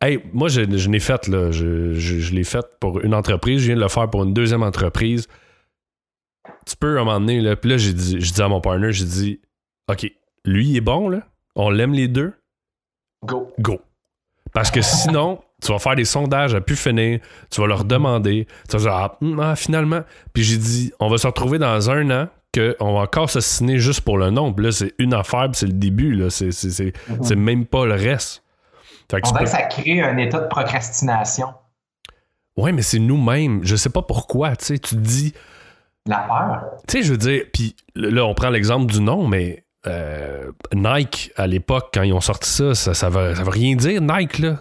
Hey, 0.00 0.20
moi, 0.32 0.48
je, 0.48 0.62
je 0.76 0.90
l'ai 0.90 1.00
fait, 1.00 1.28
là. 1.28 1.50
Je, 1.50 1.94
je- 1.94 2.18
je 2.18 2.34
l'ai 2.34 2.44
fait 2.44 2.66
pour 2.80 3.00
une 3.00 3.14
entreprise, 3.14 3.60
je 3.60 3.66
viens 3.66 3.76
de 3.76 3.80
le 3.80 3.88
faire 3.88 4.10
pour 4.10 4.22
une 4.24 4.34
deuxième 4.34 4.62
entreprise. 4.62 5.28
Tu 6.66 6.76
peux, 6.76 6.98
à 6.98 7.00
un 7.00 7.04
moment 7.04 7.20
donné, 7.20 7.40
là, 7.40 7.56
puis 7.56 7.70
là, 7.70 7.76
j'ai 7.78 7.92
dit, 7.94 8.16
j'ai 8.20 8.32
dit 8.32 8.42
à 8.42 8.48
mon 8.48 8.60
partner, 8.60 8.92
j'ai 8.92 9.04
dit, 9.06 9.40
OK, 9.90 10.10
lui, 10.44 10.68
il 10.70 10.76
est 10.76 10.80
bon, 10.82 11.08
là. 11.08 11.20
On 11.56 11.70
l'aime 11.70 11.92
les 11.94 12.08
deux? 12.08 12.32
Go. 13.24 13.50
go. 13.60 13.80
Parce 14.52 14.70
que 14.70 14.82
sinon, 14.82 15.40
tu 15.64 15.72
vas 15.72 15.78
faire 15.78 15.96
des 15.96 16.04
sondages 16.04 16.54
à 16.54 16.60
pu 16.60 16.76
finir, 16.76 17.20
tu 17.50 17.60
vas 17.60 17.66
leur 17.66 17.84
demander, 17.84 18.46
tu 18.68 18.76
vas 18.76 18.82
dire, 18.82 18.92
ah, 18.92 19.18
hum, 19.22 19.40
ah, 19.40 19.56
finalement. 19.56 20.02
Puis 20.32 20.42
j'ai 20.44 20.58
dit, 20.58 20.92
on 21.00 21.08
va 21.08 21.18
se 21.18 21.26
retrouver 21.26 21.58
dans 21.58 21.90
un 21.90 22.10
an 22.10 22.28
qu'on 22.54 22.94
va 22.94 23.00
encore 23.00 23.30
se 23.30 23.40
signer 23.40 23.78
juste 23.78 24.02
pour 24.02 24.16
le 24.18 24.30
nom. 24.30 24.52
Puis 24.52 24.66
là, 24.66 24.72
c'est 24.72 24.92
une 24.98 25.12
affaire, 25.14 25.44
puis 25.50 25.54
c'est 25.58 25.66
le 25.66 25.72
début, 25.72 26.14
là. 26.14 26.30
C'est, 26.30 26.52
c'est, 26.52 26.70
c'est, 26.70 26.92
c'est 27.22 27.34
même 27.36 27.66
pas 27.66 27.84
le 27.86 27.94
reste. 27.94 28.42
Fait 29.10 29.20
que 29.20 29.26
On 29.26 29.30
tu 29.30 29.32
dirait 29.32 29.44
peux- 29.44 29.44
que 29.44 29.56
ça 29.56 29.62
crée 29.64 30.00
un 30.02 30.16
état 30.18 30.38
de 30.40 30.46
procrastination. 30.48 31.48
Ouais, 32.56 32.70
mais 32.72 32.82
c'est 32.82 33.00
nous-mêmes. 33.00 33.60
Je 33.64 33.74
sais 33.74 33.90
pas 33.90 34.02
pourquoi, 34.02 34.54
tu 34.56 34.66
sais. 34.66 34.78
Tu 34.78 34.94
te 34.94 35.00
dis, 35.00 35.34
La 36.06 36.18
peur. 36.18 36.62
tu 36.86 36.98
sais, 36.98 37.02
je 37.02 37.10
veux 37.12 37.18
dire, 37.18 37.42
puis 37.52 37.74
là, 37.96 38.24
on 38.24 38.34
prend 38.34 38.50
l'exemple 38.50 38.86
du 38.92 39.00
nom, 39.00 39.26
mais 39.26 39.64
euh, 39.88 40.52
Nike, 40.72 41.32
à 41.36 41.46
l'époque, 41.48 41.88
quand 41.92 42.02
ils 42.02 42.12
ont 42.12 42.20
sorti 42.20 42.48
ça, 42.48 42.74
ça, 42.74 42.94
ça, 42.94 43.08
veut, 43.08 43.34
ça 43.34 43.42
veut 43.42 43.50
rien 43.50 43.74
dire, 43.74 44.00
Nike, 44.00 44.38
là. 44.38 44.58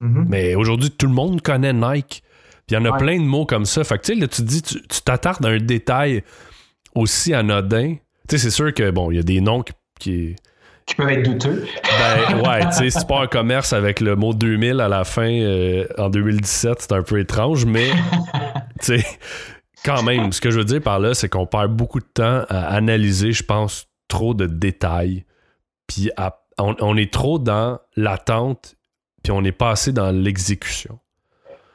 Mhm. 0.00 0.26
Mais 0.28 0.54
aujourd'hui, 0.54 0.90
tout 0.90 1.06
le 1.06 1.12
monde 1.12 1.40
connaît 1.42 1.72
Nike. 1.72 2.22
Puis 2.66 2.74
il 2.74 2.74
y 2.74 2.76
en 2.76 2.84
a 2.84 2.90
Ouais. 2.90 2.98
plein 2.98 3.16
de 3.18 3.24
mots 3.24 3.46
comme 3.46 3.64
ça. 3.64 3.84
Fait 3.84 3.96
que 3.98 4.02
tu 4.04 4.14
sais, 4.14 4.20
là, 4.20 4.26
tu 4.28 4.42
te 4.42 4.46
dis, 4.46 4.62
tu 4.62 4.78
t'attardes 5.04 5.44
à 5.46 5.50
un 5.50 5.58
détail 5.58 6.22
aussi 6.94 7.32
anodin. 7.34 7.94
Tu 8.28 8.36
sais, 8.36 8.38
c'est 8.38 8.50
sûr 8.50 8.74
que, 8.74 8.90
bon, 8.90 9.10
il 9.10 9.16
y 9.16 9.20
a 9.20 9.22
des 9.22 9.40
noms 9.40 9.62
qui. 9.62 9.72
qui- 9.98 10.36
Qui 10.86 10.94
peuvent 10.96 11.08
être 11.10 11.22
douteux. 11.30 11.64
ben, 11.84 12.40
ouais, 12.48 12.66
tu 12.66 12.72
sais, 12.72 12.90
si 12.90 12.98
tu 13.00 13.06
pas 13.06 13.22
un 13.22 13.26
commerce 13.26 13.72
avec 13.72 14.00
le 14.00 14.14
mot 14.16 14.34
2000 14.34 14.80
à 14.80 14.88
la 14.88 15.04
fin 15.04 15.28
euh, 15.30 15.86
en 15.98 16.08
2017, 16.10 16.76
c'est 16.80 16.92
un 16.92 17.02
peu 17.02 17.18
étrange, 17.18 17.64
mais, 17.64 17.90
tu 18.82 18.98
sais, 19.00 19.06
quand 19.84 20.02
même, 20.02 20.32
ce 20.32 20.40
que 20.40 20.50
je 20.50 20.58
veux 20.58 20.64
dire 20.64 20.80
par 20.82 20.98
là, 21.00 21.14
c'est 21.14 21.28
qu'on 21.28 21.46
perd 21.46 21.72
beaucoup 21.74 22.00
de 22.00 22.06
temps 22.12 22.44
à 22.48 22.66
analyser, 22.74 23.32
je 23.32 23.42
pense, 23.44 23.86
trop 24.08 24.34
de 24.34 24.46
détails. 24.46 25.24
Puis 25.88 26.10
à- 26.16 26.40
on, 26.58 26.74
on 26.80 26.96
est 26.96 27.12
trop 27.12 27.38
dans 27.38 27.78
l'attente, 27.96 28.76
puis 29.26 29.32
on 29.32 29.42
n'est 29.42 29.50
pas 29.50 29.70
assez 29.70 29.92
dans 29.92 30.12
l'exécution. 30.12 31.00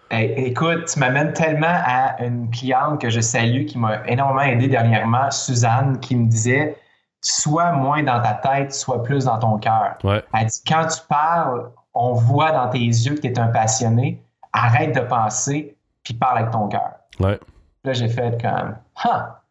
Hey, 0.10 0.32
écoute, 0.38 0.86
tu 0.86 0.99
m'amènes 0.99 1.34
tellement 1.34 1.68
à 1.86 2.24
une 2.24 2.49
cliente 2.49 3.02
que 3.02 3.10
je 3.10 3.20
salue 3.20 3.66
qui 3.66 3.78
m'a 3.78 4.08
énormément 4.08 4.41
aidé 4.43 4.70
dernièrement, 4.70 5.30
Suzanne, 5.32 5.99
qui 5.99 6.16
me 6.16 6.30
disait 6.30 6.78
Sois 7.20 7.74
moins 7.74 8.04
dans 8.04 8.22
ta 8.22 8.36
tête, 8.36 8.74
sois 8.74 9.04
plus 9.04 9.26
dans 9.26 9.38
ton 9.38 9.58
cœur. 9.58 9.97
Ouais. 10.06 10.24
Elle 10.34 10.45
dit 10.45 10.62
Quand 10.66 10.88
tu 10.88 11.02
parles, 11.10 11.72
on 11.93 12.14
voit 12.14 12.54
dans 12.54 12.70
tes 12.70 12.80
yeux 12.80 13.16
que 13.16 13.20
tu 13.20 13.28
es 13.28 13.38
un 13.38 13.47
passionné. 13.47 14.24
Arrête 14.54 14.95
de 14.95 15.02
penser, 15.02 15.76
puis 16.04 16.14
parle 16.14 16.38
avec 16.39 16.52
ton 16.52 16.70
cœur. 16.70 16.91
Ouais. 17.20 17.38
Là, 17.84 17.91
j'ai 17.91 18.08
fait 18.08 18.41
comme, 18.41 18.78
ah, 19.04 19.41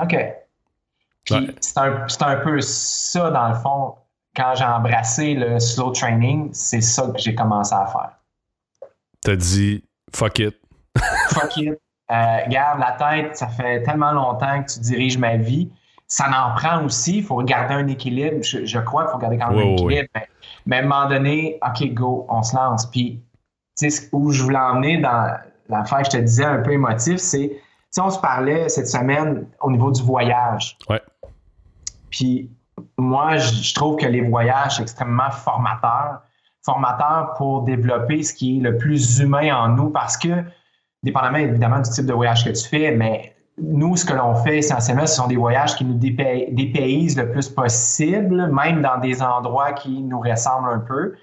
OK. 0.00 0.16
Puis 1.24 1.34
Ouais. 1.34 1.54
c'est 1.60 1.78
un, 1.78 2.06
c'est 2.06 2.22
un 2.22 2.36
peu 2.36 2.60
ça, 2.60 3.30
dans 3.32 3.48
le 3.48 3.54
fond, 3.54 3.96
quand 4.40 4.54
j'ai 4.54 4.64
embrassé 4.64 5.34
le 5.34 5.60
slow 5.60 5.90
training, 5.90 6.48
c'est 6.52 6.80
ça 6.80 7.08
que 7.08 7.18
j'ai 7.18 7.34
commencé 7.34 7.74
à 7.74 7.86
faire. 7.86 8.10
T'as 9.22 9.36
dit 9.36 9.84
fuck 10.14 10.38
it. 10.38 10.56
Fuck 11.28 11.56
it. 11.58 11.78
Euh, 12.10 12.38
garde 12.48 12.80
la 12.80 12.92
tête, 12.92 13.36
ça 13.36 13.46
fait 13.46 13.82
tellement 13.84 14.10
longtemps 14.10 14.62
que 14.64 14.72
tu 14.72 14.80
diriges 14.80 15.18
ma 15.18 15.36
vie. 15.36 15.70
Ça 16.08 16.26
en 16.26 16.56
prend 16.56 16.84
aussi. 16.84 17.18
Il 17.18 17.24
faut 17.24 17.36
regarder 17.36 17.74
un 17.74 17.86
équilibre. 17.86 18.42
Je, 18.42 18.64
je 18.64 18.78
crois 18.80 19.04
qu'il 19.04 19.12
faut 19.12 19.18
garder 19.18 19.38
quand 19.38 19.52
même 19.52 19.58
un 19.60 19.72
équilibre. 19.74 20.08
Mais, 20.14 20.28
mais 20.66 20.76
à 20.76 20.78
un 20.80 20.82
moment 20.82 21.08
donné, 21.08 21.60
OK, 21.64 21.94
go, 21.94 22.26
on 22.28 22.42
se 22.42 22.56
lance. 22.56 22.86
Puis, 22.86 23.22
tu 23.78 23.88
sais, 23.88 24.08
où 24.10 24.32
je 24.32 24.42
voulais 24.42 24.58
emmener 24.58 24.98
dans 24.98 25.36
l'affaire 25.68 25.98
que 25.98 26.06
je 26.06 26.10
te 26.10 26.16
disais 26.16 26.44
un 26.44 26.58
peu 26.58 26.72
émotif, 26.72 27.18
c'est, 27.18 27.50
tu 27.50 27.60
sais, 27.90 28.00
on 28.00 28.10
se 28.10 28.18
parlait 28.18 28.68
cette 28.68 28.88
semaine 28.88 29.46
au 29.60 29.70
niveau 29.70 29.92
du 29.92 30.02
voyage. 30.02 30.76
Ouais. 30.88 31.00
Puis, 32.10 32.50
moi, 33.00 33.36
je, 33.36 33.74
trouve 33.74 33.96
que 33.96 34.06
les 34.06 34.20
voyages, 34.20 34.76
c'est 34.76 34.82
extrêmement 34.82 35.30
formateurs. 35.30 36.20
Formateurs 36.62 37.34
pour 37.36 37.62
développer 37.62 38.22
ce 38.22 38.34
qui 38.34 38.58
est 38.58 38.60
le 38.60 38.76
plus 38.76 39.20
humain 39.20 39.54
en 39.54 39.68
nous 39.68 39.90
parce 39.90 40.16
que, 40.16 40.44
dépendamment 41.02 41.38
évidemment 41.38 41.80
du 41.80 41.88
type 41.88 42.06
de 42.06 42.12
voyage 42.12 42.44
que 42.44 42.50
tu 42.50 42.68
fais, 42.68 42.90
mais 42.90 43.34
nous, 43.58 43.96
ce 43.96 44.04
que 44.04 44.12
l'on 44.12 44.34
fait 44.34 44.58
essentiellement, 44.58 45.06
ce 45.06 45.16
sont 45.16 45.26
des 45.26 45.36
voyages 45.36 45.74
qui 45.74 45.84
nous 45.84 45.98
dépa- 45.98 46.54
dépaysent 46.54 47.16
le 47.16 47.30
plus 47.30 47.48
possible, 47.48 48.48
même 48.52 48.82
dans 48.82 48.98
des 48.98 49.22
endroits 49.22 49.72
qui 49.72 50.02
nous 50.02 50.20
ressemblent 50.20 50.70
un 50.70 50.80
peu, 50.80 51.14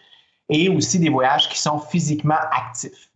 et 0.50 0.70
aussi 0.70 1.00
des 1.00 1.10
voyages 1.10 1.50
qui 1.50 1.60
sont 1.60 1.80
physiquement 1.80 2.36
actifs. 2.52 3.10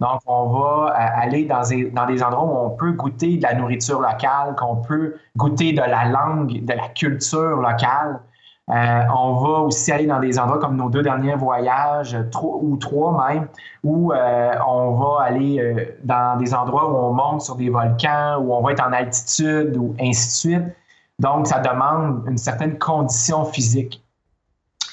Donc, 0.00 0.20
on 0.26 0.46
va 0.48 0.90
euh, 0.90 1.22
aller 1.22 1.44
dans 1.44 1.62
des, 1.62 1.90
dans 1.90 2.06
des 2.06 2.22
endroits 2.22 2.44
où 2.44 2.66
on 2.66 2.70
peut 2.70 2.92
goûter 2.92 3.36
de 3.36 3.42
la 3.42 3.54
nourriture 3.54 4.00
locale, 4.00 4.54
qu'on 4.56 4.76
peut 4.76 5.16
goûter 5.36 5.72
de 5.72 5.80
la 5.80 6.06
langue, 6.06 6.64
de 6.64 6.72
la 6.72 6.88
culture 6.88 7.56
locale. 7.56 8.20
Euh, 8.68 9.02
on 9.16 9.34
va 9.34 9.60
aussi 9.60 9.92
aller 9.92 10.06
dans 10.06 10.18
des 10.18 10.38
endroits 10.38 10.58
comme 10.58 10.76
nos 10.76 10.88
deux 10.88 11.02
derniers 11.02 11.36
voyages, 11.36 12.16
ou 12.42 12.76
trois 12.78 13.28
même, 13.28 13.46
où 13.84 14.12
euh, 14.12 14.54
on 14.66 14.92
va 14.94 15.22
aller 15.22 15.94
dans 16.02 16.36
des 16.36 16.52
endroits 16.52 16.90
où 16.90 16.96
on 16.96 17.12
monte 17.12 17.42
sur 17.42 17.54
des 17.54 17.70
volcans, 17.70 18.38
où 18.38 18.52
on 18.52 18.62
va 18.62 18.72
être 18.72 18.84
en 18.84 18.92
altitude, 18.92 19.76
ou 19.76 19.94
ainsi 20.00 20.26
de 20.26 20.32
suite. 20.32 20.76
Donc, 21.20 21.46
ça 21.46 21.60
demande 21.60 22.24
une 22.26 22.38
certaine 22.38 22.76
condition 22.78 23.44
physique. 23.44 24.02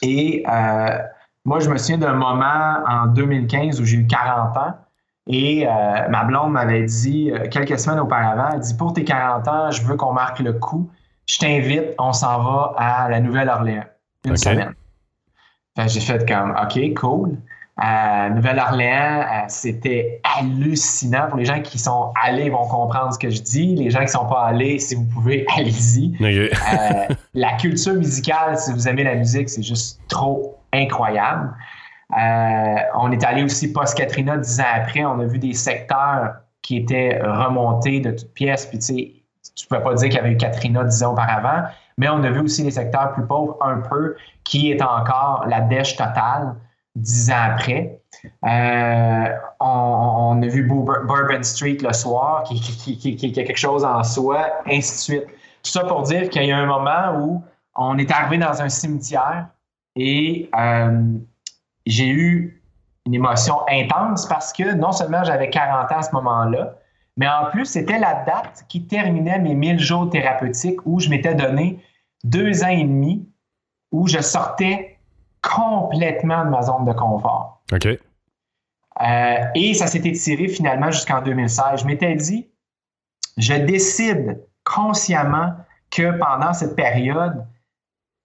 Et 0.04 0.46
moi, 1.46 1.60
je 1.60 1.70
me 1.70 1.78
souviens 1.78 1.98
d'un 1.98 2.14
moment 2.14 2.84
en 2.88 3.08
2015 3.08 3.82
où 3.82 3.86
j'ai 3.86 3.98
eu 3.98 4.08
40 4.08 4.58
ans. 4.58 4.74
Et 5.28 5.66
euh, 5.68 6.10
ma 6.10 6.26
blonde 6.26 6.52
m'avait 6.52 6.84
dit 6.84 7.32
euh, 7.32 7.48
quelques 7.50 7.80
semaines 7.80 8.00
auparavant, 8.00 8.50
elle 8.54 8.60
dit 8.60 8.76
pour 8.76 8.92
tes 8.92 9.06
40 9.06 9.48
ans, 9.48 9.72
je 9.72 9.82
veux 9.84 9.96
qu'on 9.96 10.12
marque 10.12 10.40
le 10.40 10.54
coup. 10.54 10.90
Je 11.28 11.38
t'invite, 11.38 11.96
on 11.98 12.12
s'en 12.12 12.44
va 12.44 12.74
à 12.78 13.10
la 13.10 13.22
Nouvelle-Orléans 13.22 13.86
une 14.26 14.36
semaine. 14.36 14.74
J'ai 15.88 16.02
fait 16.02 16.28
comme 16.28 16.52
OK, 16.62 16.94
cool. 16.96 17.38
À 17.76 18.30
Nouvelle-Orléans, 18.30 19.22
euh, 19.22 19.46
c'était 19.48 20.22
hallucinant. 20.38 21.28
Pour 21.30 21.40
les 21.40 21.46
gens 21.46 21.60
qui 21.62 21.80
sont 21.80 22.12
allés, 22.24 22.46
ils 22.46 22.52
vont 22.52 22.68
comprendre 22.68 23.12
ce 23.12 23.18
que 23.18 23.32
je 23.32 23.42
dis. 23.42 23.76
Les 23.76 23.90
gens 23.90 24.00
qui 24.00 24.06
ne 24.06 24.12
sont 24.12 24.28
pas 24.28 24.46
allés, 24.46 24.78
si 24.78 24.94
vous 24.94 25.06
pouvez, 25.06 25.44
allez-y. 25.58 26.16
Euh, 26.22 27.08
la 27.34 27.54
culture 27.54 27.96
musicale, 27.96 28.60
si 28.60 28.72
vous 28.72 28.88
aimez 28.88 29.04
la 29.04 29.16
musique, 29.16 29.50
c'est 29.50 29.64
juste 29.64 30.00
trop 30.08 30.60
incroyable. 30.72 31.52
Euh, 32.16 32.76
on 32.96 33.12
est 33.12 33.24
allé 33.24 33.44
aussi 33.44 33.74
post-Katrina 33.74 34.38
dix 34.38 34.60
ans 34.60 34.66
après. 34.76 35.04
On 35.04 35.20
a 35.20 35.26
vu 35.26 35.40
des 35.40 35.54
secteurs 35.54 36.36
qui 36.62 36.78
étaient 36.78 37.20
remontés 37.24 38.02
de 38.02 38.12
toutes 38.12 38.34
pièces. 38.36 38.68
Puis, 38.68 38.78
tu 38.78 38.86
sais, 38.86 39.14
tu 39.56 39.66
ne 39.66 39.68
pouvais 39.70 39.84
pas 39.84 39.96
dire 39.96 40.10
qu'il 40.10 40.18
y 40.18 40.20
avait 40.20 40.32
eu 40.32 40.38
Katrina 40.38 40.84
dix 40.84 41.04
ans 41.04 41.14
auparavant, 41.14 41.64
mais 41.98 42.08
on 42.10 42.24
a 42.24 42.30
vu 42.30 42.42
aussi 42.42 42.64
les 42.64 42.72
secteurs 42.72 43.14
plus 43.14 43.26
pauvres 43.26 43.58
un 43.62 43.78
peu, 43.78 44.16
qui 44.44 44.72
est 44.72 44.82
encore 44.84 45.46
la 45.48 45.62
dèche 45.62 45.96
totale 45.96 46.56
dix 46.96 47.32
ans 47.32 47.52
après. 47.52 48.00
Euh, 48.46 49.30
on, 49.60 50.42
a 50.42 50.48
vu 50.48 50.64
Bourbon 50.64 51.44
Street 51.44 51.78
le 51.82 51.94
soir, 51.94 52.44
qui, 52.44 52.60
qui, 52.60 53.40
a 53.40 53.44
quelque 53.44 53.58
chose 53.58 53.84
en 53.84 54.04
soi, 54.04 54.48
ainsi 54.66 55.12
de 55.12 55.20
suite. 55.20 55.28
Tout 55.64 55.72
ça 55.72 55.84
pour 55.86 56.04
dire 56.04 56.30
qu'il 56.30 56.44
y 56.44 56.52
a 56.52 56.58
un 56.58 56.66
moment 56.66 57.20
où 57.20 57.44
on 57.76 57.98
est 57.98 58.12
arrivé 58.12 58.38
dans 58.38 58.62
un 58.62 58.70
cimetière 58.70 59.48
et 59.96 60.50
euh, 60.58 61.18
j'ai 61.86 62.10
eu 62.10 62.62
une 63.06 63.14
émotion 63.14 63.62
intense 63.70 64.26
parce 64.26 64.54
que 64.54 64.74
non 64.74 64.92
seulement 64.92 65.24
j'avais 65.24 65.50
40 65.50 65.92
ans 65.92 65.98
à 65.98 66.02
ce 66.02 66.12
moment-là, 66.14 66.76
mais 67.18 67.28
en 67.28 67.50
plus, 67.52 67.66
c'était 67.66 68.00
la 68.00 68.24
date 68.26 68.66
qui 68.68 68.88
terminait 68.88 69.40
mes 69.40 69.54
1000 69.54 69.80
jours 69.80 70.10
thérapeutiques 70.10 70.80
où 70.86 71.00
je 71.00 71.10
m'étais 71.10 71.36
donné 71.36 71.80
deux 72.24 72.64
ans 72.64 72.70
et 72.70 72.84
demi 72.84 73.28
où 73.92 74.08
je 74.08 74.20
sortais 74.20 74.93
complètement 75.44 76.46
de 76.46 76.50
ma 76.50 76.62
zone 76.64 76.86
de 76.86 76.94
confort. 76.94 77.62
Ok. 77.72 77.86
Euh, 79.02 79.38
et 79.56 79.74
ça 79.74 79.88
s'est 79.88 80.00
étiré 80.00 80.48
finalement 80.48 80.92
jusqu'en 80.92 81.22
2016. 81.22 81.82
Je 81.82 81.86
m'étais 81.86 82.16
dit, 82.16 82.48
je 83.38 83.54
décide 83.54 84.42
consciemment 84.64 85.54
que 85.92 86.18
pendant 86.18 86.54
cette 86.54 86.76
période, 86.76 87.46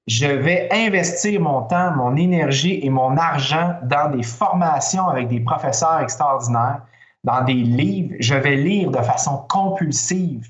je 0.07 0.27
vais 0.27 0.69
investir 0.73 1.41
mon 1.41 1.62
temps, 1.62 1.95
mon 1.95 2.16
énergie 2.16 2.81
et 2.83 2.89
mon 2.89 3.16
argent 3.16 3.77
dans 3.83 4.11
des 4.11 4.23
formations 4.23 5.09
avec 5.09 5.29
des 5.29 5.41
professeurs 5.41 6.01
extraordinaires, 6.01 6.83
dans 7.25 7.43
des 7.45 7.55
livres. 7.55 8.14
Je 8.21 8.35
vais 8.35 8.57
lire 8.57 8.91
de 8.91 9.03
façon 9.03 9.45
compulsive 9.49 10.49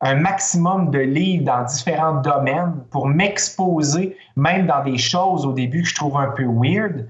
un 0.00 0.16
maximum 0.16 0.90
de 0.90 0.98
livres 0.98 1.44
dans 1.44 1.62
différents 1.64 2.20
domaines 2.20 2.84
pour 2.90 3.06
m'exposer, 3.06 4.16
même 4.36 4.66
dans 4.66 4.82
des 4.82 4.98
choses 4.98 5.46
au 5.46 5.52
début 5.52 5.82
que 5.82 5.88
je 5.88 5.94
trouve 5.94 6.16
un 6.16 6.30
peu 6.30 6.44
weird. 6.44 7.08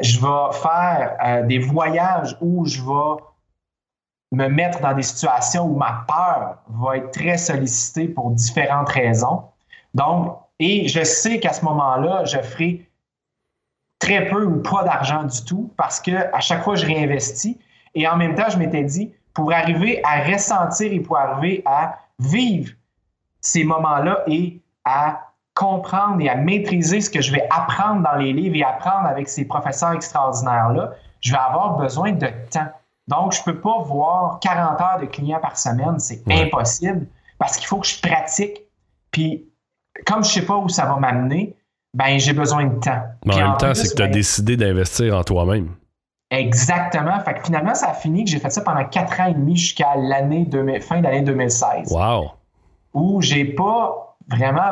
Je 0.00 0.20
vais 0.20 0.52
faire 0.62 1.16
euh, 1.24 1.42
des 1.46 1.58
voyages 1.58 2.36
où 2.40 2.64
je 2.64 2.80
vais 2.80 3.22
me 4.32 4.48
mettre 4.48 4.80
dans 4.80 4.94
des 4.94 5.02
situations 5.02 5.64
où 5.64 5.76
ma 5.76 6.04
peur 6.06 6.58
va 6.68 6.98
être 6.98 7.10
très 7.10 7.36
sollicitée 7.36 8.08
pour 8.08 8.30
différentes 8.30 8.88
raisons. 8.88 9.42
Donc, 9.94 10.38
et 10.60 10.88
je 10.88 11.02
sais 11.02 11.40
qu'à 11.40 11.52
ce 11.52 11.64
moment-là, 11.64 12.24
je 12.24 12.38
ferai 12.38 12.86
très 13.98 14.26
peu 14.28 14.44
ou 14.44 14.62
pas 14.62 14.84
d'argent 14.84 15.24
du 15.24 15.44
tout 15.44 15.72
parce 15.76 16.00
que 16.00 16.34
à 16.34 16.40
chaque 16.40 16.62
fois, 16.62 16.76
je 16.76 16.86
réinvestis. 16.86 17.58
Et 17.94 18.06
en 18.06 18.16
même 18.16 18.36
temps, 18.36 18.48
je 18.48 18.58
m'étais 18.58 18.84
dit, 18.84 19.12
pour 19.34 19.52
arriver 19.52 20.00
à 20.04 20.24
ressentir 20.24 20.92
et 20.92 21.00
pour 21.00 21.18
arriver 21.18 21.62
à 21.64 21.98
vivre 22.18 22.72
ces 23.40 23.64
moments-là 23.64 24.22
et 24.26 24.60
à 24.84 25.30
comprendre 25.54 26.20
et 26.20 26.28
à 26.28 26.36
maîtriser 26.36 27.00
ce 27.00 27.10
que 27.10 27.20
je 27.20 27.32
vais 27.32 27.46
apprendre 27.50 28.02
dans 28.02 28.16
les 28.16 28.32
livres 28.32 28.56
et 28.56 28.62
apprendre 28.62 29.06
avec 29.06 29.28
ces 29.28 29.44
professeurs 29.44 29.92
extraordinaires-là, 29.92 30.92
je 31.20 31.32
vais 31.32 31.38
avoir 31.38 31.76
besoin 31.76 32.12
de 32.12 32.28
temps. 32.50 32.68
Donc, 33.08 33.32
je 33.32 33.40
ne 33.40 33.44
peux 33.44 33.60
pas 33.60 33.78
voir 33.82 34.38
40 34.40 34.80
heures 34.80 34.98
de 35.00 35.06
clients 35.06 35.40
par 35.40 35.58
semaine, 35.58 35.98
c'est 35.98 36.22
impossible 36.30 37.06
parce 37.38 37.56
qu'il 37.56 37.66
faut 37.66 37.78
que 37.78 37.86
je 37.86 38.00
pratique. 38.00 38.62
Puis, 39.10 39.48
comme 40.06 40.22
je 40.22 40.28
ne 40.28 40.34
sais 40.34 40.46
pas 40.46 40.56
où 40.56 40.68
ça 40.68 40.86
va 40.86 40.96
m'amener, 40.96 41.56
ben 41.92 42.18
j'ai 42.18 42.32
besoin 42.32 42.66
de 42.66 42.78
temps. 42.78 43.02
Mais 43.24 43.34
en 43.34 43.48
même 43.48 43.56
temps, 43.56 43.74
c'est 43.74 43.88
que 43.88 43.96
tu 43.96 44.02
as 44.02 44.06
ben, 44.06 44.12
décidé 44.12 44.56
d'investir 44.56 45.16
en 45.16 45.24
toi-même. 45.24 45.74
Exactement. 46.30 47.18
Fait 47.20 47.34
que 47.34 47.42
finalement, 47.44 47.74
ça 47.74 47.90
a 47.90 47.94
fini 47.94 48.24
que 48.24 48.30
j'ai 48.30 48.38
fait 48.38 48.50
ça 48.50 48.60
pendant 48.62 48.84
quatre 48.84 49.20
ans 49.20 49.26
et 49.26 49.34
demi 49.34 49.56
jusqu'à 49.56 49.96
l'année 49.96 50.44
2000 50.46 50.80
fin 50.82 51.00
d'année 51.00 51.22
2016, 51.22 51.92
Wow. 51.92 52.30
où 52.94 53.20
j'ai 53.20 53.44
pas 53.44 54.16
vraiment 54.28 54.70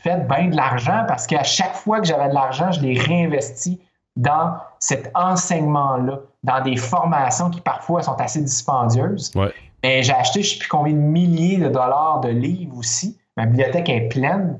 fait 0.00 0.26
bien 0.28 0.48
de 0.48 0.56
l'argent 0.56 1.04
parce 1.06 1.26
qu'à 1.26 1.42
chaque 1.44 1.74
fois 1.74 2.00
que 2.00 2.06
j'avais 2.06 2.28
de 2.28 2.34
l'argent, 2.34 2.70
je 2.72 2.80
l'ai 2.80 2.98
réinvesti 2.98 3.80
dans 4.16 4.54
cet 4.78 5.10
enseignement-là, 5.14 6.18
dans 6.42 6.60
des 6.62 6.76
formations 6.76 7.50
qui 7.50 7.60
parfois 7.60 8.02
sont 8.02 8.14
assez 8.20 8.40
dispendieuses. 8.40 9.30
Ouais. 9.34 9.52
Et 9.82 10.02
j'ai 10.02 10.12
acheté 10.14 10.42
je 10.42 10.48
ne 10.48 10.52
sais 10.54 10.58
plus 10.58 10.68
combien 10.68 10.94
de 10.94 10.98
milliers 10.98 11.58
de 11.58 11.68
dollars 11.68 12.20
de 12.22 12.28
livres 12.30 12.76
aussi. 12.78 13.18
Ma 13.36 13.46
bibliothèque 13.46 13.88
est 13.88 14.08
pleine. 14.08 14.58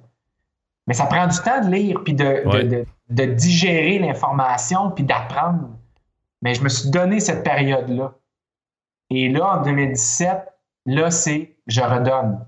Mais 0.87 0.95
ça 0.95 1.07
prend 1.07 1.27
du 1.27 1.37
temps 1.39 1.61
de 1.65 1.71
lire, 1.75 2.01
puis 2.05 2.15
de, 2.15 2.25
de- 2.25 2.49
Ouais. 2.49 2.65
de- 2.65 2.87
de 3.09 3.25
digérer 3.25 3.99
l'information, 3.99 4.91
puis 4.91 5.03
d'apprendre. 5.05 5.69
Mais 6.47 6.55
je 6.55 6.63
me 6.63 6.69
suis 6.69 6.91
donné 6.91 7.19
cette 7.19 7.43
période-là. 7.43 8.15
Et 9.11 9.29
là, 9.29 9.59
en 9.59 9.63
2017, 9.63 10.47
là, 10.87 11.11
c'est 11.11 11.57
je 11.67 11.81
redonne. 11.81 12.47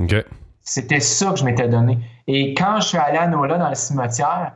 OK. 0.00 0.14
C'était 0.60 1.00
ça 1.00 1.32
que 1.32 1.40
je 1.40 1.44
m'étais 1.44 1.66
donné. 1.66 1.98
Et 2.28 2.54
quand 2.54 2.78
je 2.78 2.86
suis 2.86 2.96
allé 2.96 3.18
à 3.18 3.26
Nola 3.26 3.58
dans 3.58 3.68
le 3.68 3.74
cimetière, 3.74 4.54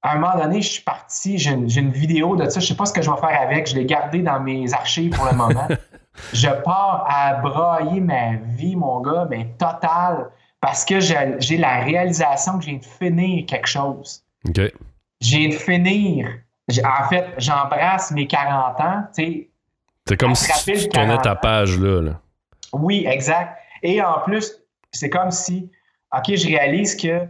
à 0.00 0.12
un 0.12 0.18
moment 0.18 0.34
donné, 0.42 0.62
je 0.62 0.72
suis 0.72 0.82
parti, 0.82 1.36
j'ai 1.36 1.50
une, 1.50 1.90
vidéo 1.90 2.34
de 2.34 2.48
ça, 2.48 2.58
je 2.58 2.68
sais 2.68 2.74
pas 2.74 2.86
ce 2.86 2.94
que 2.94 3.02
je 3.02 3.10
vais 3.10 3.18
faire 3.18 3.38
avec, 3.38 3.66
je 3.66 3.74
l'ai 3.74 3.84
gardé 3.84 4.22
dans 4.22 4.40
mes 4.40 4.72
archives 4.72 5.14
pour 5.14 5.26
le 5.26 5.36
moment. 5.36 5.68
je 6.32 6.48
pars 6.64 7.04
à 7.06 7.34
brailler 7.34 8.00
ma 8.00 8.36
vie, 8.36 8.76
mon 8.76 9.02
gars, 9.02 9.26
mais 9.28 9.54
total, 9.58 10.30
parce 10.62 10.86
que 10.86 11.00
j'ai 11.00 11.58
la 11.58 11.80
réalisation 11.80 12.58
que 12.58 12.64
j'ai 12.64 12.78
de 12.78 12.84
finir 12.86 13.44
quelque 13.44 13.68
chose. 13.68 14.24
OK. 14.48 14.72
J'ai 15.20 15.48
de 15.48 15.54
finir 15.54 16.30
en 16.70 17.08
fait, 17.08 17.26
j'embrasse 17.38 18.10
mes 18.12 18.26
40 18.26 18.80
ans, 18.80 19.02
tu 19.14 19.24
sais. 19.24 19.48
C'est 20.08 20.16
comme 20.16 20.34
si 20.34 20.50
tu 20.64 20.88
connais 20.88 21.18
ta 21.18 21.36
page 21.36 21.78
là, 21.78 22.14
Oui, 22.72 23.04
exact. 23.06 23.56
Et 23.82 24.02
en 24.02 24.20
plus, 24.20 24.52
c'est 24.90 25.10
comme 25.10 25.30
si, 25.30 25.70
OK, 26.16 26.34
je 26.34 26.46
réalise 26.46 26.96
que 26.96 27.26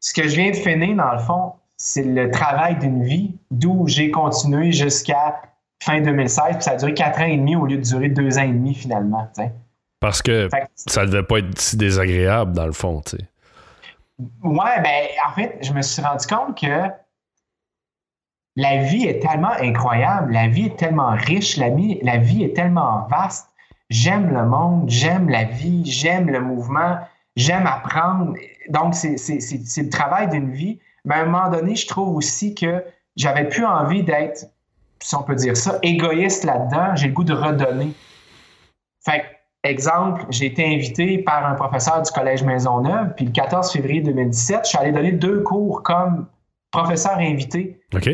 ce 0.00 0.12
que 0.14 0.28
je 0.28 0.36
viens 0.36 0.50
de 0.50 0.56
finir, 0.56 0.96
dans 0.96 1.12
le 1.12 1.18
fond, 1.18 1.52
c'est 1.76 2.02
le 2.02 2.30
travail 2.30 2.78
d'une 2.78 3.04
vie, 3.04 3.36
d'où 3.50 3.86
j'ai 3.86 4.10
continué 4.10 4.72
jusqu'à 4.72 5.42
fin 5.82 6.00
2016, 6.00 6.54
puis 6.54 6.62
ça 6.62 6.72
a 6.72 6.76
duré 6.76 6.94
4 6.94 7.20
ans 7.20 7.24
et 7.24 7.36
demi 7.36 7.56
au 7.56 7.66
lieu 7.66 7.76
de 7.76 7.82
durer 7.82 8.08
2 8.08 8.38
ans 8.38 8.42
et 8.42 8.48
demi 8.48 8.74
finalement. 8.74 9.30
Parce 10.00 10.22
que, 10.22 10.48
ça 10.76 11.04
devait 11.06 11.22
pas 11.22 11.38
être 11.38 11.58
si 11.58 11.76
désagréable 11.76 12.52
dans 12.52 12.66
le 12.66 12.72
fond, 12.72 13.02
tu 13.04 13.16
sais. 13.16 13.24
Ouais, 14.42 14.80
ben 14.82 15.06
en 15.28 15.32
fait, 15.32 15.58
je 15.60 15.72
me 15.72 15.82
suis 15.82 16.00
rendu 16.00 16.26
compte 16.26 16.58
que 16.60 16.88
la 18.56 18.84
vie 18.84 19.04
est 19.06 19.20
tellement 19.20 19.52
incroyable, 19.60 20.32
la 20.32 20.48
vie 20.48 20.66
est 20.66 20.76
tellement 20.76 21.10
riche, 21.10 21.56
la 21.56 21.70
vie, 21.70 21.98
la 22.02 22.18
vie 22.18 22.44
est 22.44 22.54
tellement 22.54 23.06
vaste. 23.08 23.50
J'aime 23.90 24.32
le 24.32 24.46
monde, 24.46 24.88
j'aime 24.88 25.28
la 25.28 25.44
vie, 25.44 25.84
j'aime 25.84 26.30
le 26.30 26.40
mouvement, 26.40 26.98
j'aime 27.36 27.66
apprendre. 27.66 28.34
Donc, 28.68 28.94
c'est 28.94 29.16
le 29.16 29.88
travail 29.88 30.28
d'une 30.28 30.52
vie. 30.52 30.78
Mais 31.04 31.16
à 31.16 31.22
un 31.22 31.24
moment 31.26 31.50
donné, 31.50 31.74
je 31.74 31.86
trouve 31.86 32.16
aussi 32.16 32.54
que 32.54 32.82
j'avais 33.16 33.48
plus 33.48 33.64
envie 33.64 34.02
d'être, 34.04 34.46
si 35.00 35.14
on 35.16 35.22
peut 35.22 35.34
dire 35.34 35.56
ça, 35.56 35.78
égoïste 35.82 36.44
là-dedans. 36.44 36.94
J'ai 36.94 37.08
le 37.08 37.12
goût 37.12 37.24
de 37.24 37.34
redonner. 37.34 37.92
Fait 39.04 39.24
exemple, 39.64 40.24
j'ai 40.30 40.46
été 40.46 40.64
invité 40.64 41.18
par 41.18 41.44
un 41.44 41.54
professeur 41.54 42.00
du 42.02 42.10
Collège 42.10 42.42
Maisonneuve, 42.42 43.14
puis 43.16 43.26
le 43.26 43.32
14 43.32 43.72
février 43.72 44.00
2017, 44.00 44.60
je 44.64 44.68
suis 44.68 44.78
allé 44.78 44.92
donner 44.92 45.12
deux 45.12 45.42
cours 45.42 45.82
comme 45.82 46.26
professeur 46.70 47.18
invité. 47.18 47.80
OK 47.94 48.10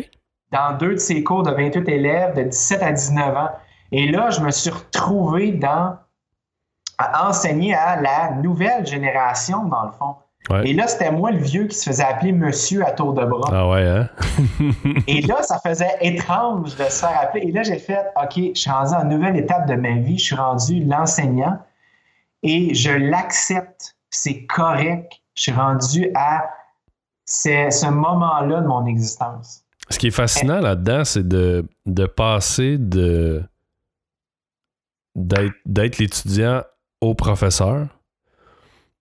dans 0.53 0.77
deux 0.77 0.95
de 0.95 0.99
ces 0.99 1.23
cours 1.23 1.43
de 1.43 1.51
28 1.53 1.89
élèves 1.89 2.37
de 2.37 2.43
17 2.43 2.83
à 2.83 2.93
19 2.93 3.37
ans. 3.37 3.51
Et 3.93 4.11
là, 4.11 4.31
je 4.31 4.41
me 4.41 4.51
suis 4.51 4.71
retrouvé 4.71 5.53
dans 5.53 5.97
à 7.01 7.29
enseigner 7.29 7.75
à 7.75 8.01
la 8.01 8.33
nouvelle 8.33 8.87
génération, 8.87 9.65
dans 9.65 9.85
le 9.85 9.93
fond. 9.93 10.17
Et 10.65 10.73
là, 10.73 10.87
c'était 10.89 11.13
moi 11.13 11.31
le 11.31 11.39
vieux 11.39 11.67
qui 11.67 11.77
se 11.77 11.89
faisait 11.89 12.03
appeler 12.03 12.33
monsieur 12.33 12.85
à 12.85 12.91
tour 12.91 13.15
de 13.15 13.25
bras. 13.25 13.51
Ah 13.53 13.69
ouais, 13.69 13.87
hein? 13.87 14.09
et 15.07 15.23
là, 15.23 15.43
ça 15.43 15.61
faisait 15.61 15.97
étrange 16.01 16.75
de 16.77 16.85
se 16.85 17.01
faire 17.01 17.19
appeler. 17.21 17.49
Et 17.49 17.53
là, 17.53 17.63
j'ai 17.63 17.79
fait, 17.79 18.05
OK, 18.21 18.35
je 18.37 18.61
suis 18.61 18.71
rendu 18.71 18.95
à 18.95 19.03
une 19.03 19.11
nouvelle 19.11 19.37
étape 19.37 19.67
de 19.67 19.75
ma 19.75 19.93
vie. 19.93 20.19
Je 20.19 20.25
suis 20.25 20.37
rendu 20.37 20.83
l'enseignant 20.85 21.59
et 22.43 22.75
je 22.75 22.91
l'accepte. 22.91 23.97
C'est 24.11 24.45
correct. 24.47 25.13
Je 25.35 25.43
suis 25.43 25.53
rendu 25.53 26.11
à 26.17 26.51
ce 27.25 27.89
moment-là 27.89 28.61
de 28.61 28.67
mon 28.67 28.87
existence. 28.87 29.63
Ce 29.91 29.99
qui 29.99 30.09
est 30.09 30.13
fascinant 30.13 30.61
là-dedans, 30.61 31.05
c'est 31.05 31.27
de, 31.27 31.67
de 31.87 32.07
passer 32.07 32.79
de 32.79 33.43
d'être 35.17 35.99
l'étudiant 35.99 36.63
au 37.01 37.15
professeur, 37.15 37.87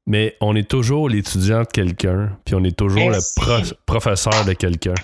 mais 0.08 0.36
on 0.42 0.56
est 0.56 0.68
toujours 0.68 1.08
l'étudiant 1.08 1.62
de 1.62 1.68
quelqu'un, 1.68 2.32
puis 2.44 2.56
on 2.56 2.64
est 2.64 2.76
toujours 2.76 3.12
le 3.12 3.86
professeur 3.86 4.46
de 4.46 4.54
quelqu'un. 4.54 4.96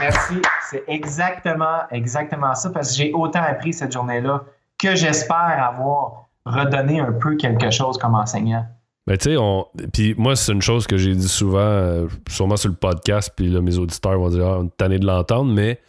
Merci. 0.00 0.42
C'est 0.70 0.84
exactement, 0.88 1.80
exactement 1.90 2.54
ça, 2.54 2.70
parce 2.70 2.90
que 2.90 2.96
j'ai 2.96 3.12
autant 3.12 3.42
appris 3.42 3.72
cette 3.72 3.92
journée-là 3.92 4.44
que 4.78 4.94
j'espère 4.94 5.64
avoir 5.64 6.28
redonné 6.44 7.00
un 7.00 7.12
peu 7.12 7.36
quelque 7.36 7.70
chose 7.70 7.98
comme 7.98 8.14
enseignant. 8.14 8.66
Ben, 9.06 9.16
tu 9.16 9.30
sais, 9.30 9.36
on... 9.36 9.66
puis 9.92 10.14
moi, 10.16 10.36
c'est 10.36 10.52
une 10.52 10.62
chose 10.62 10.86
que 10.86 10.96
j'ai 10.96 11.14
dit 11.14 11.28
souvent, 11.28 11.58
euh, 11.58 12.06
sûrement 12.28 12.56
sur 12.56 12.68
le 12.68 12.76
podcast, 12.76 13.32
puis 13.34 13.48
là, 13.48 13.60
mes 13.60 13.76
auditeurs 13.78 14.18
vont 14.18 14.28
dire, 14.28 14.46
ah, 14.46 14.58
on 14.60 14.66
est 14.66 14.76
tanné 14.76 14.98
de 14.98 15.06
l'entendre, 15.06 15.52
mais 15.52 15.80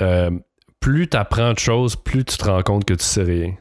euh, 0.00 0.30
plus 0.80 1.08
tu 1.08 1.16
apprends 1.16 1.52
de 1.52 1.58
choses, 1.58 1.96
plus 1.96 2.24
tu 2.24 2.38
te 2.38 2.44
rends 2.46 2.62
compte 2.62 2.86
que 2.86 2.94
tu 2.94 3.04
sais 3.04 3.22
rien. 3.22 3.54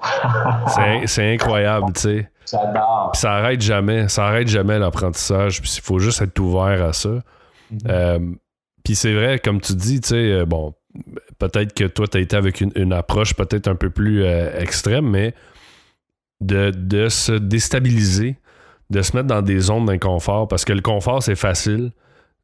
c'est 1.06 1.34
incroyable, 1.34 1.92
tu 1.94 2.00
sais. 2.00 2.30
J'adore. 2.50 3.10
ça 3.12 3.34
arrête 3.34 3.60
jamais, 3.60 4.08
ça 4.08 4.26
arrête 4.26 4.48
jamais 4.48 4.78
l'apprentissage, 4.78 5.60
puis 5.60 5.70
il 5.76 5.82
faut 5.82 5.98
juste 5.98 6.22
être 6.22 6.38
ouvert 6.38 6.82
à 6.82 6.94
ça. 6.94 7.10
Mm-hmm. 7.10 7.90
Euh, 7.90 8.18
puis 8.82 8.94
c'est 8.94 9.12
vrai, 9.12 9.38
comme 9.38 9.60
tu 9.60 9.74
dis, 9.74 10.00
tu 10.00 10.08
sais, 10.08 10.46
bon, 10.46 10.72
peut-être 11.38 11.74
que 11.74 11.84
toi, 11.84 12.06
tu 12.08 12.16
as 12.16 12.20
été 12.20 12.34
avec 12.36 12.62
une, 12.62 12.72
une 12.76 12.94
approche 12.94 13.34
peut-être 13.34 13.68
un 13.68 13.74
peu 13.74 13.90
plus 13.90 14.24
extrême, 14.24 15.10
mais 15.10 15.34
de, 16.40 17.08
se 17.08 17.32
déstabiliser, 17.32 18.36
de 18.90 19.02
se 19.02 19.16
mettre 19.16 19.28
dans 19.28 19.42
des 19.42 19.60
zones 19.60 19.86
d'inconfort, 19.86 20.48
parce 20.48 20.64
que 20.64 20.72
le 20.72 20.80
confort, 20.80 21.22
c'est 21.22 21.36
facile. 21.36 21.92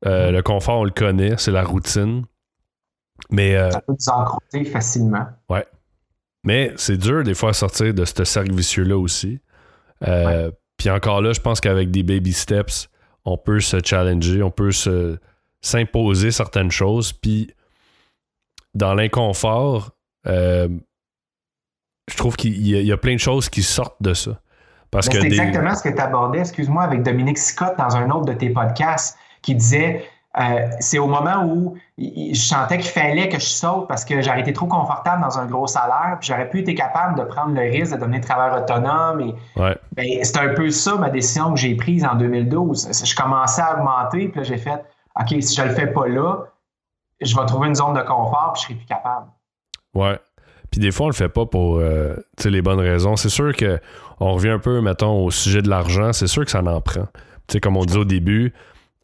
Euh, 0.06 0.30
le 0.30 0.42
confort, 0.42 0.80
on 0.80 0.84
le 0.84 0.90
connaît, 0.90 1.34
c'est 1.38 1.50
la 1.50 1.64
routine. 1.64 2.24
Mais, 3.30 3.56
euh, 3.56 3.70
ça 3.70 3.80
peut 3.80 3.94
nous 4.54 4.64
facilement. 4.66 5.26
Ouais. 5.48 5.66
Mais 6.42 6.72
c'est 6.76 6.98
dur 6.98 7.22
des 7.22 7.34
fois 7.34 7.50
à 7.50 7.52
sortir 7.54 7.94
de 7.94 8.04
ce 8.04 8.24
cercle 8.24 8.52
vicieux-là 8.52 8.98
aussi. 8.98 9.40
Euh, 10.06 10.50
puis 10.76 10.90
encore 10.90 11.22
là, 11.22 11.32
je 11.32 11.40
pense 11.40 11.60
qu'avec 11.60 11.90
des 11.90 12.02
baby 12.02 12.32
steps, 12.32 12.90
on 13.24 13.38
peut 13.38 13.60
se 13.60 13.78
challenger, 13.82 14.42
on 14.42 14.50
peut 14.50 14.72
se, 14.72 15.16
s'imposer 15.62 16.30
certaines 16.32 16.70
choses. 16.70 17.12
Puis 17.12 17.54
dans 18.74 18.92
l'inconfort, 18.92 19.92
je 22.08 22.16
trouve 22.16 22.36
qu'il 22.36 22.66
y, 22.66 22.92
a 22.92 22.96
plein 22.96 23.14
de 23.14 23.20
choses 23.20 23.48
qui 23.48 23.62
sortent 23.62 24.00
de 24.00 24.14
ça. 24.14 24.32
Parce 24.90 25.08
que 25.08 25.20
c'est 25.20 25.26
exactement 25.26 25.74
ce 25.74 25.82
que 25.82 25.88
tu 25.88 26.00
abordais, 26.00 26.40
excuse-moi, 26.40 26.82
avec 26.82 27.02
Dominique 27.02 27.38
Scott 27.38 27.74
dans 27.78 27.96
un 27.96 28.10
autre 28.10 28.26
de 28.26 28.34
tes 28.34 28.50
podcasts, 28.50 29.18
qui 29.42 29.54
disait 29.54 30.04
euh, 30.38 30.68
c'est 30.80 30.98
au 30.98 31.06
moment 31.06 31.44
où 31.44 31.76
je 31.96 32.34
sentais 32.34 32.78
qu'il 32.78 32.90
fallait 32.90 33.28
que 33.28 33.38
je 33.38 33.46
saute 33.46 33.86
parce 33.86 34.04
que 34.04 34.20
j'aurais 34.20 34.40
été 34.40 34.52
trop 34.52 34.66
confortable 34.66 35.22
dans 35.22 35.38
un 35.38 35.46
gros 35.46 35.68
salaire, 35.68 36.16
puis 36.18 36.28
j'aurais 36.28 36.48
pu 36.48 36.60
être 36.60 36.74
capable 36.74 37.16
de 37.18 37.24
prendre 37.24 37.54
le 37.54 37.62
risque 37.62 37.92
de 37.92 38.00
devenir 38.00 38.20
travailleur 38.20 38.62
autonome. 38.62 39.20
Et, 39.20 39.60
ouais. 39.60 39.76
ben, 39.92 40.06
c'est 40.22 40.38
un 40.38 40.54
peu 40.54 40.70
ça 40.70 40.96
ma 40.96 41.10
décision 41.10 41.54
que 41.54 41.60
j'ai 41.60 41.76
prise 41.76 42.04
en 42.04 42.16
2012. 42.16 43.04
Je 43.04 43.14
commençais 43.14 43.62
à 43.62 43.76
augmenter, 43.76 44.28
puis 44.28 44.44
j'ai 44.44 44.58
fait 44.58 44.84
OK, 45.20 45.28
si 45.40 45.54
je 45.54 45.62
le 45.62 45.70
fais 45.70 45.86
pas 45.86 46.08
là, 46.08 46.46
je 47.20 47.36
vais 47.36 47.46
trouver 47.46 47.68
une 47.68 47.76
zone 47.76 47.94
de 47.94 48.02
confort, 48.02 48.52
puis 48.54 48.62
je 48.62 48.66
serai 48.66 48.74
plus 48.74 48.86
capable. 48.86 49.26
Ouais. 49.94 50.18
Puis 50.74 50.80
des 50.80 50.90
fois, 50.90 51.06
on 51.06 51.08
le 51.10 51.14
fait 51.14 51.28
pas 51.28 51.46
pour 51.46 51.78
euh, 51.78 52.16
les 52.44 52.60
bonnes 52.60 52.80
raisons. 52.80 53.14
C'est 53.14 53.28
sûr 53.28 53.54
que 53.54 53.78
on 54.18 54.32
revient 54.32 54.48
un 54.48 54.58
peu, 54.58 54.80
mettons, 54.80 55.24
au 55.24 55.30
sujet 55.30 55.62
de 55.62 55.68
l'argent. 55.68 56.12
C'est 56.12 56.26
sûr 56.26 56.44
que 56.44 56.50
ça 56.50 56.64
en 56.64 56.80
prend. 56.80 57.06
sais 57.48 57.60
comme 57.60 57.76
on 57.76 57.84
dit 57.84 57.96
au 57.96 58.04
début, 58.04 58.52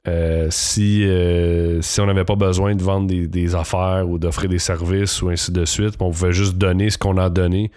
euh, 0.08 0.48
si, 0.50 1.04
euh, 1.04 1.80
si 1.80 2.00
on 2.00 2.06
n'avait 2.06 2.24
pas 2.24 2.34
besoin 2.34 2.74
de 2.74 2.82
vendre 2.82 3.06
des, 3.06 3.54
affaires 3.54 4.08
ou 4.08 4.18
d'offrir 4.18 4.50
des 4.50 4.58
services 4.58 5.22
ou 5.22 5.28
ainsi 5.28 5.52
de 5.52 5.64
suite, 5.64 5.94
on 6.00 6.10
pouvait 6.10 6.32
juste 6.32 6.56
donner 6.56 6.90
ce 6.90 6.98
qu'on 6.98 7.16
a 7.18 7.30
donné, 7.30 7.70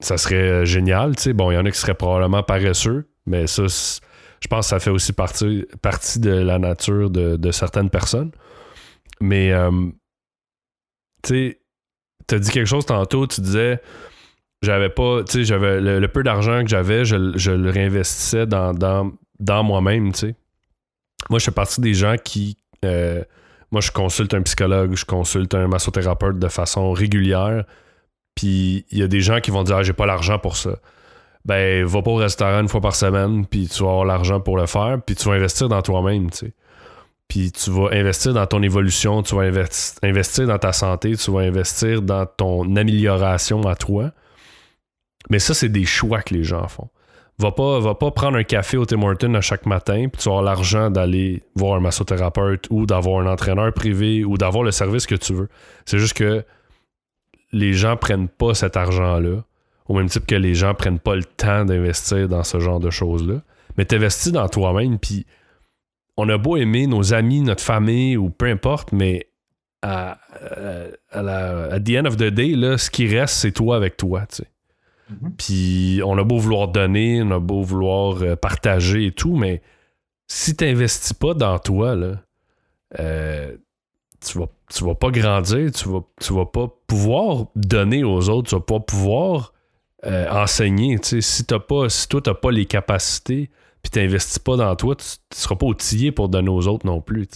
ça 0.00 0.18
serait 0.18 0.66
génial. 0.66 1.12
Bon, 1.34 1.52
il 1.52 1.54
y 1.54 1.56
en 1.56 1.64
a 1.64 1.70
qui 1.70 1.78
seraient 1.78 1.94
probablement 1.94 2.42
paresseux, 2.42 3.08
mais 3.26 3.46
ça, 3.46 3.62
je 3.68 4.48
pense 4.48 4.66
que 4.66 4.70
ça 4.70 4.80
fait 4.80 4.90
aussi 4.90 5.12
partie, 5.12 5.66
partie 5.82 6.18
de 6.18 6.32
la 6.32 6.58
nature 6.58 7.10
de, 7.10 7.36
de 7.36 7.50
certaines 7.52 7.90
personnes. 7.90 8.32
Mais, 9.20 9.52
tu 11.22 11.28
sais, 11.28 11.59
tu 12.30 12.36
as 12.36 12.38
dit 12.38 12.50
quelque 12.50 12.66
chose 12.66 12.86
tantôt, 12.86 13.26
tu 13.26 13.40
disais 13.40 13.80
j'avais 14.62 14.88
pas, 14.90 15.24
tu 15.24 15.32
sais, 15.32 15.44
j'avais 15.44 15.80
le, 15.80 16.08
peu 16.08 16.22
d'argent 16.22 16.62
que 16.62 16.68
j'avais, 16.68 17.04
je, 17.04 17.16
le 17.16 17.70
réinvestissais 17.70 18.46
dans, 18.46 18.72
dans, 18.74 19.62
moi-même, 19.64 20.12
tu 20.12 20.18
sais. 20.18 20.34
Moi, 21.28 21.38
je 21.38 21.46
fais 21.46 21.50
partie 21.50 21.80
des 21.80 21.94
gens 21.94 22.16
qui. 22.22 22.56
Euh, 22.84 23.22
moi, 23.70 23.80
je 23.80 23.90
consulte 23.90 24.34
un 24.34 24.42
psychologue, 24.42 24.94
je 24.96 25.04
consulte 25.04 25.54
un 25.54 25.66
massothérapeute 25.66 26.38
de 26.38 26.48
façon 26.48 26.92
régulière. 26.92 27.64
Puis 28.34 28.86
il 28.90 28.98
y 28.98 29.02
a 29.02 29.06
des 29.06 29.20
gens 29.20 29.40
qui 29.40 29.50
vont 29.50 29.62
dire 29.62 29.76
ah, 29.76 29.82
j'ai 29.82 29.92
pas 29.92 30.06
l'argent 30.06 30.38
pour 30.38 30.56
ça. 30.56 30.76
Ben, 31.44 31.84
va 31.84 32.02
pas 32.02 32.10
au 32.10 32.16
restaurant 32.16 32.60
une 32.60 32.68
fois 32.68 32.80
par 32.80 32.94
semaine, 32.94 33.46
puis 33.46 33.68
tu 33.68 33.82
vas 33.82 33.90
avoir 33.90 34.04
l'argent 34.04 34.40
pour 34.40 34.56
le 34.56 34.66
faire, 34.66 34.98
puis 35.04 35.14
tu 35.14 35.28
vas 35.28 35.34
investir 35.34 35.68
dans 35.68 35.82
toi-même, 35.82 36.30
tu 36.30 36.38
sais 36.38 36.54
puis 37.30 37.52
tu 37.52 37.70
vas 37.70 37.90
investir 37.92 38.34
dans 38.34 38.46
ton 38.46 38.60
évolution, 38.60 39.22
tu 39.22 39.36
vas 39.36 39.42
investir 40.02 40.46
dans 40.48 40.58
ta 40.58 40.72
santé, 40.72 41.14
tu 41.14 41.30
vas 41.30 41.42
investir 41.42 42.02
dans 42.02 42.26
ton 42.26 42.74
amélioration 42.74 43.62
à 43.68 43.76
toi. 43.76 44.10
Mais 45.30 45.38
ça, 45.38 45.54
c'est 45.54 45.68
des 45.68 45.84
choix 45.84 46.22
que 46.22 46.34
les 46.34 46.42
gens 46.42 46.66
font. 46.66 46.88
Va 47.38 47.52
pas, 47.52 47.78
va 47.78 47.94
pas 47.94 48.10
prendre 48.10 48.36
un 48.36 48.42
café 48.42 48.76
au 48.76 48.84
Tim 48.84 49.02
Hortons 49.02 49.34
à 49.34 49.40
chaque 49.40 49.64
matin, 49.64 50.08
puis 50.12 50.20
tu 50.20 50.28
vas 50.28 50.38
avoir 50.38 50.42
l'argent 50.42 50.90
d'aller 50.90 51.44
voir 51.54 51.76
un 51.76 51.80
massothérapeute 51.80 52.66
ou 52.68 52.84
d'avoir 52.84 53.24
un 53.24 53.30
entraîneur 53.30 53.72
privé 53.72 54.24
ou 54.24 54.36
d'avoir 54.36 54.64
le 54.64 54.72
service 54.72 55.06
que 55.06 55.14
tu 55.14 55.32
veux. 55.32 55.48
C'est 55.86 56.00
juste 56.00 56.14
que 56.14 56.44
les 57.52 57.74
gens 57.74 57.96
prennent 57.96 58.28
pas 58.28 58.54
cet 58.54 58.76
argent-là, 58.76 59.44
au 59.86 59.94
même 59.94 60.08
type 60.08 60.26
que 60.26 60.34
les 60.34 60.56
gens 60.56 60.74
prennent 60.74 60.98
pas 60.98 61.14
le 61.14 61.24
temps 61.24 61.64
d'investir 61.64 62.28
dans 62.28 62.42
ce 62.42 62.58
genre 62.58 62.80
de 62.80 62.90
choses-là. 62.90 63.36
Mais 63.76 63.84
t'investis 63.84 64.32
dans 64.32 64.48
toi-même, 64.48 64.98
puis 64.98 65.26
on 66.16 66.28
a 66.28 66.38
beau 66.38 66.56
aimer 66.56 66.86
nos 66.86 67.14
amis, 67.14 67.40
notre 67.40 67.62
famille 67.62 68.16
ou 68.16 68.30
peu 68.30 68.46
importe, 68.46 68.92
mais 68.92 69.28
à, 69.82 70.18
la, 71.12 71.72
at 71.72 71.80
the 71.80 71.96
end 71.96 72.04
of 72.04 72.16
the 72.16 72.24
day, 72.24 72.54
là, 72.54 72.76
ce 72.76 72.90
qui 72.90 73.06
reste, 73.06 73.34
c'est 73.34 73.52
toi 73.52 73.76
avec 73.76 73.96
toi. 73.96 74.26
Tu 74.26 74.42
mm-hmm. 74.42 75.30
Puis 75.38 76.00
on 76.04 76.18
a 76.18 76.24
beau 76.24 76.38
vouloir 76.38 76.68
donner, 76.68 77.22
on 77.22 77.30
a 77.30 77.38
beau 77.38 77.62
vouloir 77.62 78.22
euh, 78.22 78.36
partager 78.36 79.06
et 79.06 79.12
tout, 79.12 79.36
mais 79.36 79.62
si 80.26 80.54
tu 80.54 80.64
n'investis 80.64 81.12
pas 81.12 81.34
dans 81.34 81.58
toi, 81.58 81.96
là, 81.96 82.20
euh, 82.98 83.56
tu 84.20 84.38
vas, 84.38 84.48
tu 84.72 84.84
vas 84.84 84.94
pas 84.94 85.10
grandir, 85.10 85.72
tu 85.72 85.88
vas, 85.88 86.02
tu 86.20 86.32
vas 86.32 86.46
pas 86.46 86.68
pouvoir 86.86 87.46
donner 87.56 88.04
aux 88.04 88.28
autres, 88.28 88.50
tu 88.50 88.54
vas 88.54 88.60
pas 88.60 88.80
pouvoir 88.80 89.52
euh, 90.06 90.28
enseigner. 90.30 90.98
Si, 91.02 91.44
t'as 91.44 91.58
pas, 91.58 91.88
si 91.88 92.08
toi, 92.08 92.20
tu 92.20 92.30
n'as 92.30 92.34
pas 92.34 92.50
les 92.50 92.66
capacités, 92.66 93.50
puis 93.82 93.90
tu 93.90 93.98
n'investis 93.98 94.38
pas 94.38 94.56
dans 94.56 94.74
toi, 94.76 94.94
tu 94.96 95.04
ne 95.04 95.36
seras 95.36 95.56
pas 95.56 95.66
outillé 95.66 96.12
pour 96.12 96.28
donner 96.28 96.50
aux 96.50 96.66
autres 96.68 96.86
non 96.86 97.00
plus. 97.00 97.28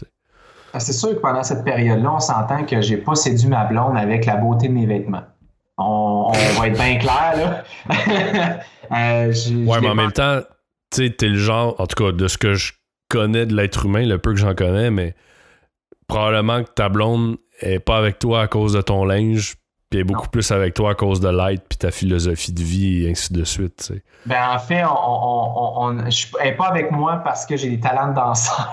C'est 0.78 0.92
sûr 0.92 1.10
que 1.10 1.20
pendant 1.20 1.42
cette 1.42 1.64
période-là, 1.64 2.14
on 2.14 2.20
s'entend 2.20 2.64
que 2.64 2.80
j'ai 2.80 2.96
pas 2.96 3.14
séduit 3.14 3.48
ma 3.48 3.64
blonde 3.64 3.96
avec 3.96 4.26
la 4.26 4.36
beauté 4.36 4.68
de 4.68 4.72
mes 4.72 4.86
vêtements. 4.86 5.22
On, 5.78 6.32
va 6.58 6.68
être 6.68 6.78
bien 6.78 6.96
clair, 6.98 7.34
là. 7.36 8.60
Euh, 8.92 9.32
ouais, 9.32 9.80
mais 9.80 9.88
en 9.88 9.94
même 9.94 10.12
temps, 10.12 10.40
tu 10.90 11.06
sais, 11.06 11.16
es 11.22 11.28
le 11.28 11.38
genre, 11.38 11.74
en 11.80 11.86
tout 11.86 12.04
cas, 12.04 12.12
de 12.12 12.28
ce 12.28 12.36
que 12.36 12.52
je 12.52 12.74
connais 13.08 13.46
de 13.46 13.56
l'être 13.56 13.86
humain, 13.86 14.04
le 14.04 14.18
peu 14.18 14.32
que 14.32 14.38
j'en 14.38 14.54
connais, 14.54 14.90
mais 14.90 15.14
probablement 16.06 16.62
que 16.62 16.70
ta 16.70 16.90
blonde 16.90 17.38
est 17.60 17.78
pas 17.78 17.96
avec 17.96 18.18
toi 18.18 18.42
à 18.42 18.46
cause 18.46 18.74
de 18.74 18.82
ton 18.82 19.06
linge, 19.06 19.54
puis 19.90 20.00
est 20.00 20.04
beaucoup 20.04 20.28
plus 20.28 20.50
avec 20.50 20.74
toi 20.74 20.90
à 20.90 20.94
cause 20.94 21.20
de 21.20 21.28
l'aide, 21.28 21.60
puis 21.68 21.78
ta 21.78 21.90
philosophie 21.90 22.52
de 22.52 22.62
vie, 22.62 23.04
et 23.04 23.10
ainsi 23.10 23.32
de 23.32 23.44
suite. 23.44 23.92
Ben, 24.26 24.42
en 24.54 24.58
fait, 24.58 24.82
on, 24.86 25.98
elle 25.98 26.44
n'est 26.44 26.56
pas 26.56 26.68
avec 26.68 26.90
moi 26.90 27.16
parce 27.24 27.46
que 27.46 27.56
j'ai 27.56 27.70
des 27.70 27.80
talents 27.80 28.08
de 28.08 28.14
danseur. 28.14 28.72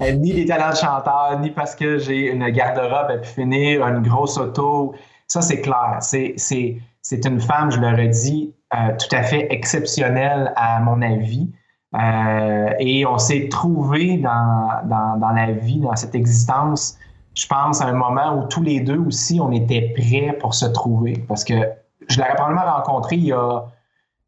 ni 0.00 0.32
des 0.32 0.46
talents 0.46 0.70
de 0.70 0.76
chanteur, 0.76 1.38
ni 1.40 1.50
parce 1.50 1.74
que 1.74 1.98
j'ai 1.98 2.30
une 2.30 2.48
garde-robe 2.50 3.10
à 3.10 3.18
pu 3.18 3.28
finir, 3.28 3.86
une 3.86 4.02
grosse 4.02 4.38
auto. 4.38 4.94
Ça, 5.26 5.42
c'est 5.42 5.60
clair. 5.60 5.98
C'est 6.00 7.24
une 7.24 7.40
femme, 7.40 7.70
je 7.70 7.80
leur 7.80 7.98
ai 7.98 8.08
dit, 8.08 8.54
euh, 8.74 8.92
tout 8.98 9.14
à 9.14 9.22
fait 9.22 9.46
exceptionnelle 9.50 10.52
à 10.56 10.80
mon 10.80 11.02
avis. 11.02 11.50
Euh, 11.94 12.70
et 12.78 13.06
on 13.06 13.18
s'est 13.18 13.48
trouvé 13.48 14.18
dans, 14.18 14.68
dans, 14.84 15.30
la 15.34 15.52
vie, 15.52 15.80
dans 15.80 15.96
cette 15.96 16.14
existence, 16.14 16.98
je 17.38 17.46
pense, 17.46 17.80
à 17.80 17.86
un 17.86 17.92
moment 17.92 18.34
où 18.34 18.48
tous 18.48 18.62
les 18.62 18.80
deux 18.80 18.98
aussi, 18.98 19.40
on 19.40 19.52
était 19.52 19.94
prêts 19.96 20.36
pour 20.40 20.54
se 20.54 20.66
trouver. 20.66 21.24
Parce 21.28 21.44
que 21.44 21.54
je 22.08 22.18
l'aurais 22.18 22.34
probablement 22.34 22.74
rencontré 22.76 23.14
il 23.14 23.26
y 23.26 23.32
a 23.32 23.62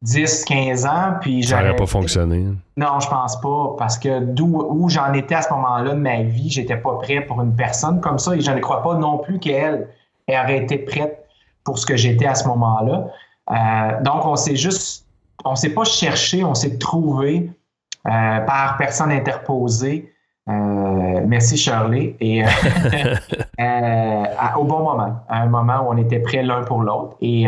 10, 0.01 0.45
15 0.45 0.85
ans, 0.85 1.13
puis 1.19 1.43
Ça 1.43 1.61
n'aurait 1.61 1.75
pas 1.75 1.85
fonctionné. 1.85 2.45
Non, 2.77 2.99
je 3.01 3.09
pense 3.09 3.39
pas, 3.41 3.75
parce 3.77 3.99
que 3.99 4.21
d'où 4.21 4.65
où 4.69 4.87
j'en 4.87 5.11
étais 5.11 5.35
à 5.35 5.41
ce 5.41 5.49
moment-là 5.49 5.93
de 5.93 5.99
ma 5.99 6.21
vie, 6.21 6.49
j'étais 6.49 6.77
pas 6.77 6.95
prêt 6.95 7.19
pour 7.19 7.41
une 7.41 7.53
personne 7.53 7.99
comme 7.99 8.17
ça, 8.17 8.33
et 8.33 8.39
je 8.39 8.51
ne 8.51 8.59
crois 8.61 8.81
pas 8.81 8.95
non 8.95 9.17
plus 9.17 9.39
qu'elle 9.39 9.89
aurait 10.29 10.59
été 10.59 10.77
prête 10.77 11.27
pour 11.65 11.77
ce 11.77 11.85
que 11.85 11.97
j'étais 11.97 12.27
à 12.27 12.35
ce 12.35 12.47
moment-là. 12.47 13.07
Euh, 13.51 14.01
donc, 14.03 14.25
on 14.25 14.37
s'est 14.37 14.55
juste 14.55 15.05
on 15.43 15.51
ne 15.51 15.55
s'est 15.55 15.73
pas 15.73 15.83
cherché, 15.83 16.43
on 16.43 16.53
s'est 16.53 16.77
trouvé 16.77 17.49
euh, 18.07 18.39
par 18.41 18.77
personne 18.77 19.11
interposée. 19.11 20.13
Euh, 20.49 21.21
merci 21.25 21.57
Shirley. 21.57 22.15
Et 22.19 22.43
euh, 22.43 24.25
au 24.57 24.63
bon 24.63 24.79
moment, 24.79 25.23
à 25.27 25.41
un 25.41 25.47
moment 25.47 25.81
où 25.81 25.93
on 25.93 25.97
était 25.97 26.19
prêts 26.19 26.43
l'un 26.43 26.63
pour 26.63 26.81
l'autre. 26.81 27.17
Et, 27.21 27.47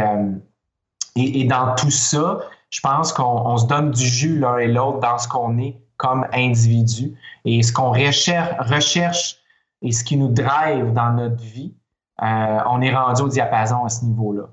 et, 1.15 1.45
dans 1.45 1.76
tout 1.76 1.91
ça, 1.91 2.40
je 2.70 2.80
pense 2.82 3.14
qu'on 3.14 3.57
se 3.57 3.68
donne 3.68 3.91
du 3.91 4.06
jus 4.06 4.40
l'un 4.40 4.57
et 4.57 4.68
l'autre 4.68 4.99
dans 4.99 5.18
ce 5.18 5.28
qu'on 5.28 5.57
est 5.57 5.78
comme 5.98 6.26
individu 6.34 7.14
et 7.45 7.61
ce 7.64 7.72
qu'on 7.72 7.91
recherche, 7.91 8.56
recherche 8.60 9.38
et 9.82 9.91
ce 9.91 10.03
qui 10.03 10.18
nous 10.18 10.30
drive 10.30 10.94
dans 10.94 11.11
notre 11.11 11.41
vie. 11.41 11.74
on 12.20 12.82
est 12.82 12.95
rendu 12.95 13.22
au 13.22 13.28
diapason 13.28 13.86
à 13.86 13.90
ce 13.90 14.06
niveau-là. 14.06 14.44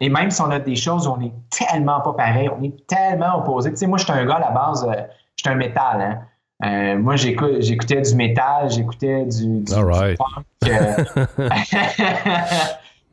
Et 0.00 0.08
même 0.08 0.30
si 0.30 0.40
on 0.42 0.50
a 0.50 0.58
des 0.58 0.76
choses 0.76 1.06
où 1.06 1.12
on 1.12 1.20
est 1.20 1.32
tellement 1.50 2.00
pas 2.00 2.12
pareil, 2.12 2.50
on 2.50 2.62
est 2.62 2.86
tellement 2.86 3.38
opposés. 3.38 3.70
Tu 3.70 3.76
sais, 3.76 3.86
moi, 3.86 3.98
je 3.98 4.04
suis 4.04 4.12
un 4.12 4.24
gars 4.26 4.36
à 4.36 4.40
la 4.40 4.50
base, 4.50 4.84
euh, 4.84 5.02
je 5.36 5.42
suis 5.42 5.50
un 5.50 5.54
métal. 5.54 6.00
Hein. 6.00 6.20
Euh, 6.64 6.96
moi, 6.96 7.16
j'écoutais 7.16 8.00
du 8.00 8.14
métal, 8.14 8.70
j'écoutais 8.70 9.24
du, 9.26 9.60
du, 9.60 9.74
right. 9.74 10.18
Euh. 10.66 11.04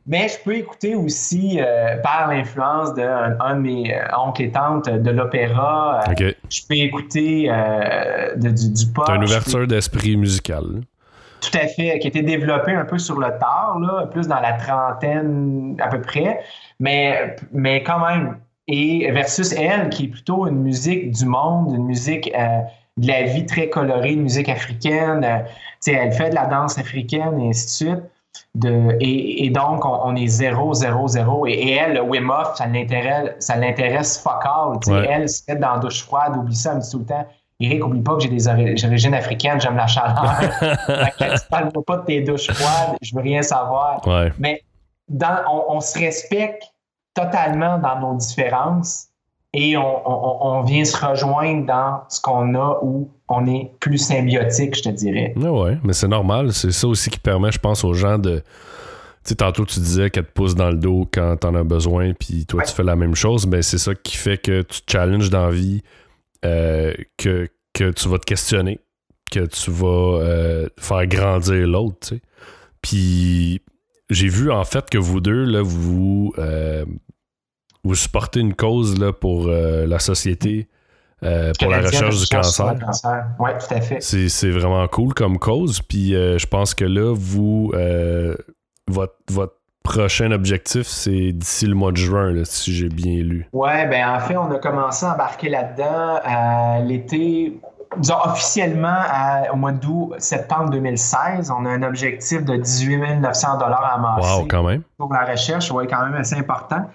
Mais 0.06 0.28
je 0.28 0.34
peux 0.44 0.56
écouter 0.56 0.94
aussi, 0.94 1.58
par 2.02 2.28
l'influence 2.28 2.92
d'un 2.92 3.38
un 3.40 3.56
de 3.56 3.60
mes 3.60 3.98
oncles 4.14 4.42
et 4.42 4.50
tantes, 4.50 4.88
de 4.88 5.10
l'opéra. 5.10 6.02
Je 6.18 6.60
peux 6.68 6.74
écouter 6.74 7.48
de, 8.36 8.50
du, 8.50 8.70
du 8.70 8.92
pop. 8.92 9.08
une 9.08 9.24
ouverture 9.24 9.66
d'esprit 9.66 10.18
musical. 10.18 10.82
Tout 11.40 11.58
à 11.58 11.66
fait, 11.66 11.98
qui 11.98 12.06
a 12.06 12.08
été 12.08 12.22
développée 12.22 12.72
un 12.72 12.84
peu 12.84 12.98
sur 12.98 13.18
le 13.18 13.28
tard, 13.38 13.78
là, 13.78 14.06
plus 14.06 14.28
dans 14.28 14.40
la 14.40 14.52
trentaine 14.52 15.76
à 15.80 15.88
peu 15.88 16.00
près. 16.00 16.40
Mais, 16.80 17.36
mais 17.52 17.82
quand 17.82 18.04
même, 18.04 18.38
et 18.66 19.10
versus 19.10 19.52
elle, 19.52 19.90
qui 19.90 20.04
est 20.04 20.08
plutôt 20.08 20.46
une 20.46 20.62
musique 20.62 21.10
du 21.10 21.26
monde, 21.26 21.74
une 21.74 21.84
musique 21.84 22.32
euh, 22.34 22.60
de 22.96 23.08
la 23.08 23.22
vie 23.24 23.46
très 23.46 23.68
colorée, 23.68 24.12
une 24.12 24.22
musique 24.22 24.48
africaine. 24.48 25.24
Euh, 25.24 25.38
elle 25.86 26.12
fait 26.12 26.30
de 26.30 26.34
la 26.34 26.46
danse 26.46 26.78
africaine 26.78 27.40
et 27.40 27.48
ainsi 27.48 27.64
de 27.64 27.70
suite. 27.70 28.04
De, 28.54 28.96
et, 29.00 29.50
donc, 29.50 29.84
on, 29.84 30.16
est 30.16 30.26
zéro, 30.26 30.74
zéro, 30.74 31.06
zéro. 31.06 31.46
Et, 31.46 31.72
elle, 31.72 31.94
le 31.94 32.02
Wim 32.02 32.30
Hof, 32.30 32.56
ça 32.56 32.66
l'intéresse, 32.66 33.32
ça 33.38 33.56
l'intéresse 33.56 34.18
fuck 34.18 34.44
all. 34.44 34.78
Elle 35.08 35.28
se 35.28 35.42
met 35.48 35.56
dans 35.56 35.74
la 35.74 35.78
douche 35.78 36.02
froide, 36.02 36.36
oublie 36.36 36.54
ça, 36.54 36.70
elle 36.70 36.76
me 36.76 36.82
dit 36.82 36.90
tout 36.90 36.98
le 37.00 37.04
temps. 37.04 37.26
Eric, 37.60 37.84
oublie 37.84 38.02
pas 38.02 38.14
que 38.16 38.22
j'ai 38.22 38.28
des 38.28 38.48
origines 38.48 39.14
africaines, 39.14 39.60
j'aime 39.60 39.76
la 39.76 39.86
chaleur. 39.86 40.40
tu 41.18 41.48
parles 41.50 41.70
pas 41.86 41.98
de 41.98 42.04
tes 42.04 42.20
douches 42.22 42.50
froides, 42.50 42.96
je 43.00 43.14
veux 43.14 43.22
rien 43.22 43.42
savoir. 43.42 44.00
Mais 44.38 44.62
dans, 45.08 45.38
on, 45.68 45.80
se 45.80 45.98
respecte 45.98 46.64
totalement 47.14 47.78
dans 47.78 48.00
nos 48.00 48.16
différences 48.16 49.08
et 49.54 49.76
on, 49.76 50.62
vient 50.62 50.84
se 50.84 50.96
rejoindre 50.96 51.66
dans 51.66 52.00
ce 52.08 52.20
qu'on 52.20 52.54
a 52.56 52.80
où 52.82 53.08
on 53.28 53.46
est 53.46 53.70
plus 53.78 53.98
symbiotique, 53.98 54.76
je 54.76 54.82
te 54.82 54.88
dirais. 54.88 55.32
Oui, 55.36 55.72
mais 55.84 55.92
c'est 55.92 56.08
normal. 56.08 56.52
C'est 56.52 56.72
ça 56.72 56.88
aussi 56.88 57.08
qui 57.08 57.20
permet, 57.20 57.52
je 57.52 57.60
pense, 57.60 57.84
aux 57.84 57.94
gens 57.94 58.18
de. 58.18 58.38
Tu 58.38 59.30
sais, 59.30 59.34
tantôt, 59.36 59.64
tu 59.64 59.78
disais 59.78 60.10
qu'elle 60.10 60.26
te 60.26 60.32
pousse 60.32 60.54
dans 60.54 60.70
le 60.70 60.76
dos 60.76 61.08
quand 61.10 61.36
t'en 61.36 61.54
as 61.54 61.62
besoin, 61.62 62.12
puis 62.12 62.44
toi, 62.46 62.62
tu 62.64 62.74
fais 62.74 62.82
la 62.82 62.96
même 62.96 63.14
chose. 63.14 63.46
Mais 63.46 63.62
c'est 63.62 63.78
ça 63.78 63.94
qui 63.94 64.16
fait 64.16 64.38
que 64.38 64.62
tu 64.62 64.82
te 64.82 64.90
challenges 64.90 65.30
dans 65.30 65.46
la 65.46 65.52
vie, 65.52 65.82
euh, 66.44 66.92
que, 67.16 67.48
que 67.72 67.92
tu 67.92 68.08
vas 68.08 68.18
te 68.18 68.26
questionner, 68.26 68.80
que 69.30 69.46
tu 69.46 69.70
vas 69.70 70.18
euh, 70.20 70.68
faire 70.78 71.06
grandir 71.06 71.66
l'autre, 71.66 71.96
tu 72.00 72.16
sais. 72.16 72.22
Puis 72.82 73.62
j'ai 74.10 74.28
vu 74.28 74.50
en 74.50 74.64
fait 74.64 74.90
que 74.90 74.98
vous 74.98 75.20
deux, 75.20 75.44
là, 75.44 75.62
vous, 75.62 76.34
euh, 76.38 76.84
vous 77.84 77.94
supportez 77.94 78.40
une 78.40 78.54
cause 78.54 78.98
là, 78.98 79.12
pour 79.12 79.46
euh, 79.46 79.86
la 79.86 79.98
société, 79.98 80.68
euh, 81.22 81.52
pour 81.58 81.70
la 81.70 81.80
recherche 81.80 82.18
du 82.18 82.26
cancer. 82.26 82.74
Oui, 83.38 83.50
tout 83.58 83.74
à 83.74 83.80
fait. 83.80 84.00
C'est 84.00 84.50
vraiment 84.50 84.86
cool 84.88 85.14
comme 85.14 85.38
cause. 85.38 85.80
Puis 85.80 86.10
je 86.10 86.46
pense 86.46 86.74
que 86.74 86.84
là, 86.84 87.14
vous, 87.14 87.72
votre, 88.88 89.14
votre 89.30 89.54
prochain 89.82 90.32
objectif, 90.32 90.86
c'est 90.86 91.32
d'ici 91.32 91.66
le 91.66 91.74
mois 91.74 91.92
de 91.92 91.98
juin, 91.98 92.32
si 92.44 92.72
j'ai 92.72 92.88
bien 92.88 93.22
lu. 93.22 93.48
Oui, 93.52 93.86
ben 93.90 94.08
en 94.08 94.20
fait, 94.20 94.36
on 94.36 94.50
a 94.50 94.58
commencé 94.58 95.04
à 95.04 95.12
embarquer 95.12 95.50
là-dedans 95.50 96.20
à 96.24 96.80
l'été 96.80 97.52
disons, 97.98 98.16
officiellement, 98.24 99.02
au 99.52 99.56
mois 99.56 99.72
d'août, 99.72 100.14
septembre 100.18 100.70
2016, 100.70 101.50
on 101.50 101.64
a 101.64 101.70
un 101.70 101.82
objectif 101.82 102.44
de 102.44 102.56
18 102.56 103.20
900 103.20 103.58
à 103.58 103.94
amasser. 103.94 104.40
Wow, 104.40 104.46
quand 104.48 104.62
même. 104.62 104.82
Pour 104.98 105.12
la 105.12 105.24
recherche, 105.24 105.70
oui, 105.70 105.86
quand 105.88 106.04
même 106.04 106.14
assez 106.14 106.36
important. 106.36 106.88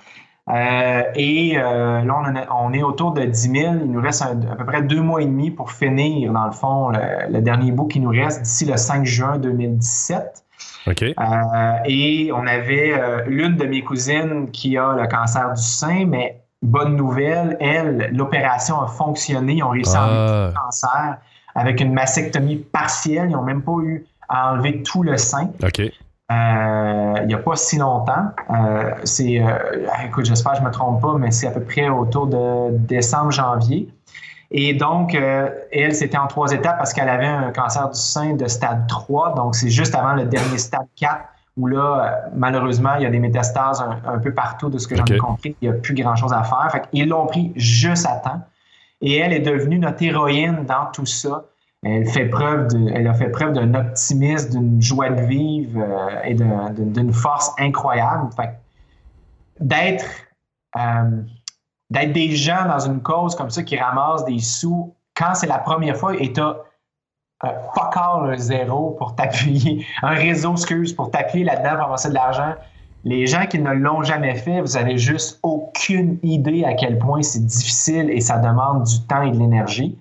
Euh, 0.50 1.04
et 1.16 1.58
euh, 1.58 2.02
là, 2.02 2.48
on, 2.52 2.74
est 2.74 2.82
autour 2.82 3.12
de 3.14 3.24
10 3.24 3.40
000. 3.42 3.74
Il 3.82 3.92
nous 3.92 4.02
reste 4.02 4.22
à 4.22 4.56
peu 4.56 4.66
près 4.66 4.82
deux 4.82 5.02
mois 5.02 5.22
et 5.22 5.26
demi 5.26 5.52
pour 5.52 5.72
finir, 5.72 6.34
dans 6.34 6.46
le 6.46 6.52
fond, 6.52 6.90
le, 6.90 7.40
dernier 7.42 7.72
bout 7.72 7.88
qui 7.88 8.00
nous 8.00 8.10
reste 8.10 8.42
d'ici 8.42 8.66
le 8.66 8.78
5 8.78 9.06
juin 9.06 9.38
2017. 9.38 10.44
OK. 10.88 11.04
Euh, 11.04 11.14
et 11.86 12.32
on 12.34 12.48
avait 12.48 13.24
l'une 13.28 13.58
de 13.58 13.66
mes 13.66 13.84
cousines 13.84 14.50
qui 14.52 14.78
a 14.78 14.94
le 14.94 15.08
cancer 15.08 15.54
du 15.54 15.62
sein, 15.62 16.06
mais 16.06 16.42
bonne 16.62 16.96
nouvelle, 16.96 17.56
elle, 17.60 18.10
l'opération 18.12 18.82
a 18.82 18.88
fonctionné. 18.88 19.54
Ils 19.54 19.64
ont 19.64 19.70
réussi 19.70 19.96
à 19.96 20.04
enlever 20.04 20.18
ah. 20.18 20.48
le 20.48 20.54
cancer 20.54 21.18
avec 21.56 21.80
une 21.80 21.94
mastectomie 21.94 22.58
partielle. 22.58 23.30
Ils 23.30 23.34
n'ont 23.34 23.44
même 23.44 23.62
pas 23.62 23.78
eu 23.84 24.06
à 24.28 24.54
enlever 24.54 24.82
tout 24.82 25.04
le 25.04 25.18
sein. 25.18 25.52
OK. 25.64 25.82
Euh, 26.32 27.16
il 27.22 27.28
n'y 27.28 27.34
a 27.34 27.40
pas 27.40 27.56
si 27.56 27.78
longtemps. 27.78 28.28
Euh, 28.52 28.92
c'est, 29.04 29.42
euh, 29.42 29.58
écoute, 30.06 30.26
j'espère 30.26 30.54
que 30.54 30.58
je 30.60 30.64
ne 30.64 30.68
me 30.68 30.72
trompe 30.72 31.02
pas, 31.02 31.16
mais 31.18 31.32
c'est 31.32 31.48
à 31.48 31.52
peu 31.52 31.62
près 31.62 31.90
autour 31.90 32.28
de 32.28 32.78
décembre, 32.78 33.32
janvier. 33.32 33.90
Et 34.52 34.74
donc, 34.74 35.14
elle, 35.16 35.94
c'était 35.94 36.18
en 36.18 36.26
trois 36.26 36.52
étapes 36.52 36.78
parce 36.78 36.92
qu'elle 36.94 37.10
avait 37.10 37.28
un 37.28 37.52
cancer 37.52 37.88
du 37.90 38.00
sein 38.00 38.34
de 38.34 38.48
stade 38.48 38.88
3. 38.88 39.36
Donc, 39.36 39.56
c'est 39.56 39.70
juste 39.70 39.94
avant 39.94 40.14
le 40.14 40.26
dernier 40.26 40.58
stade 40.58 40.88
4 41.00 41.20
où 41.58 41.68
là, 41.68 42.30
malheureusement, 42.36 42.96
il 42.96 43.04
y 43.04 43.06
a 43.06 43.10
des 43.10 43.20
métastases 43.20 43.84
un, 44.06 44.18
peu 44.18 44.34
partout 44.34 44.70
de 44.70 44.78
ce 44.78 44.88
que 44.88 44.96
j'en 44.96 45.06
ai 45.06 45.18
compris. 45.18 45.56
Il 45.62 45.70
n'y 45.70 45.76
a 45.76 45.78
plus 45.78 45.94
grand-chose 45.94 46.34
à 46.34 46.44
faire. 46.44 46.68
Fait 46.72 46.84
ils 46.94 47.08
l'ont 47.08 47.28
pris 47.28 47.52
juste 47.56 48.08
à 48.08 48.16
temps. 48.16 48.42
Et 49.02 49.18
elle 49.18 49.34
est 49.34 49.40
devenue 49.40 49.78
notre 49.78 50.02
héroïne 50.02 50.66
dans 50.66 50.86
tout 50.92 51.06
ça. 51.06 51.44
Elle, 51.84 52.08
fait 52.08 52.26
preuve 52.26 52.68
de, 52.68 52.92
elle 52.94 53.08
a 53.08 53.14
fait 53.14 53.30
preuve 53.30 53.54
d'un 53.54 53.74
optimisme, 53.74 54.52
d'une 54.52 54.82
joie 54.82 55.10
de 55.10 55.22
vivre 55.22 55.82
euh, 55.82 56.24
et 56.24 56.34
d'une 56.34 57.14
force 57.14 57.54
incroyable. 57.58 58.30
D'être 59.60 60.06
euh, 60.78 61.22
d'être 61.90 62.14
des 62.14 62.36
gens 62.36 62.66
dans 62.68 62.80
une 62.80 63.02
cause 63.02 63.36
comme 63.36 63.50
ça 63.50 63.64
qui 63.64 63.78
ramassent 63.78 64.26
des 64.26 64.40
sous 64.40 64.94
quand 65.16 65.34
c'est 65.34 65.48
la 65.48 65.58
première 65.58 65.98
fois 65.98 66.16
et 66.16 66.32
tu 66.32 66.42
un 67.42 67.54
fuck 67.74 67.96
all, 67.96 68.34
un 68.34 68.38
zéro 68.38 68.92
pour 68.92 69.16
t'appuyer, 69.16 69.86
un 70.02 70.14
réseau, 70.14 70.54
excuse, 70.54 70.94
pour 70.94 71.10
t'appuyer 71.10 71.46
là-dedans 71.46 71.76
pour 71.76 71.86
avancer 71.86 72.10
de 72.10 72.14
l'argent. 72.14 72.54
Les 73.06 73.28
gens 73.28 73.46
qui 73.46 73.60
ne 73.60 73.72
l'ont 73.72 74.04
jamais 74.04 74.36
fait, 74.36 74.60
vous 74.60 74.76
avez 74.76 74.98
juste 74.98 75.40
aucune 75.42 76.20
idée 76.22 76.66
à 76.66 76.74
quel 76.74 77.00
point 77.00 77.22
c'est 77.22 77.46
difficile 77.46 78.10
et 78.10 78.20
ça 78.20 78.40
demande 78.40 78.84
du 78.84 79.00
temps 79.08 79.22
et 79.22 79.32
de 79.32 79.38
l'énergie. 79.38 79.98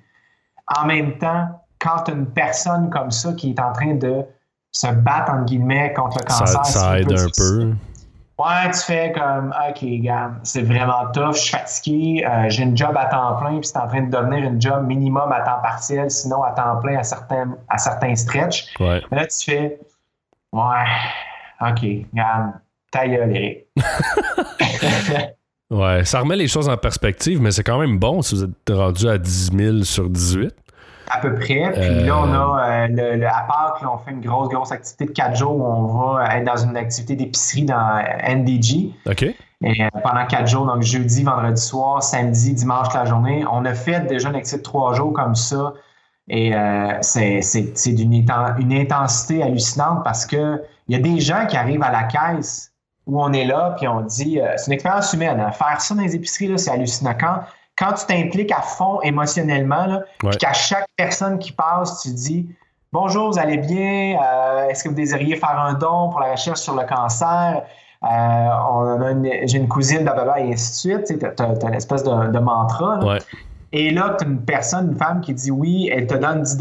En 0.76 0.84
même 0.84 1.16
temps, 1.18 1.46
quand 1.80 2.09
une 2.09 2.26
personne 2.26 2.90
comme 2.90 3.10
ça 3.10 3.32
qui 3.32 3.50
est 3.50 3.60
en 3.60 3.72
train 3.72 3.94
de 3.94 4.24
se 4.72 4.88
battre, 4.88 5.32
entre 5.32 5.44
guillemets, 5.44 5.92
contre 5.94 6.18
le 6.18 6.24
cancer, 6.24 6.64
ça, 6.66 7.00
aide 7.00 7.12
un 7.12 7.26
peu. 7.36 7.72
Ouais, 8.38 8.70
tu 8.72 8.78
fais 8.80 9.12
comme, 9.12 9.52
OK, 9.68 9.84
gars, 10.00 10.30
c'est 10.44 10.62
vraiment 10.62 11.10
tough, 11.12 11.34
je 11.34 11.40
suis 11.40 11.50
fatigué, 11.50 12.24
euh, 12.24 12.48
j'ai 12.48 12.62
une 12.62 12.76
job 12.76 12.96
à 12.96 13.06
temps 13.06 13.34
plein, 13.36 13.59
puis 13.59 13.66
c'est 13.66 13.78
en 13.78 13.88
train 13.88 14.02
de 14.02 14.10
devenir 14.10 14.44
une 14.44 14.62
job 14.62 14.86
minimum 14.86 15.32
à 15.32 15.40
temps 15.40 15.60
partiel, 15.60 16.09
sinon 16.09 16.44
à 16.44 16.52
temps 16.52 16.76
plein 16.76 16.98
à 16.98 17.02
certains, 17.02 17.56
à 17.68 17.78
certains 17.78 18.14
stretches. 18.14 18.66
Ouais. 18.78 19.02
Mais 19.10 19.18
là, 19.18 19.26
tu 19.26 19.50
fais, 19.50 19.80
ouais, 20.52 20.86
OK, 21.60 21.80
regarde, 22.12 22.52
ta 22.92 23.09
gueule, 23.09 23.36
Eric. 23.36 23.66
ouais, 25.70 26.05
ça 26.05 26.20
remet 26.20 26.36
les 26.36 26.46
choses 26.46 26.68
en 26.68 26.76
perspective, 26.76 27.42
mais 27.42 27.50
c'est 27.50 27.64
quand 27.64 27.80
même 27.80 27.98
bon 27.98 28.22
si 28.22 28.36
vous 28.36 28.44
êtes 28.44 28.70
rendu 28.70 29.09
à 29.09 29.18
10 29.18 29.50
000 29.52 29.82
sur 29.82 30.09
18 30.09 30.55
à 31.10 31.18
peu 31.18 31.35
près. 31.35 31.72
Puis 31.72 32.05
là, 32.05 32.18
on 32.18 32.32
a 32.32 32.36
euh, 32.36 32.86
le, 32.89 33.16
le, 33.16 33.26
à 33.26 33.47
Pâques, 33.48 33.82
on 33.82 33.98
fait 33.98 34.10
une 34.10 34.20
grosse, 34.20 34.48
grosse 34.48 34.72
activité 34.72 35.06
de 35.06 35.10
quatre 35.10 35.36
jours 35.36 35.56
où 35.56 35.64
on 35.64 35.86
va 35.86 36.36
être 36.36 36.44
dans 36.44 36.56
une 36.56 36.76
activité 36.76 37.16
d'épicerie 37.16 37.64
dans 37.64 38.02
NDG. 38.26 38.93
OK. 39.06 39.22
Et, 39.22 39.35
euh, 39.82 39.89
pendant 40.02 40.24
quatre 40.26 40.47
jours, 40.47 40.66
donc 40.66 40.82
jeudi, 40.82 41.24
vendredi 41.24 41.60
soir, 41.60 42.02
samedi, 42.02 42.52
dimanche 42.52 42.93
la 42.94 43.05
journée. 43.05 43.44
On 43.51 43.64
a 43.64 43.74
fait 43.74 44.06
déjà 44.06 44.28
une 44.28 44.36
activité 44.36 44.59
de 44.59 44.62
trois 44.62 44.94
jours 44.94 45.12
comme 45.12 45.35
ça. 45.35 45.72
Et 46.28 46.55
euh, 46.55 46.98
c'est 47.01 47.40
d'une 47.86 48.12
une 48.12 48.72
intensité 48.74 49.43
hallucinante 49.43 50.05
parce 50.05 50.26
que 50.26 50.62
il 50.86 50.97
y 50.97 50.98
a 50.98 51.02
des 51.02 51.20
gens 51.20 51.47
qui 51.47 51.56
arrivent 51.56 51.82
à 51.82 51.90
la 51.90 52.05
caisse 52.05 52.72
où 53.06 53.22
on 53.22 53.32
est 53.32 53.47
là, 53.47 53.74
puis 53.78 53.89
on 53.89 54.02
dit, 54.02 54.39
c'est 54.56 54.66
une 54.66 54.74
expérience 54.74 55.12
humaine. 55.14 55.40
Hein. 55.40 55.51
Faire 55.52 55.80
ça 55.80 55.94
dans 55.94 56.02
les 56.02 56.14
épiceries, 56.14 56.59
c'est 56.59 56.70
hallucinant. 56.70 57.14
Quand, 57.18 57.40
quand 57.78 57.92
tu 57.92 58.06
t'impliques 58.06 58.52
à 58.52 58.60
fond 58.60 59.00
émotionnellement, 59.02 59.86
là, 59.86 60.02
puis 60.18 60.36
qu'à 60.38 60.52
chaque 60.52 60.86
personne 60.96 61.38
qui 61.38 61.52
passe, 61.52 62.02
tu 62.02 62.10
dis 62.10 62.48
Bonjour, 62.90 63.30
vous 63.30 63.38
allez 63.38 63.59
bien? 63.59 64.18
Euh, 64.18 64.68
est-ce 64.68 64.82
que 64.82 64.88
vous 64.88 64.94
désiriez 64.94 65.36
faire 65.36 65.60
un 65.60 65.74
don 65.74 66.09
pour 66.09 66.20
la 66.20 66.32
recherche 66.32 66.60
sur 66.60 66.74
le 66.74 66.86
cancer? 66.86 67.62
Euh, 68.02 69.44
j'ai 69.44 69.59
une 69.59 69.68
cousine, 69.68 70.05
blablabla, 70.05 70.40
et 70.40 70.52
ainsi 70.52 70.88
de 70.88 71.06
suite. 71.06 71.36
Tu 71.36 71.42
as, 71.42 71.68
une 71.68 71.74
espèce 71.74 72.02
de, 72.02 72.38
mantra. 72.38 73.00
Et 73.72 73.90
là, 73.90 74.16
tu 74.18 74.24
as 74.24 74.28
une 74.28 74.40
personne, 74.40 74.92
une 74.92 74.96
femme 74.96 75.20
qui 75.20 75.34
dit 75.34 75.50
oui, 75.50 75.90
elle 75.92 76.06
te 76.06 76.14
donne 76.14 76.42
10 76.42 76.59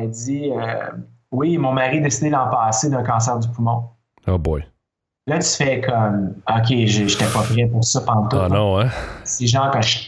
elle 0.00 0.10
dit 0.10 0.50
euh, 0.50 0.90
Oui, 1.30 1.56
mon 1.56 1.72
mari 1.72 1.98
a 1.98 2.00
décidé 2.00 2.30
l'an 2.30 2.50
passé 2.50 2.90
d'un 2.90 3.04
cancer 3.04 3.38
du 3.38 3.48
poumon. 3.48 3.84
Oh 4.26 4.38
boy. 4.38 4.64
Là, 5.28 5.38
tu 5.38 5.48
fais 5.48 5.80
comme 5.80 6.34
OK, 6.48 6.66
j'étais 6.66 7.26
pas 7.26 7.42
prêt 7.42 7.66
pour 7.66 7.84
ça 7.84 8.00
pendant. 8.00 8.28
Ah 8.32 8.48
non, 8.48 8.80
hein? 8.80 8.88
C'est 9.22 9.46
genre 9.46 9.70
quand 9.70 9.82
je 9.82 9.98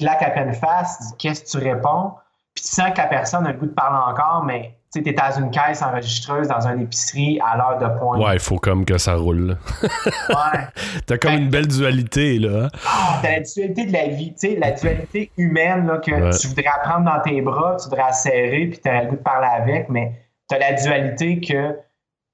claque 0.00 0.22
à 0.22 0.30
peine 0.30 0.54
face, 0.54 1.14
qu'est-ce 1.18 1.44
que 1.44 1.58
tu 1.58 1.64
réponds? 1.68 2.12
Puis 2.54 2.64
tu 2.64 2.70
sens 2.70 2.90
que 2.90 2.98
la 2.98 3.06
personne 3.06 3.46
a 3.46 3.52
le 3.52 3.58
goût 3.58 3.66
de 3.66 3.72
parler 3.72 3.98
encore, 4.10 4.44
mais 4.44 4.74
tu 4.92 5.06
es 5.06 5.12
dans 5.12 5.30
une 5.38 5.50
caisse 5.50 5.82
enregistreuse 5.82 6.48
dans 6.48 6.66
une 6.66 6.80
épicerie 6.80 7.38
à 7.46 7.56
l'heure 7.56 7.78
de 7.78 7.98
pointe. 7.98 8.20
Ouais, 8.20 8.32
il 8.32 8.40
faut 8.40 8.58
comme 8.58 8.84
que 8.84 8.98
ça 8.98 9.14
roule. 9.14 9.56
ouais. 9.82 10.60
T'as 11.06 11.18
comme 11.18 11.34
une 11.34 11.50
belle 11.50 11.68
dualité, 11.68 12.38
là. 12.38 12.64
Hein? 12.64 12.68
Ah, 12.88 13.18
t'as 13.22 13.30
la 13.30 13.40
dualité 13.40 13.86
de 13.86 13.92
la 13.92 14.08
vie, 14.08 14.32
tu 14.32 14.48
sais, 14.48 14.56
la 14.56 14.72
dualité 14.72 15.30
humaine, 15.36 15.86
là, 15.86 15.98
que 15.98 16.40
tu 16.40 16.48
voudrais 16.48 16.64
prendre 16.82 17.04
dans 17.04 17.20
tes 17.20 17.40
bras, 17.40 17.76
tu 17.76 17.88
voudrais 17.88 18.12
serrer, 18.12 18.66
puis 18.66 18.80
t'aurais 18.80 19.04
le 19.04 19.10
goût 19.10 19.16
de 19.16 19.22
parler 19.22 19.48
avec, 19.54 19.88
mais 19.90 20.12
t'as 20.48 20.58
la 20.58 20.72
dualité 20.72 21.40
que 21.40 21.76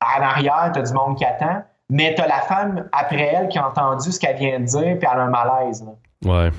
en 0.01 0.23
arrière, 0.23 0.71
t'as 0.73 0.83
du 0.83 0.93
monde 0.95 1.19
qui 1.19 1.25
attend, 1.25 1.63
mais 1.91 2.15
t'as 2.15 2.27
la 2.27 2.41
femme 2.41 2.89
après 2.93 3.33
elle 3.35 3.49
qui 3.49 3.59
a 3.59 3.69
entendu 3.69 4.13
ce 4.13 4.19
qu'elle 4.21 4.37
vient 4.37 4.61
de 4.61 4.65
dire, 4.65 4.99
puis 4.99 5.09
elle 5.13 5.19
a 5.19 5.23
un 5.23 5.31
malaise. 5.31 5.85
Là. 5.85 5.93
Ouais 6.31 6.51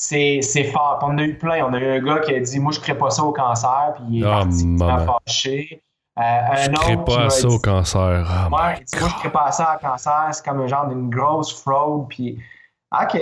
c'est, 0.00 0.64
fort. 0.72 0.98
on 1.02 1.18
a 1.18 1.22
eu 1.22 1.36
plein. 1.36 1.64
On 1.66 1.74
a 1.74 1.78
eu 1.78 1.98
un 1.98 2.00
gars 2.00 2.20
qui 2.20 2.34
a 2.34 2.40
dit 2.40 2.58
Moi, 2.58 2.72
je 2.72 2.78
ne 2.78 2.82
crée 2.82 2.96
pas 2.96 3.10
ça 3.10 3.22
au 3.22 3.32
cancer, 3.32 3.92
puis 3.96 4.04
il 4.10 4.24
est 4.24 4.26
oh, 4.26 5.06
fâché. 5.26 5.82
Euh, 6.18 6.22
un 6.22 6.56
je 6.56 6.70
ne 6.70 6.76
crée 6.76 6.96
pas 6.96 7.30
ça 7.30 7.48
au 7.48 7.58
cancer. 7.58 8.26
Oh 8.28 8.50
Moi, 8.50 8.74
je 8.92 9.04
ne 9.04 9.10
crée 9.10 9.30
pas 9.30 9.52
ça 9.52 9.76
au 9.76 9.86
cancer. 9.86 10.28
C'est 10.32 10.44
comme 10.44 10.60
un 10.62 10.66
genre 10.66 10.86
d'une 10.88 11.10
grosse 11.10 11.62
fraude. 11.62 12.08
Puis, 12.08 12.38
OK. 12.98 13.20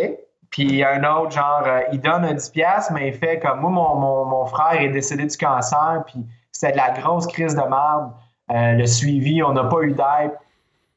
Puis 0.50 0.82
un 0.84 1.02
autre, 1.04 1.32
genre, 1.32 1.62
euh, 1.66 1.80
il 1.92 2.00
donne 2.00 2.24
un 2.24 2.34
10$, 2.34 2.92
mais 2.94 3.08
il 3.08 3.14
fait 3.14 3.38
comme 3.40 3.60
moi, 3.60 3.70
mon, 3.70 3.94
mon, 3.96 4.24
mon 4.24 4.46
frère 4.46 4.80
est 4.80 4.88
décédé 4.88 5.26
du 5.26 5.36
cancer, 5.36 6.02
puis 6.06 6.24
c'était 6.52 6.72
de 6.72 6.78
la 6.78 6.90
grosse 6.92 7.26
crise 7.26 7.54
de 7.54 7.60
merde. 7.60 8.12
Euh, 8.50 8.72
le 8.72 8.86
suivi, 8.86 9.42
on 9.42 9.52
n'a 9.52 9.64
pas 9.64 9.82
eu 9.82 9.92
d'aide. 9.92 10.32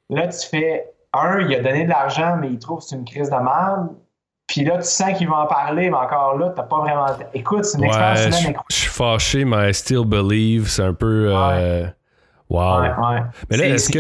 Là, 0.10 0.28
tu 0.28 0.48
fais, 0.48 0.90
un, 1.12 1.40
il 1.40 1.54
a 1.56 1.62
donné 1.62 1.84
de 1.84 1.90
l'argent, 1.90 2.38
mais 2.40 2.50
il 2.50 2.60
trouve 2.60 2.80
que 2.80 2.86
c'est 2.86 2.96
une 2.96 3.04
crise 3.04 3.30
de 3.30 3.36
merde. 3.36 3.90
Puis 4.52 4.66
là, 4.66 4.80
tu 4.80 4.84
sens 4.84 5.18
qu'ils 5.18 5.30
vont 5.30 5.36
en 5.36 5.48
parler, 5.48 5.90
mais 5.90 5.96
encore 5.96 6.38
là, 6.38 6.52
t'as 6.54 6.64
pas 6.64 6.80
vraiment. 6.80 7.06
Écoute, 7.34 7.64
c'est 7.64 7.78
une 7.78 7.86
expérience 7.86 8.42
humaine 8.42 8.58
Je 8.70 8.76
suis 8.76 8.90
fâché, 8.90 9.46
mais 9.46 9.70
I 9.70 9.74
still 9.74 10.04
believe. 10.06 10.68
C'est 10.68 10.84
un 10.84 10.94
peu. 10.94 11.32
Euh... 11.34 11.86
Wow. 12.50 12.82
Ouais, 12.82 12.90
ouais. 12.90 13.22
Mais 13.50 13.58
là, 13.58 13.68
est-ce 13.68 13.90
que. 13.90 14.00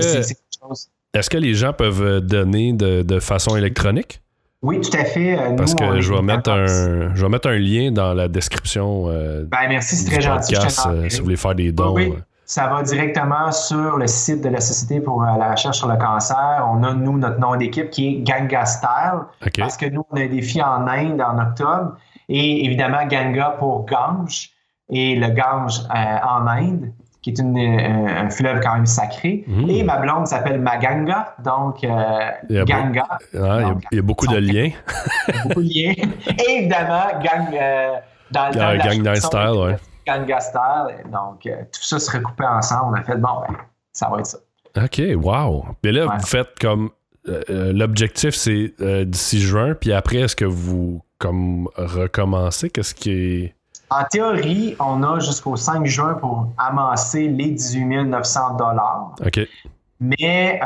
Est-ce 1.13 1.29
que 1.29 1.37
les 1.37 1.53
gens 1.53 1.71
peuvent 1.71 2.19
donner 2.19 2.73
de, 2.73 3.01
de 3.01 3.19
façon 3.21 3.55
électronique? 3.55 4.21
Oui, 4.61 4.81
tout 4.81 4.95
à 4.95 5.05
fait. 5.05 5.39
Euh, 5.39 5.55
Parce 5.55 5.73
que 5.73 6.01
je 6.01 6.13
vais, 6.13 6.21
mettre 6.21 6.51
un, 6.51 7.15
je 7.15 7.21
vais 7.21 7.29
mettre 7.29 7.47
un 7.47 7.57
lien 7.57 7.91
dans 7.91 8.13
la 8.13 8.27
description. 8.27 9.05
Euh, 9.07 9.43
ben, 9.45 9.67
merci, 9.69 9.95
c'est 9.95 10.11
très 10.11 10.21
gentil. 10.21 10.55
Euh, 10.55 11.09
si 11.09 11.17
vous 11.17 11.23
voulez 11.23 11.37
faire 11.37 11.55
des 11.55 11.71
dons. 11.71 11.93
Oui, 11.93 12.13
ça 12.51 12.67
va 12.67 12.83
directement 12.83 13.49
sur 13.53 13.95
le 13.95 14.07
site 14.07 14.41
de 14.41 14.49
la 14.49 14.59
Société 14.59 14.99
pour 14.99 15.23
euh, 15.23 15.37
la 15.39 15.51
recherche 15.51 15.77
sur 15.77 15.87
le 15.87 15.95
cancer. 15.95 16.67
On 16.69 16.83
a, 16.83 16.93
nous, 16.93 17.17
notre 17.17 17.39
nom 17.39 17.55
d'équipe 17.55 17.89
qui 17.89 18.07
est 18.09 18.15
Ganga 18.23 18.65
Style. 18.65 19.21
Parce 19.57 19.77
que 19.77 19.85
nous, 19.85 20.03
on 20.11 20.17
a 20.17 20.23
un 20.23 20.27
défi 20.27 20.61
en 20.61 20.85
Inde 20.85 21.21
en 21.21 21.41
octobre. 21.41 21.95
Et 22.27 22.65
évidemment, 22.65 23.05
Ganga 23.09 23.51
pour 23.51 23.85
Gange. 23.85 24.49
Et 24.89 25.15
le 25.15 25.29
Gange 25.29 25.79
euh, 25.95 26.17
en 26.27 26.45
Inde, 26.45 26.91
qui 27.21 27.29
est 27.29 27.39
une, 27.39 27.57
euh, 27.57 28.25
un 28.25 28.29
fleuve 28.29 28.59
quand 28.59 28.73
même 28.73 28.85
sacré. 28.85 29.45
Mmh. 29.47 29.69
Et 29.69 29.83
ma 29.83 29.99
blonde 29.99 30.27
s'appelle 30.27 30.59
Maganga. 30.59 31.33
Donc, 31.41 31.83
Ganga. 31.83 33.07
il, 33.33 33.39
y 33.93 33.99
a, 33.99 34.01
beaucoup 34.01 34.27
de 34.27 34.35
liens. 34.35 34.71
beaucoup 35.45 35.63
de 35.63 35.69
liens. 35.69 35.93
Et 36.37 36.57
évidemment, 36.57 37.17
Gang, 37.23 37.57
dans, 38.29 38.51
dans 38.51 38.77
Gangnam 38.77 39.15
Style, 39.15 39.51
ouais. 39.55 39.77
Donc, 40.19 41.45
euh, 41.45 41.61
tout 41.73 41.83
ça 41.83 41.99
se 41.99 42.11
recoupait 42.11 42.45
ensemble. 42.45 42.97
On 42.97 42.99
a 42.99 43.03
fait, 43.03 43.17
bon, 43.17 43.41
ben, 43.47 43.55
ça 43.91 44.09
va 44.09 44.19
être 44.19 44.25
ça. 44.25 44.37
OK, 44.77 45.01
wow. 45.15 45.65
Mais 45.83 45.91
là, 45.91 46.05
vous 46.05 46.25
faites 46.25 46.59
comme. 46.59 46.89
Euh, 47.27 47.41
euh, 47.51 47.71
l'objectif, 47.71 48.33
c'est 48.33 48.73
d'ici 49.05 49.39
juin, 49.39 49.75
puis 49.75 49.93
après, 49.93 50.17
est-ce 50.17 50.35
que 50.35 50.45
vous 50.45 51.03
comme 51.19 51.69
recommencez? 51.75 52.69
Qu'est-ce 52.69 52.95
qui 52.95 53.11
est. 53.11 53.55
En 53.91 54.03
théorie, 54.05 54.75
on 54.79 55.03
a 55.03 55.19
jusqu'au 55.19 55.55
5 55.55 55.85
juin 55.85 56.13
pour 56.13 56.47
amasser 56.57 57.27
les 57.27 57.51
18 57.51 58.05
900 58.05 58.57
OK. 59.23 59.39
Mais, 59.99 60.59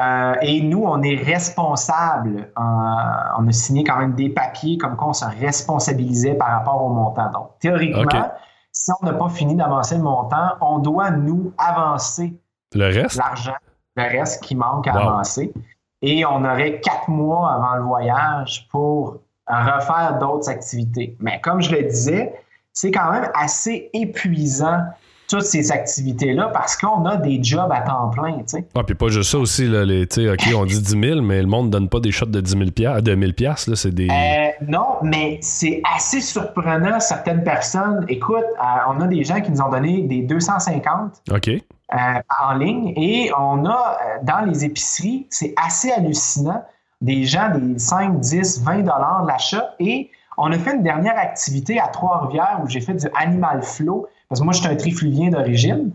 et 0.44 0.62
nous, 0.62 0.84
on 0.86 1.02
est 1.02 1.16
responsable. 1.16 2.50
on 2.56 3.48
a 3.48 3.52
signé 3.52 3.84
quand 3.84 3.98
même 3.98 4.14
des 4.14 4.30
papiers 4.30 4.78
comme 4.78 4.96
quoi 4.96 5.10
on 5.10 5.14
se 5.14 5.26
responsabilisait 5.42 6.36
par 6.36 6.50
rapport 6.50 6.82
au 6.84 6.90
montant. 6.90 7.32
Donc, 7.32 7.50
théoriquement, 7.60 8.32
si 8.76 8.92
on 9.02 9.06
n'a 9.06 9.14
pas 9.14 9.30
fini 9.30 9.56
d'avancer 9.56 9.96
le 9.96 10.04
montant, 10.04 10.50
on 10.62 10.80
doit 10.80 11.10
nous 11.10 11.54
avancer 11.58 12.34
le 12.74 12.86
reste, 12.86 13.16
l'argent, 13.16 13.56
le 13.96 14.04
reste 14.04 14.44
qui 14.44 14.54
manque 14.54 14.86
à 14.88 14.94
avancer. 14.94 15.54
Et 16.02 16.26
on 16.26 16.44
aurait 16.44 16.82
quatre 16.82 17.10
mois 17.10 17.54
avant 17.54 17.76
le 17.76 17.84
voyage 17.84 18.68
pour 18.70 19.18
refaire 19.48 20.20
d'autres 20.20 20.50
activités. 20.50 21.16
Mais 21.20 21.40
comme 21.40 21.62
je 21.62 21.72
le 21.72 21.84
disais, 21.84 22.36
c'est 22.74 22.92
quand 22.92 23.12
même 23.12 23.32
assez 23.34 23.90
épuisant 23.94 24.82
toutes 25.28 25.44
ces 25.44 25.72
activités-là 25.72 26.50
parce 26.54 26.76
qu'on 26.76 27.06
a 27.06 27.18
des 27.18 27.44
jobs 27.44 27.72
à 27.72 27.82
temps 27.82 28.10
plein, 28.10 28.38
tu 28.40 28.44
sais. 28.48 28.68
Ah, 28.76 28.84
puis 28.84 28.96
pas 28.96 29.08
juste 29.10 29.32
ça 29.32 29.38
aussi, 29.38 29.68
là, 29.68 29.86
les, 29.86 30.04
OK, 30.04 30.48
on 30.56 30.66
dit 30.66 30.80
10 30.82 30.90
000, 31.10 31.22
mais 31.22 31.42
le 31.42 31.48
monde 31.48 31.68
ne 31.68 31.72
donne 31.72 31.90
pas 31.90 32.00
des 32.00 32.12
shots 32.12 32.26
de 32.26 32.42
10 32.42 32.52
000 32.52 32.64
de 33.02 33.16
1000 33.16 33.34
là, 33.40 33.56
c'est 33.76 33.94
des... 33.94 34.08
Euh, 34.10 34.66
non, 34.68 34.98
mais 35.02 35.40
c'est 35.42 35.82
assez 35.96 36.22
surprenant, 36.22 37.00
certaines 37.00 37.44
personnes. 37.44 38.06
Écoute, 38.08 38.36
euh, 38.36 38.64
on 38.90 39.02
a 39.02 39.08
des 39.08 39.24
gens 39.24 39.42
qui 39.42 39.52
nous 39.52 39.62
ont 39.62 39.70
donné 39.70 40.04
des 40.04 40.22
250 40.22 41.22
OK. 41.32 41.50
Euh, 41.50 41.98
en 42.42 42.54
ligne 42.56 42.94
et 42.96 43.32
on 43.38 43.66
a, 43.66 43.98
dans 44.24 44.42
les 44.42 44.66
épiceries, 44.66 45.28
c'est 45.30 45.54
assez 45.64 45.92
hallucinant, 45.92 46.64
des 47.02 47.26
gens, 47.26 47.50
des 47.56 47.78
5, 47.78 48.20
10, 48.20 48.64
20 48.64 48.80
dollars 48.80 49.22
de 49.24 49.28
l'achat 49.28 49.76
et 49.80 50.10
on 50.38 50.52
a 50.52 50.58
fait 50.58 50.76
une 50.76 50.84
dernière 50.84 51.18
activité 51.18 51.80
à 51.80 51.88
Trois-Rivières 51.88 52.60
où 52.64 52.68
j'ai 52.68 52.82
fait 52.82 52.96
du 52.96 53.08
animal 53.16 53.62
flow 53.62 54.08
parce 54.30 54.40
que 54.42 54.46
moi, 54.46 54.54
je 54.54 54.60
suis 54.60 54.68
un 54.68 54.76
trifluvien 54.76 55.30
d'origine. 55.30 55.92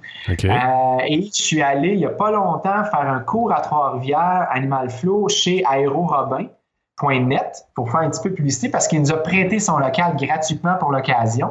Euh, 0.51 0.99
et 1.07 1.23
je 1.23 1.43
suis 1.43 1.63
allé, 1.63 1.91
il 1.95 1.99
n'y 1.99 2.07
a 2.07 2.11
pas 2.11 2.31
longtemps, 2.31 2.85
faire 2.85 3.01
un 3.11 3.21
cours 3.21 3.53
à 3.53 3.61
Trois-Rivières, 3.61 4.47
Animal 4.51 4.91
Flow, 4.91 5.29
chez 5.29 5.65
Aéro 5.65 6.07
Robin, 6.07 6.47
net 7.03 7.65
pour 7.75 7.91
faire 7.91 8.01
un 8.01 8.11
petit 8.11 8.21
peu 8.23 8.29
de 8.31 8.35
publicité 8.35 8.69
parce 8.69 8.87
qu'il 8.87 9.01
nous 9.01 9.11
a 9.11 9.17
prêté 9.23 9.59
son 9.59 9.79
local 9.79 10.17
gratuitement 10.17 10.75
pour 10.79 10.93
l'occasion. 10.93 11.49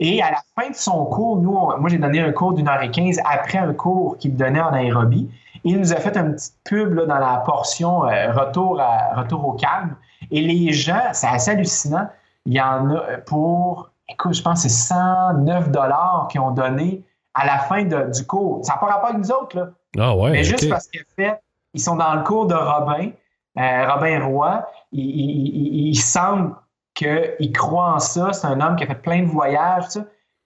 Et 0.00 0.20
à 0.20 0.30
la 0.32 0.38
fin 0.60 0.70
de 0.70 0.74
son 0.74 1.04
cours, 1.06 1.36
nous, 1.36 1.54
on- 1.54 1.78
moi, 1.78 1.88
j'ai 1.88 1.98
donné 1.98 2.20
un 2.20 2.32
cours 2.32 2.52
d'une 2.52 2.66
heure 2.68 2.82
et 2.82 2.90
quinze 2.90 3.20
après 3.24 3.58
un 3.58 3.72
cours 3.74 4.16
qu'il 4.18 4.34
donnait 4.36 4.60
en 4.60 4.72
aérobie. 4.72 5.30
Il 5.64 5.78
nous 5.78 5.92
a 5.92 5.96
fait 5.96 6.16
une 6.16 6.34
petite 6.34 6.56
pub 6.64 6.94
là, 6.94 7.06
dans 7.06 7.18
la 7.18 7.36
portion 7.46 8.04
euh, 8.08 8.32
retour, 8.32 8.80
à, 8.80 9.14
retour 9.20 9.46
au 9.46 9.52
calme. 9.52 9.94
Et 10.32 10.40
les 10.40 10.72
gens, 10.72 11.00
c'est 11.12 11.28
assez 11.28 11.52
hallucinant. 11.52 12.08
Il 12.46 12.54
y 12.54 12.60
en 12.60 12.90
a 12.90 12.94
euh, 12.94 13.18
pour, 13.24 13.91
écoute, 14.08 14.34
je 14.34 14.42
pense 14.42 14.62
que 14.62 14.68
c'est 14.68 14.74
109 14.94 15.70
dollars 15.70 16.28
qu'ils 16.30 16.40
ont 16.40 16.50
donné 16.50 17.04
à 17.34 17.46
la 17.46 17.58
fin 17.58 17.84
de- 17.84 18.10
du 18.10 18.26
cours. 18.26 18.64
Ça 18.64 18.74
n'a 18.74 18.78
pas 18.78 18.86
rapport 18.86 19.10
avec 19.10 19.18
nous 19.20 19.30
autres, 19.32 19.56
là. 19.56 19.68
Ah 19.98 20.16
ouais. 20.16 20.30
Mais 20.30 20.44
juste 20.44 20.68
parce 20.68 20.86
qu'en 20.86 21.00
fait, 21.16 21.40
ils 21.74 21.80
sont 21.80 21.96
dans 21.96 22.14
le 22.14 22.22
cours 22.22 22.46
de 22.46 22.54
Robin, 22.54 23.10
euh, 23.58 23.92
Robin 23.92 24.24
Roy. 24.24 24.66
Il, 24.92 25.00
il- 25.04 25.56
il- 25.56 25.88
il 25.90 25.94
semble 25.96 26.54
qu'il 26.94 27.52
croit 27.52 27.94
en 27.94 27.98
ça. 27.98 28.32
C'est 28.32 28.46
un 28.46 28.60
homme 28.60 28.76
qui 28.76 28.84
a 28.84 28.86
fait 28.86 28.94
plein 29.00 29.20
de 29.22 29.26
voyages. 29.28 29.84
ça. 29.88 30.00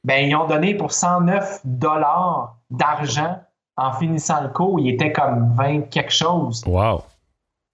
Ben, 0.04 0.28
ils 0.28 0.36
ont 0.36 0.46
donné 0.46 0.74
pour 0.76 0.92
109 0.92 1.60
dollars 1.64 2.56
d'argent 2.70 3.40
en 3.76 3.92
finissant 3.92 4.40
le 4.42 4.48
cours. 4.48 4.78
Il 4.78 4.88
était 4.88 5.10
comme 5.12 5.52
20 5.54 5.82
quelque 5.90 6.12
chose. 6.12 6.62
Wow. 6.66 7.02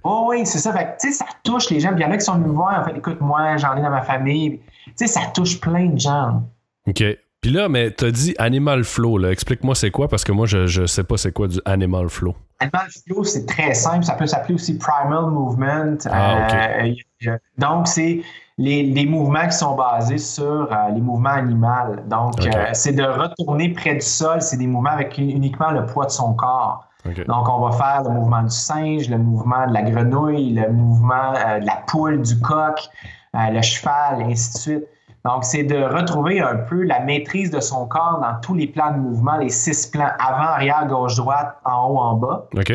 Oh 0.04 0.24
oui, 0.28 0.46
c'est 0.46 0.58
ça. 0.58 0.72
Fait 0.72 0.84
que, 0.96 1.00
tu 1.00 1.12
sais, 1.12 1.18
ça 1.18 1.26
touche 1.44 1.68
les 1.70 1.78
gens. 1.80 1.92
Il 1.94 2.00
y 2.00 2.04
en 2.04 2.10
a 2.10 2.16
qui 2.16 2.24
sont 2.24 2.34
venus 2.34 2.48
me 2.48 2.54
voir. 2.54 2.80
En 2.80 2.84
fait, 2.84 2.96
écoute, 2.96 3.20
moi, 3.20 3.56
j'en 3.58 3.76
ai 3.76 3.82
dans 3.82 3.90
ma 3.90 4.02
famille. 4.02 4.60
Sais, 4.96 5.06
ça 5.06 5.22
touche 5.34 5.60
plein 5.60 5.86
de 5.86 5.98
gens. 5.98 6.42
OK. 6.86 7.02
Puis 7.40 7.50
là, 7.50 7.68
mais 7.68 7.90
t'as 7.90 8.12
dit 8.12 8.34
Animal 8.38 8.84
Flow, 8.84 9.18
là. 9.18 9.32
Explique-moi 9.32 9.74
c'est 9.74 9.90
quoi, 9.90 10.06
parce 10.08 10.24
que 10.24 10.30
moi, 10.30 10.46
je, 10.46 10.68
je 10.68 10.86
sais 10.86 11.02
pas 11.02 11.16
c'est 11.16 11.32
quoi 11.32 11.48
du 11.48 11.58
Animal 11.64 12.08
Flow. 12.08 12.36
Animal 12.60 12.86
Flow, 13.04 13.24
c'est 13.24 13.46
très 13.46 13.74
simple. 13.74 14.04
Ça 14.04 14.14
peut 14.14 14.28
s'appeler 14.28 14.54
aussi 14.54 14.78
Primal 14.78 15.26
Movement. 15.30 15.96
Ah, 16.08 16.46
ok. 16.46 16.96
Euh, 17.26 17.36
donc, 17.58 17.88
c'est 17.88 18.22
les, 18.58 18.84
les 18.84 19.06
mouvements 19.06 19.48
qui 19.48 19.56
sont 19.56 19.74
basés 19.74 20.18
sur 20.18 20.72
euh, 20.72 20.90
les 20.94 21.00
mouvements 21.00 21.30
animaux. 21.30 21.96
Donc, 22.06 22.46
euh, 22.46 22.66
c'est 22.74 22.92
de 22.92 23.02
retourner 23.02 23.70
près 23.70 23.94
du 23.94 24.02
sol. 24.02 24.40
C'est 24.40 24.58
des 24.58 24.68
mouvements 24.68 24.90
avec 24.90 25.18
uniquement 25.18 25.72
le 25.72 25.84
poids 25.86 26.06
de 26.06 26.12
son 26.12 26.34
corps. 26.34 26.86
OK. 27.04 27.26
Donc, 27.26 27.48
on 27.48 27.68
va 27.68 27.72
faire 27.72 28.04
le 28.04 28.10
mouvement 28.10 28.44
du 28.44 28.50
singe, 28.50 29.08
le 29.08 29.18
mouvement 29.18 29.66
de 29.66 29.72
la 29.72 29.82
grenouille, 29.82 30.54
le 30.54 30.70
mouvement 30.70 31.32
de 31.32 31.66
la 31.66 31.82
poule, 31.88 32.22
du 32.22 32.38
coq, 32.38 32.88
le 33.34 33.62
cheval, 33.62 34.20
et 34.22 34.24
ainsi 34.32 34.52
de 34.52 34.58
suite. 34.58 34.84
Donc, 35.24 35.44
c'est 35.44 35.62
de 35.62 35.76
retrouver 35.76 36.40
un 36.40 36.56
peu 36.56 36.82
la 36.82 36.98
maîtrise 37.00 37.50
de 37.50 37.60
son 37.60 37.86
corps 37.86 38.18
dans 38.20 38.40
tous 38.40 38.54
les 38.54 38.66
plans 38.66 38.90
de 38.90 38.98
mouvement, 38.98 39.36
les 39.36 39.50
six 39.50 39.86
plans 39.86 40.10
avant, 40.18 40.48
arrière, 40.50 40.86
gauche, 40.88 41.14
droite, 41.16 41.56
en 41.64 41.86
haut, 41.88 41.98
en 41.98 42.14
bas 42.14 42.48
OK. 42.56 42.72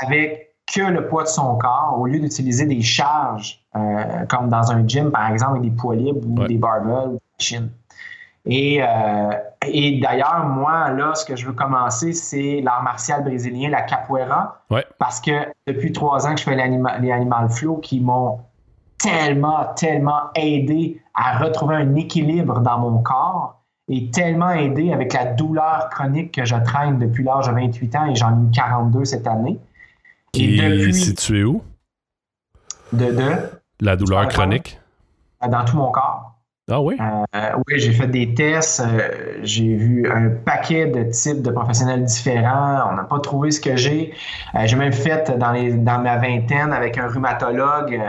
avec 0.00 0.54
que 0.72 0.80
le 0.82 1.06
poids 1.08 1.22
de 1.24 1.28
son 1.28 1.56
corps, 1.58 1.96
au 1.98 2.06
lieu 2.06 2.18
d'utiliser 2.20 2.66
des 2.66 2.82
charges, 2.82 3.60
euh, 3.76 4.24
comme 4.28 4.48
dans 4.48 4.70
un 4.72 4.86
gym, 4.86 5.10
par 5.10 5.30
exemple, 5.30 5.58
avec 5.58 5.62
des 5.62 5.76
poids 5.76 5.94
libres 5.96 6.20
ou 6.26 6.40
Ouais. 6.40 6.48
des 6.48 6.56
barbells 6.56 7.08
ou 7.08 7.12
des 7.14 7.20
machines. 7.38 7.70
Et, 8.44 8.80
euh, 8.80 9.30
et 9.66 10.00
d'ailleurs, 10.00 10.44
moi, 10.46 10.90
là, 10.90 11.14
ce 11.16 11.24
que 11.24 11.34
je 11.34 11.46
veux 11.46 11.52
commencer, 11.52 12.12
c'est 12.12 12.60
l'art 12.62 12.82
martial 12.84 13.24
brésilien, 13.24 13.70
la 13.70 13.82
capoeira, 13.82 14.60
Ouais. 14.70 14.84
parce 14.98 15.20
que 15.20 15.32
depuis 15.66 15.90
trois 15.92 16.26
ans 16.28 16.34
que 16.34 16.38
je 16.40 16.44
fais 16.44 16.54
les 16.54 16.62
Animal 17.12 17.48
Flow 17.50 17.78
qui 17.78 18.00
m'ont 18.00 18.38
tellement, 18.98 19.66
tellement 19.74 20.30
aidé 20.34 21.00
à 21.14 21.38
retrouver 21.38 21.76
un 21.76 21.94
équilibre 21.94 22.60
dans 22.60 22.78
mon 22.78 22.98
corps 23.02 23.62
et 23.88 24.10
tellement 24.10 24.50
aidé 24.50 24.92
avec 24.92 25.12
la 25.12 25.26
douleur 25.26 25.88
chronique 25.90 26.32
que 26.34 26.44
je 26.44 26.56
traîne 26.56 26.98
depuis 26.98 27.24
l'âge 27.24 27.46
de 27.46 27.52
28 27.52 27.96
ans 27.96 28.06
et 28.06 28.14
j'en 28.16 28.30
ai 28.42 28.46
eu 28.46 28.50
42 28.50 29.04
cette 29.04 29.26
année. 29.26 29.58
Et 30.34 30.38
Qui 30.38 30.58
est 30.60 30.68
depuis, 30.70 30.94
situé 30.94 31.44
où? 31.44 31.62
de, 32.92 33.06
de, 33.06 33.50
La 33.80 33.96
douleur 33.96 34.28
chronique? 34.28 34.78
dans 35.46 35.64
tout 35.64 35.76
mon 35.76 35.90
corps. 35.90 36.32
Ah 36.68 36.80
oui? 36.80 36.96
Euh, 37.00 37.50
oui, 37.68 37.78
j'ai 37.78 37.92
fait 37.92 38.08
des 38.08 38.34
tests, 38.34 38.80
euh, 38.80 39.38
j'ai 39.44 39.76
vu 39.76 40.10
un 40.10 40.30
paquet 40.30 40.86
de 40.86 41.04
types 41.12 41.40
de 41.42 41.50
professionnels 41.52 42.04
différents. 42.04 42.90
On 42.90 42.96
n'a 42.96 43.04
pas 43.04 43.20
trouvé 43.20 43.52
ce 43.52 43.60
que 43.60 43.76
j'ai. 43.76 44.12
Euh, 44.56 44.66
j'ai 44.66 44.74
même 44.74 44.92
fait 44.92 45.38
dans, 45.38 45.52
les, 45.52 45.72
dans 45.74 46.00
ma 46.00 46.16
vingtaine 46.16 46.72
avec 46.72 46.98
un 46.98 47.06
rhumatologue. 47.06 48.00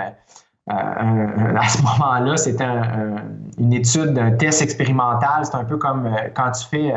Euh, 0.69 0.73
euh, 0.73 0.75
un- 0.75 1.45
un- 1.45 1.55
à 1.55 1.67
ce 1.67 1.81
moment-là, 1.81 2.37
c'était 2.37 2.63
un- 2.63 2.81
un- 2.81 3.15
une 3.59 3.73
étude 3.73 4.13
d'un 4.13 4.31
test 4.31 4.61
expérimental. 4.61 5.43
C'est 5.45 5.55
un 5.55 5.63
peu 5.65 5.77
comme 5.77 6.05
euh, 6.05 6.29
quand 6.33 6.51
tu 6.51 6.65
fais 6.67 6.93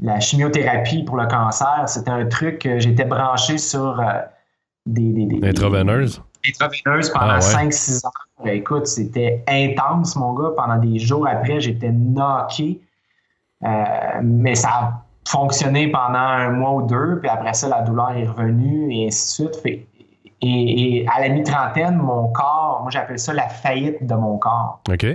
la 0.00 0.18
chimiothérapie 0.20 1.04
pour 1.04 1.16
le 1.16 1.26
cancer. 1.26 1.84
C'était 1.86 2.10
un 2.10 2.26
truc 2.26 2.68
j'étais 2.78 3.04
branché 3.04 3.58
sur 3.58 4.02
des, 4.86 5.12
des, 5.12 5.26
des- 5.26 5.48
Intraveineuse? 5.48 6.22
intraveineuse 6.48 7.10
pendant 7.10 7.26
Ah 7.26 7.34
ouais. 7.36 7.68
5-6 7.68 8.04
heures. 8.04 8.12
Ben, 8.44 8.56
écoute, 8.56 8.86
c'était 8.88 9.44
intense, 9.46 10.16
mon 10.16 10.32
gars. 10.34 10.50
Pendant 10.56 10.76
des 10.78 10.98
jours 10.98 11.26
après, 11.28 11.60
j'étais 11.60 11.90
knocké. 11.92 12.80
Euh, 13.64 13.84
mais 14.22 14.56
ça 14.56 14.68
a 14.70 15.04
fonctionné 15.28 15.86
pendant 15.92 16.18
un 16.18 16.50
mois 16.50 16.72
ou 16.72 16.82
deux, 16.82 17.20
puis 17.20 17.28
après 17.28 17.54
ça, 17.54 17.68
la 17.68 17.82
douleur 17.82 18.10
est 18.16 18.26
revenue, 18.26 18.92
et 18.92 19.06
ainsi 19.06 19.44
de 19.44 19.48
suite. 19.52 19.62
Fait- 19.62 19.86
et, 20.42 20.98
et 20.98 21.08
à 21.08 21.20
la 21.20 21.28
mi-trentaine, 21.28 21.96
mon 21.96 22.28
corps, 22.32 22.80
moi 22.82 22.90
j'appelle 22.90 23.18
ça 23.18 23.32
la 23.32 23.48
faillite 23.48 24.04
de 24.06 24.14
mon 24.14 24.38
corps. 24.38 24.80
OK. 24.88 25.06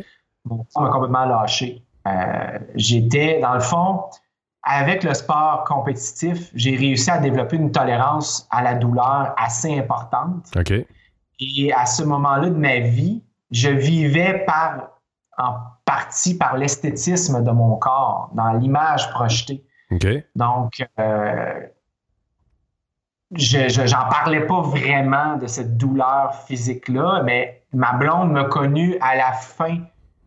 Mon 0.45 0.65
corps 0.73 0.83
m'a 0.83 0.89
complètement 0.89 1.25
lâché. 1.25 1.83
Euh, 2.07 2.59
J'étais, 2.75 3.39
dans 3.41 3.53
le 3.53 3.59
fond, 3.59 4.05
avec 4.63 5.03
le 5.03 5.13
sport 5.13 5.63
compétitif, 5.65 6.49
j'ai 6.55 6.75
réussi 6.75 7.11
à 7.11 7.17
développer 7.17 7.57
une 7.57 7.71
tolérance 7.71 8.47
à 8.51 8.61
la 8.61 8.73
douleur 8.73 9.33
assez 9.37 9.77
importante. 9.77 10.45
OK. 10.55 10.73
Et 11.39 11.73
à 11.73 11.85
ce 11.85 12.03
moment-là 12.03 12.49
de 12.49 12.55
ma 12.55 12.79
vie, 12.79 13.21
je 13.51 13.69
vivais 13.69 14.45
par, 14.45 14.89
en 15.37 15.55
partie 15.85 16.37
par 16.37 16.57
l'esthétisme 16.57 17.43
de 17.43 17.51
mon 17.51 17.75
corps, 17.75 18.29
dans 18.33 18.51
l'image 18.53 19.09
projetée. 19.11 19.63
Donc, 20.35 20.85
euh, 20.99 21.61
je 23.35 23.67
je- 23.69 23.85
j'en 23.87 24.07
parlais 24.09 24.41
pas 24.45 24.61
vraiment 24.61 25.35
de 25.37 25.47
cette 25.47 25.77
douleur 25.77 26.33
physique-là, 26.47 27.21
mais 27.25 27.61
ma 27.73 27.93
blonde 27.93 28.31
m'a 28.31 28.45
connu 28.45 28.97
à 29.01 29.15
la 29.15 29.33
fin 29.33 29.77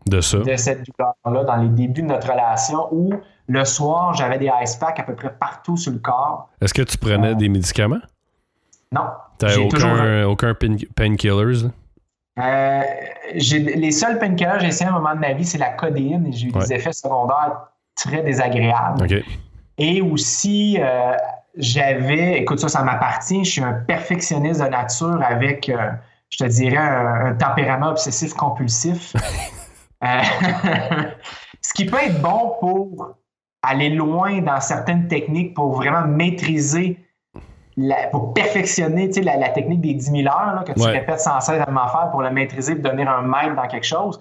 De 0.05 0.21
ça. 0.21 0.39
de 0.39 0.55
cette 0.55 0.83
douleur-là, 0.85 1.43
dans 1.43 1.55
les 1.57 1.69
débuts 1.69 2.01
de 2.03 2.07
notre 2.07 2.29
relation, 2.31 2.87
où 2.91 3.13
le 3.47 3.65
soir, 3.65 4.13
j'avais 4.13 4.37
des 4.37 4.51
ice 4.63 4.75
packs 4.75 4.99
à 4.99 5.03
peu 5.03 5.15
près 5.15 5.33
partout 5.33 5.77
sur 5.77 5.91
le 5.91 5.99
corps. 5.99 6.49
Est-ce 6.61 6.73
que 6.73 6.83
tu 6.83 6.97
prenais 6.97 7.29
Ah. 7.31 7.33
des 7.33 7.49
médicaments? 7.49 7.99
Non. 8.91 9.07
Toujours- 9.39 9.65
aucun, 9.67 10.25
aucun 10.25 10.53
pain- 10.53 10.75
painkillers? 10.95 11.69
Euh, 12.39 12.81
j'ai- 13.35 13.59
les 13.59 13.91
seuls 13.91 14.19
painkillers 14.19 14.53
que 14.53 14.59
j'ai 14.61 14.67
essayé 14.67 14.89
à 14.89 14.93
un 14.93 14.97
moment 14.99 15.13
de 15.15 15.19
ma 15.19 15.33
vie, 15.33 15.45
c'est 15.45 15.57
la 15.57 15.69
codéine 15.71 16.27
et 16.27 16.31
j'ai 16.31 16.47
eu 16.47 16.51
Ouais. 16.53 16.59
des 16.65 16.73
effets 16.73 16.93
secondaires 16.93 17.67
très 17.95 18.21
désagréables. 18.21 19.05
Et 19.77 20.01
aussi, 20.01 20.77
euh, 20.79 21.13
j'avais, 21.55 22.39
écoute 22.39 22.59
ça, 22.59 22.67
ça 22.69 22.83
m'appartient, 22.83 23.43
je 23.43 23.49
suis 23.51 23.63
un 23.63 23.73
perfectionniste 23.73 24.61
de 24.61 24.67
nature 24.67 25.19
avec, 25.23 25.69
euh, 25.69 25.91
je 26.29 26.37
te 26.39 26.43
dirais, 26.45 26.77
un, 26.77 27.25
un 27.27 27.33
tempérament 27.35 27.89
obsessif-compulsif. 27.91 29.13
Euh, 30.03 30.19
ce 31.61 31.73
qui 31.75 31.85
peut 31.85 31.99
être 32.03 32.19
bon 32.23 32.55
pour 32.59 33.09
aller 33.61 33.89
loin 33.91 34.41
dans 34.41 34.59
certaines 34.59 35.07
techniques, 35.07 35.53
pour 35.53 35.73
vraiment 35.75 36.07
maîtriser, 36.07 36.97
la- 37.77 38.07
pour 38.07 38.33
perfectionner 38.33 39.09
tu 39.09 39.13
sais, 39.13 39.21
la, 39.21 39.37
la 39.37 39.49
technique 39.49 39.81
des 39.81 39.93
10 39.93 40.05
000 40.05 40.21
heures 40.25 40.55
là, 40.55 40.63
que 40.65 40.71
tu 40.71 40.81
Ouais. 40.81 40.89
répètes 40.91 41.19
sans 41.19 41.39
cesse 41.39 41.59
la 41.59 41.67
même 41.67 41.77
affaire 41.77 42.09
pour 42.09 42.23
le 42.23 42.31
maîtriser 42.31 42.71
et 42.71 42.75
devenir 42.77 43.11
un 43.11 43.21
maître 43.21 43.55
dans 43.55 43.67
quelque 43.67 43.85
chose. 43.85 44.19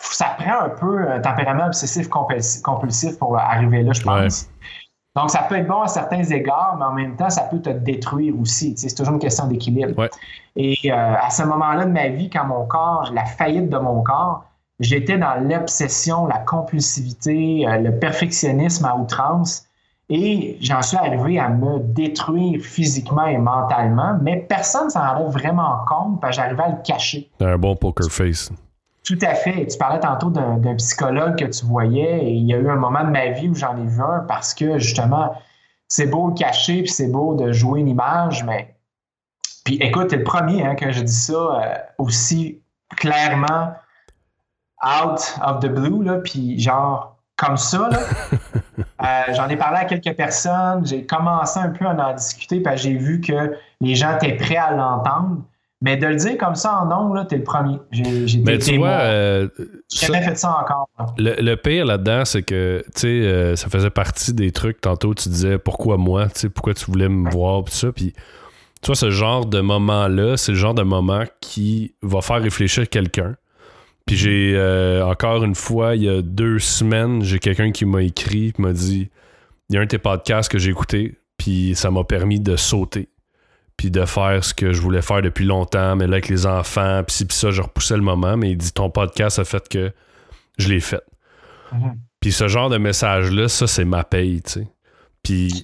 Ça 0.00 0.34
prend 0.38 0.60
un 0.62 0.70
peu 0.70 1.06
un 1.10 1.20
tempérament 1.20 1.66
obsessif-compulsif 1.66 2.62
compulsif 2.62 3.18
pour 3.18 3.36
arriver 3.38 3.82
là, 3.82 3.92
je 3.92 4.00
pense. 4.02 4.48
Donc, 5.16 5.30
ça 5.30 5.42
peut 5.48 5.56
être 5.56 5.66
bon 5.66 5.82
à 5.82 5.88
certains 5.88 6.22
égards, 6.22 6.76
mais 6.78 6.84
en 6.84 6.92
même 6.92 7.16
temps, 7.16 7.30
ça 7.30 7.42
peut 7.42 7.60
te 7.60 7.70
détruire 7.70 8.38
aussi. 8.40 8.74
C'est 8.76 8.94
toujours 8.94 9.14
une 9.14 9.20
question 9.20 9.46
d'équilibre. 9.46 9.98
Ouais. 9.98 10.10
Et 10.54 10.76
euh, 10.86 11.14
à 11.20 11.30
ce 11.30 11.42
moment-là 11.42 11.86
de 11.86 11.92
ma 11.92 12.08
vie, 12.08 12.30
quand 12.30 12.44
mon 12.44 12.66
corps, 12.66 13.10
la 13.12 13.24
faillite 13.24 13.68
de 13.68 13.78
mon 13.78 14.02
corps, 14.02 14.44
j'étais 14.80 15.18
dans 15.18 15.34
l'obsession, 15.34 16.26
la 16.26 16.38
compulsivité, 16.38 17.66
euh, 17.66 17.78
le 17.78 17.98
perfectionnisme 17.98 18.84
à 18.84 18.94
outrance. 18.96 19.64
Et 20.10 20.56
j'en 20.60 20.80
suis 20.80 20.96
arrivé 20.96 21.38
à 21.38 21.48
me 21.48 21.80
détruire 21.80 22.62
physiquement 22.62 23.26
et 23.26 23.36
mentalement, 23.36 24.16
mais 24.22 24.46
personne 24.48 24.86
ne 24.86 24.90
s'en 24.90 25.00
rendait 25.00 25.30
vraiment 25.30 25.84
compte 25.86 26.20
parce 26.20 26.36
que 26.36 26.42
j'arrivais 26.42 26.62
à 26.62 26.68
le 26.70 26.82
cacher. 26.82 27.28
Un 27.40 27.58
bon 27.58 27.76
poker 27.76 28.08
face. 28.08 28.50
Tout 29.08 29.18
à 29.22 29.34
fait. 29.34 29.66
Tu 29.66 29.78
parlais 29.78 30.00
tantôt 30.00 30.28
d'un 30.28 30.74
psychologue 30.74 31.38
que 31.38 31.46
tu 31.46 31.64
voyais 31.64 32.26
et 32.26 32.30
il 32.30 32.44
y 32.44 32.52
a 32.52 32.58
eu 32.58 32.68
un 32.68 32.76
moment 32.76 33.02
de 33.02 33.08
ma 33.08 33.30
vie 33.30 33.48
où 33.48 33.54
j'en 33.54 33.74
ai 33.78 33.86
vu 33.86 34.02
un 34.02 34.26
parce 34.28 34.52
que 34.52 34.78
justement, 34.78 35.34
c'est 35.88 36.08
beau 36.08 36.28
le 36.28 36.34
cacher 36.34 36.82
puis 36.82 36.90
c'est 36.90 37.10
beau 37.10 37.34
de 37.34 37.50
jouer 37.50 37.80
une 37.80 37.88
image, 37.88 38.44
mais. 38.44 38.76
Puis 39.64 39.76
écoute, 39.76 40.08
t'es 40.08 40.18
le 40.18 40.24
premier 40.24 40.62
hein, 40.62 40.74
que 40.74 40.92
je 40.92 41.00
dis 41.00 41.10
ça 41.10 41.32
euh, 41.32 41.74
aussi 41.96 42.60
clairement 42.98 43.72
out 44.84 45.38
of 45.42 45.60
the 45.60 45.68
blue, 45.68 46.04
là, 46.04 46.18
puis 46.18 46.60
genre 46.60 47.16
comme 47.36 47.56
ça. 47.56 47.88
Là. 47.90 47.98
Euh, 49.00 49.32
J'en 49.32 49.48
ai 49.48 49.56
parlé 49.56 49.78
à 49.78 49.84
quelques 49.84 50.16
personnes, 50.16 50.84
j'ai 50.84 51.06
commencé 51.06 51.58
un 51.58 51.70
peu 51.70 51.86
à 51.86 51.92
en 51.92 52.14
discuter 52.14 52.62
que 52.62 52.76
j'ai 52.76 52.96
vu 52.96 53.20
que 53.20 53.56
les 53.80 53.94
gens 53.94 54.16
étaient 54.16 54.36
prêts 54.36 54.56
à 54.56 54.72
l'entendre. 54.72 55.42
Mais 55.80 55.96
de 55.96 56.06
le 56.08 56.16
dire 56.16 56.36
comme 56.38 56.56
ça 56.56 56.80
en 56.82 56.86
nom, 56.86 57.12
là, 57.14 57.24
t'es 57.24 57.36
le 57.36 57.44
premier. 57.44 57.78
J'ai, 57.92 58.38
Mais 58.40 58.58
tu 58.58 58.76
vois, 58.78 58.88
euh, 58.88 59.48
J'ai 59.88 60.06
jamais 60.06 60.22
fait 60.22 60.36
ça 60.36 60.58
encore. 60.60 60.88
là. 60.98 61.06
le, 61.16 61.36
le 61.40 61.56
pire 61.56 61.84
là-dedans, 61.84 62.24
c'est 62.24 62.42
que, 62.42 62.82
tu 62.94 63.00
sais, 63.00 63.06
euh, 63.06 63.54
ça 63.54 63.68
faisait 63.68 63.90
partie 63.90 64.34
des 64.34 64.50
trucs. 64.50 64.80
Tantôt, 64.80 65.14
tu 65.14 65.28
disais 65.28 65.56
pourquoi 65.58 65.96
moi, 65.96 66.26
tu 66.26 66.40
sais, 66.40 66.48
pourquoi 66.48 66.74
tu 66.74 66.86
voulais 66.86 67.08
me 67.08 67.30
voir, 67.30 67.62
pis 67.62 67.76
ça. 67.76 67.92
Puis, 67.92 68.12
tu 68.82 68.86
vois, 68.86 68.96
ce 68.96 69.10
genre 69.10 69.46
de 69.46 69.60
moment-là, 69.60 70.36
c'est 70.36 70.52
le 70.52 70.58
genre 70.58 70.74
de 70.74 70.82
moment 70.82 71.22
qui 71.40 71.94
va 72.02 72.22
faire 72.22 72.42
réfléchir 72.42 72.88
quelqu'un. 72.88 73.36
Puis, 74.04 74.16
j'ai, 74.16 74.54
euh, 74.56 75.04
encore 75.06 75.44
une 75.44 75.54
fois, 75.54 75.94
il 75.94 76.02
y 76.02 76.08
a 76.08 76.22
deux 76.22 76.58
semaines, 76.58 77.22
j'ai 77.22 77.38
quelqu'un 77.38 77.70
qui 77.70 77.84
m'a 77.84 78.02
écrit, 78.02 78.52
m'a 78.58 78.72
dit 78.72 79.10
il 79.70 79.74
y 79.74 79.78
a 79.78 79.82
un 79.82 79.84
de 79.84 79.90
tes 79.90 79.98
podcasts 79.98 80.50
que 80.50 80.58
j'ai 80.58 80.70
écouté, 80.70 81.18
puis 81.36 81.74
ça 81.74 81.90
m'a 81.90 82.02
permis 82.02 82.40
de 82.40 82.56
sauter. 82.56 83.08
Puis 83.78 83.90
de 83.90 84.04
faire 84.04 84.44
ce 84.44 84.52
que 84.52 84.74
je 84.74 84.82
voulais 84.82 85.00
faire 85.00 85.22
depuis 85.22 85.46
longtemps, 85.46 85.96
mais 85.96 86.06
là, 86.06 86.16
avec 86.16 86.28
les 86.28 86.44
enfants, 86.44 87.02
puis 87.06 87.24
puis 87.24 87.36
ça, 87.36 87.50
je 87.50 87.62
repoussais 87.62 87.96
le 87.96 88.02
moment, 88.02 88.36
mais 88.36 88.50
il 88.50 88.58
dit 88.58 88.72
ton 88.72 88.90
podcast 88.90 89.38
a 89.38 89.44
fait 89.44 89.66
que 89.68 89.92
je 90.58 90.68
l'ai 90.68 90.80
fait. 90.80 91.02
Mhm. 91.72 91.98
Puis 92.20 92.32
ce 92.32 92.48
genre 92.48 92.68
de 92.68 92.76
message-là, 92.76 93.48
ça, 93.48 93.66
c'est 93.66 93.86
ma 93.86 94.04
paye, 94.04 94.42
tu 94.42 94.50
sais. 94.50 94.66
Puis 95.22 95.62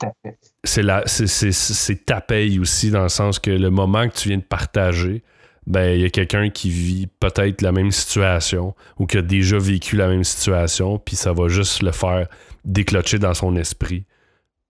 c'est 0.64 2.06
ta 2.06 2.20
paye 2.20 2.58
aussi, 2.58 2.90
dans 2.90 3.02
le 3.02 3.08
sens 3.08 3.38
que 3.38 3.50
le 3.50 3.70
moment 3.70 4.08
que 4.08 4.14
tu 4.14 4.28
viens 4.28 4.38
de 4.38 4.42
partager, 4.42 5.22
ben, 5.66 5.94
il 5.94 6.02
y 6.02 6.04
a 6.04 6.10
quelqu'un 6.10 6.50
qui 6.50 6.70
vit 6.70 7.06
peut-être 7.06 7.62
la 7.62 7.72
même 7.72 7.90
situation 7.90 8.74
ou 8.98 9.06
qui 9.06 9.18
a 9.18 9.22
déjà 9.22 9.58
vécu 9.58 9.96
la 9.96 10.08
même 10.08 10.24
situation, 10.24 10.98
puis 10.98 11.16
ça 11.16 11.32
va 11.32 11.48
juste 11.48 11.82
le 11.82 11.92
faire 11.92 12.28
déclocher 12.64 13.18
dans 13.18 13.34
son 13.34 13.56
esprit. 13.56 14.04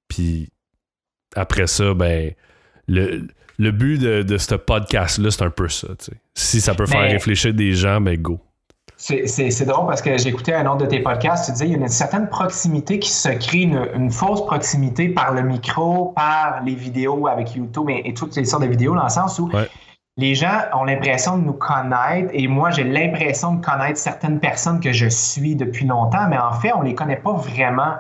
Puis 0.08 0.48
après 1.34 1.66
ça, 1.66 1.94
ben, 1.94 2.32
le, 2.88 3.26
le 3.58 3.70
but 3.70 3.98
de, 3.98 4.22
de 4.22 4.38
ce 4.38 4.54
podcast-là, 4.54 5.30
c'est 5.30 5.42
un 5.44 5.50
peu 5.50 5.68
ça. 5.68 5.88
Si 6.34 6.60
ça 6.60 6.74
peut 6.74 6.86
faire 6.86 7.02
Mais- 7.02 7.12
réfléchir 7.12 7.54
des 7.54 7.72
gens, 7.72 8.00
ben, 8.00 8.16
go. 8.20 8.40
C'est, 8.96 9.64
drôle 9.66 9.86
parce 9.86 10.00
que 10.00 10.16
j'écoutais 10.16 10.54
un 10.54 10.66
autre 10.66 10.78
de 10.82 10.86
tes 10.86 11.00
podcasts, 11.00 11.46
tu 11.46 11.52
disais 11.52 11.66
il 11.66 11.72
y 11.72 11.74
a 11.74 11.78
une 11.78 11.88
certaine 11.88 12.28
proximité 12.28 12.98
qui 12.98 13.10
se 13.10 13.28
crée, 13.28 13.62
une, 13.62 13.86
une 13.94 14.10
fausse 14.10 14.46
proximité 14.46 15.08
par 15.08 15.34
le 15.34 15.42
micro, 15.42 16.12
par 16.14 16.62
les 16.64 16.74
vidéos 16.74 17.26
avec 17.26 17.54
YouTube 17.54 17.90
et, 17.90 18.02
et 18.08 18.14
toutes 18.14 18.34
les 18.36 18.44
sortes 18.44 18.62
de 18.62 18.68
vidéos, 18.68 18.94
dans 18.94 19.02
le 19.02 19.08
sens 19.10 19.38
où 19.40 19.50
Ouais. 19.50 19.68
les 20.16 20.34
gens 20.34 20.58
ont 20.74 20.84
l'impression 20.84 21.36
de 21.36 21.44
nous 21.44 21.52
connaître 21.54 22.30
et 22.32 22.46
moi 22.46 22.70
j'ai 22.70 22.84
l'impression 22.84 23.56
de 23.56 23.64
connaître 23.64 23.98
certaines 23.98 24.38
personnes 24.40 24.80
que 24.80 24.92
je 24.92 25.08
suis 25.08 25.56
depuis 25.56 25.86
longtemps, 25.86 26.28
mais 26.30 26.38
en 26.38 26.52
fait 26.52 26.72
on 26.72 26.80
les 26.82 26.94
connaît 26.94 27.16
pas 27.20 27.32
vraiment 27.34 27.96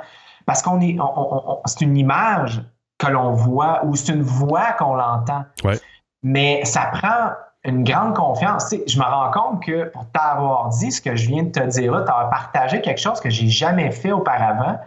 parce 0.46 0.62
qu'on 0.62 0.80
est, 0.80 0.96
on- 1.00 1.02
on- 1.02 1.42
on- 1.54 1.58
c'est 1.66 1.80
une 1.82 1.96
image 1.98 2.62
que 2.98 3.06
l'on 3.08 3.32
voit 3.32 3.84
ou 3.84 3.96
c'est 3.96 4.12
une 4.12 4.22
voix 4.22 4.72
qu'on 4.72 4.94
l'entend. 4.94 5.44
Ouais. 5.64 5.78
Mais 6.22 6.64
ça 6.64 6.86
prend 6.92 7.30
une 7.64 7.82
grande 7.84 8.14
confiance. 8.14 8.74
Je 8.86 8.98
me 8.98 9.04
rends 9.04 9.30
compte 9.30 9.62
que 9.64 9.84
pour 9.90 10.06
t'avoir 10.10 10.68
dit 10.68 10.92
ce 10.92 11.00
que 11.00 11.16
je 11.16 11.26
viens 11.28 11.42
de 11.44 11.50
te 11.50 11.60
dire 11.66 11.92
là, 11.92 12.04
as 12.06 12.26
partagé 12.26 12.80
quelque 12.80 13.00
chose 13.00 13.20
que 13.20 13.30
j'ai 13.30 13.48
jamais 13.48 13.90
fait 13.90 14.12
auparavant, 14.12 14.78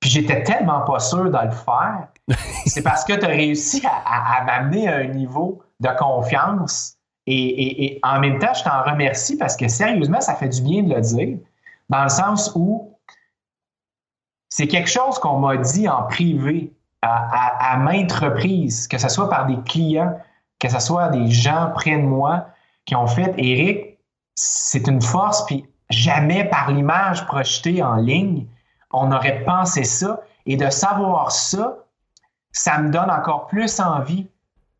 puis 0.00 0.10
j'étais 0.10 0.42
tellement 0.44 0.82
pas 0.82 0.98
sûr 1.00 1.24
de 1.30 1.38
le 1.44 1.50
faire. 1.50 2.08
C'est 2.66 2.82
parce 2.82 3.04
que 3.04 3.14
tu 3.14 3.24
as 3.24 3.28
réussi 3.28 3.84
à, 3.86 3.90
à- 4.04 4.40
à 4.40 4.44
m'amener 4.44 4.88
à 4.88 4.96
un 4.96 5.04
niveau 5.06 5.62
de 5.80 5.88
confiance. 5.98 6.94
Et, 7.26 7.34
et- 7.34 7.84
et 7.96 8.00
en 8.02 8.20
même 8.20 8.38
temps, 8.38 8.54
je 8.54 8.62
t'en 8.64 8.82
remercie 8.82 9.36
parce 9.36 9.56
que 9.56 9.68
sérieusement, 9.68 10.20
ça 10.20 10.34
fait 10.34 10.48
du 10.48 10.62
bien 10.62 10.82
de 10.82 10.94
le 10.94 11.00
dire, 11.00 11.38
dans 11.88 12.02
le 12.04 12.08
sens 12.08 12.52
où 12.54 12.96
c'est 14.48 14.66
quelque 14.66 14.88
chose 14.90 15.18
qu'on 15.18 15.38
m'a 15.38 15.56
dit 15.56 15.88
en 15.88 16.04
privé 16.04 16.72
à, 17.02 17.70
à- 17.70 17.72
à 17.72 17.76
maintes 17.76 18.12
reprises, 18.12 18.86
que 18.88 18.98
ce 18.98 19.08
soit 19.08 19.28
par 19.28 19.46
des 19.46 19.58
clients, 19.62 20.18
que 20.58 20.68
ce 20.68 20.78
soit 20.78 21.08
des 21.08 21.28
gens 21.30 21.70
près 21.74 21.96
de 21.96 22.02
moi 22.02 22.46
qui 22.84 22.94
ont 22.96 23.06
fait 23.06 23.34
Eric, 23.38 23.98
c'est 24.34 24.86
une 24.86 25.02
force, 25.02 25.44
puis 25.46 25.66
jamais 25.90 26.44
par 26.44 26.70
l'image 26.70 27.26
projetée 27.26 27.82
en 27.82 27.96
ligne, 27.96 28.46
on 28.92 29.12
aurait 29.12 29.44
pensé 29.44 29.84
ça. 29.84 30.20
Et 30.46 30.56
de 30.56 30.70
savoir 30.70 31.30
ça, 31.32 31.76
ça 32.52 32.78
me 32.78 32.90
donne 32.90 33.10
encore 33.10 33.46
plus 33.46 33.80
envie 33.80 34.28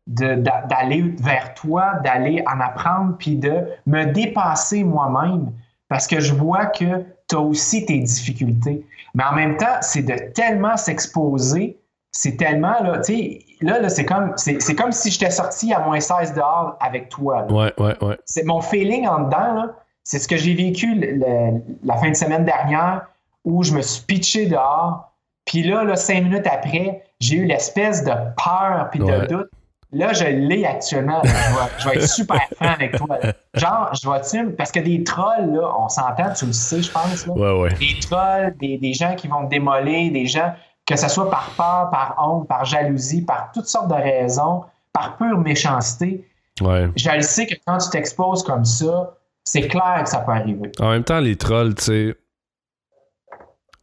d'aller 0.07 1.15
vers 1.19 1.53
toi, 1.53 1.93
d'aller 2.03 2.43
en 2.51 2.59
apprendre, 2.59 3.15
puis 3.17 3.37
de 3.37 3.67
me 3.85 4.05
dépasser 4.05 4.83
moi-même, 4.83 5.51
parce 5.87 6.07
que 6.07 6.19
je 6.19 6.33
vois 6.33 6.65
que 6.65 7.05
tu 7.29 7.35
as 7.35 7.39
aussi 7.39 7.85
tes 7.85 7.99
difficultés. 7.99 8.85
Mais 9.13 9.23
en 9.23 9.33
même 9.33 9.57
temps, 9.57 9.77
c'est 9.81 10.01
de 10.01 10.31
tellement 10.33 10.75
s'exposer, 10.75 11.79
c'est 12.11 12.35
tellement, 12.37 12.81
là, 12.83 12.97
tu 12.99 13.13
sais, 13.15 13.39
là, 13.61 13.79
là 13.79 13.89
c'est 13.89 14.05
comme, 14.05 14.33
c'est 14.35 14.75
comme 14.75 14.91
si 14.91 15.11
j'étais 15.11 15.31
sorti 15.31 15.73
à 15.73 15.79
moins 15.79 15.99
16 15.99 16.33
dehors 16.33 16.75
avec 16.79 17.09
toi. 17.09 17.45
là. 17.47 17.53
Ouais, 17.53 17.73
ouais, 17.77 18.03
ouais. 18.03 18.17
C'est 18.25 18.43
mon 18.43 18.61
feeling 18.61 19.07
en 19.07 19.21
dedans, 19.21 19.53
là, 19.53 19.67
c'est 20.03 20.19
ce 20.19 20.27
que 20.27 20.35
j'ai 20.37 20.53
vécu 20.53 20.93
le- 20.95 21.11
le- 21.13 21.61
la 21.83 21.95
fin 21.97 22.09
de 22.09 22.15
semaine 22.15 22.43
dernière 22.45 23.07
où 23.45 23.63
je 23.63 23.73
me 23.73 23.81
suis 23.81 24.03
pitché 24.03 24.45
dehors. 24.47 25.11
Puis 25.45 25.63
là, 25.63 25.83
là, 25.83 25.95
cinq 25.95 26.23
minutes 26.23 26.47
après, 26.47 27.03
j'ai 27.19 27.37
eu 27.37 27.45
l'espèce 27.45 28.03
de 28.03 28.11
peur 28.11 28.87
puis 28.91 28.99
de 28.99 29.05
Ouais. 29.05 29.27
doute. 29.27 29.49
Là, 29.93 30.13
je 30.13 30.23
l'ai 30.23 30.65
actuellement. 30.65 31.21
là. 31.21 31.23
Je, 31.23 31.29
vais, 31.29 31.69
je 31.79 31.89
vais 31.89 31.95
être 31.97 32.07
super 32.09 32.39
franc 32.55 32.69
avec 32.73 32.95
toi. 32.95 33.17
là. 33.21 33.33
Genre, 33.55 33.89
je 33.93 34.09
vais-tu. 34.09 34.51
Parce 34.53 34.71
que 34.71 34.79
des 34.79 35.03
trolls, 35.03 35.51
là, 35.53 35.69
on 35.77 35.89
s'entend, 35.89 36.31
tu 36.33 36.45
le 36.45 36.53
sais, 36.53 36.81
je 36.81 36.91
pense. 36.91 37.27
Là. 37.27 37.33
Ouais, 37.33 37.61
ouais. 37.63 37.69
Des 37.73 37.99
trolls, 37.99 38.55
des, 38.59 38.77
des 38.77 38.93
gens 38.93 39.15
qui 39.15 39.27
vont 39.27 39.43
te 39.45 39.49
démolir, 39.49 40.11
des 40.13 40.27
gens, 40.27 40.53
que 40.91 40.99
ce 40.99 41.07
soit 41.09 41.29
par 41.29 41.49
peur, 41.57 41.89
par 41.89 42.15
honte, 42.19 42.47
par 42.47 42.65
jalousie, 42.65 43.21
par 43.23 43.51
toutes 43.53 43.65
sortes 43.67 43.87
de 43.89 43.93
raisons, 43.95 44.63
par 44.93 45.17
pure 45.17 45.37
méchanceté. 45.39 46.27
Ouais. 46.61 46.89
Je 46.95 47.09
le 47.09 47.21
sais 47.21 47.47
que 47.47 47.55
quand 47.65 47.77
tu 47.77 47.89
t'exposes 47.89 48.43
comme 48.43 48.65
ça, 48.65 49.15
c'est 49.43 49.67
clair 49.67 50.01
que 50.03 50.09
ça 50.09 50.19
peut 50.19 50.31
arriver. 50.33 50.71
En 50.79 50.89
même 50.91 51.03
temps, 51.03 51.19
les 51.19 51.35
trolls, 51.35 51.75
tu 51.75 51.83
sais, 51.83 52.15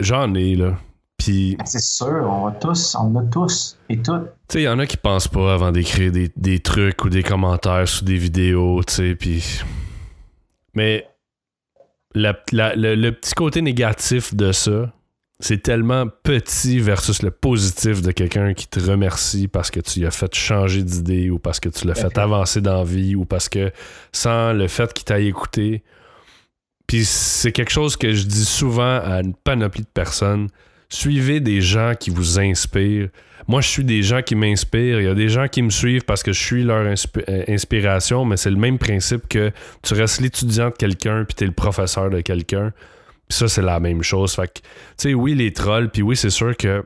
j'en 0.00 0.34
ai, 0.34 0.54
là. 0.54 0.74
Puis, 1.16 1.56
Ben, 1.56 1.66
C'est 1.66 1.80
sûr, 1.80 2.28
on 2.30 2.46
a 2.46 2.52
tous, 2.52 2.94
on 2.94 3.16
a 3.16 3.22
tous 3.24 3.76
et 3.88 3.96
toutes. 4.00 4.26
tu 4.48 4.52
sais, 4.52 4.60
il 4.60 4.64
y 4.64 4.68
en 4.68 4.78
a 4.78 4.86
qui 4.86 4.96
pensent 4.96 5.26
pas 5.26 5.52
avant 5.52 5.72
d'écrire 5.72 6.12
des, 6.12 6.30
des 6.36 6.60
trucs 6.60 7.04
ou 7.04 7.08
des 7.08 7.24
commentaires 7.24 7.88
sous 7.88 8.04
des 8.04 8.16
vidéos, 8.16 8.82
tu 8.84 8.92
sais, 8.94 9.14
puis... 9.16 9.44
Mais 10.74 11.08
la- 12.14 12.38
la- 12.52 12.76
le, 12.76 12.94
le 12.94 13.10
petit 13.12 13.34
côté 13.34 13.62
négatif 13.62 14.32
de 14.34 14.52
ça, 14.52 14.92
c'est 15.40 15.62
tellement 15.62 16.06
petit 16.24 16.80
versus 16.80 17.22
le 17.22 17.30
positif 17.30 18.02
de 18.02 18.10
quelqu'un 18.10 18.54
qui 18.54 18.66
te 18.66 18.80
remercie 18.80 19.46
parce 19.46 19.70
que 19.70 19.78
tu 19.78 20.00
lui 20.00 20.06
as 20.06 20.10
fait 20.10 20.34
changer 20.34 20.82
d'idée 20.82 21.30
ou 21.30 21.38
parce 21.38 21.60
que 21.60 21.68
tu 21.68 21.86
l'as 21.86 21.94
fait 21.94 22.18
avancer 22.18 22.60
dans 22.60 22.78
la 22.78 22.84
vie 22.84 23.14
ou 23.14 23.24
parce 23.24 23.48
que 23.48 23.70
sans 24.12 24.52
le 24.52 24.66
fait 24.66 24.92
qu'il 24.92 25.04
t'aille 25.04 25.28
écouté. 25.28 25.84
Puis 26.88 27.04
c'est 27.04 27.52
quelque 27.52 27.70
chose 27.70 27.96
que 27.96 28.12
je 28.12 28.24
dis 28.24 28.44
souvent 28.44 29.00
à 29.00 29.20
une 29.20 29.34
panoplie 29.34 29.82
de 29.82 29.88
personnes. 29.88 30.48
Suivez 30.88 31.38
des 31.38 31.60
gens 31.60 31.92
qui 31.98 32.10
vous 32.10 32.40
inspirent. 32.40 33.10
Moi, 33.46 33.60
je 33.60 33.68
suis 33.68 33.84
des 33.84 34.02
gens 34.02 34.22
qui 34.22 34.34
m'inspirent. 34.34 35.00
Il 35.00 35.04
y 35.04 35.08
a 35.08 35.14
des 35.14 35.28
gens 35.28 35.46
qui 35.46 35.62
me 35.62 35.70
suivent 35.70 36.04
parce 36.04 36.22
que 36.22 36.32
je 36.32 36.42
suis 36.42 36.64
leur 36.64 36.84
euh, 36.84 37.44
inspiration, 37.46 38.24
mais 38.24 38.36
c'est 38.36 38.50
le 38.50 38.56
même 38.56 38.78
principe 38.78 39.28
que 39.28 39.52
tu 39.82 39.94
restes 39.94 40.20
l'étudiant 40.20 40.70
de 40.70 40.74
quelqu'un 40.74 41.24
puis 41.24 41.34
tu 41.36 41.44
es 41.44 41.46
le 41.46 41.52
professeur 41.52 42.10
de 42.10 42.22
quelqu'un. 42.22 42.72
Ça, 43.30 43.48
c'est 43.48 43.62
la 43.62 43.80
même 43.80 44.02
chose. 44.02 44.34
Fait 44.34 44.48
que, 44.48 44.60
tu 44.60 44.64
sais, 44.96 45.14
oui, 45.14 45.34
les 45.34 45.52
trolls, 45.52 45.90
puis 45.90 46.02
oui, 46.02 46.16
c'est 46.16 46.30
sûr 46.30 46.56
que 46.56 46.84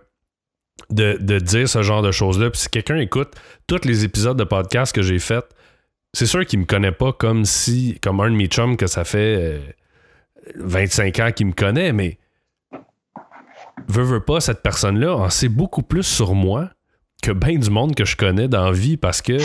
de, 0.91 1.17
de 1.21 1.39
dire 1.39 1.69
ce 1.69 1.83
genre 1.83 2.03
de 2.03 2.11
choses-là, 2.11 2.51
puis 2.51 2.61
si 2.61 2.69
quelqu'un 2.69 2.97
écoute 2.97 3.35
tous 3.67 3.85
les 3.85 4.05
épisodes 4.05 4.37
de 4.37 4.45
podcast 4.45 4.95
que 4.95 5.03
j'ai 5.03 5.19
fait, 5.19 5.45
c'est 6.13 6.27
sûr 6.27 6.45
qu'il 6.45 6.59
me 6.59 6.65
connaît 6.65 6.93
pas 6.93 7.13
comme 7.13 7.45
si, 7.45 7.99
comme 8.03 8.21
un 8.21 8.31
de 8.31 8.37
mes 8.37 8.47
chums 8.47 8.77
que 8.77 8.87
ça 8.87 9.05
fait 9.05 9.37
euh, 9.39 9.61
25 10.57 11.21
ans 11.21 11.33
qu'il 11.33 11.47
me 11.47 11.53
connaît, 11.53 11.93
mais 11.93 12.19
veut, 13.89 14.03
veut 14.03 14.25
pas, 14.25 14.41
cette 14.41 14.63
personne-là 14.63 15.15
en 15.17 15.31
sait 15.31 15.49
beaucoup 15.49 15.83
plus 15.83 16.03
sur 16.03 16.35
moi 16.35 16.71
que 17.23 17.31
bien 17.31 17.57
du 17.59 17.71
monde 17.71 17.95
que 17.95 18.05
je 18.05 18.17
connais 18.17 18.49
dans 18.49 18.65
la 18.65 18.73
vie 18.73 18.97
parce 18.97 19.23
que 19.23 19.39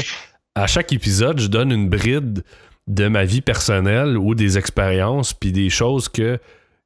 à 0.55 0.65
chaque 0.65 0.91
épisode, 0.91 1.39
je 1.39 1.47
donne 1.47 1.71
une 1.71 1.87
bride 1.87 2.43
de 2.87 3.07
ma 3.07 3.25
vie 3.25 3.41
personnelle 3.41 4.17
ou 4.17 4.33
des 4.33 4.57
expériences, 4.57 5.33
puis 5.33 5.51
des 5.51 5.69
choses 5.69 6.09
que. 6.09 6.39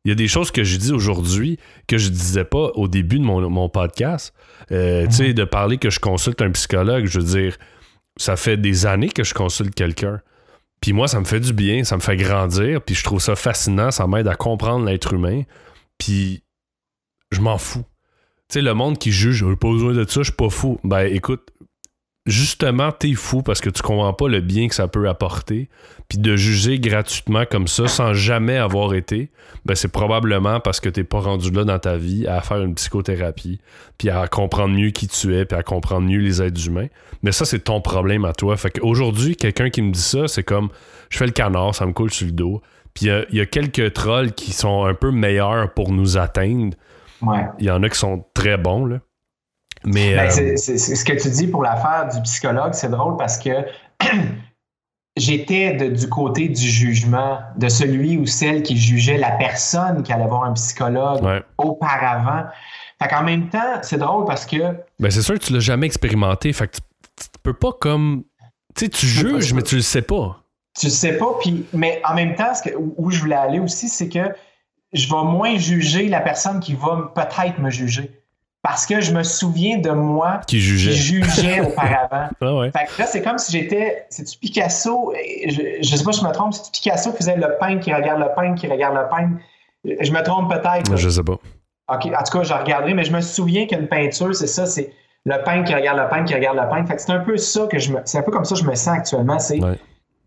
Il 0.03 0.09
y 0.09 0.11
a 0.11 0.15
des 0.15 0.27
choses 0.27 0.49
que 0.51 0.63
je 0.63 0.77
dis 0.77 0.91
aujourd'hui 0.91 1.59
que 1.87 1.97
je 1.97 2.09
disais 2.09 2.43
pas 2.43 2.71
au 2.75 2.87
début 2.87 3.19
de 3.19 3.23
mon, 3.23 3.47
mon 3.49 3.69
podcast. 3.69 4.33
Euh, 4.71 5.05
Tu 5.07 5.13
sais, 5.13 5.33
de 5.33 5.43
parler 5.43 5.77
que 5.77 5.89
je 5.89 5.99
consulte 5.99 6.41
un 6.41 6.51
psychologue, 6.51 7.05
je 7.05 7.19
veux 7.19 7.25
dire, 7.25 7.57
ça 8.17 8.35
fait 8.35 8.57
des 8.57 8.85
années 8.85 9.09
que 9.09 9.23
je 9.23 9.33
consulte 9.33 9.75
quelqu'un. 9.75 10.21
Puis 10.81 10.93
moi, 10.93 11.07
ça 11.07 11.19
me 11.19 11.25
fait 11.25 11.39
du 11.39 11.53
bien, 11.53 11.83
ça 11.83 11.95
me 11.95 12.01
fait 12.01 12.17
grandir, 12.17 12.81
puis 12.81 12.95
je 12.95 13.03
trouve 13.03 13.21
ça 13.21 13.35
fascinant, 13.35 13.91
ça 13.91 14.07
m'aide 14.07 14.27
à 14.27 14.35
comprendre 14.35 14.85
l'être 14.85 15.13
humain. 15.13 15.43
Puis 15.99 16.43
je 17.31 17.39
m'en 17.39 17.59
fous. 17.59 17.85
Tu 18.49 18.55
sais, 18.55 18.61
le 18.61 18.73
monde 18.73 18.97
qui 18.97 19.11
juge, 19.11 19.45
j'ai 19.47 19.55
pas 19.55 19.69
besoin 19.69 19.93
de 19.93 20.03
ça, 20.09 20.21
je 20.21 20.25
suis 20.25 20.33
pas 20.33 20.49
fou. 20.49 20.79
Ben 20.83 21.05
écoute, 21.05 21.49
justement, 22.31 22.91
t'es 22.91 23.13
fou 23.13 23.41
parce 23.43 23.61
que 23.61 23.69
tu 23.69 23.81
comprends 23.81 24.13
pas 24.13 24.27
le 24.27 24.41
bien 24.41 24.67
que 24.67 24.75
ça 24.75 24.87
peut 24.87 25.07
apporter. 25.07 25.69
Puis 26.07 26.17
de 26.17 26.35
juger 26.35 26.77
gratuitement 26.77 27.45
comme 27.49 27.67
ça 27.67 27.87
sans 27.87 28.13
jamais 28.13 28.57
avoir 28.57 28.93
été, 28.93 29.29
ben 29.63 29.75
c'est 29.75 29.87
probablement 29.87 30.59
parce 30.59 30.81
que 30.81 30.89
t'es 30.89 31.05
pas 31.05 31.19
rendu 31.19 31.51
là 31.51 31.63
dans 31.63 31.79
ta 31.79 31.95
vie 31.95 32.27
à 32.27 32.41
faire 32.41 32.61
une 32.61 32.75
psychothérapie, 32.75 33.61
puis 33.97 34.09
à 34.09 34.27
comprendre 34.27 34.75
mieux 34.75 34.89
qui 34.89 35.07
tu 35.07 35.33
es, 35.35 35.45
puis 35.45 35.57
à 35.57 35.63
comprendre 35.63 36.07
mieux 36.07 36.19
les 36.19 36.41
êtres 36.41 36.67
humains. 36.67 36.87
Mais 37.23 37.31
ça, 37.31 37.45
c'est 37.45 37.59
ton 37.59 37.79
problème 37.79 38.25
à 38.25 38.33
toi. 38.33 38.57
Fait 38.57 38.71
qu'aujourd'hui, 38.71 39.37
quelqu'un 39.37 39.69
qui 39.69 39.81
me 39.81 39.91
dit 39.91 40.01
ça, 40.01 40.27
c'est 40.27 40.43
comme 40.43 40.67
je 41.09 41.17
fais 41.17 41.27
le 41.27 41.31
canard, 41.31 41.75
ça 41.75 41.85
me 41.85 41.93
coule 41.93 42.11
sur 42.11 42.25
le 42.25 42.33
dos. 42.33 42.61
Puis 42.93 43.05
il 43.05 43.37
y, 43.37 43.39
a 43.39 43.45
quelques 43.45 43.93
trolls 43.93 44.33
qui 44.33 44.51
sont 44.51 44.83
un 44.83 44.93
peu 44.93 45.11
meilleurs 45.11 45.73
pour 45.73 45.93
nous 45.93 46.17
atteindre. 46.17 46.75
Ouais. 47.21 47.45
Il 47.59 47.65
y 47.65 47.71
en 47.71 47.83
a 47.83 47.89
qui 47.89 47.97
sont 47.97 48.25
très 48.33 48.57
bons, 48.57 48.85
là. 48.85 48.97
Mais. 49.85 50.15
Ben, 50.15 50.29
euh, 50.29 50.55
c'est- 50.57 50.77
ce 50.77 51.05
que 51.05 51.13
tu 51.13 51.29
dis 51.29 51.47
pour 51.47 51.63
l'affaire 51.63 52.07
du 52.13 52.21
psychologue, 52.21 52.73
c'est 52.73 52.89
drôle 52.89 53.17
parce 53.17 53.37
que 53.37 53.49
j'étais 55.17 55.89
du 55.91 56.07
côté 56.09 56.47
du 56.49 56.61
jugement, 56.67 57.39
de 57.57 57.67
celui 57.69 58.17
ou 58.17 58.25
celle 58.25 58.63
qui 58.63 58.77
jugeait 58.77 59.17
la 59.17 59.31
personne 59.31 60.03
qui 60.03 60.13
allait 60.13 60.27
voir 60.27 60.43
un 60.45 60.53
psychologue 60.53 61.21
ouais. 61.23 61.43
auparavant. 61.57 62.45
Fait 63.01 63.09
qu'en 63.09 63.23
même 63.23 63.49
temps, 63.49 63.79
c'est 63.81 63.97
drôle 63.97 64.25
parce 64.25 64.45
que 64.45 64.57
Ben, 64.99 65.09
c'est 65.11 65.21
sûr 65.21 65.33
que 65.35 65.43
tu 65.43 65.53
l'as 65.53 65.59
jamais 65.59 65.87
expérimenté. 65.87 66.53
Fait 66.53 66.67
que 66.67 66.75
tu, 66.77 66.81
tu 67.17 67.27
peux 67.43 67.53
pas 67.53 67.71
comme. 67.79 68.23
Tu 68.75 68.85
sais, 68.85 68.89
tu 68.89 69.05
pas 69.05 69.11
juges, 69.11 69.53
mais 69.53 69.63
tu 69.63 69.75
le 69.75 69.81
sais 69.81 70.01
pas. 70.01 70.37
tu 70.79 70.85
le 70.85 70.91
sais 70.91 71.17
pas, 71.17 71.33
puis, 71.41 71.65
mais 71.73 72.01
en 72.07 72.13
même 72.13 72.35
temps, 72.35 72.53
ce 72.55 72.61
que- 72.69 72.75
où 72.77 73.11
je 73.11 73.19
voulais 73.19 73.35
aller 73.35 73.59
aussi, 73.59 73.89
c'est 73.89 74.07
que 74.07 74.33
je 74.93 75.07
vais 75.09 75.23
moins 75.23 75.57
juger 75.57 76.07
la 76.07 76.21
personne 76.21 76.61
qui 76.61 76.73
va 76.75 77.11
peut-être 77.13 77.59
me 77.59 77.69
juger. 77.69 78.20
Parce 78.63 78.85
que 78.85 79.01
je 79.01 79.11
me 79.11 79.23
souviens 79.23 79.79
de 79.79 79.89
moi 79.89 80.39
Qui 80.45 80.57
qui 80.57 80.61
jugeait. 80.61 81.61
auparavant. 81.65 82.29
Ah 82.41 82.55
ouais. 82.55 82.71
Fait 82.71 82.85
que 82.85 83.01
là, 83.01 83.07
c'est 83.07 83.21
comme 83.23 83.37
si 83.39 83.51
j'étais. 83.51 84.05
C'est-tu 84.09 84.37
Picasso? 84.37 85.13
Je, 85.47 85.77
je 85.81 85.95
sais 85.95 86.03
pas 86.03 86.11
si 86.11 86.21
je 86.21 86.25
me 86.27 86.31
trompe, 86.31 86.53
c'est 86.53 86.71
Picasso 86.71 87.11
qui 87.11 87.17
faisait 87.17 87.37
le 87.37 87.57
peintre 87.59 87.79
qui 87.83 87.91
regarde 87.93 88.19
le 88.19 88.27
peintre 88.35 88.59
qui 88.61 88.67
regarde 88.67 88.95
le 88.95 89.09
peintre? 89.09 89.37
Je 89.83 90.11
me 90.11 90.21
trompe 90.23 90.51
peut-être. 90.51 90.95
Je 90.95 91.09
sais 91.09 91.23
pas. 91.23 91.33
OK, 91.93 92.05
en 92.05 92.23
tout 92.23 92.37
cas, 92.37 92.43
je 92.43 92.53
regarderai, 92.53 92.93
mais 92.93 93.03
je 93.03 93.11
me 93.11 93.19
souviens 93.21 93.65
qu'une 93.65 93.87
peinture, 93.87 94.33
c'est 94.35 94.45
ça, 94.47 94.65
c'est 94.67 94.93
le 95.25 95.43
peintre 95.43 95.67
qui 95.67 95.73
regarde 95.75 95.97
le 95.99 96.07
peintre 96.07 96.25
qui 96.25 96.35
regarde 96.35 96.57
le 96.57 96.69
peintre. 96.69 96.87
Fait 96.87 96.95
que 96.97 97.01
c'est 97.01 97.11
un 97.11 97.19
peu 97.19 97.37
ça 97.37 97.65
que 97.67 97.79
je 97.79 97.91
me. 97.91 97.99
C'est 98.05 98.19
un 98.19 98.21
peu 98.21 98.31
comme 98.31 98.45
ça 98.45 98.53
que 98.55 98.61
je 98.61 98.65
me 98.67 98.75
sens 98.75 98.95
actuellement. 98.95 99.39
C'est 99.39 99.59
Ouais. 99.59 99.77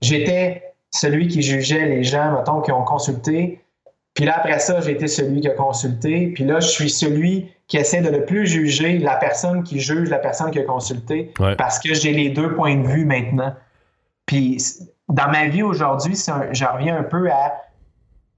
j'étais 0.03 0.75
celui 0.91 1.29
qui 1.29 1.41
jugeait 1.43 1.87
les 1.87 2.03
gens, 2.05 2.33
mettons, 2.37 2.61
qui 2.61 2.73
ont 2.73 2.83
consulté. 2.85 3.61
Puis 4.15 4.25
là, 4.25 4.35
après 4.39 4.59
ça, 4.59 4.81
j'ai 4.81 4.93
été 4.93 5.07
celui 5.09 5.41
qui 5.41 5.49
a 5.49 5.53
consulté. 5.55 6.33
Puis 6.35 6.45
là, 6.45 6.61
je 6.61 6.69
suis 6.69 6.91
celui 6.91 7.53
qui 7.67 7.79
essaie 7.79 8.01
de 8.03 8.11
ne 8.11 8.19
plus 8.19 8.47
juger 8.47 8.99
la 8.99 9.17
personne 9.17 9.63
qui 9.63 9.81
juge 9.81 10.11
la 10.11 10.19
personne 10.19 10.51
qui 10.51 10.59
a 10.59 10.65
consulté 10.65 11.33
Ouais. 11.41 11.57
parce 11.57 11.79
que 11.79 11.95
j'ai 11.95 12.13
les 12.13 12.29
deux 12.31 12.55
points 12.55 12.77
de 12.77 12.87
vue 12.87 13.05
maintenant. 13.07 13.55
Puis 14.27 14.63
dans 15.09 15.29
ma 15.31 15.47
vie 15.47 15.63
aujourd'hui, 15.63 16.15
je 16.53 16.65
reviens 16.65 16.97
un 16.99 17.03
peu 17.05 17.31
à 17.31 17.55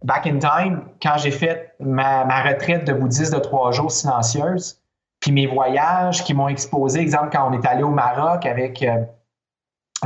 back 0.05 0.27
in 0.27 0.39
time, 0.39 0.83
quand 1.03 1.17
j'ai 1.19 1.31
fait 1.33 1.75
ma, 1.81 2.25
ma 2.25 2.43
retraite 2.43 2.85
de 2.85 2.93
bouddhiste 2.93 3.35
de 3.35 3.39
trois 3.41 3.73
jours 3.73 3.91
silencieuse, 3.91 4.81
puis 5.21 5.33
mes 5.33 5.47
voyages 5.47 6.23
qui 6.23 6.35
m'ont 6.35 6.49
exposé, 6.49 7.01
exemple, 7.01 7.31
quand 7.33 7.51
on 7.51 7.53
est 7.61 7.67
allé 7.67 7.83
au 7.83 7.91
Maroc 7.91 8.47
avec, 8.47 8.83
euh, 8.83 8.95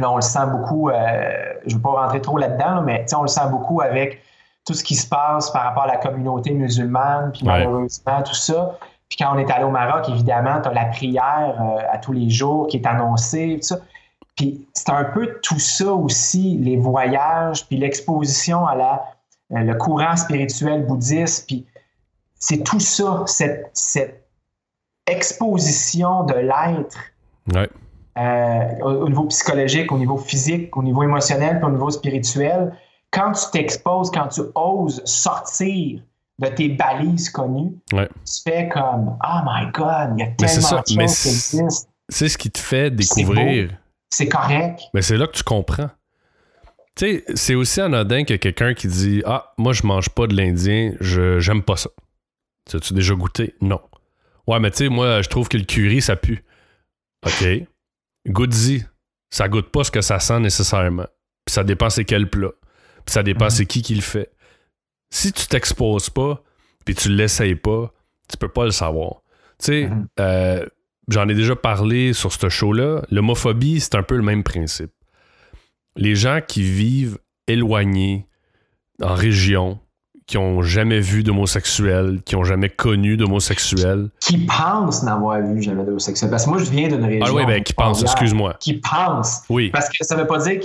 là, 0.01 0.10
on 0.10 0.16
le 0.16 0.22
sent 0.22 0.47
beaucoup, 0.51 0.88
euh, 0.88 0.94
je 1.66 1.72
ne 1.72 1.76
veux 1.76 1.82
pas 1.82 1.90
rentrer 1.90 2.20
trop 2.22 2.38
là-dedans, 2.38 2.76
là, 2.76 2.80
mais 2.82 3.05
on 3.14 3.22
le 3.22 3.28
sent 3.28 3.48
beaucoup 3.51 3.80
avec 3.82 4.22
tout 4.66 4.72
ce 4.74 4.84
qui 4.84 4.94
se 4.94 5.09
passe 5.09 5.51
par 5.51 5.64
rapport 5.64 5.82
à 5.84 5.88
la 5.88 5.97
communauté 5.97 6.52
musulmane, 6.52 7.32
puis 7.32 7.42
Ouais. 7.42 7.48
malheureusement, 7.64 8.22
tout 8.22 8.34
ça. 8.34 8.78
Puis 9.10 9.18
quand 9.18 9.34
on 9.34 9.38
est 9.38 9.50
allé 9.50 9.64
au 9.64 9.70
Maroc, 9.70 10.08
évidemment, 10.08 10.60
tu 10.62 10.68
as 10.68 10.72
la 10.72 10.86
prière 10.86 11.56
euh, 11.60 11.82
à 11.92 11.98
tous 11.98 12.12
les 12.12 12.30
jours 12.30 12.68
qui 12.68 12.78
est 12.78 12.86
annoncée, 12.86 13.58
tout 13.60 13.66
ça. 13.66 13.78
Puis 14.36 14.66
c'est 14.72 14.88
un 14.90 15.04
peu 15.04 15.38
tout 15.42 15.58
ça 15.58 15.92
aussi, 15.92 16.56
les 16.58 16.76
voyages, 16.78 17.66
puis 17.66 17.76
l'exposition 17.76 18.66
à 18.66 18.74
la, 18.76 19.04
euh, 19.52 19.58
le 19.58 19.74
courant 19.74 20.16
spirituel 20.16 20.86
bouddhiste, 20.86 21.46
puis 21.46 21.66
c'est 22.38 22.62
tout 22.64 22.80
ça, 22.80 23.24
cette, 23.26 23.68
cette 23.74 24.26
exposition 25.06 26.22
de 26.24 26.34
l'être 26.34 26.96
Ouais. 27.52 27.68
euh, 28.18 28.84
au, 28.84 29.04
au 29.04 29.08
niveau 29.08 29.24
psychologique, 29.24 29.90
au 29.92 29.98
niveau 29.98 30.16
physique, 30.16 30.76
au 30.76 30.82
niveau 30.82 31.02
émotionnel, 31.02 31.56
puis 31.58 31.66
au 31.66 31.72
niveau 31.72 31.90
spirituel, 31.90 32.72
quand 33.10 33.32
tu 33.32 33.50
t'exposes, 33.50 34.10
quand 34.10 34.28
tu 34.28 34.42
oses 34.54 35.02
sortir 35.04 36.00
de 36.40 36.54
tes 36.54 36.68
balises 36.70 37.28
connues, 37.30 37.72
Ouais. 37.92 38.08
tu 38.24 38.42
fais 38.50 38.68
comme 38.68 39.16
Oh 39.22 39.38
my 39.44 39.70
God, 39.72 40.14
il 40.16 40.20
y 40.20 40.22
a 40.22 40.30
tellement 40.32 40.60
ça, 40.60 40.76
de 40.76 40.76
choses 40.76 40.84
qui 40.86 41.00
existent. 41.00 41.88
C'est 42.08 42.28
ce 42.28 42.38
qui 42.38 42.50
te 42.50 42.58
fait 42.58 42.90
découvrir. 42.90 43.70
C'est 44.10 44.28
correct. 44.28 44.80
Mais 44.94 45.02
c'est 45.02 45.16
là 45.16 45.26
que 45.26 45.36
tu 45.36 45.44
comprends. 45.44 45.90
Tu 46.96 47.06
sais, 47.06 47.24
c'est 47.34 47.54
aussi 47.54 47.80
anodin 47.80 48.24
que 48.24 48.34
quelqu'un 48.34 48.74
qui 48.74 48.88
dit 48.88 49.22
Ah, 49.24 49.52
moi, 49.58 49.72
je 49.72 49.86
mange 49.86 50.08
pas 50.10 50.26
de 50.26 50.34
l'Indien, 50.34 50.92
je 51.00 51.38
j'aime 51.38 51.62
pas 51.62 51.76
ça. 51.76 51.90
Tu 52.68 52.76
as-tu 52.76 52.92
déjà 52.94 53.14
goûté? 53.14 53.54
Non. 53.60 53.80
Ouais, 54.46 54.58
mais 54.58 54.70
tu 54.70 54.78
sais, 54.78 54.88
moi, 54.88 55.22
je 55.22 55.28
trouve 55.28 55.48
que 55.48 55.56
le 55.56 55.64
curry, 55.64 56.02
ça 56.02 56.16
pue. 56.16 56.44
OK. 57.24 57.46
Goûte-y. 58.28 58.84
Ça 59.30 59.48
goûte 59.48 59.70
pas 59.70 59.84
ce 59.84 59.90
que 59.92 60.00
ça 60.00 60.18
sent 60.18 60.40
nécessairement. 60.40 61.06
Puis 61.44 61.54
ça 61.54 61.62
dépend 61.64 61.88
c'est 61.90 62.04
quel 62.04 62.28
plat. 62.28 62.50
Puis 63.06 63.12
ça 63.12 63.22
dépend 63.22 63.44
Mhm. 63.44 63.50
c'est 63.50 63.66
qui 63.66 63.82
qui 63.82 63.94
le 63.94 64.00
fait. 64.02 64.30
Si 65.10 65.32
tu 65.32 65.46
t'exposes 65.46 66.10
pas, 66.10 66.42
puis 66.84 66.94
tu 66.94 67.08
l'essayes 67.10 67.54
pas, 67.56 67.92
tu 68.28 68.36
peux 68.36 68.48
pas 68.48 68.64
le 68.64 68.70
savoir. 68.70 69.22
Tu 69.58 69.66
sais, 69.66 69.88
Mhm. 69.88 70.06
euh, 70.20 70.66
j'en 71.08 71.28
ai 71.28 71.34
déjà 71.34 71.56
parlé 71.56 72.12
sur 72.12 72.32
ce 72.32 72.48
show-là. 72.48 73.02
L'homophobie, 73.10 73.80
c'est 73.80 73.96
un 73.96 74.02
peu 74.02 74.16
le 74.16 74.22
même 74.22 74.42
principe. 74.44 74.92
Les 75.96 76.14
gens 76.14 76.40
qui 76.46 76.62
vivent 76.62 77.18
éloignés, 77.48 78.26
en 79.02 79.14
région, 79.14 79.80
qui 80.26 80.38
ont 80.38 80.62
jamais 80.62 81.00
vu 81.00 81.24
d'homosexuels, 81.24 82.20
qui 82.24 82.36
ont 82.36 82.44
jamais 82.44 82.68
connu 82.68 83.16
d'homosexuels. 83.16 84.10
Qui 84.20 84.38
pense 84.46 85.02
n'avoir 85.02 85.40
vu 85.42 85.60
jamais 85.60 85.82
d'homosexuel. 85.84 86.30
Parce 86.30 86.44
que 86.44 86.50
moi, 86.50 86.58
je 86.60 86.70
viens 86.70 86.86
d'une 86.86 87.04
région. 87.04 87.26
Ah 87.28 87.32
oui, 87.32 87.44
ben 87.46 87.64
qui 87.64 87.72
pensent, 87.72 87.98
frontière, 87.98 88.12
excuse-moi. 88.12 88.54
Qui 88.60 88.74
pense. 88.74 89.40
Oui. 89.48 89.70
Parce 89.70 89.88
que 89.88 90.04
ça 90.04 90.14
ne 90.14 90.20
veut 90.20 90.26
pas 90.28 90.38
dire 90.38 90.60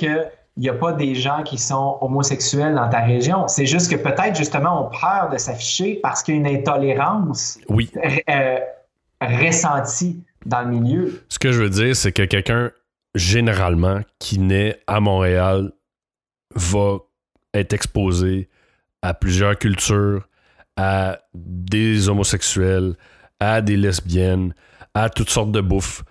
qu'il 0.56 0.64
n'y 0.64 0.70
a 0.70 0.74
pas 0.74 0.94
des 0.94 1.16
gens 1.16 1.44
qui 1.44 1.58
sont 1.58 1.98
homosexuels 2.02 2.76
dans 2.76 2.90
ta 2.90 3.02
région. 3.02 3.48
C'est 3.48 3.66
juste 3.66 3.92
que 3.92 3.98
peut-être, 3.98 4.36
justement, 4.36 4.88
ont 4.88 4.90
peur 4.90 5.30
de 5.32 5.38
s'afficher 5.38 6.00
parce 6.02 6.24
qu'il 6.24 6.36
y 6.36 6.38
a 6.38 6.40
une 6.50 6.58
intolérance 6.60 7.60
Oui. 7.70 7.92
euh, 8.30 8.58
ressentie 9.22 10.24
dans 10.46 10.62
le 10.62 10.68
milieu. 10.70 11.24
Ce 11.30 11.40
que 11.40 11.52
je 11.52 11.62
veux 11.62 11.70
dire, 11.70 11.96
c'est 11.96 12.12
que 12.12 12.24
quelqu'un, 12.24 12.72
généralement, 13.16 14.00
qui 14.20 14.40
naît 14.40 14.80
à 14.88 15.00
Montréal, 15.00 15.72
va 16.56 16.98
être 17.54 17.74
exposé 17.74 18.50
à 19.02 19.14
plusieurs 19.14 19.58
cultures, 19.58 20.28
à 20.78 21.20
des 21.34 22.08
homosexuels, 22.10 22.96
à 23.40 23.62
des 23.62 23.78
lesbiennes, 23.78 24.54
à 24.94 25.10
toutes 25.10 25.30
sortes 25.30 25.52
de 25.52 25.62
bouffe. 25.62 26.04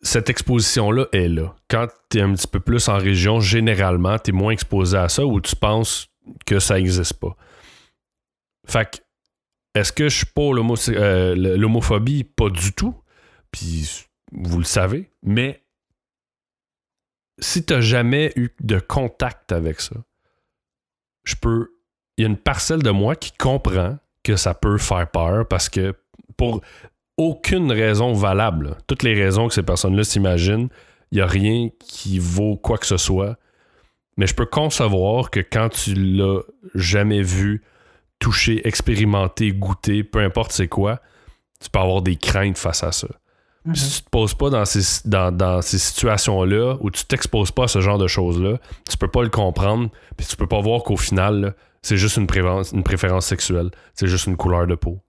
Cette 0.00 0.30
exposition-là 0.30 1.06
est 1.12 1.28
là. 1.28 1.54
Quand 1.68 1.88
tu 2.10 2.18
es 2.18 2.20
un 2.20 2.32
petit 2.32 2.46
peu 2.46 2.60
plus 2.60 2.88
en 2.88 2.98
région, 2.98 3.40
généralement, 3.40 4.18
tu 4.18 4.30
es 4.30 4.32
moins 4.32 4.52
exposé 4.52 4.96
à 4.96 5.08
ça 5.08 5.26
ou 5.26 5.40
tu 5.40 5.56
penses 5.56 6.08
que 6.46 6.60
ça 6.60 6.76
n'existe 6.76 7.14
pas. 7.14 7.36
Fait 8.66 8.88
que, 8.90 8.98
est-ce 9.74 9.92
que 9.92 10.08
je 10.08 10.16
suis 10.18 10.26
pour 10.26 10.54
euh, 10.54 11.34
l'homophobie? 11.34 12.24
Pas 12.24 12.50
du 12.50 12.72
tout. 12.72 12.94
Puis 13.50 14.06
vous 14.32 14.58
le 14.58 14.64
savez, 14.64 15.10
mais 15.22 15.64
si 17.38 17.64
tu 17.64 17.80
jamais 17.80 18.32
eu 18.36 18.50
de 18.60 18.78
contact 18.78 19.52
avec 19.52 19.80
ça, 19.80 19.96
je 21.24 21.34
peux. 21.36 21.70
Il 22.16 22.22
y 22.22 22.24
a 22.24 22.28
une 22.28 22.36
parcelle 22.36 22.82
de 22.82 22.90
moi 22.90 23.14
qui 23.14 23.32
comprend 23.32 23.98
que 24.24 24.36
ça 24.36 24.52
peut 24.52 24.78
faire 24.78 25.08
peur 25.10 25.46
parce 25.46 25.68
que 25.68 25.94
pour 26.36 26.60
aucune 27.18 27.70
raison 27.72 28.14
valable, 28.14 28.76
toutes 28.86 29.02
les 29.02 29.14
raisons 29.14 29.48
que 29.48 29.54
ces 29.54 29.62
personnes-là 29.62 30.04
s'imaginent, 30.04 30.68
il 31.10 31.16
n'y 31.16 31.20
a 31.20 31.26
rien 31.26 31.68
qui 31.80 32.18
vaut 32.18 32.56
quoi 32.56 32.78
que 32.78 32.86
ce 32.86 32.96
soit. 32.96 33.36
Mais 34.16 34.26
je 34.26 34.34
peux 34.34 34.46
concevoir 34.46 35.30
que 35.30 35.40
quand 35.40 35.68
tu 35.68 35.94
l'as 35.94 36.40
jamais 36.74 37.22
vu, 37.22 37.62
touché, 38.18 38.66
expérimenté, 38.66 39.52
goûté, 39.52 40.02
peu 40.04 40.20
importe 40.20 40.52
c'est 40.52 40.68
quoi, 40.68 41.00
tu 41.60 41.70
peux 41.70 41.78
avoir 41.78 42.02
des 42.02 42.16
craintes 42.16 42.58
face 42.58 42.82
à 42.82 42.92
ça. 42.92 43.08
Si 43.74 43.98
tu 43.98 44.04
te 44.04 44.10
poses 44.10 44.34
pas 44.34 44.48
dans 44.48 44.64
ces, 44.64 45.06
dans, 45.06 45.30
dans 45.30 45.60
ces 45.60 45.76
situations-là, 45.76 46.78
ou 46.80 46.90
tu 46.90 47.04
t'exposes 47.04 47.50
pas 47.50 47.64
à 47.64 47.68
ce 47.68 47.80
genre 47.80 47.98
de 47.98 48.06
choses-là, 48.06 48.58
tu 48.88 48.96
peux 48.96 49.08
pas 49.08 49.22
le 49.22 49.28
comprendre, 49.28 49.90
puis 50.16 50.26
tu 50.26 50.36
peux 50.36 50.46
pas 50.46 50.60
voir 50.60 50.84
qu'au 50.84 50.96
final, 50.96 51.54
c'est 51.82 51.98
juste 51.98 52.16
une 52.16 52.26
préférence 52.26 53.26
sexuelle, 53.26 53.70
c'est 53.94 54.06
juste 54.06 54.26
une 54.26 54.36
couleur 54.36 54.66
de 54.66 54.74
peau. 54.74 55.00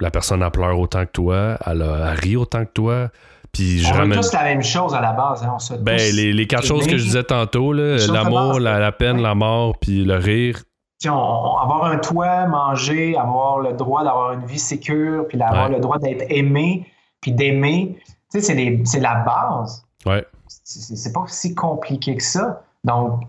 La 0.00 0.10
personne, 0.10 0.42
elle 0.42 0.50
pleure 0.50 0.78
autant 0.78 1.04
que 1.06 1.10
toi, 1.12 1.56
elle, 1.66 1.82
a- 1.82 2.12
elle 2.12 2.18
rit 2.18 2.36
autant 2.36 2.64
que 2.64 2.70
toi, 2.72 3.08
puis 3.52 3.78
je 3.78 3.88
On 3.92 3.96
ramène... 3.96 4.18
tous 4.20 4.32
la 4.32 4.42
même 4.42 4.62
chose 4.62 4.92
à 4.94 5.00
la 5.00 5.12
base. 5.12 5.44
Hein? 5.44 5.52
On 5.54 5.58
se 5.60 5.74
Ben, 5.74 5.96
tous- 5.96 6.16
les, 6.16 6.32
les 6.32 6.46
quatre 6.46 6.66
choses 6.66 6.86
que 6.86 6.96
je 6.96 7.04
disais 7.04 7.22
tantôt, 7.24 7.72
l'amour, 7.72 8.58
la, 8.58 8.78
la 8.80 8.92
peine, 8.92 9.16
Ouais. 9.16 9.22
la 9.22 9.34
mort, 9.36 9.78
puis 9.78 10.04
le 10.04 10.16
rire, 10.16 10.62
on- 11.06 11.10
on- 11.10 11.56
avoir 11.58 11.84
un 11.84 11.98
toit, 11.98 12.46
manger, 12.46 13.16
avoir 13.16 13.60
le 13.60 13.72
droit 13.74 14.02
d'avoir 14.02 14.32
une 14.32 14.46
vie 14.46 14.58
sécure, 14.58 15.26
puis 15.28 15.38
d'avoir 15.38 15.68
Ouais. 15.68 15.74
le 15.76 15.80
droit 15.80 15.98
d'être 15.98 16.24
aimé, 16.28 16.86
puis 17.20 17.30
d'aimer, 17.32 17.96
tu 18.32 18.40
sais, 18.40 18.80
c'est 18.84 19.00
la 19.00 19.14
base. 19.24 19.84
Ouais. 20.06 20.24
C'est 20.48 21.12
pas 21.12 21.24
si 21.28 21.54
compliqué 21.54 22.16
que 22.16 22.22
ça. 22.22 22.62
Donc, 22.82 23.20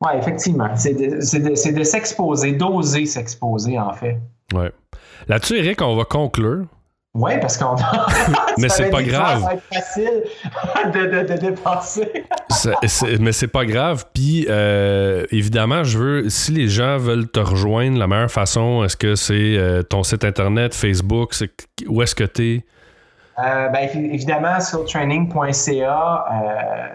ouais, 0.00 0.16
effectivement, 0.18 0.74
c'est 0.74 0.94
de, 0.94 1.72
de 1.78 1.84
s'exposer, 1.84 2.52
d'oser 2.52 3.04
s'exposer, 3.06 3.78
en 3.78 3.92
fait. 3.92 4.18
Ouais. 4.54 4.72
Là-dessus, 5.28 5.56
Eric, 5.58 5.80
on 5.82 5.96
va 5.96 6.04
conclure. 6.04 6.64
Oui, 7.14 7.32
parce 7.42 7.58
qu'on 7.58 7.76
Mais 8.58 8.68
Tu 8.68 8.74
c'est 8.74 8.90
pas 8.90 8.98
Ça 8.98 9.02
grave. 9.02 9.42
va 9.42 9.52
être 9.54 9.62
facile 9.70 10.22
de, 10.94 11.00
de, 11.00 11.34
de 11.34 11.38
dépasser. 11.40 12.24
Mais 13.20 13.32
c'est 13.32 13.48
pas 13.48 13.66
grave. 13.66 14.06
Puis, 14.14 14.46
euh, 14.48 15.26
évidemment, 15.30 15.84
je 15.84 15.98
veux, 15.98 16.28
si 16.30 16.52
les 16.52 16.68
gens 16.68 16.96
veulent 16.96 17.28
te 17.30 17.40
rejoindre, 17.40 17.98
la 17.98 18.06
meilleure 18.06 18.30
façon, 18.30 18.82
est-ce 18.82 18.96
que 18.96 19.14
c'est 19.14 19.34
euh, 19.58 19.82
ton 19.82 20.02
site 20.02 20.24
internet, 20.24 20.74
Facebook, 20.74 21.34
où 21.86 22.00
est-ce 22.00 22.14
que 22.14 22.24
t'es? 22.24 22.64
Euh, 23.38 23.68
ben, 23.68 23.86
évi- 23.88 24.12
évidemment, 24.14 24.60
sur 24.60 24.84
training.ca, 24.86 26.24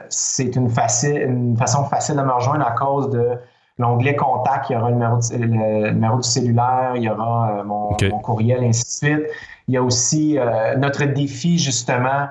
c'est 0.09 0.55
une, 0.55 0.69
une 1.13 1.57
façon 1.57 1.85
facile 1.85 2.15
de 2.15 2.21
me 2.21 2.31
rejoindre 2.31 2.65
à 2.65 2.71
cause 2.71 3.09
de 3.11 3.29
l'onglet 3.77 4.15
contact. 4.15 4.69
Il 4.69 4.73
y 4.73 4.75
aura 4.75 4.89
le 4.89 4.95
numéro, 4.95 5.17
du- 5.17 5.37
le 5.37 5.91
numéro 5.91 6.17
du 6.17 6.27
cellulaire, 6.27 6.93
il 6.95 7.03
y 7.03 7.09
aura 7.09 7.59
euh, 7.59 7.63
mon, 7.63 7.95
mon 8.09 8.19
courriel, 8.19 8.63
ainsi 8.63 8.83
de 8.83 9.07
suite. 9.15 9.27
Il 9.67 9.73
y 9.73 9.77
a 9.77 9.83
aussi 9.83 10.37
euh, 10.37 10.75
notre 10.77 11.03
défi, 11.05 11.57
justement, 11.59 12.27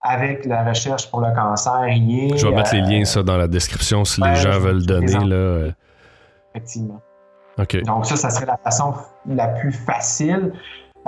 avec 0.00 0.44
la 0.46 0.62
recherche 0.64 1.10
pour 1.10 1.20
le 1.20 1.34
cancer. 1.34 1.88
Il 1.88 2.32
est, 2.32 2.36
Je 2.38 2.46
vais 2.46 2.54
mettre 2.54 2.74
les 2.74 2.80
euh, 2.82 2.86
liens, 2.86 3.04
ça, 3.04 3.22
dans 3.22 3.36
la 3.36 3.48
description 3.48 4.04
si 4.04 4.20
les 4.22 4.36
gens 4.36 4.58
veulent 4.60 4.80
je 4.82 4.86
donner. 4.86 5.18
Là, 5.24 5.70
Effectivement. 6.54 7.00
Donc 7.84 8.04
ça, 8.06 8.16
ça 8.16 8.30
serait 8.30 8.46
la 8.46 8.56
façon 8.58 8.94
la 9.26 9.48
plus 9.48 9.72
facile. 9.72 10.52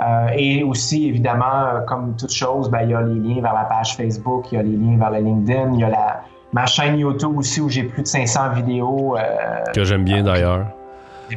Euh, 0.01 0.27
et 0.33 0.63
aussi, 0.63 1.07
évidemment, 1.07 1.81
comme 1.87 2.15
toute 2.15 2.31
chose, 2.31 2.69
ben, 2.69 2.81
il 2.83 2.91
y 2.91 2.93
a 2.93 3.01
les 3.01 3.19
liens 3.19 3.41
vers 3.41 3.53
la 3.53 3.65
page 3.65 3.95
Facebook, 3.97 4.51
il 4.51 4.55
y 4.55 4.57
a 4.59 4.63
les 4.63 4.75
liens 4.77 4.97
vers 4.97 5.09
la 5.11 5.19
LinkedIn, 5.19 5.73
il 5.73 5.79
y 5.81 5.83
a 5.83 5.89
la, 5.89 6.21
ma 6.53 6.65
chaîne 6.65 6.97
YouTube 6.99 7.37
aussi 7.37 7.61
où 7.61 7.69
j'ai 7.69 7.83
plus 7.83 8.03
de 8.03 8.07
500 8.07 8.49
vidéos. 8.53 9.17
euh, 9.17 9.63
Que 9.73 9.83
j'aime 9.83 10.03
bien 10.03 10.23
d'ailleurs. 10.23 10.65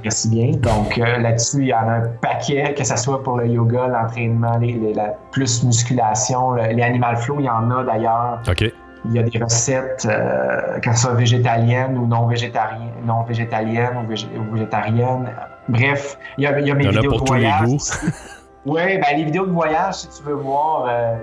Merci 0.03 0.31
bien. 0.31 0.53
Donc 0.57 0.97
euh, 0.99 1.19
là-dessus, 1.19 1.59
il 1.63 1.67
y 1.69 1.75
en 1.75 1.87
a 1.87 1.93
un 1.97 2.07
paquet, 2.23 2.73
que 2.75 2.83
ce 2.83 2.97
soit 2.97 3.23
pour 3.23 3.37
le 3.37 3.47
yoga, 3.47 3.89
l'entraînement, 3.89 4.57
les, 4.59 4.73
les- 4.73 4.95
la 4.95 5.09
plus 5.33 5.63
musculation, 5.65 6.53
le- 6.53 6.69
les 6.73 6.83
animal 6.83 7.17
flow, 7.19 7.37
il 7.41 7.45
y 7.45 7.51
en 7.51 7.71
a 7.71 7.85
d'ailleurs. 7.85 8.41
OK. 8.49 8.73
Il 9.05 9.13
y 9.13 9.19
a 9.19 9.23
des 9.25 9.37
recettes, 9.43 10.07
euh, 10.09 10.79
que 10.79 10.91
ce 10.95 11.03
soit 11.03 11.13
végétaliennes 11.15 11.99
ou 11.99 12.07
non 12.07 12.27
végétariennes, 12.27 12.93
non 13.05 13.25
végétaliennes 13.25 13.97
ou, 14.03 14.09
végé- 14.11 14.29
ou 14.39 14.55
végétariennes. 14.55 15.29
Bref, 15.69 16.17
il 16.39 16.45
y 16.45 16.47
a, 16.47 16.59
il 16.59 16.69
y 16.69 16.71
a 16.71 16.75
mes 16.75 16.85
Il 16.85 16.87
y 16.87 16.89
en 16.89 16.91
a 16.91 16.95
vidéos 16.95 17.11
pour 17.11 17.21
de 17.23 17.27
tous 17.27 17.35
les 17.35 17.41
voyage. 17.41 17.69
goûts. 17.69 17.79
Oui, 18.65 18.81
ben 18.99 19.17
les 19.17 19.25
vidéos 19.25 19.45
de 19.45 19.51
voyage, 19.51 19.95
si 19.95 20.09
tu 20.09 20.23
veux 20.23 20.35
voir 20.35 20.87
euh, 20.89 21.17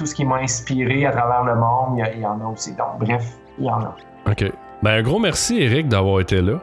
tout 0.00 0.06
ce 0.06 0.14
qui 0.14 0.24
m'a 0.24 0.36
inspiré 0.36 1.04
à 1.04 1.10
travers 1.12 1.44
le 1.44 1.54
monde, 1.56 2.00
il 2.14 2.20
y 2.22 2.24
en 2.24 2.40
a 2.40 2.44
aussi. 2.46 2.72
Donc, 2.72 2.98
bref, 3.00 3.22
il 3.58 3.66
y 3.66 3.70
en 3.70 3.80
a. 3.80 3.94
OK. 4.30 4.50
Ben, 4.82 4.90
un 4.92 5.02
gros 5.02 5.18
merci, 5.18 5.60
Eric, 5.60 5.88
d'avoir 5.88 6.20
été 6.20 6.40
là. 6.40 6.54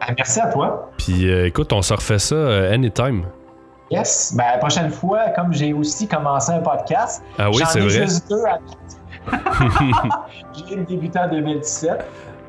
Ben, 0.00 0.14
merci 0.16 0.40
à 0.40 0.46
toi. 0.52 0.88
Puis, 0.96 1.28
euh, 1.28 1.48
écoute, 1.48 1.72
on 1.72 1.82
se 1.82 1.92
refait 1.92 2.20
ça 2.20 2.36
euh, 2.36 2.72
anytime. 2.72 3.24
Yes. 3.90 4.32
Ben, 4.38 4.44
la 4.52 4.58
prochaine 4.58 4.90
fois, 4.90 5.30
comme 5.34 5.52
j'ai 5.52 5.72
aussi 5.72 6.06
commencé 6.06 6.52
un 6.52 6.60
podcast, 6.60 7.24
Ah 7.40 7.50
oui, 7.50 7.56
j'en 7.58 7.80
ai 7.80 7.80
vrai. 7.80 7.90
juste 7.90 8.30
deux 8.30 8.44
à 8.44 8.58
J'ai 10.68 10.76
débuté 10.76 11.18
en 11.18 11.28
2017. 11.28 11.90
Ouais, 11.90 11.98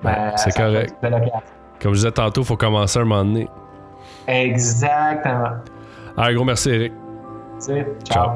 Ben, 0.03 0.31
c'est 0.35 0.55
correct. 0.55 0.93
Comme 1.81 1.93
je 1.93 1.97
disais 1.97 2.11
tantôt, 2.11 2.41
il 2.41 2.47
faut 2.47 2.57
commencer 2.57 2.99
un 2.99 3.05
moment 3.05 3.26
donné. 3.26 3.47
Exactement. 4.27 5.53
Un 6.15 6.34
gros 6.35 6.45
merci, 6.45 6.69
Eric. 6.69 6.93
Ciao. 8.03 8.30